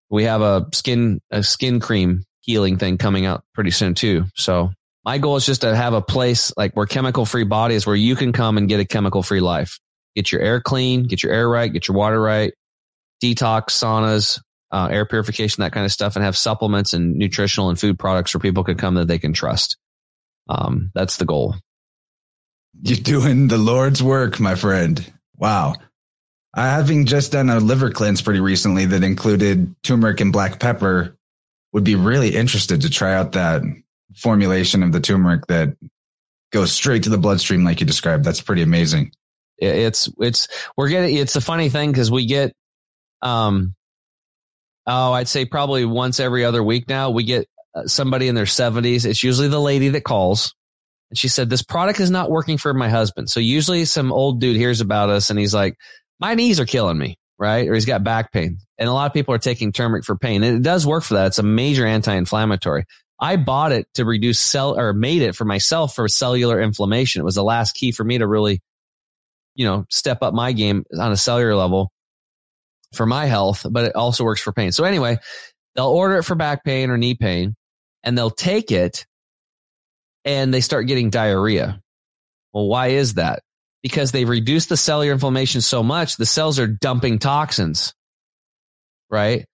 we 0.08 0.24
have 0.24 0.40
a 0.40 0.66
skin, 0.72 1.20
a 1.30 1.42
skin 1.42 1.80
cream 1.80 2.24
healing 2.40 2.78
thing 2.78 2.96
coming 2.96 3.26
out 3.26 3.44
pretty 3.52 3.70
soon 3.70 3.94
too. 3.94 4.24
So 4.34 4.70
my 5.04 5.18
goal 5.18 5.36
is 5.36 5.44
just 5.44 5.60
to 5.60 5.76
have 5.76 5.92
a 5.92 6.00
place 6.00 6.50
like 6.56 6.72
where 6.74 6.86
chemical 6.86 7.26
free 7.26 7.44
bodies 7.44 7.86
where 7.86 7.94
you 7.94 8.16
can 8.16 8.32
come 8.32 8.56
and 8.56 8.70
get 8.70 8.80
a 8.80 8.86
chemical 8.86 9.22
free 9.22 9.40
life. 9.40 9.78
Get 10.16 10.32
your 10.32 10.40
air 10.40 10.62
clean, 10.62 11.04
get 11.04 11.22
your 11.22 11.32
air 11.32 11.46
right, 11.46 11.70
get 11.70 11.88
your 11.88 11.96
water 11.96 12.20
right, 12.20 12.54
detox, 13.22 13.72
saunas, 13.72 14.40
uh, 14.70 14.88
air 14.90 15.04
purification, 15.04 15.60
that 15.60 15.72
kind 15.72 15.84
of 15.84 15.92
stuff, 15.92 16.16
and 16.16 16.24
have 16.24 16.38
supplements 16.38 16.94
and 16.94 17.16
nutritional 17.16 17.68
and 17.68 17.78
food 17.78 17.98
products 17.98 18.32
where 18.32 18.40
people 18.40 18.64
can 18.64 18.78
come 18.78 18.94
that 18.94 19.08
they 19.08 19.18
can 19.18 19.34
trust. 19.34 19.76
Um, 20.48 20.90
that's 20.94 21.18
the 21.18 21.26
goal. 21.26 21.56
You're 22.82 22.96
doing 22.96 23.48
the 23.48 23.58
Lord's 23.58 24.02
work, 24.02 24.40
my 24.40 24.54
friend. 24.54 25.12
Wow. 25.36 25.74
I 26.54 26.66
having 26.66 27.06
just 27.06 27.32
done 27.32 27.48
a 27.48 27.60
liver 27.60 27.90
cleanse 27.90 28.20
pretty 28.20 28.40
recently 28.40 28.86
that 28.86 29.02
included 29.02 29.74
turmeric 29.82 30.20
and 30.20 30.32
black 30.32 30.60
pepper 30.60 31.16
would 31.72 31.84
be 31.84 31.94
really 31.94 32.36
interested 32.36 32.82
to 32.82 32.90
try 32.90 33.14
out 33.14 33.32
that 33.32 33.62
formulation 34.16 34.82
of 34.82 34.92
the 34.92 35.00
turmeric 35.00 35.46
that 35.46 35.76
goes 36.52 36.70
straight 36.72 37.04
to 37.04 37.10
the 37.10 37.16
bloodstream, 37.16 37.64
like 37.64 37.80
you 37.80 37.86
described. 37.86 38.24
That's 38.24 38.42
pretty 38.42 38.60
amazing. 38.60 39.12
It's, 39.56 40.10
it's, 40.18 40.48
we're 40.76 40.90
getting, 40.90 41.16
it's 41.16 41.36
a 41.36 41.40
funny 41.40 41.70
thing 41.70 41.90
because 41.90 42.10
we 42.10 42.26
get, 42.26 42.52
um, 43.22 43.74
oh, 44.86 45.12
I'd 45.12 45.28
say 45.28 45.46
probably 45.46 45.86
once 45.86 46.20
every 46.20 46.44
other 46.44 46.62
week 46.62 46.88
now, 46.88 47.10
we 47.10 47.24
get 47.24 47.48
uh, 47.74 47.86
somebody 47.86 48.28
in 48.28 48.34
their 48.34 48.44
70s. 48.44 49.06
It's 49.06 49.22
usually 49.22 49.48
the 49.48 49.60
lady 49.60 49.88
that 49.90 50.02
calls 50.02 50.52
And 51.08 51.18
she 51.18 51.28
said, 51.28 51.48
this 51.48 51.62
product 51.62 52.00
is 52.00 52.10
not 52.10 52.30
working 52.30 52.58
for 52.58 52.74
my 52.74 52.90
husband. 52.90 53.30
So 53.30 53.40
usually 53.40 53.86
some 53.86 54.12
old 54.12 54.40
dude 54.40 54.56
hears 54.56 54.80
about 54.82 55.08
us 55.08 55.30
and 55.30 55.38
he's 55.38 55.54
like, 55.54 55.76
my 56.22 56.36
knees 56.36 56.60
are 56.60 56.66
killing 56.66 56.96
me, 56.96 57.18
right? 57.36 57.68
Or 57.68 57.74
he's 57.74 57.84
got 57.84 58.04
back 58.04 58.32
pain. 58.32 58.58
And 58.78 58.88
a 58.88 58.92
lot 58.92 59.06
of 59.06 59.12
people 59.12 59.34
are 59.34 59.38
taking 59.38 59.72
turmeric 59.72 60.04
for 60.04 60.16
pain. 60.16 60.44
And 60.44 60.56
it 60.56 60.62
does 60.62 60.86
work 60.86 61.02
for 61.02 61.14
that. 61.14 61.26
It's 61.26 61.40
a 61.40 61.42
major 61.42 61.84
anti-inflammatory. 61.84 62.84
I 63.18 63.34
bought 63.34 63.72
it 63.72 63.88
to 63.94 64.04
reduce 64.04 64.38
cell 64.38 64.78
or 64.78 64.92
made 64.92 65.22
it 65.22 65.34
for 65.34 65.44
myself 65.44 65.96
for 65.96 66.06
cellular 66.06 66.60
inflammation. 66.60 67.22
It 67.22 67.24
was 67.24 67.34
the 67.34 67.42
last 67.42 67.74
key 67.74 67.90
for 67.90 68.04
me 68.04 68.18
to 68.18 68.28
really, 68.28 68.60
you 69.56 69.66
know, 69.66 69.84
step 69.90 70.22
up 70.22 70.32
my 70.32 70.52
game 70.52 70.84
on 70.96 71.10
a 71.10 71.16
cellular 71.16 71.56
level 71.56 71.90
for 72.92 73.04
my 73.04 73.26
health, 73.26 73.66
but 73.68 73.86
it 73.86 73.96
also 73.96 74.22
works 74.22 74.40
for 74.40 74.52
pain. 74.52 74.70
So 74.70 74.84
anyway, 74.84 75.18
they'll 75.74 75.86
order 75.86 76.18
it 76.18 76.22
for 76.22 76.36
back 76.36 76.62
pain 76.62 76.88
or 76.88 76.98
knee 76.98 77.16
pain 77.16 77.56
and 78.04 78.16
they'll 78.16 78.30
take 78.30 78.70
it 78.70 79.06
and 80.24 80.54
they 80.54 80.60
start 80.60 80.86
getting 80.86 81.10
diarrhea. 81.10 81.80
Well, 82.52 82.68
why 82.68 82.88
is 82.88 83.14
that? 83.14 83.42
Because 83.82 84.12
they've 84.12 84.28
reduced 84.28 84.68
the 84.68 84.76
cellular 84.76 85.12
inflammation 85.12 85.60
so 85.60 85.82
much, 85.82 86.16
the 86.16 86.26
cells 86.26 86.58
are 86.58 86.68
dumping 86.68 87.18
toxins, 87.18 87.94
right? 89.10 89.44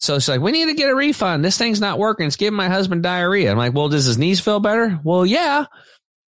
So 0.00 0.14
it's 0.14 0.28
like, 0.28 0.40
we 0.40 0.52
need 0.52 0.66
to 0.66 0.74
get 0.74 0.90
a 0.90 0.94
refund. 0.94 1.44
This 1.44 1.58
thing's 1.58 1.80
not 1.80 1.98
working. 1.98 2.26
It's 2.26 2.36
giving 2.36 2.56
my 2.56 2.68
husband 2.68 3.02
diarrhea. 3.02 3.50
I'm 3.50 3.58
like, 3.58 3.74
well, 3.74 3.88
does 3.88 4.04
his 4.04 4.18
knees 4.18 4.40
feel 4.40 4.60
better? 4.60 5.00
Well, 5.02 5.26
yeah. 5.26 5.64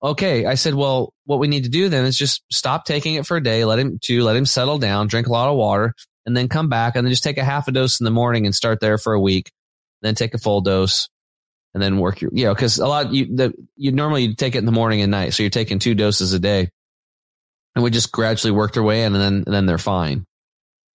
Okay. 0.01 0.45
I 0.45 0.55
said, 0.55 0.73
well, 0.73 1.13
what 1.25 1.39
we 1.39 1.47
need 1.47 1.65
to 1.65 1.69
do 1.69 1.89
then 1.89 2.05
is 2.05 2.17
just 2.17 2.43
stop 2.51 2.85
taking 2.85 3.15
it 3.15 3.27
for 3.27 3.37
a 3.37 3.43
day, 3.43 3.65
let 3.65 3.77
him 3.77 3.99
to 4.03 4.23
let 4.23 4.35
him 4.35 4.45
settle 4.45 4.79
down, 4.79 5.07
drink 5.07 5.27
a 5.27 5.31
lot 5.31 5.49
of 5.49 5.57
water, 5.57 5.93
and 6.25 6.35
then 6.35 6.47
come 6.47 6.69
back 6.69 6.95
and 6.95 7.05
then 7.05 7.11
just 7.11 7.23
take 7.23 7.37
a 7.37 7.43
half 7.43 7.67
a 7.67 7.71
dose 7.71 7.99
in 7.99 8.05
the 8.05 8.11
morning 8.11 8.45
and 8.45 8.55
start 8.55 8.79
there 8.79 8.97
for 8.97 9.13
a 9.13 9.19
week. 9.19 9.51
Then 10.01 10.15
take 10.15 10.33
a 10.33 10.39
full 10.39 10.61
dose 10.61 11.09
and 11.73 11.83
then 11.83 11.99
work 11.99 12.21
your, 12.21 12.31
you 12.33 12.45
know, 12.45 12.55
cause 12.55 12.79
a 12.79 12.87
lot, 12.87 13.13
you, 13.13 13.35
the, 13.35 13.53
you 13.75 13.91
normally 13.91 14.33
take 14.33 14.55
it 14.55 14.59
in 14.59 14.65
the 14.65 14.71
morning 14.71 15.01
and 15.01 15.11
night. 15.11 15.33
So 15.33 15.43
you're 15.43 15.49
taking 15.51 15.77
two 15.77 15.93
doses 15.93 16.33
a 16.33 16.39
day 16.39 16.69
and 17.75 17.83
we 17.83 17.91
just 17.91 18.11
gradually 18.11 18.51
work 18.51 18.73
their 18.73 18.83
way 18.83 19.03
in 19.03 19.13
and 19.15 19.21
then, 19.21 19.43
and 19.45 19.53
then 19.53 19.65
they're 19.65 19.77
fine. 19.77 20.25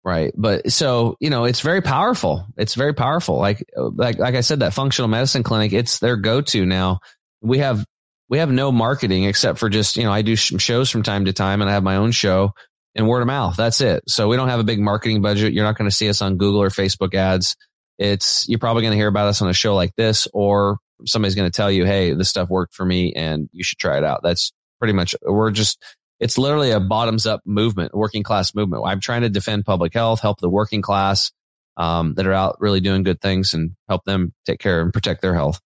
Right. 0.03 0.33
But 0.35 0.71
so, 0.71 1.15
you 1.19 1.29
know, 1.29 1.43
it's 1.43 1.61
very 1.61 1.81
powerful. 1.81 2.47
It's 2.57 2.73
very 2.73 2.93
powerful. 2.93 3.37
Like, 3.37 3.63
like, 3.75 4.17
like 4.17 4.33
I 4.33 4.41
said, 4.41 4.61
that 4.61 4.73
functional 4.73 5.07
medicine 5.07 5.43
clinic, 5.43 5.73
it's 5.73 5.99
their 5.99 6.15
go-to 6.15 6.65
now. 6.65 7.01
We 7.41 7.59
have, 7.59 7.85
we 8.27 8.39
have 8.39 8.51
no 8.51 8.71
marketing 8.71 9.25
except 9.25 9.59
for 9.59 9.69
just, 9.69 9.97
you 9.97 10.03
know, 10.03 10.11
I 10.11 10.23
do 10.23 10.35
shows 10.35 10.89
from 10.89 11.03
time 11.03 11.25
to 11.25 11.33
time 11.33 11.61
and 11.61 11.69
I 11.69 11.73
have 11.73 11.83
my 11.83 11.97
own 11.97 12.11
show 12.13 12.53
and 12.95 13.07
word 13.07 13.21
of 13.21 13.27
mouth. 13.27 13.55
That's 13.57 13.79
it. 13.79 14.03
So 14.07 14.27
we 14.27 14.37
don't 14.37 14.49
have 14.49 14.59
a 14.59 14.63
big 14.63 14.79
marketing 14.79 15.21
budget. 15.21 15.53
You're 15.53 15.65
not 15.65 15.77
going 15.77 15.89
to 15.89 15.95
see 15.95 16.09
us 16.09 16.21
on 16.21 16.37
Google 16.37 16.63
or 16.63 16.69
Facebook 16.69 17.13
ads. 17.13 17.55
It's, 17.99 18.49
you're 18.49 18.57
probably 18.57 18.81
going 18.81 18.93
to 18.93 18.97
hear 18.97 19.07
about 19.07 19.27
us 19.27 19.43
on 19.43 19.49
a 19.49 19.53
show 19.53 19.75
like 19.75 19.95
this, 19.97 20.27
or 20.33 20.79
somebody's 21.05 21.35
going 21.35 21.49
to 21.49 21.55
tell 21.55 21.69
you, 21.69 21.85
Hey, 21.85 22.13
this 22.13 22.29
stuff 22.29 22.49
worked 22.49 22.73
for 22.73 22.85
me 22.85 23.13
and 23.13 23.49
you 23.51 23.63
should 23.63 23.77
try 23.77 23.99
it 23.99 24.03
out. 24.03 24.21
That's 24.23 24.51
pretty 24.79 24.93
much, 24.93 25.13
we're 25.21 25.51
just, 25.51 25.77
it's 26.21 26.37
literally 26.37 26.69
a 26.69 26.79
bottoms 26.79 27.25
up 27.25 27.41
movement, 27.45 27.95
working 27.95 28.21
class 28.21 28.53
movement. 28.53 28.83
I'm 28.85 28.99
trying 28.99 29.21
to 29.21 29.29
defend 29.29 29.65
public 29.65 29.93
health, 29.93 30.21
help 30.21 30.39
the 30.39 30.49
working 30.49 30.83
class, 30.83 31.31
um, 31.77 32.13
that 32.13 32.27
are 32.27 32.33
out 32.33 32.57
really 32.61 32.79
doing 32.79 33.01
good 33.01 33.19
things 33.19 33.55
and 33.55 33.75
help 33.89 34.05
them 34.05 34.31
take 34.45 34.59
care 34.59 34.81
and 34.81 34.93
protect 34.93 35.23
their 35.23 35.33
health. 35.33 35.59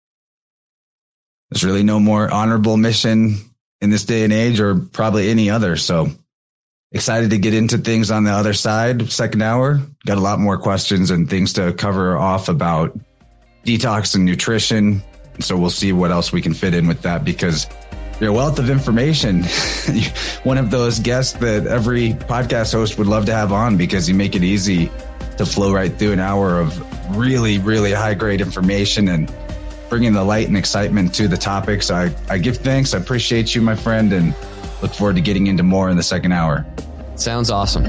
There's 1.52 1.66
really 1.66 1.84
no 1.84 2.00
more 2.00 2.32
honorable 2.32 2.78
mission 2.78 3.36
in 3.82 3.90
this 3.90 4.06
day 4.06 4.24
and 4.24 4.32
age 4.32 4.62
or 4.62 4.76
probably 4.76 5.30
any 5.30 5.50
other. 5.50 5.76
So 5.76 6.08
excited 6.94 7.32
to 7.32 7.38
get 7.38 7.54
into 7.54 7.78
things 7.78 8.10
on 8.10 8.24
the 8.24 8.32
other 8.32 8.54
side. 8.54 9.12
Second 9.12 9.42
hour, 9.42 9.82
got 10.06 10.18
a 10.18 10.22
lot 10.22 10.40
more 10.40 10.58
questions 10.58 11.12
and 11.12 11.30
things 11.30 11.52
to 11.54 11.74
cover 11.74 12.18
off 12.18 12.48
about 12.48 12.98
detox 13.66 14.16
and 14.16 14.24
nutrition. 14.24 15.04
So 15.42 15.58
we'll 15.58 15.70
see 15.70 15.92
what 15.92 16.12
else 16.12 16.32
we 16.32 16.42
can 16.42 16.54
fit 16.54 16.74
in 16.74 16.88
with 16.88 17.02
that 17.02 17.26
because 17.26 17.68
you're 18.20 18.32
wealth 18.32 18.60
of 18.60 18.70
information. 18.70 19.44
One 20.44 20.58
of 20.58 20.72
those 20.72 21.00
guests 21.00 21.34
that 21.40 21.68
every 21.68 22.12
podcast 22.14 22.74
host 22.74 22.98
would 22.98 23.08
love 23.08 23.26
to 23.26 23.34
have 23.34 23.52
on 23.52 23.78
because 23.78 24.08
you 24.08 24.16
make 24.16 24.36
it 24.36 24.44
easy 24.44 24.90
to 25.38 25.46
flow 25.46 25.74
right 25.74 25.94
through 25.94 26.14
an 26.14 26.20
hour 26.20 26.60
of 26.60 27.18
really, 27.18 27.60
really 27.60 27.92
high 27.92 28.14
grade 28.14 28.42
information 28.42 29.10
and 29.10 29.32
bringing 29.90 30.14
the 30.14 30.24
light 30.24 30.48
and 30.48 30.58
excitement 30.58 31.14
to 31.16 31.28
the 31.28 31.38
topics. 31.38 31.92
I, 31.92 32.14
I 32.30 32.38
give 32.38 32.58
thanks. 32.58 32.94
I 32.94 32.98
appreciate 32.98 33.54
you, 33.54 33.62
my 33.62 33.76
friend, 33.76 34.12
and 34.14 34.34
look 34.82 34.94
forward 34.94 35.16
to 35.16 35.22
getting 35.22 35.48
into 35.48 35.64
more 35.64 35.90
in 35.90 35.98
the 35.98 36.04
second 36.04 36.32
hour. 36.32 36.66
Sounds 37.16 37.50
awesome. 37.50 37.86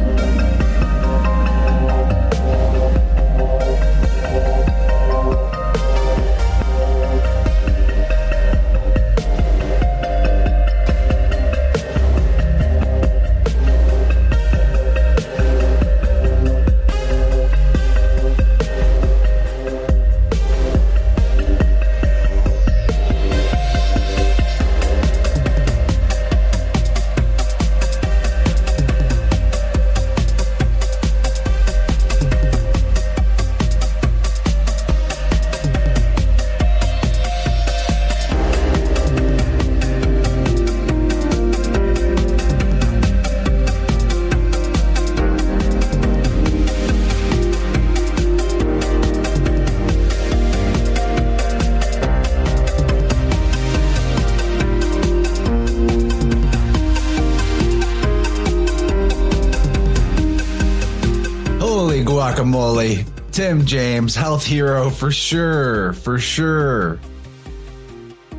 Holy. 62.57 63.05
Tim 63.33 63.67
James, 63.67 64.15
health 64.15 64.43
hero 64.43 64.89
for 64.89 65.13
sure, 65.13 65.93
for 65.93 66.19
sure. 66.19 66.99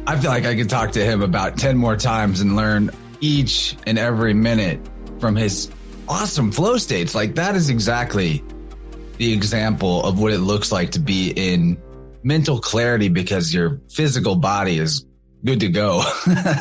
I 0.08 0.20
feel 0.20 0.32
like 0.32 0.44
I 0.44 0.56
could 0.56 0.72
talk 0.72 0.94
to 0.94 1.06
him 1.06 1.22
about 1.22 1.60
10 1.60 1.78
more 1.78 1.96
times 1.96 2.42
and 2.42 2.56
learn 2.56 2.90
each 3.22 3.78
and 3.86 4.00
every 4.00 4.34
minute 4.34 4.80
from 5.20 5.36
his 5.36 5.70
awesome 6.08 6.52
flow 6.52 6.78
states. 6.78 7.14
Like 7.14 7.36
that 7.36 7.56
is 7.56 7.70
exactly 7.70 8.44
the 9.18 9.34
example 9.34 10.04
of 10.04 10.20
what 10.20 10.34
it 10.34 10.40
looks 10.40 10.72
like 10.72 10.94
to 10.94 11.00
be 11.00 11.30
in 11.30 11.80
mental 12.24 12.60
clarity 12.60 13.10
because 13.10 13.54
your 13.54 13.80
physical 13.88 14.36
body 14.36 14.80
is 14.80 15.06
good 15.46 15.60
to 15.60 15.70
go. 15.70 16.02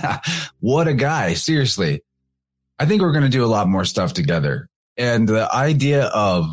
what 0.61 0.89
a 0.89 0.95
guy. 0.95 1.33
Seriously. 1.33 2.03
I 2.79 2.85
think 2.85 3.01
we're 3.01 3.13
going 3.13 3.25
to 3.25 3.31
do 3.31 3.47
a 3.47 3.49
lot 3.49 3.67
more 3.67 3.87
stuff 3.87 4.13
together. 4.13 4.69
And 4.99 5.27
the 5.27 5.51
idea 5.51 6.05
of 6.05 6.51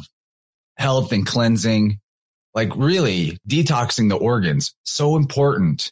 health 0.78 1.12
and 1.12 1.26
cleansing, 1.26 2.00
like 2.54 2.76
really 2.76 3.38
detoxing 3.48 4.10
the 4.10 4.16
organs, 4.16 4.76
so 4.84 5.16
important. 5.16 5.92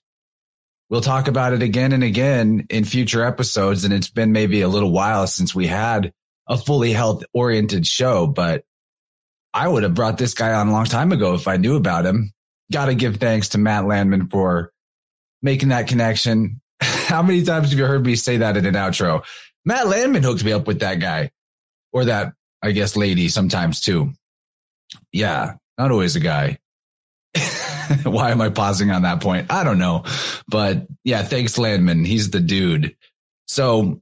We'll 0.90 1.02
talk 1.02 1.28
about 1.28 1.54
it 1.54 1.62
again 1.62 1.94
and 1.94 2.04
again 2.04 2.68
in 2.70 2.84
future 2.84 3.24
episodes. 3.24 3.86
And 3.86 3.94
it's 3.94 4.10
been 4.10 4.34
maybe 4.34 4.62
a 4.62 4.68
little 4.68 4.92
while 4.92 5.26
since 5.26 5.56
we 5.56 5.66
had 5.66 6.12
a 6.48 6.58
fully 6.58 6.92
health 6.92 7.24
oriented 7.34 7.88
show, 7.88 8.28
but 8.28 8.66
I 9.54 9.68
would 9.68 9.84
have 9.84 9.96
brought 9.96 10.18
this 10.18 10.34
guy 10.34 10.54
on 10.54 10.68
a 10.68 10.72
long 10.72 10.86
time 10.86 11.12
ago 11.12 11.34
if 11.34 11.48
I 11.48 11.58
knew 11.58 11.76
about 11.76 12.06
him. 12.06 12.34
Got 12.72 12.86
to 12.86 12.96
give 12.96 13.18
thanks 13.18 13.50
to 13.50 13.58
Matt 13.58 13.86
Landman 13.86 14.28
for 14.28 14.72
making 15.42 15.70
that 15.70 15.88
connection. 15.88 16.62
How 16.82 17.22
many 17.22 17.44
times 17.44 17.70
have 17.70 17.80
you 17.80 17.86
heard 17.86 18.06
me 18.06 18.16
say 18.16 18.38
that 18.38 18.58
in 18.58 18.66
an 18.66 18.76
outro? 18.76 19.24
Matt 19.66 19.88
Landman 19.88 20.24
hooked 20.24 20.44
me 20.44 20.54
up 20.54 20.68
with 20.68 20.80
that 20.80 21.00
guy 21.00 21.32
or 21.94 22.06
that, 22.06 22.34
I 22.62 22.72
guess, 22.72 22.96
lady 22.96 23.30
sometimes 23.30 23.82
too. 23.82 24.14
Yeah, 25.12 25.56
not 25.78 25.92
always 25.92 26.16
a 26.16 26.20
guy. 26.20 26.60
Why 28.04 28.32
am 28.32 28.42
I 28.42 28.50
pausing 28.50 28.92
on 28.92 29.04
that 29.04 29.22
point? 29.22 29.52
I 29.52 29.64
don't 29.64 29.80
know. 29.80 30.04
But 30.48 30.88
yeah, 31.04 31.24
thanks, 31.24 31.58
Landman. 31.58 32.06
He's 32.06 32.32
the 32.32 32.40
dude. 32.40 32.96
So 33.48 34.02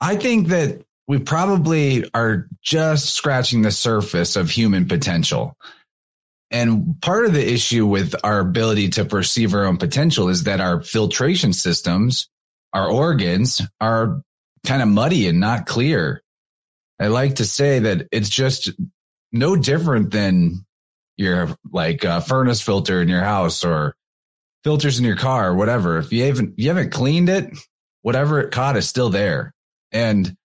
I 0.00 0.16
think 0.16 0.48
that 0.48 0.82
we 1.06 1.18
probably 1.18 2.08
are 2.14 2.48
just 2.62 3.14
scratching 3.14 3.62
the 3.62 3.70
surface 3.70 4.36
of 4.36 4.50
human 4.50 4.88
potential. 4.88 5.56
And 6.50 7.00
part 7.00 7.24
of 7.24 7.32
the 7.32 7.52
issue 7.52 7.86
with 7.86 8.14
our 8.24 8.40
ability 8.40 8.90
to 8.90 9.04
perceive 9.04 9.54
our 9.54 9.64
own 9.64 9.78
potential 9.78 10.28
is 10.28 10.44
that 10.44 10.60
our 10.60 10.82
filtration 10.82 11.52
systems, 11.52 12.28
our 12.72 12.88
organs 12.88 13.62
are 13.80 14.22
kind 14.66 14.82
of 14.82 14.88
muddy 14.88 15.28
and 15.28 15.40
not 15.40 15.66
clear. 15.66 16.22
I 17.00 17.08
like 17.08 17.36
to 17.36 17.44
say 17.44 17.80
that 17.80 18.08
it's 18.12 18.28
just 18.28 18.70
no 19.32 19.56
different 19.56 20.10
than 20.10 20.64
your 21.16 21.56
like 21.70 22.04
uh, 22.04 22.20
furnace 22.20 22.60
filter 22.60 23.00
in 23.00 23.08
your 23.08 23.22
house 23.22 23.64
or 23.64 23.94
filters 24.64 24.98
in 24.98 25.04
your 25.04 25.16
car 25.16 25.50
or 25.50 25.54
whatever. 25.54 25.98
If 25.98 26.12
you 26.12 26.24
haven't 26.24 26.58
you 26.58 26.68
haven't 26.68 26.90
cleaned 26.90 27.28
it, 27.28 27.52
whatever 28.02 28.40
it 28.40 28.50
caught 28.50 28.76
is 28.76 28.88
still 28.88 29.10
there. 29.10 29.52
And 29.90 30.36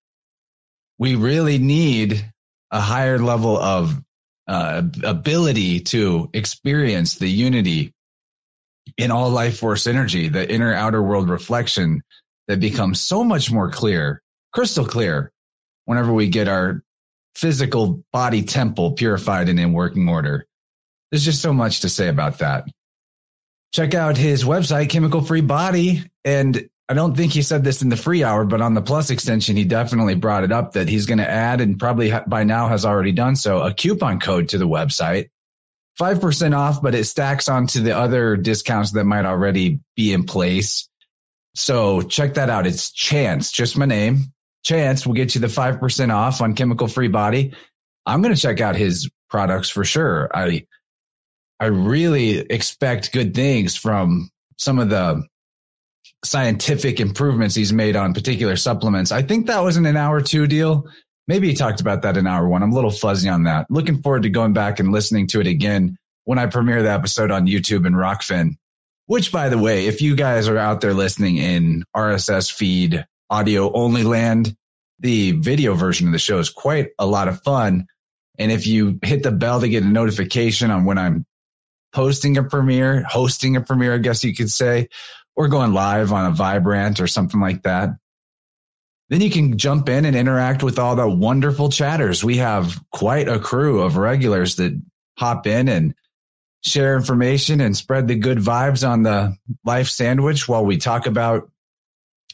we 0.97 1.15
really 1.15 1.57
need 1.57 2.31
a 2.71 2.81
higher 2.81 3.19
level 3.19 3.57
of 3.57 4.01
uh, 4.47 4.83
ability 5.03 5.81
to 5.81 6.29
experience 6.33 7.15
the 7.15 7.29
unity 7.29 7.93
in 8.97 9.11
all 9.11 9.29
life 9.29 9.59
force 9.59 9.87
energy, 9.87 10.29
the 10.29 10.49
inner 10.51 10.73
outer 10.73 11.03
world 11.03 11.29
reflection 11.29 12.01
that 12.47 12.59
becomes 12.59 13.01
so 13.01 13.23
much 13.23 13.51
more 13.51 13.69
clear, 13.69 14.21
crystal 14.53 14.85
clear, 14.85 15.31
whenever 15.85 16.13
we 16.13 16.29
get 16.29 16.47
our 16.47 16.81
physical 17.37 18.03
body 18.11 18.41
temple 18.41 18.93
purified 18.93 19.47
and 19.47 19.59
in 19.59 19.71
working 19.71 20.09
order. 20.09 20.47
There's 21.11 21.23
just 21.23 21.41
so 21.41 21.53
much 21.53 21.81
to 21.81 21.89
say 21.89 22.07
about 22.07 22.39
that. 22.39 22.65
Check 23.73 23.93
out 23.93 24.17
his 24.17 24.43
website, 24.43 24.89
Chemical 24.89 25.21
Free 25.21 25.41
Body. 25.41 26.03
And 26.25 26.67
I 26.89 26.95
don't 26.95 27.15
think 27.15 27.31
he 27.31 27.43
said 27.43 27.63
this 27.63 27.83
in 27.83 27.89
the 27.89 27.95
free 27.95 28.23
hour, 28.23 28.43
but 28.43 28.61
on 28.61 28.73
the 28.73 28.81
plus 28.81 29.11
extension, 29.11 29.55
he 29.55 29.65
definitely 29.65 30.15
brought 30.15 30.45
it 30.45 30.51
up 30.51 30.73
that 30.73 30.89
he's 30.89 31.05
going 31.05 31.19
to 31.19 31.29
add 31.29 31.61
and 31.61 31.77
probably 31.77 32.11
by 32.25 32.43
now 32.43 32.69
has 32.69 32.85
already 32.85 33.11
done 33.11 33.35
so 33.35 33.59
a 33.59 33.73
coupon 33.73 34.19
code 34.19 34.49
to 34.49 34.57
the 34.57 34.67
website. 34.67 35.29
5% 35.99 36.57
off, 36.57 36.81
but 36.81 36.95
it 36.95 37.05
stacks 37.05 37.49
onto 37.49 37.81
the 37.81 37.95
other 37.95 38.35
discounts 38.35 38.91
that 38.91 39.03
might 39.03 39.25
already 39.25 39.79
be 39.95 40.11
in 40.11 40.23
place. 40.23 40.89
So 41.55 42.01
check 42.01 42.35
that 42.35 42.49
out. 42.49 42.67
It's 42.67 42.91
Chance, 42.91 43.51
just 43.51 43.77
my 43.77 43.85
name. 43.85 44.31
Chance 44.67 45.07
will 45.07 45.13
get 45.13 45.33
you 45.33 45.39
the 45.39 45.47
5% 45.47 46.13
off 46.13 46.41
on 46.41 46.53
chemical 46.53 46.89
free 46.89 47.07
body. 47.07 47.53
I'm 48.05 48.21
going 48.21 48.35
to 48.35 48.41
check 48.41 48.59
out 48.59 48.75
his 48.75 49.09
products 49.29 49.69
for 49.69 49.85
sure. 49.85 50.29
I, 50.33 50.65
I 51.57 51.67
really 51.67 52.39
expect 52.39 53.13
good 53.13 53.33
things 53.33 53.77
from 53.77 54.29
some 54.57 54.79
of 54.79 54.89
the 54.89 55.25
scientific 56.25 56.99
improvements 56.99 57.55
he's 57.55 57.71
made 57.71 57.95
on 57.95 58.13
particular 58.13 58.57
supplements. 58.57 59.13
I 59.13 59.21
think 59.21 59.47
that 59.47 59.63
was 59.63 59.77
in 59.77 59.85
an 59.85 59.95
hour 59.95 60.19
two 60.21 60.47
deal. 60.47 60.83
Maybe 61.29 61.47
he 61.47 61.53
talked 61.53 61.79
about 61.79 62.01
that 62.01 62.17
in 62.17 62.27
hour 62.27 62.45
one. 62.49 62.61
I'm 62.61 62.73
a 62.73 62.75
little 62.75 62.91
fuzzy 62.91 63.29
on 63.29 63.43
that. 63.43 63.67
Looking 63.69 64.01
forward 64.01 64.23
to 64.23 64.29
going 64.29 64.51
back 64.51 64.81
and 64.81 64.91
listening 64.91 65.27
to 65.27 65.39
it 65.39 65.47
again 65.47 65.97
when 66.25 66.39
I 66.39 66.47
premiere 66.47 66.83
the 66.83 66.91
episode 66.91 67.31
on 67.31 67.47
YouTube 67.47 67.85
and 67.85 67.95
Rokfin. 67.95 68.57
Which, 69.05 69.31
by 69.31 69.47
the 69.47 69.57
way, 69.57 69.87
if 69.87 70.01
you 70.01 70.17
guys 70.17 70.49
are 70.49 70.57
out 70.57 70.81
there 70.81 70.93
listening 70.93 71.37
in 71.37 71.85
RSS 71.95 72.51
feed 72.51 73.05
audio 73.29 73.71
only 73.73 74.03
land, 74.03 74.55
the 74.99 75.31
video 75.33 75.73
version 75.75 76.07
of 76.07 76.13
the 76.13 76.19
show 76.19 76.39
is 76.39 76.49
quite 76.49 76.89
a 76.97 77.05
lot 77.05 77.27
of 77.27 77.41
fun. 77.43 77.87
And 78.39 78.51
if 78.51 78.67
you 78.67 78.99
hit 79.01 79.23
the 79.23 79.31
bell 79.31 79.61
to 79.61 79.69
get 79.69 79.83
a 79.83 79.87
notification 79.87 80.71
on 80.71 80.85
when 80.85 80.97
I'm 80.97 81.25
posting 81.93 82.37
a 82.37 82.43
premiere, 82.43 83.03
hosting 83.03 83.55
a 83.55 83.61
premiere, 83.61 83.95
I 83.95 83.99
guess 83.99 84.23
you 84.23 84.35
could 84.35 84.49
say, 84.49 84.89
or 85.35 85.47
going 85.47 85.73
live 85.73 86.11
on 86.11 86.25
a 86.25 86.35
Vibrant 86.35 86.99
or 86.99 87.07
something 87.07 87.39
like 87.39 87.63
that, 87.63 87.89
then 89.09 89.21
you 89.21 89.29
can 89.29 89.57
jump 89.57 89.87
in 89.87 90.05
and 90.05 90.15
interact 90.15 90.63
with 90.63 90.79
all 90.79 90.95
the 90.95 91.07
wonderful 91.07 91.69
chatters. 91.69 92.23
We 92.23 92.37
have 92.37 92.79
quite 92.91 93.27
a 93.27 93.39
crew 93.39 93.81
of 93.81 93.97
regulars 93.97 94.57
that 94.57 94.79
hop 95.17 95.47
in 95.47 95.69
and 95.69 95.95
share 96.61 96.95
information 96.95 97.61
and 97.61 97.77
spread 97.77 98.07
the 98.07 98.15
good 98.15 98.39
vibes 98.39 98.87
on 98.87 99.03
the 99.03 99.35
life 99.63 99.87
sandwich 99.87 100.47
while 100.47 100.65
we 100.65 100.77
talk 100.77 101.05
about 101.05 101.49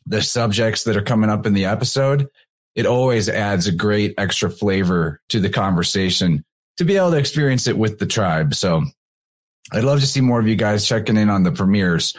the 0.05 0.21
subjects 0.21 0.83
that 0.83 0.97
are 0.97 1.01
coming 1.01 1.29
up 1.29 1.45
in 1.45 1.53
the 1.53 1.65
episode. 1.65 2.27
It 2.75 2.85
always 2.85 3.29
adds 3.29 3.67
a 3.67 3.71
great 3.71 4.15
extra 4.17 4.49
flavor 4.49 5.21
to 5.29 5.39
the 5.39 5.49
conversation 5.49 6.43
to 6.77 6.85
be 6.85 6.97
able 6.97 7.11
to 7.11 7.17
experience 7.17 7.67
it 7.67 7.77
with 7.77 7.99
the 7.99 8.05
tribe. 8.05 8.55
So 8.55 8.83
I'd 9.71 9.83
love 9.83 9.99
to 9.99 10.07
see 10.07 10.21
more 10.21 10.39
of 10.39 10.47
you 10.47 10.55
guys 10.55 10.87
checking 10.87 11.17
in 11.17 11.29
on 11.29 11.43
the 11.43 11.51
premieres 11.51 12.15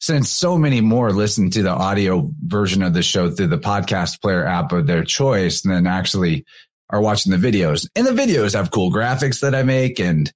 since 0.00 0.30
so 0.30 0.58
many 0.58 0.80
more 0.80 1.10
listen 1.10 1.50
to 1.50 1.62
the 1.62 1.70
audio 1.70 2.30
version 2.44 2.82
of 2.82 2.92
the 2.92 3.02
show 3.02 3.30
through 3.30 3.46
the 3.48 3.58
podcast 3.58 4.20
player 4.20 4.44
app 4.44 4.72
of 4.72 4.86
their 4.86 5.04
choice 5.04 5.64
and 5.64 5.74
then 5.74 5.86
actually 5.86 6.44
are 6.90 7.00
watching 7.00 7.32
the 7.32 7.38
videos. 7.38 7.88
And 7.96 8.06
the 8.06 8.10
videos 8.10 8.54
have 8.54 8.70
cool 8.70 8.92
graphics 8.92 9.40
that 9.40 9.54
I 9.54 9.62
make 9.62 9.98
and 9.98 10.30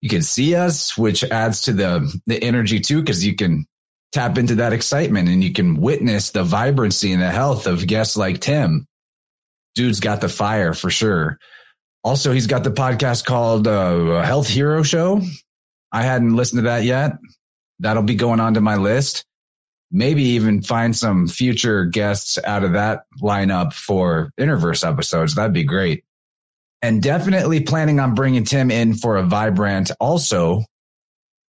you 0.00 0.08
can 0.08 0.22
see 0.22 0.54
us, 0.54 0.96
which 0.96 1.24
adds 1.24 1.62
to 1.62 1.72
the, 1.72 2.20
the 2.26 2.42
energy 2.42 2.80
too, 2.80 3.00
because 3.00 3.26
you 3.26 3.34
can 3.34 3.66
tap 4.16 4.38
into 4.38 4.54
that 4.56 4.72
excitement 4.72 5.28
and 5.28 5.44
you 5.44 5.52
can 5.52 5.78
witness 5.78 6.30
the 6.30 6.42
vibrancy 6.42 7.12
and 7.12 7.20
the 7.20 7.30
health 7.30 7.66
of 7.66 7.86
guests 7.86 8.16
like 8.16 8.40
Tim. 8.40 8.86
Dude's 9.74 10.00
got 10.00 10.22
the 10.22 10.28
fire 10.28 10.72
for 10.72 10.88
sure. 10.88 11.38
Also, 12.02 12.32
he's 12.32 12.46
got 12.46 12.64
the 12.64 12.70
podcast 12.70 13.26
called 13.26 13.68
uh, 13.68 14.22
Health 14.22 14.48
Hero 14.48 14.82
Show. 14.82 15.20
I 15.92 16.02
hadn't 16.02 16.34
listened 16.34 16.60
to 16.60 16.62
that 16.70 16.84
yet 16.84 17.12
that'll 17.80 18.02
be 18.02 18.14
going 18.14 18.40
onto 18.40 18.60
my 18.60 18.76
list. 18.76 19.26
Maybe 19.90 20.22
even 20.22 20.62
find 20.62 20.96
some 20.96 21.28
future 21.28 21.84
guests 21.84 22.38
out 22.42 22.64
of 22.64 22.72
that 22.72 23.04
lineup 23.22 23.74
for 23.74 24.32
Innerverse 24.40 24.88
episodes. 24.88 25.34
That'd 25.34 25.52
be 25.52 25.64
great. 25.64 26.04
And 26.80 27.02
definitely 27.02 27.60
planning 27.60 28.00
on 28.00 28.14
bringing 28.14 28.44
Tim 28.44 28.70
in 28.70 28.94
for 28.94 29.18
a 29.18 29.22
Vibrant 29.22 29.90
also. 30.00 30.64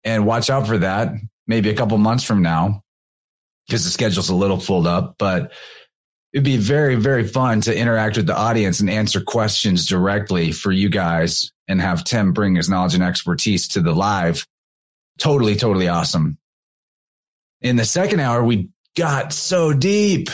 And 0.03 0.27
watch 0.27 0.51
out 0.51 0.67
for 0.67 0.79
that 0.79 1.13
maybe 1.47 1.71
a 1.71 1.75
couple 1.75 1.99
months 1.99 2.25
from 2.25 2.43
now 2.43 2.83
because 3.67 3.85
the 3.85 3.91
schedule's 3.91 4.29
a 4.29 4.35
little 4.35 4.61
full 4.61 4.87
up, 4.87 5.17
but 5.19 5.53
it'd 6.33 6.45
be 6.45 6.57
very, 6.57 6.95
very 6.95 7.27
fun 7.27 7.61
to 7.63 7.77
interact 7.77 8.17
with 8.17 8.27
the 8.27 8.37
audience 8.37 8.81
and 8.81 8.91
answer 8.91 9.21
questions 9.21 9.87
directly 9.87 10.53
for 10.53 10.71
you 10.71 10.89
guys 10.89 11.51
and 11.69 11.81
have 11.81 12.05
Tim 12.05 12.33
bring 12.33 12.55
his 12.55 12.69
knowledge 12.69 12.95
and 12.95 13.03
expertise 13.03 13.69
to 13.69 13.81
the 13.81 13.93
live 13.93 14.47
totally, 15.19 15.57
totally 15.57 15.89
awesome. 15.89 16.39
In 17.61 17.77
the 17.77 17.85
second 17.85 18.21
hour, 18.21 18.45
we 18.45 18.69
got 18.97 19.33
so 19.33 19.73
deep, 19.73 20.29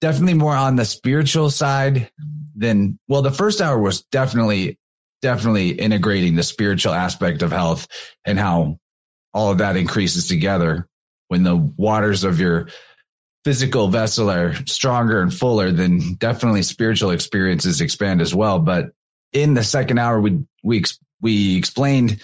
definitely 0.00 0.34
more 0.34 0.54
on 0.54 0.76
the 0.76 0.84
spiritual 0.84 1.50
side 1.50 2.10
than, 2.56 2.98
well, 3.08 3.22
the 3.22 3.30
first 3.30 3.60
hour 3.60 3.78
was 3.78 4.02
definitely, 4.04 4.78
definitely 5.22 5.70
integrating 5.70 6.36
the 6.36 6.42
spiritual 6.42 6.94
aspect 6.94 7.42
of 7.42 7.52
health 7.52 7.86
and 8.24 8.38
how 8.38 8.78
all 9.34 9.50
of 9.50 9.58
that 9.58 9.76
increases 9.76 10.28
together 10.28 10.88
when 11.28 11.42
the 11.42 11.56
waters 11.56 12.24
of 12.24 12.38
your 12.38 12.68
physical 13.44 13.88
vessel 13.88 14.30
are 14.30 14.54
stronger 14.66 15.20
and 15.20 15.34
fuller, 15.34 15.70
then 15.70 16.14
definitely 16.14 16.62
spiritual 16.62 17.10
experiences 17.10 17.80
expand 17.80 18.22
as 18.22 18.34
well. 18.34 18.58
But 18.58 18.92
in 19.32 19.54
the 19.54 19.64
second 19.64 19.98
hour, 19.98 20.20
we, 20.20 20.44
we, 20.62 20.84
we 21.20 21.56
explained 21.56 22.20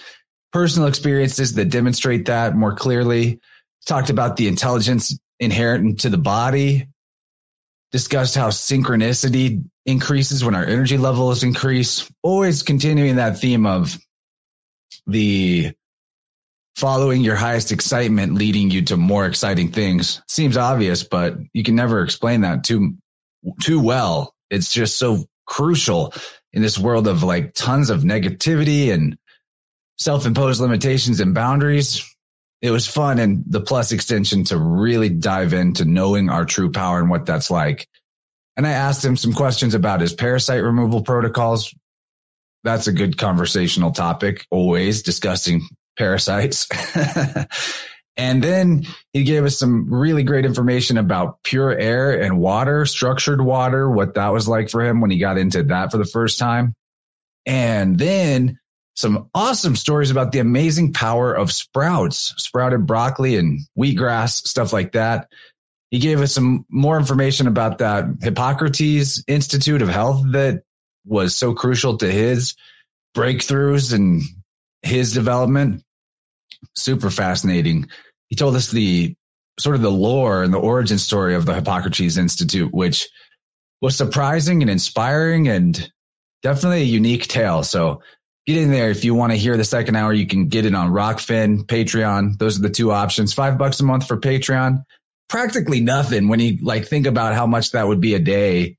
personal 0.51 0.87
experiences 0.87 1.53
that 1.55 1.69
demonstrate 1.69 2.25
that 2.25 2.55
more 2.55 2.73
clearly. 2.73 3.39
Talked 3.85 4.09
about 4.09 4.37
the 4.37 4.47
intelligence 4.47 5.17
inherent 5.39 6.01
to 6.01 6.09
the 6.09 6.17
body. 6.17 6.87
Discussed 7.91 8.35
how 8.35 8.49
synchronicity 8.49 9.63
increases 9.85 10.45
when 10.45 10.55
our 10.55 10.63
energy 10.63 10.97
levels 10.97 11.43
increase. 11.43 12.09
Always 12.23 12.63
continuing 12.63 13.17
that 13.17 13.39
theme 13.39 13.65
of 13.65 13.97
the 15.07 15.73
following 16.75 17.21
your 17.21 17.35
highest 17.35 17.71
excitement 17.71 18.33
leading 18.33 18.71
you 18.71 18.81
to 18.83 18.97
more 18.97 19.25
exciting 19.25 19.71
things. 19.71 20.21
Seems 20.27 20.57
obvious, 20.57 21.03
but 21.03 21.35
you 21.53 21.63
can 21.63 21.75
never 21.75 22.03
explain 22.03 22.41
that 22.41 22.63
too, 22.63 22.95
too 23.61 23.79
well. 23.81 24.33
It's 24.49 24.71
just 24.71 24.97
so 24.97 25.25
crucial 25.45 26.13
in 26.53 26.61
this 26.61 26.79
world 26.79 27.07
of 27.07 27.23
like 27.23 27.53
tons 27.53 27.89
of 27.89 28.01
negativity 28.01 28.91
and 28.91 29.17
self-imposed 29.97 30.61
limitations 30.61 31.19
and 31.19 31.35
boundaries. 31.35 32.07
It 32.61 32.71
was 32.71 32.87
fun 32.87 33.19
and 33.19 33.43
the 33.47 33.61
plus 33.61 33.91
extension 33.91 34.43
to 34.45 34.57
really 34.57 35.09
dive 35.09 35.53
into 35.53 35.83
knowing 35.85 36.29
our 36.29 36.45
true 36.45 36.71
power 36.71 36.99
and 36.99 37.09
what 37.09 37.25
that's 37.25 37.51
like. 37.51 37.87
And 38.55 38.67
I 38.67 38.71
asked 38.71 39.03
him 39.03 39.17
some 39.17 39.33
questions 39.33 39.73
about 39.73 40.01
his 40.01 40.13
parasite 40.13 40.63
removal 40.63 41.01
protocols. 41.01 41.73
That's 42.63 42.87
a 42.87 42.91
good 42.93 43.17
conversational 43.17 43.91
topic, 43.91 44.45
always 44.51 45.01
discussing 45.01 45.67
parasites. 45.97 46.67
and 48.17 48.43
then 48.43 48.85
he 49.13 49.23
gave 49.23 49.45
us 49.45 49.57
some 49.57 49.91
really 49.93 50.23
great 50.23 50.45
information 50.45 50.97
about 50.97 51.43
pure 51.43 51.71
air 51.71 52.21
and 52.21 52.39
water, 52.39 52.85
structured 52.85 53.41
water, 53.41 53.89
what 53.89 54.15
that 54.15 54.29
was 54.29 54.47
like 54.47 54.69
for 54.69 54.83
him 54.83 55.01
when 55.01 55.11
he 55.11 55.17
got 55.17 55.37
into 55.37 55.63
that 55.63 55.91
for 55.91 55.97
the 55.97 56.05
first 56.05 56.39
time. 56.39 56.73
And 57.45 57.97
then 57.97 58.59
some 58.95 59.29
awesome 59.33 59.75
stories 59.75 60.11
about 60.11 60.31
the 60.31 60.39
amazing 60.39 60.93
power 60.93 61.33
of 61.33 61.51
sprouts, 61.51 62.33
sprouted 62.37 62.85
broccoli 62.85 63.37
and 63.37 63.59
wheatgrass, 63.77 64.47
stuff 64.47 64.73
like 64.73 64.91
that. 64.93 65.27
He 65.89 65.99
gave 65.99 66.21
us 66.21 66.33
some 66.33 66.65
more 66.69 66.97
information 66.97 67.47
about 67.47 67.79
that 67.79 68.05
Hippocrates 68.21 69.23
Institute 69.27 69.81
of 69.81 69.89
Health 69.89 70.23
that 70.31 70.63
was 71.05 71.35
so 71.35 71.53
crucial 71.53 71.97
to 71.97 72.09
his 72.09 72.55
breakthroughs 73.15 73.93
and 73.93 74.21
his 74.83 75.13
development. 75.13 75.83
Super 76.75 77.09
fascinating. 77.09 77.89
He 78.29 78.35
told 78.35 78.55
us 78.55 78.71
the 78.71 79.15
sort 79.59 79.75
of 79.75 79.81
the 79.81 79.91
lore 79.91 80.43
and 80.43 80.53
the 80.53 80.59
origin 80.59 80.97
story 80.97 81.35
of 81.35 81.45
the 81.45 81.53
Hippocrates 81.53 82.17
Institute, 82.17 82.73
which 82.73 83.09
was 83.81 83.95
surprising 83.97 84.61
and 84.61 84.69
inspiring 84.69 85.47
and 85.47 85.91
definitely 86.43 86.81
a 86.81 86.85
unique 86.85 87.27
tale. 87.27 87.63
So 87.63 88.01
get 88.47 88.57
in 88.57 88.71
there. 88.71 88.89
If 88.89 89.03
you 89.03 89.13
want 89.13 89.31
to 89.33 89.37
hear 89.37 89.57
the 89.57 89.63
second 89.63 89.95
hour, 89.95 90.13
you 90.13 90.25
can 90.25 90.47
get 90.47 90.65
it 90.65 90.73
on 90.73 90.91
Rokfin, 90.91 91.65
Patreon. 91.65 92.37
Those 92.37 92.57
are 92.57 92.61
the 92.61 92.69
two 92.69 92.91
options. 92.91 93.33
Five 93.33 93.57
bucks 93.57 93.79
a 93.79 93.83
month 93.83 94.07
for 94.07 94.17
Patreon. 94.17 94.83
practically 95.31 95.79
nothing 95.79 96.27
when 96.27 96.41
you 96.41 96.57
like 96.61 96.85
think 96.85 97.07
about 97.07 97.33
how 97.33 97.47
much 97.47 97.71
that 97.71 97.87
would 97.87 98.01
be 98.01 98.15
a 98.15 98.19
day 98.19 98.75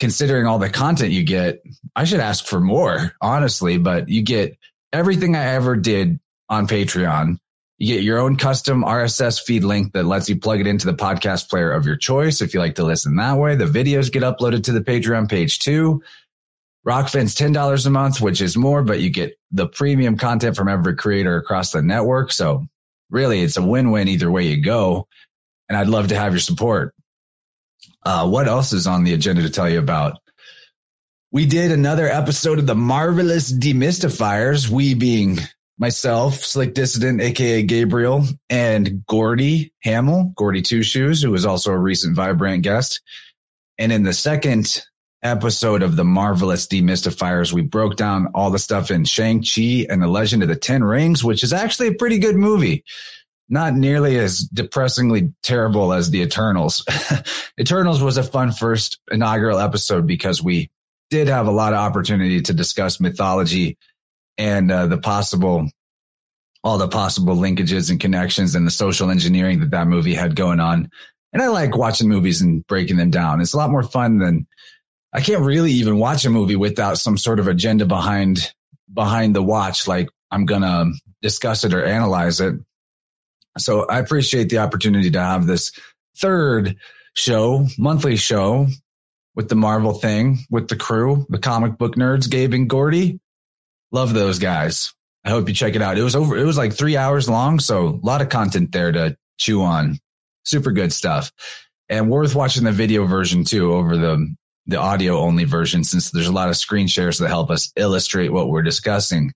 considering 0.00 0.44
all 0.44 0.58
the 0.58 0.68
content 0.68 1.12
you 1.12 1.22
get. 1.22 1.62
I 1.94 2.04
should 2.04 2.18
ask 2.18 2.44
for 2.44 2.60
more, 2.60 3.12
honestly, 3.20 3.78
but 3.78 4.08
you 4.08 4.22
get 4.22 4.58
everything 4.92 5.36
I 5.36 5.44
ever 5.54 5.76
did 5.76 6.18
on 6.48 6.66
Patreon. 6.66 7.38
You 7.78 7.94
get 7.94 8.04
your 8.04 8.18
own 8.18 8.36
custom 8.36 8.82
RSS 8.82 9.42
feed 9.42 9.62
link 9.62 9.92
that 9.92 10.04
lets 10.04 10.28
you 10.28 10.38
plug 10.38 10.60
it 10.60 10.66
into 10.66 10.86
the 10.86 10.94
podcast 10.94 11.50
player 11.50 11.70
of 11.70 11.84
your 11.84 11.96
choice. 11.96 12.40
If 12.40 12.54
you 12.54 12.60
like 12.60 12.76
to 12.76 12.84
listen 12.84 13.16
that 13.16 13.36
way, 13.36 13.54
the 13.54 13.66
videos 13.66 14.10
get 14.10 14.22
uploaded 14.22 14.64
to 14.64 14.72
the 14.72 14.80
Patreon 14.80 15.28
page 15.28 15.58
too. 15.58 16.02
Rokfin's 16.86 17.34
$10 17.34 17.86
a 17.86 17.90
month, 17.90 18.20
which 18.20 18.40
is 18.40 18.56
more, 18.56 18.82
but 18.82 19.00
you 19.00 19.10
get 19.10 19.38
the 19.50 19.66
premium 19.66 20.16
content 20.16 20.56
from 20.56 20.68
every 20.68 20.94
creator 20.94 21.36
across 21.36 21.72
the 21.72 21.82
network. 21.82 22.32
So 22.32 22.66
really 23.10 23.42
it's 23.42 23.56
a 23.56 23.62
win-win 23.62 24.08
either 24.08 24.30
way 24.30 24.46
you 24.46 24.62
go. 24.62 25.08
And 25.68 25.76
I'd 25.76 25.88
love 25.88 26.08
to 26.08 26.16
have 26.16 26.32
your 26.32 26.40
support. 26.40 26.94
Uh, 28.04 28.28
what 28.28 28.46
else 28.46 28.72
is 28.72 28.86
on 28.86 29.02
the 29.02 29.14
agenda 29.14 29.42
to 29.42 29.50
tell 29.50 29.68
you 29.68 29.80
about? 29.80 30.20
We 31.36 31.44
did 31.44 31.70
another 31.70 32.08
episode 32.08 32.58
of 32.58 32.66
the 32.66 32.74
Marvelous 32.74 33.52
Demystifiers, 33.52 34.70
we 34.70 34.94
being 34.94 35.36
myself, 35.78 36.36
Slick 36.36 36.72
Dissident, 36.72 37.20
aka 37.20 37.62
Gabriel, 37.62 38.24
and 38.48 39.04
Gordy 39.04 39.74
Hamill, 39.82 40.32
Gordy 40.34 40.62
Two 40.62 40.82
Shoes, 40.82 41.20
who 41.20 41.30
was 41.30 41.44
also 41.44 41.72
a 41.72 41.78
recent 41.78 42.16
Vibrant 42.16 42.62
guest. 42.62 43.02
And 43.76 43.92
in 43.92 44.02
the 44.02 44.14
second 44.14 44.82
episode 45.22 45.82
of 45.82 45.94
the 45.96 46.06
Marvelous 46.06 46.66
Demystifiers, 46.68 47.52
we 47.52 47.60
broke 47.60 47.96
down 47.96 48.28
all 48.34 48.50
the 48.50 48.58
stuff 48.58 48.90
in 48.90 49.04
Shang-Chi 49.04 49.84
and 49.90 50.00
the 50.00 50.08
Legend 50.08 50.42
of 50.42 50.48
the 50.48 50.56
Ten 50.56 50.82
Rings, 50.82 51.22
which 51.22 51.44
is 51.44 51.52
actually 51.52 51.88
a 51.88 51.94
pretty 51.94 52.18
good 52.18 52.36
movie. 52.36 52.82
Not 53.50 53.74
nearly 53.74 54.18
as 54.18 54.40
depressingly 54.40 55.34
terrible 55.42 55.92
as 55.92 56.10
the 56.10 56.22
Eternals. 56.22 56.82
Eternals 57.60 58.02
was 58.02 58.16
a 58.16 58.22
fun 58.22 58.52
first 58.52 59.00
inaugural 59.10 59.58
episode 59.58 60.06
because 60.06 60.42
we 60.42 60.70
did 61.10 61.28
have 61.28 61.46
a 61.46 61.52
lot 61.52 61.72
of 61.72 61.78
opportunity 61.78 62.42
to 62.42 62.54
discuss 62.54 63.00
mythology 63.00 63.78
and 64.38 64.70
uh, 64.70 64.86
the 64.86 64.98
possible 64.98 65.68
all 66.64 66.78
the 66.78 66.88
possible 66.88 67.36
linkages 67.36 67.90
and 67.90 68.00
connections 68.00 68.56
and 68.56 68.66
the 68.66 68.72
social 68.72 69.10
engineering 69.10 69.60
that 69.60 69.70
that 69.70 69.86
movie 69.86 70.14
had 70.14 70.34
going 70.34 70.58
on. 70.58 70.90
And 71.32 71.40
I 71.40 71.46
like 71.46 71.76
watching 71.76 72.08
movies 72.08 72.42
and 72.42 72.66
breaking 72.66 72.96
them 72.96 73.10
down. 73.10 73.40
It's 73.40 73.52
a 73.52 73.56
lot 73.56 73.70
more 73.70 73.84
fun 73.84 74.18
than 74.18 74.48
I 75.12 75.20
can't 75.20 75.42
really 75.42 75.72
even 75.72 75.98
watch 75.98 76.24
a 76.24 76.30
movie 76.30 76.56
without 76.56 76.98
some 76.98 77.18
sort 77.18 77.38
of 77.38 77.46
agenda 77.46 77.86
behind 77.86 78.52
behind 78.92 79.36
the 79.36 79.42
watch. 79.42 79.86
Like 79.86 80.08
I'm 80.30 80.44
gonna 80.44 80.86
discuss 81.22 81.62
it 81.62 81.72
or 81.72 81.84
analyze 81.84 82.40
it. 82.40 82.54
So 83.58 83.86
I 83.86 84.00
appreciate 84.00 84.48
the 84.48 84.58
opportunity 84.58 85.10
to 85.12 85.20
have 85.20 85.46
this 85.46 85.72
third 86.18 86.76
show, 87.14 87.66
monthly 87.78 88.16
show 88.16 88.66
with 89.36 89.48
the 89.48 89.54
Marvel 89.54 89.92
thing, 89.92 90.38
with 90.50 90.68
the 90.68 90.76
crew, 90.76 91.26
the 91.28 91.38
comic 91.38 91.78
book 91.78 91.94
nerds, 91.94 92.28
Gabe 92.28 92.54
and 92.54 92.68
Gordy. 92.68 93.20
Love 93.92 94.14
those 94.14 94.38
guys. 94.38 94.92
I 95.24 95.30
hope 95.30 95.48
you 95.48 95.54
check 95.54 95.76
it 95.76 95.82
out. 95.82 95.98
It 95.98 96.02
was 96.02 96.16
over, 96.16 96.36
it 96.36 96.44
was 96.44 96.56
like 96.56 96.72
three 96.72 96.96
hours 96.96 97.28
long. 97.28 97.60
So 97.60 97.86
a 97.88 98.06
lot 98.06 98.22
of 98.22 98.30
content 98.30 98.72
there 98.72 98.90
to 98.90 99.16
chew 99.38 99.62
on. 99.62 99.98
Super 100.44 100.72
good 100.72 100.92
stuff 100.92 101.32
and 101.88 102.10
worth 102.10 102.34
watching 102.34 102.64
the 102.64 102.72
video 102.72 103.04
version 103.04 103.44
too 103.44 103.72
over 103.72 103.96
the, 103.96 104.34
the 104.66 104.76
audio 104.76 105.18
only 105.18 105.44
version 105.44 105.84
since 105.84 106.10
there's 106.10 106.26
a 106.26 106.32
lot 106.32 106.48
of 106.48 106.56
screen 106.56 106.86
shares 106.86 107.18
that 107.18 107.28
help 107.28 107.50
us 107.50 107.72
illustrate 107.76 108.32
what 108.32 108.48
we're 108.48 108.62
discussing. 108.62 109.32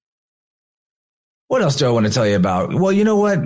What 1.48 1.62
else 1.62 1.76
do 1.76 1.86
I 1.86 1.90
want 1.90 2.06
to 2.06 2.12
tell 2.12 2.26
you 2.26 2.36
about? 2.36 2.72
Well, 2.72 2.92
you 2.92 3.04
know 3.04 3.16
what? 3.16 3.40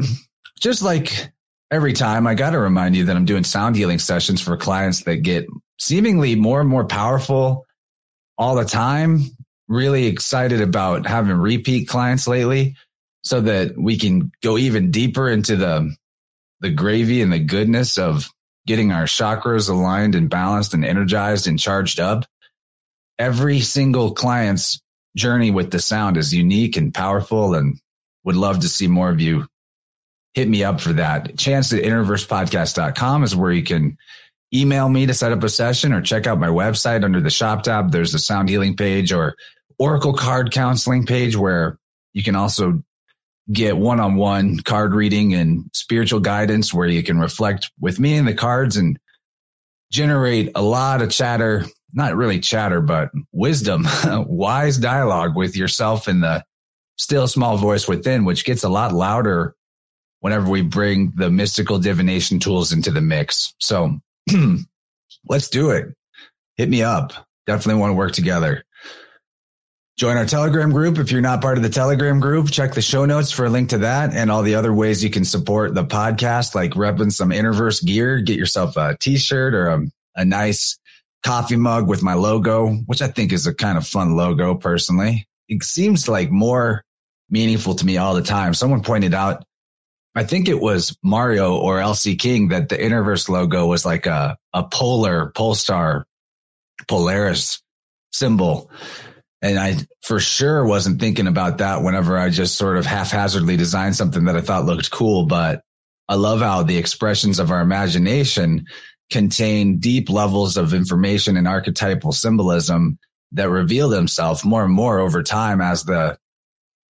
Just 0.60 0.82
like 0.82 1.30
every 1.70 1.94
time 1.94 2.26
I 2.26 2.34
got 2.34 2.50
to 2.50 2.58
remind 2.58 2.96
you 2.96 3.06
that 3.06 3.16
I'm 3.16 3.24
doing 3.24 3.44
sound 3.44 3.76
healing 3.76 3.98
sessions 3.98 4.40
for 4.40 4.56
clients 4.56 5.04
that 5.04 5.16
get 5.16 5.46
seemingly 5.78 6.34
more 6.34 6.60
and 6.60 6.68
more 6.68 6.84
powerful 6.84 7.66
all 8.36 8.54
the 8.54 8.64
time 8.64 9.20
really 9.68 10.06
excited 10.06 10.60
about 10.60 11.06
having 11.06 11.36
repeat 11.36 11.88
clients 11.88 12.26
lately 12.26 12.76
so 13.22 13.40
that 13.40 13.76
we 13.76 13.98
can 13.98 14.30
go 14.42 14.58
even 14.58 14.90
deeper 14.90 15.28
into 15.28 15.56
the 15.56 15.94
the 16.60 16.70
gravy 16.70 17.20
and 17.20 17.32
the 17.32 17.38
goodness 17.38 17.98
of 17.98 18.30
getting 18.66 18.92
our 18.92 19.04
chakras 19.04 19.68
aligned 19.68 20.14
and 20.14 20.30
balanced 20.30 20.72
and 20.72 20.84
energized 20.84 21.46
and 21.46 21.58
charged 21.58 22.00
up. 22.00 22.24
Every 23.18 23.60
single 23.60 24.12
client's 24.12 24.80
journey 25.16 25.50
with 25.50 25.70
the 25.70 25.78
sound 25.78 26.16
is 26.16 26.32
unique 26.32 26.76
and 26.76 26.92
powerful 26.92 27.54
and 27.54 27.78
would 28.24 28.36
love 28.36 28.60
to 28.60 28.68
see 28.68 28.86
more 28.86 29.10
of 29.10 29.20
you 29.20 29.46
hit 30.32 30.48
me 30.48 30.64
up 30.64 30.80
for 30.80 30.94
that. 30.94 31.36
Chance 31.36 31.72
at 31.72 31.82
innerversepodcast.com 31.82 33.22
is 33.22 33.36
where 33.36 33.52
you 33.52 33.62
can 33.62 33.96
email 34.54 34.88
me 34.88 35.06
to 35.06 35.14
set 35.14 35.32
up 35.32 35.42
a 35.42 35.48
session 35.48 35.92
or 35.92 36.00
check 36.00 36.26
out 36.26 36.38
my 36.38 36.48
website 36.48 37.04
under 37.04 37.20
the 37.20 37.30
shop 37.30 37.64
tab. 37.64 37.90
There's 37.90 38.14
a 38.14 38.18
sound 38.18 38.48
healing 38.48 38.76
page 38.76 39.12
or 39.12 39.36
Oracle 39.78 40.14
card 40.14 40.52
counseling 40.52 41.06
page 41.06 41.36
where 41.36 41.78
you 42.12 42.22
can 42.22 42.36
also 42.36 42.82
get 43.52 43.76
one 43.76 44.00
on 44.00 44.14
one 44.16 44.58
card 44.60 44.94
reading 44.94 45.34
and 45.34 45.68
spiritual 45.72 46.20
guidance 46.20 46.72
where 46.72 46.88
you 46.88 47.02
can 47.02 47.18
reflect 47.18 47.70
with 47.80 47.98
me 47.98 48.16
and 48.16 48.26
the 48.26 48.34
cards 48.34 48.76
and 48.76 48.98
generate 49.90 50.50
a 50.54 50.62
lot 50.62 51.02
of 51.02 51.10
chatter, 51.10 51.64
not 51.92 52.16
really 52.16 52.40
chatter, 52.40 52.80
but 52.80 53.10
wisdom, 53.32 53.86
wise 54.26 54.78
dialogue 54.78 55.36
with 55.36 55.56
yourself 55.56 56.08
and 56.08 56.22
the 56.22 56.44
still 56.96 57.26
small 57.26 57.56
voice 57.56 57.88
within, 57.88 58.24
which 58.24 58.44
gets 58.44 58.62
a 58.62 58.68
lot 58.68 58.92
louder 58.92 59.54
whenever 60.20 60.48
we 60.48 60.62
bring 60.62 61.12
the 61.16 61.28
mystical 61.28 61.78
divination 61.78 62.38
tools 62.38 62.72
into 62.72 62.90
the 62.90 63.00
mix. 63.00 63.52
So 63.58 63.98
let's 65.28 65.48
do 65.48 65.70
it. 65.70 65.94
Hit 66.56 66.68
me 66.68 66.82
up. 66.82 67.12
Definitely 67.46 67.80
want 67.80 67.90
to 67.90 67.94
work 67.94 68.12
together. 68.12 68.64
Join 69.96 70.16
our 70.16 70.26
Telegram 70.26 70.70
group. 70.72 70.98
If 70.98 71.12
you're 71.12 71.20
not 71.20 71.40
part 71.40 71.56
of 71.56 71.62
the 71.62 71.68
Telegram 71.68 72.18
group, 72.18 72.50
check 72.50 72.74
the 72.74 72.82
show 72.82 73.04
notes 73.04 73.30
for 73.30 73.46
a 73.46 73.48
link 73.50 73.68
to 73.68 73.78
that 73.78 74.12
and 74.12 74.28
all 74.28 74.42
the 74.42 74.56
other 74.56 74.72
ways 74.72 75.04
you 75.04 75.10
can 75.10 75.24
support 75.24 75.72
the 75.72 75.84
podcast, 75.84 76.54
like 76.54 76.72
repping 76.72 77.12
some 77.12 77.30
Innerverse 77.30 77.84
gear. 77.84 78.20
Get 78.20 78.36
yourself 78.36 78.76
a 78.76 78.96
t-shirt 78.98 79.54
or 79.54 79.68
a, 79.68 79.86
a 80.16 80.24
nice 80.24 80.78
coffee 81.22 81.56
mug 81.56 81.88
with 81.88 82.02
my 82.02 82.14
logo, 82.14 82.70
which 82.86 83.02
I 83.02 83.08
think 83.08 83.32
is 83.32 83.46
a 83.46 83.54
kind 83.54 83.78
of 83.78 83.86
fun 83.86 84.16
logo 84.16 84.56
personally. 84.56 85.28
It 85.48 85.62
seems 85.62 86.08
like 86.08 86.30
more 86.30 86.82
meaningful 87.30 87.76
to 87.76 87.86
me 87.86 87.96
all 87.96 88.14
the 88.14 88.22
time. 88.22 88.54
Someone 88.54 88.82
pointed 88.82 89.14
out, 89.14 89.44
I 90.14 90.24
think 90.24 90.48
it 90.48 90.60
was 90.60 90.96
Mario 91.02 91.56
or 91.56 91.78
LC 91.78 92.18
King 92.18 92.48
that 92.48 92.68
the 92.68 92.76
Innerverse 92.76 93.28
logo 93.28 93.66
was 93.66 93.84
like 93.84 94.06
a, 94.06 94.36
a 94.52 94.62
polar, 94.64 95.30
Polestar, 95.30 96.06
Polaris 96.86 97.62
symbol. 98.12 98.70
And 99.42 99.58
I 99.58 99.76
for 100.02 100.20
sure 100.20 100.64
wasn't 100.64 101.00
thinking 101.00 101.26
about 101.26 101.58
that 101.58 101.82
whenever 101.82 102.16
I 102.16 102.30
just 102.30 102.56
sort 102.56 102.76
of 102.76 102.86
haphazardly 102.86 103.56
designed 103.56 103.96
something 103.96 104.24
that 104.24 104.36
I 104.36 104.40
thought 104.40 104.64
looked 104.64 104.90
cool. 104.90 105.26
But 105.26 105.62
I 106.08 106.14
love 106.14 106.40
how 106.40 106.62
the 106.62 106.78
expressions 106.78 107.38
of 107.40 107.50
our 107.50 107.60
imagination 107.60 108.66
contain 109.10 109.78
deep 109.78 110.08
levels 110.08 110.56
of 110.56 110.74
information 110.74 111.36
and 111.36 111.48
archetypal 111.48 112.12
symbolism 112.12 112.98
that 113.32 113.50
reveal 113.50 113.88
themselves 113.88 114.44
more 114.44 114.64
and 114.64 114.72
more 114.72 115.00
over 115.00 115.22
time 115.22 115.60
as 115.60 115.84
the 115.84 116.16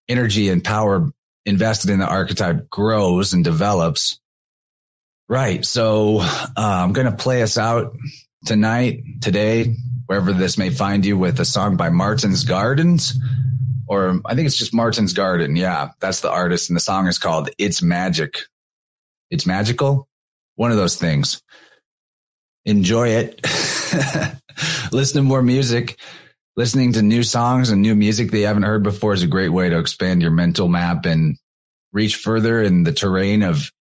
energy 0.07 0.49
and 0.49 0.63
power 0.63 1.11
invested 1.45 1.89
in 1.89 1.99
the 1.99 2.07
archetype 2.07 2.69
grows 2.69 3.33
and 3.33 3.43
develops. 3.43 4.19
Right. 5.27 5.65
So 5.65 6.19
uh, 6.21 6.47
I'm 6.55 6.93
going 6.93 7.09
to 7.09 7.15
play 7.15 7.41
us 7.41 7.57
out 7.57 7.95
tonight, 8.45 9.03
today, 9.21 9.75
wherever 10.05 10.33
this 10.33 10.57
may 10.57 10.69
find 10.69 11.05
you 11.05 11.17
with 11.17 11.39
a 11.39 11.45
song 11.45 11.77
by 11.77 11.89
Martin's 11.89 12.43
Gardens 12.43 13.17
or 13.87 14.21
I 14.25 14.35
think 14.35 14.47
it's 14.47 14.57
just 14.57 14.73
Martin's 14.73 15.13
Garden. 15.13 15.55
Yeah, 15.55 15.91
that's 15.99 16.21
the 16.21 16.31
artist. 16.31 16.69
And 16.69 16.75
the 16.75 16.81
song 16.81 17.07
is 17.07 17.19
called 17.19 17.49
It's 17.57 17.81
Magic. 17.81 18.39
It's 19.29 19.45
magical. 19.45 20.07
One 20.55 20.71
of 20.71 20.77
those 20.77 20.95
things. 20.95 21.41
Enjoy 22.65 23.09
it. 23.09 23.41
Listen 24.91 25.17
to 25.17 25.27
more 25.27 25.41
music. 25.41 25.99
Listening 26.57 26.93
to 26.93 27.01
new 27.01 27.23
songs 27.23 27.69
and 27.69 27.81
new 27.81 27.95
music 27.95 28.31
that 28.31 28.39
you 28.39 28.45
haven't 28.45 28.63
heard 28.63 28.81
before 28.81 29.13
is 29.13 29.23
a 29.23 29.27
great 29.27 29.49
way 29.49 29.69
to 29.69 29.77
expand 29.77 30.21
your 30.21 30.31
mental 30.31 30.69
map 30.69 31.05
and 31.05 31.37
reach 31.91 32.15
further 32.15 32.61
in 32.61 32.83
the 32.83 32.93
terrain 32.93 33.43
of 33.43 33.71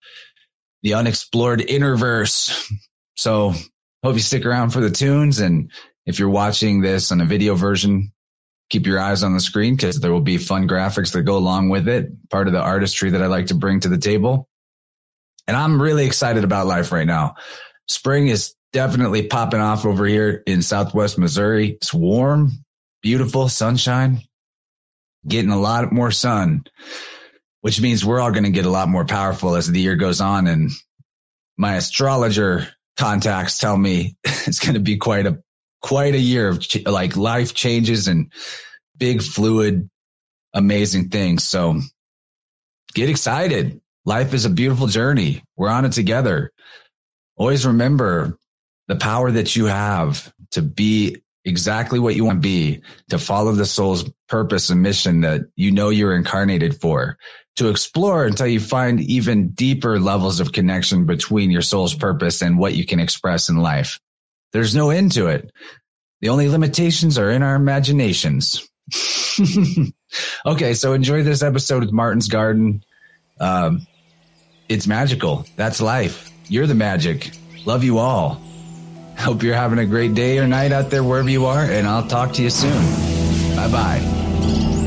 the 0.82 0.94
unexplored 0.94 1.60
innerverse. 1.60 2.70
So 3.16 3.54
hope 4.02 4.14
you 4.14 4.20
stick 4.20 4.44
around 4.44 4.70
for 4.70 4.80
the 4.80 4.90
tunes 4.90 5.38
and 5.38 5.70
if 6.04 6.18
you're 6.18 6.28
watching 6.28 6.80
this 6.80 7.12
on 7.12 7.20
a 7.20 7.24
video 7.24 7.54
version, 7.54 8.12
keep 8.70 8.86
your 8.86 8.98
eyes 8.98 9.22
on 9.22 9.34
the 9.34 9.40
screen 9.40 9.76
because 9.76 10.00
there 10.00 10.12
will 10.12 10.20
be 10.20 10.36
fun 10.36 10.68
graphics 10.68 11.12
that 11.12 11.22
go 11.22 11.36
along 11.36 11.68
with 11.68 11.86
it. 11.88 12.08
Part 12.28 12.48
of 12.48 12.52
the 12.52 12.60
artistry 12.60 13.10
that 13.10 13.22
I 13.22 13.26
like 13.26 13.46
to 13.46 13.54
bring 13.54 13.80
to 13.80 13.88
the 13.88 13.98
table. 13.98 14.48
And 15.46 15.56
I'm 15.56 15.80
really 15.80 16.06
excited 16.06 16.42
about 16.42 16.66
life 16.66 16.90
right 16.90 17.06
now. 17.06 17.36
Spring 17.86 18.26
is 18.26 18.54
definitely 18.72 19.28
popping 19.28 19.60
off 19.60 19.86
over 19.86 20.04
here 20.06 20.42
in 20.46 20.60
Southwest 20.60 21.18
Missouri. 21.18 21.70
It's 21.70 21.94
warm, 21.94 22.63
beautiful 23.04 23.50
sunshine, 23.50 24.22
getting 25.28 25.50
a 25.50 25.60
lot 25.60 25.92
more 25.92 26.10
sun, 26.10 26.64
which 27.60 27.78
means 27.78 28.02
we're 28.02 28.18
all 28.18 28.32
going 28.32 28.44
to 28.44 28.50
get 28.50 28.64
a 28.64 28.70
lot 28.70 28.88
more 28.88 29.04
powerful 29.04 29.56
as 29.56 29.70
the 29.70 29.78
year 29.78 29.94
goes 29.94 30.22
on. 30.22 30.46
And 30.46 30.70
my 31.58 31.76
astrologer 31.76 32.66
contacts 32.96 33.58
tell 33.58 33.76
me 33.76 34.16
it's 34.24 34.58
going 34.58 34.72
to 34.72 34.80
be 34.80 34.96
quite 34.96 35.26
a 35.26 35.38
quite 35.82 36.14
a 36.14 36.18
year 36.18 36.48
of 36.48 36.60
ch- 36.60 36.86
like 36.86 37.14
life 37.14 37.52
changes 37.52 38.08
and 38.08 38.32
big 38.96 39.20
fluid 39.20 39.90
amazing 40.54 41.10
things. 41.10 41.46
So 41.46 41.80
get 42.94 43.10
excited. 43.10 43.82
Life 44.06 44.32
is 44.32 44.46
a 44.46 44.50
beautiful 44.50 44.86
journey. 44.86 45.42
We're 45.56 45.68
on 45.68 45.84
it 45.84 45.92
together. 45.92 46.52
Always 47.36 47.66
remember 47.66 48.38
the 48.88 48.96
power 48.96 49.30
that 49.30 49.56
you 49.56 49.66
have 49.66 50.32
to 50.52 50.62
be 50.62 51.23
exactly 51.44 51.98
what 51.98 52.16
you 52.16 52.24
want 52.24 52.38
to 52.38 52.48
be, 52.48 52.82
to 53.10 53.18
follow 53.18 53.52
the 53.52 53.66
soul's 53.66 54.10
purpose 54.28 54.70
and 54.70 54.82
mission 54.82 55.20
that 55.22 55.42
you 55.56 55.70
know 55.70 55.90
you're 55.90 56.16
incarnated 56.16 56.80
for, 56.80 57.18
to 57.56 57.68
explore 57.68 58.24
until 58.24 58.46
you 58.46 58.60
find 58.60 59.00
even 59.00 59.50
deeper 59.50 60.00
levels 60.00 60.40
of 60.40 60.52
connection 60.52 61.06
between 61.06 61.50
your 61.50 61.62
soul's 61.62 61.94
purpose 61.94 62.42
and 62.42 62.58
what 62.58 62.74
you 62.74 62.84
can 62.84 63.00
express 63.00 63.48
in 63.48 63.56
life. 63.56 64.00
There's 64.52 64.74
no 64.74 64.90
end 64.90 65.12
to 65.12 65.26
it. 65.26 65.52
The 66.20 66.28
only 66.30 66.48
limitations 66.48 67.18
are 67.18 67.30
in 67.30 67.42
our 67.42 67.54
imaginations. 67.54 68.68
okay, 70.46 70.74
so 70.74 70.92
enjoy 70.92 71.22
this 71.22 71.42
episode 71.42 71.82
of 71.82 71.92
Martin's 71.92 72.28
Garden. 72.28 72.82
Um, 73.40 73.86
it's 74.68 74.86
magical. 74.86 75.46
That's 75.56 75.80
life. 75.80 76.30
You're 76.48 76.66
the 76.66 76.74
magic. 76.74 77.32
Love 77.66 77.84
you 77.84 77.98
all. 77.98 78.40
Hope 79.18 79.42
you're 79.42 79.54
having 79.54 79.78
a 79.78 79.86
great 79.86 80.14
day 80.14 80.38
or 80.38 80.46
night 80.46 80.72
out 80.72 80.90
there 80.90 81.02
wherever 81.02 81.30
you 81.30 81.46
are, 81.46 81.62
and 81.62 81.86
I'll 81.86 82.06
talk 82.06 82.32
to 82.34 82.42
you 82.42 82.50
soon. 82.50 83.56
Bye 83.56 83.68
bye. 83.68 84.83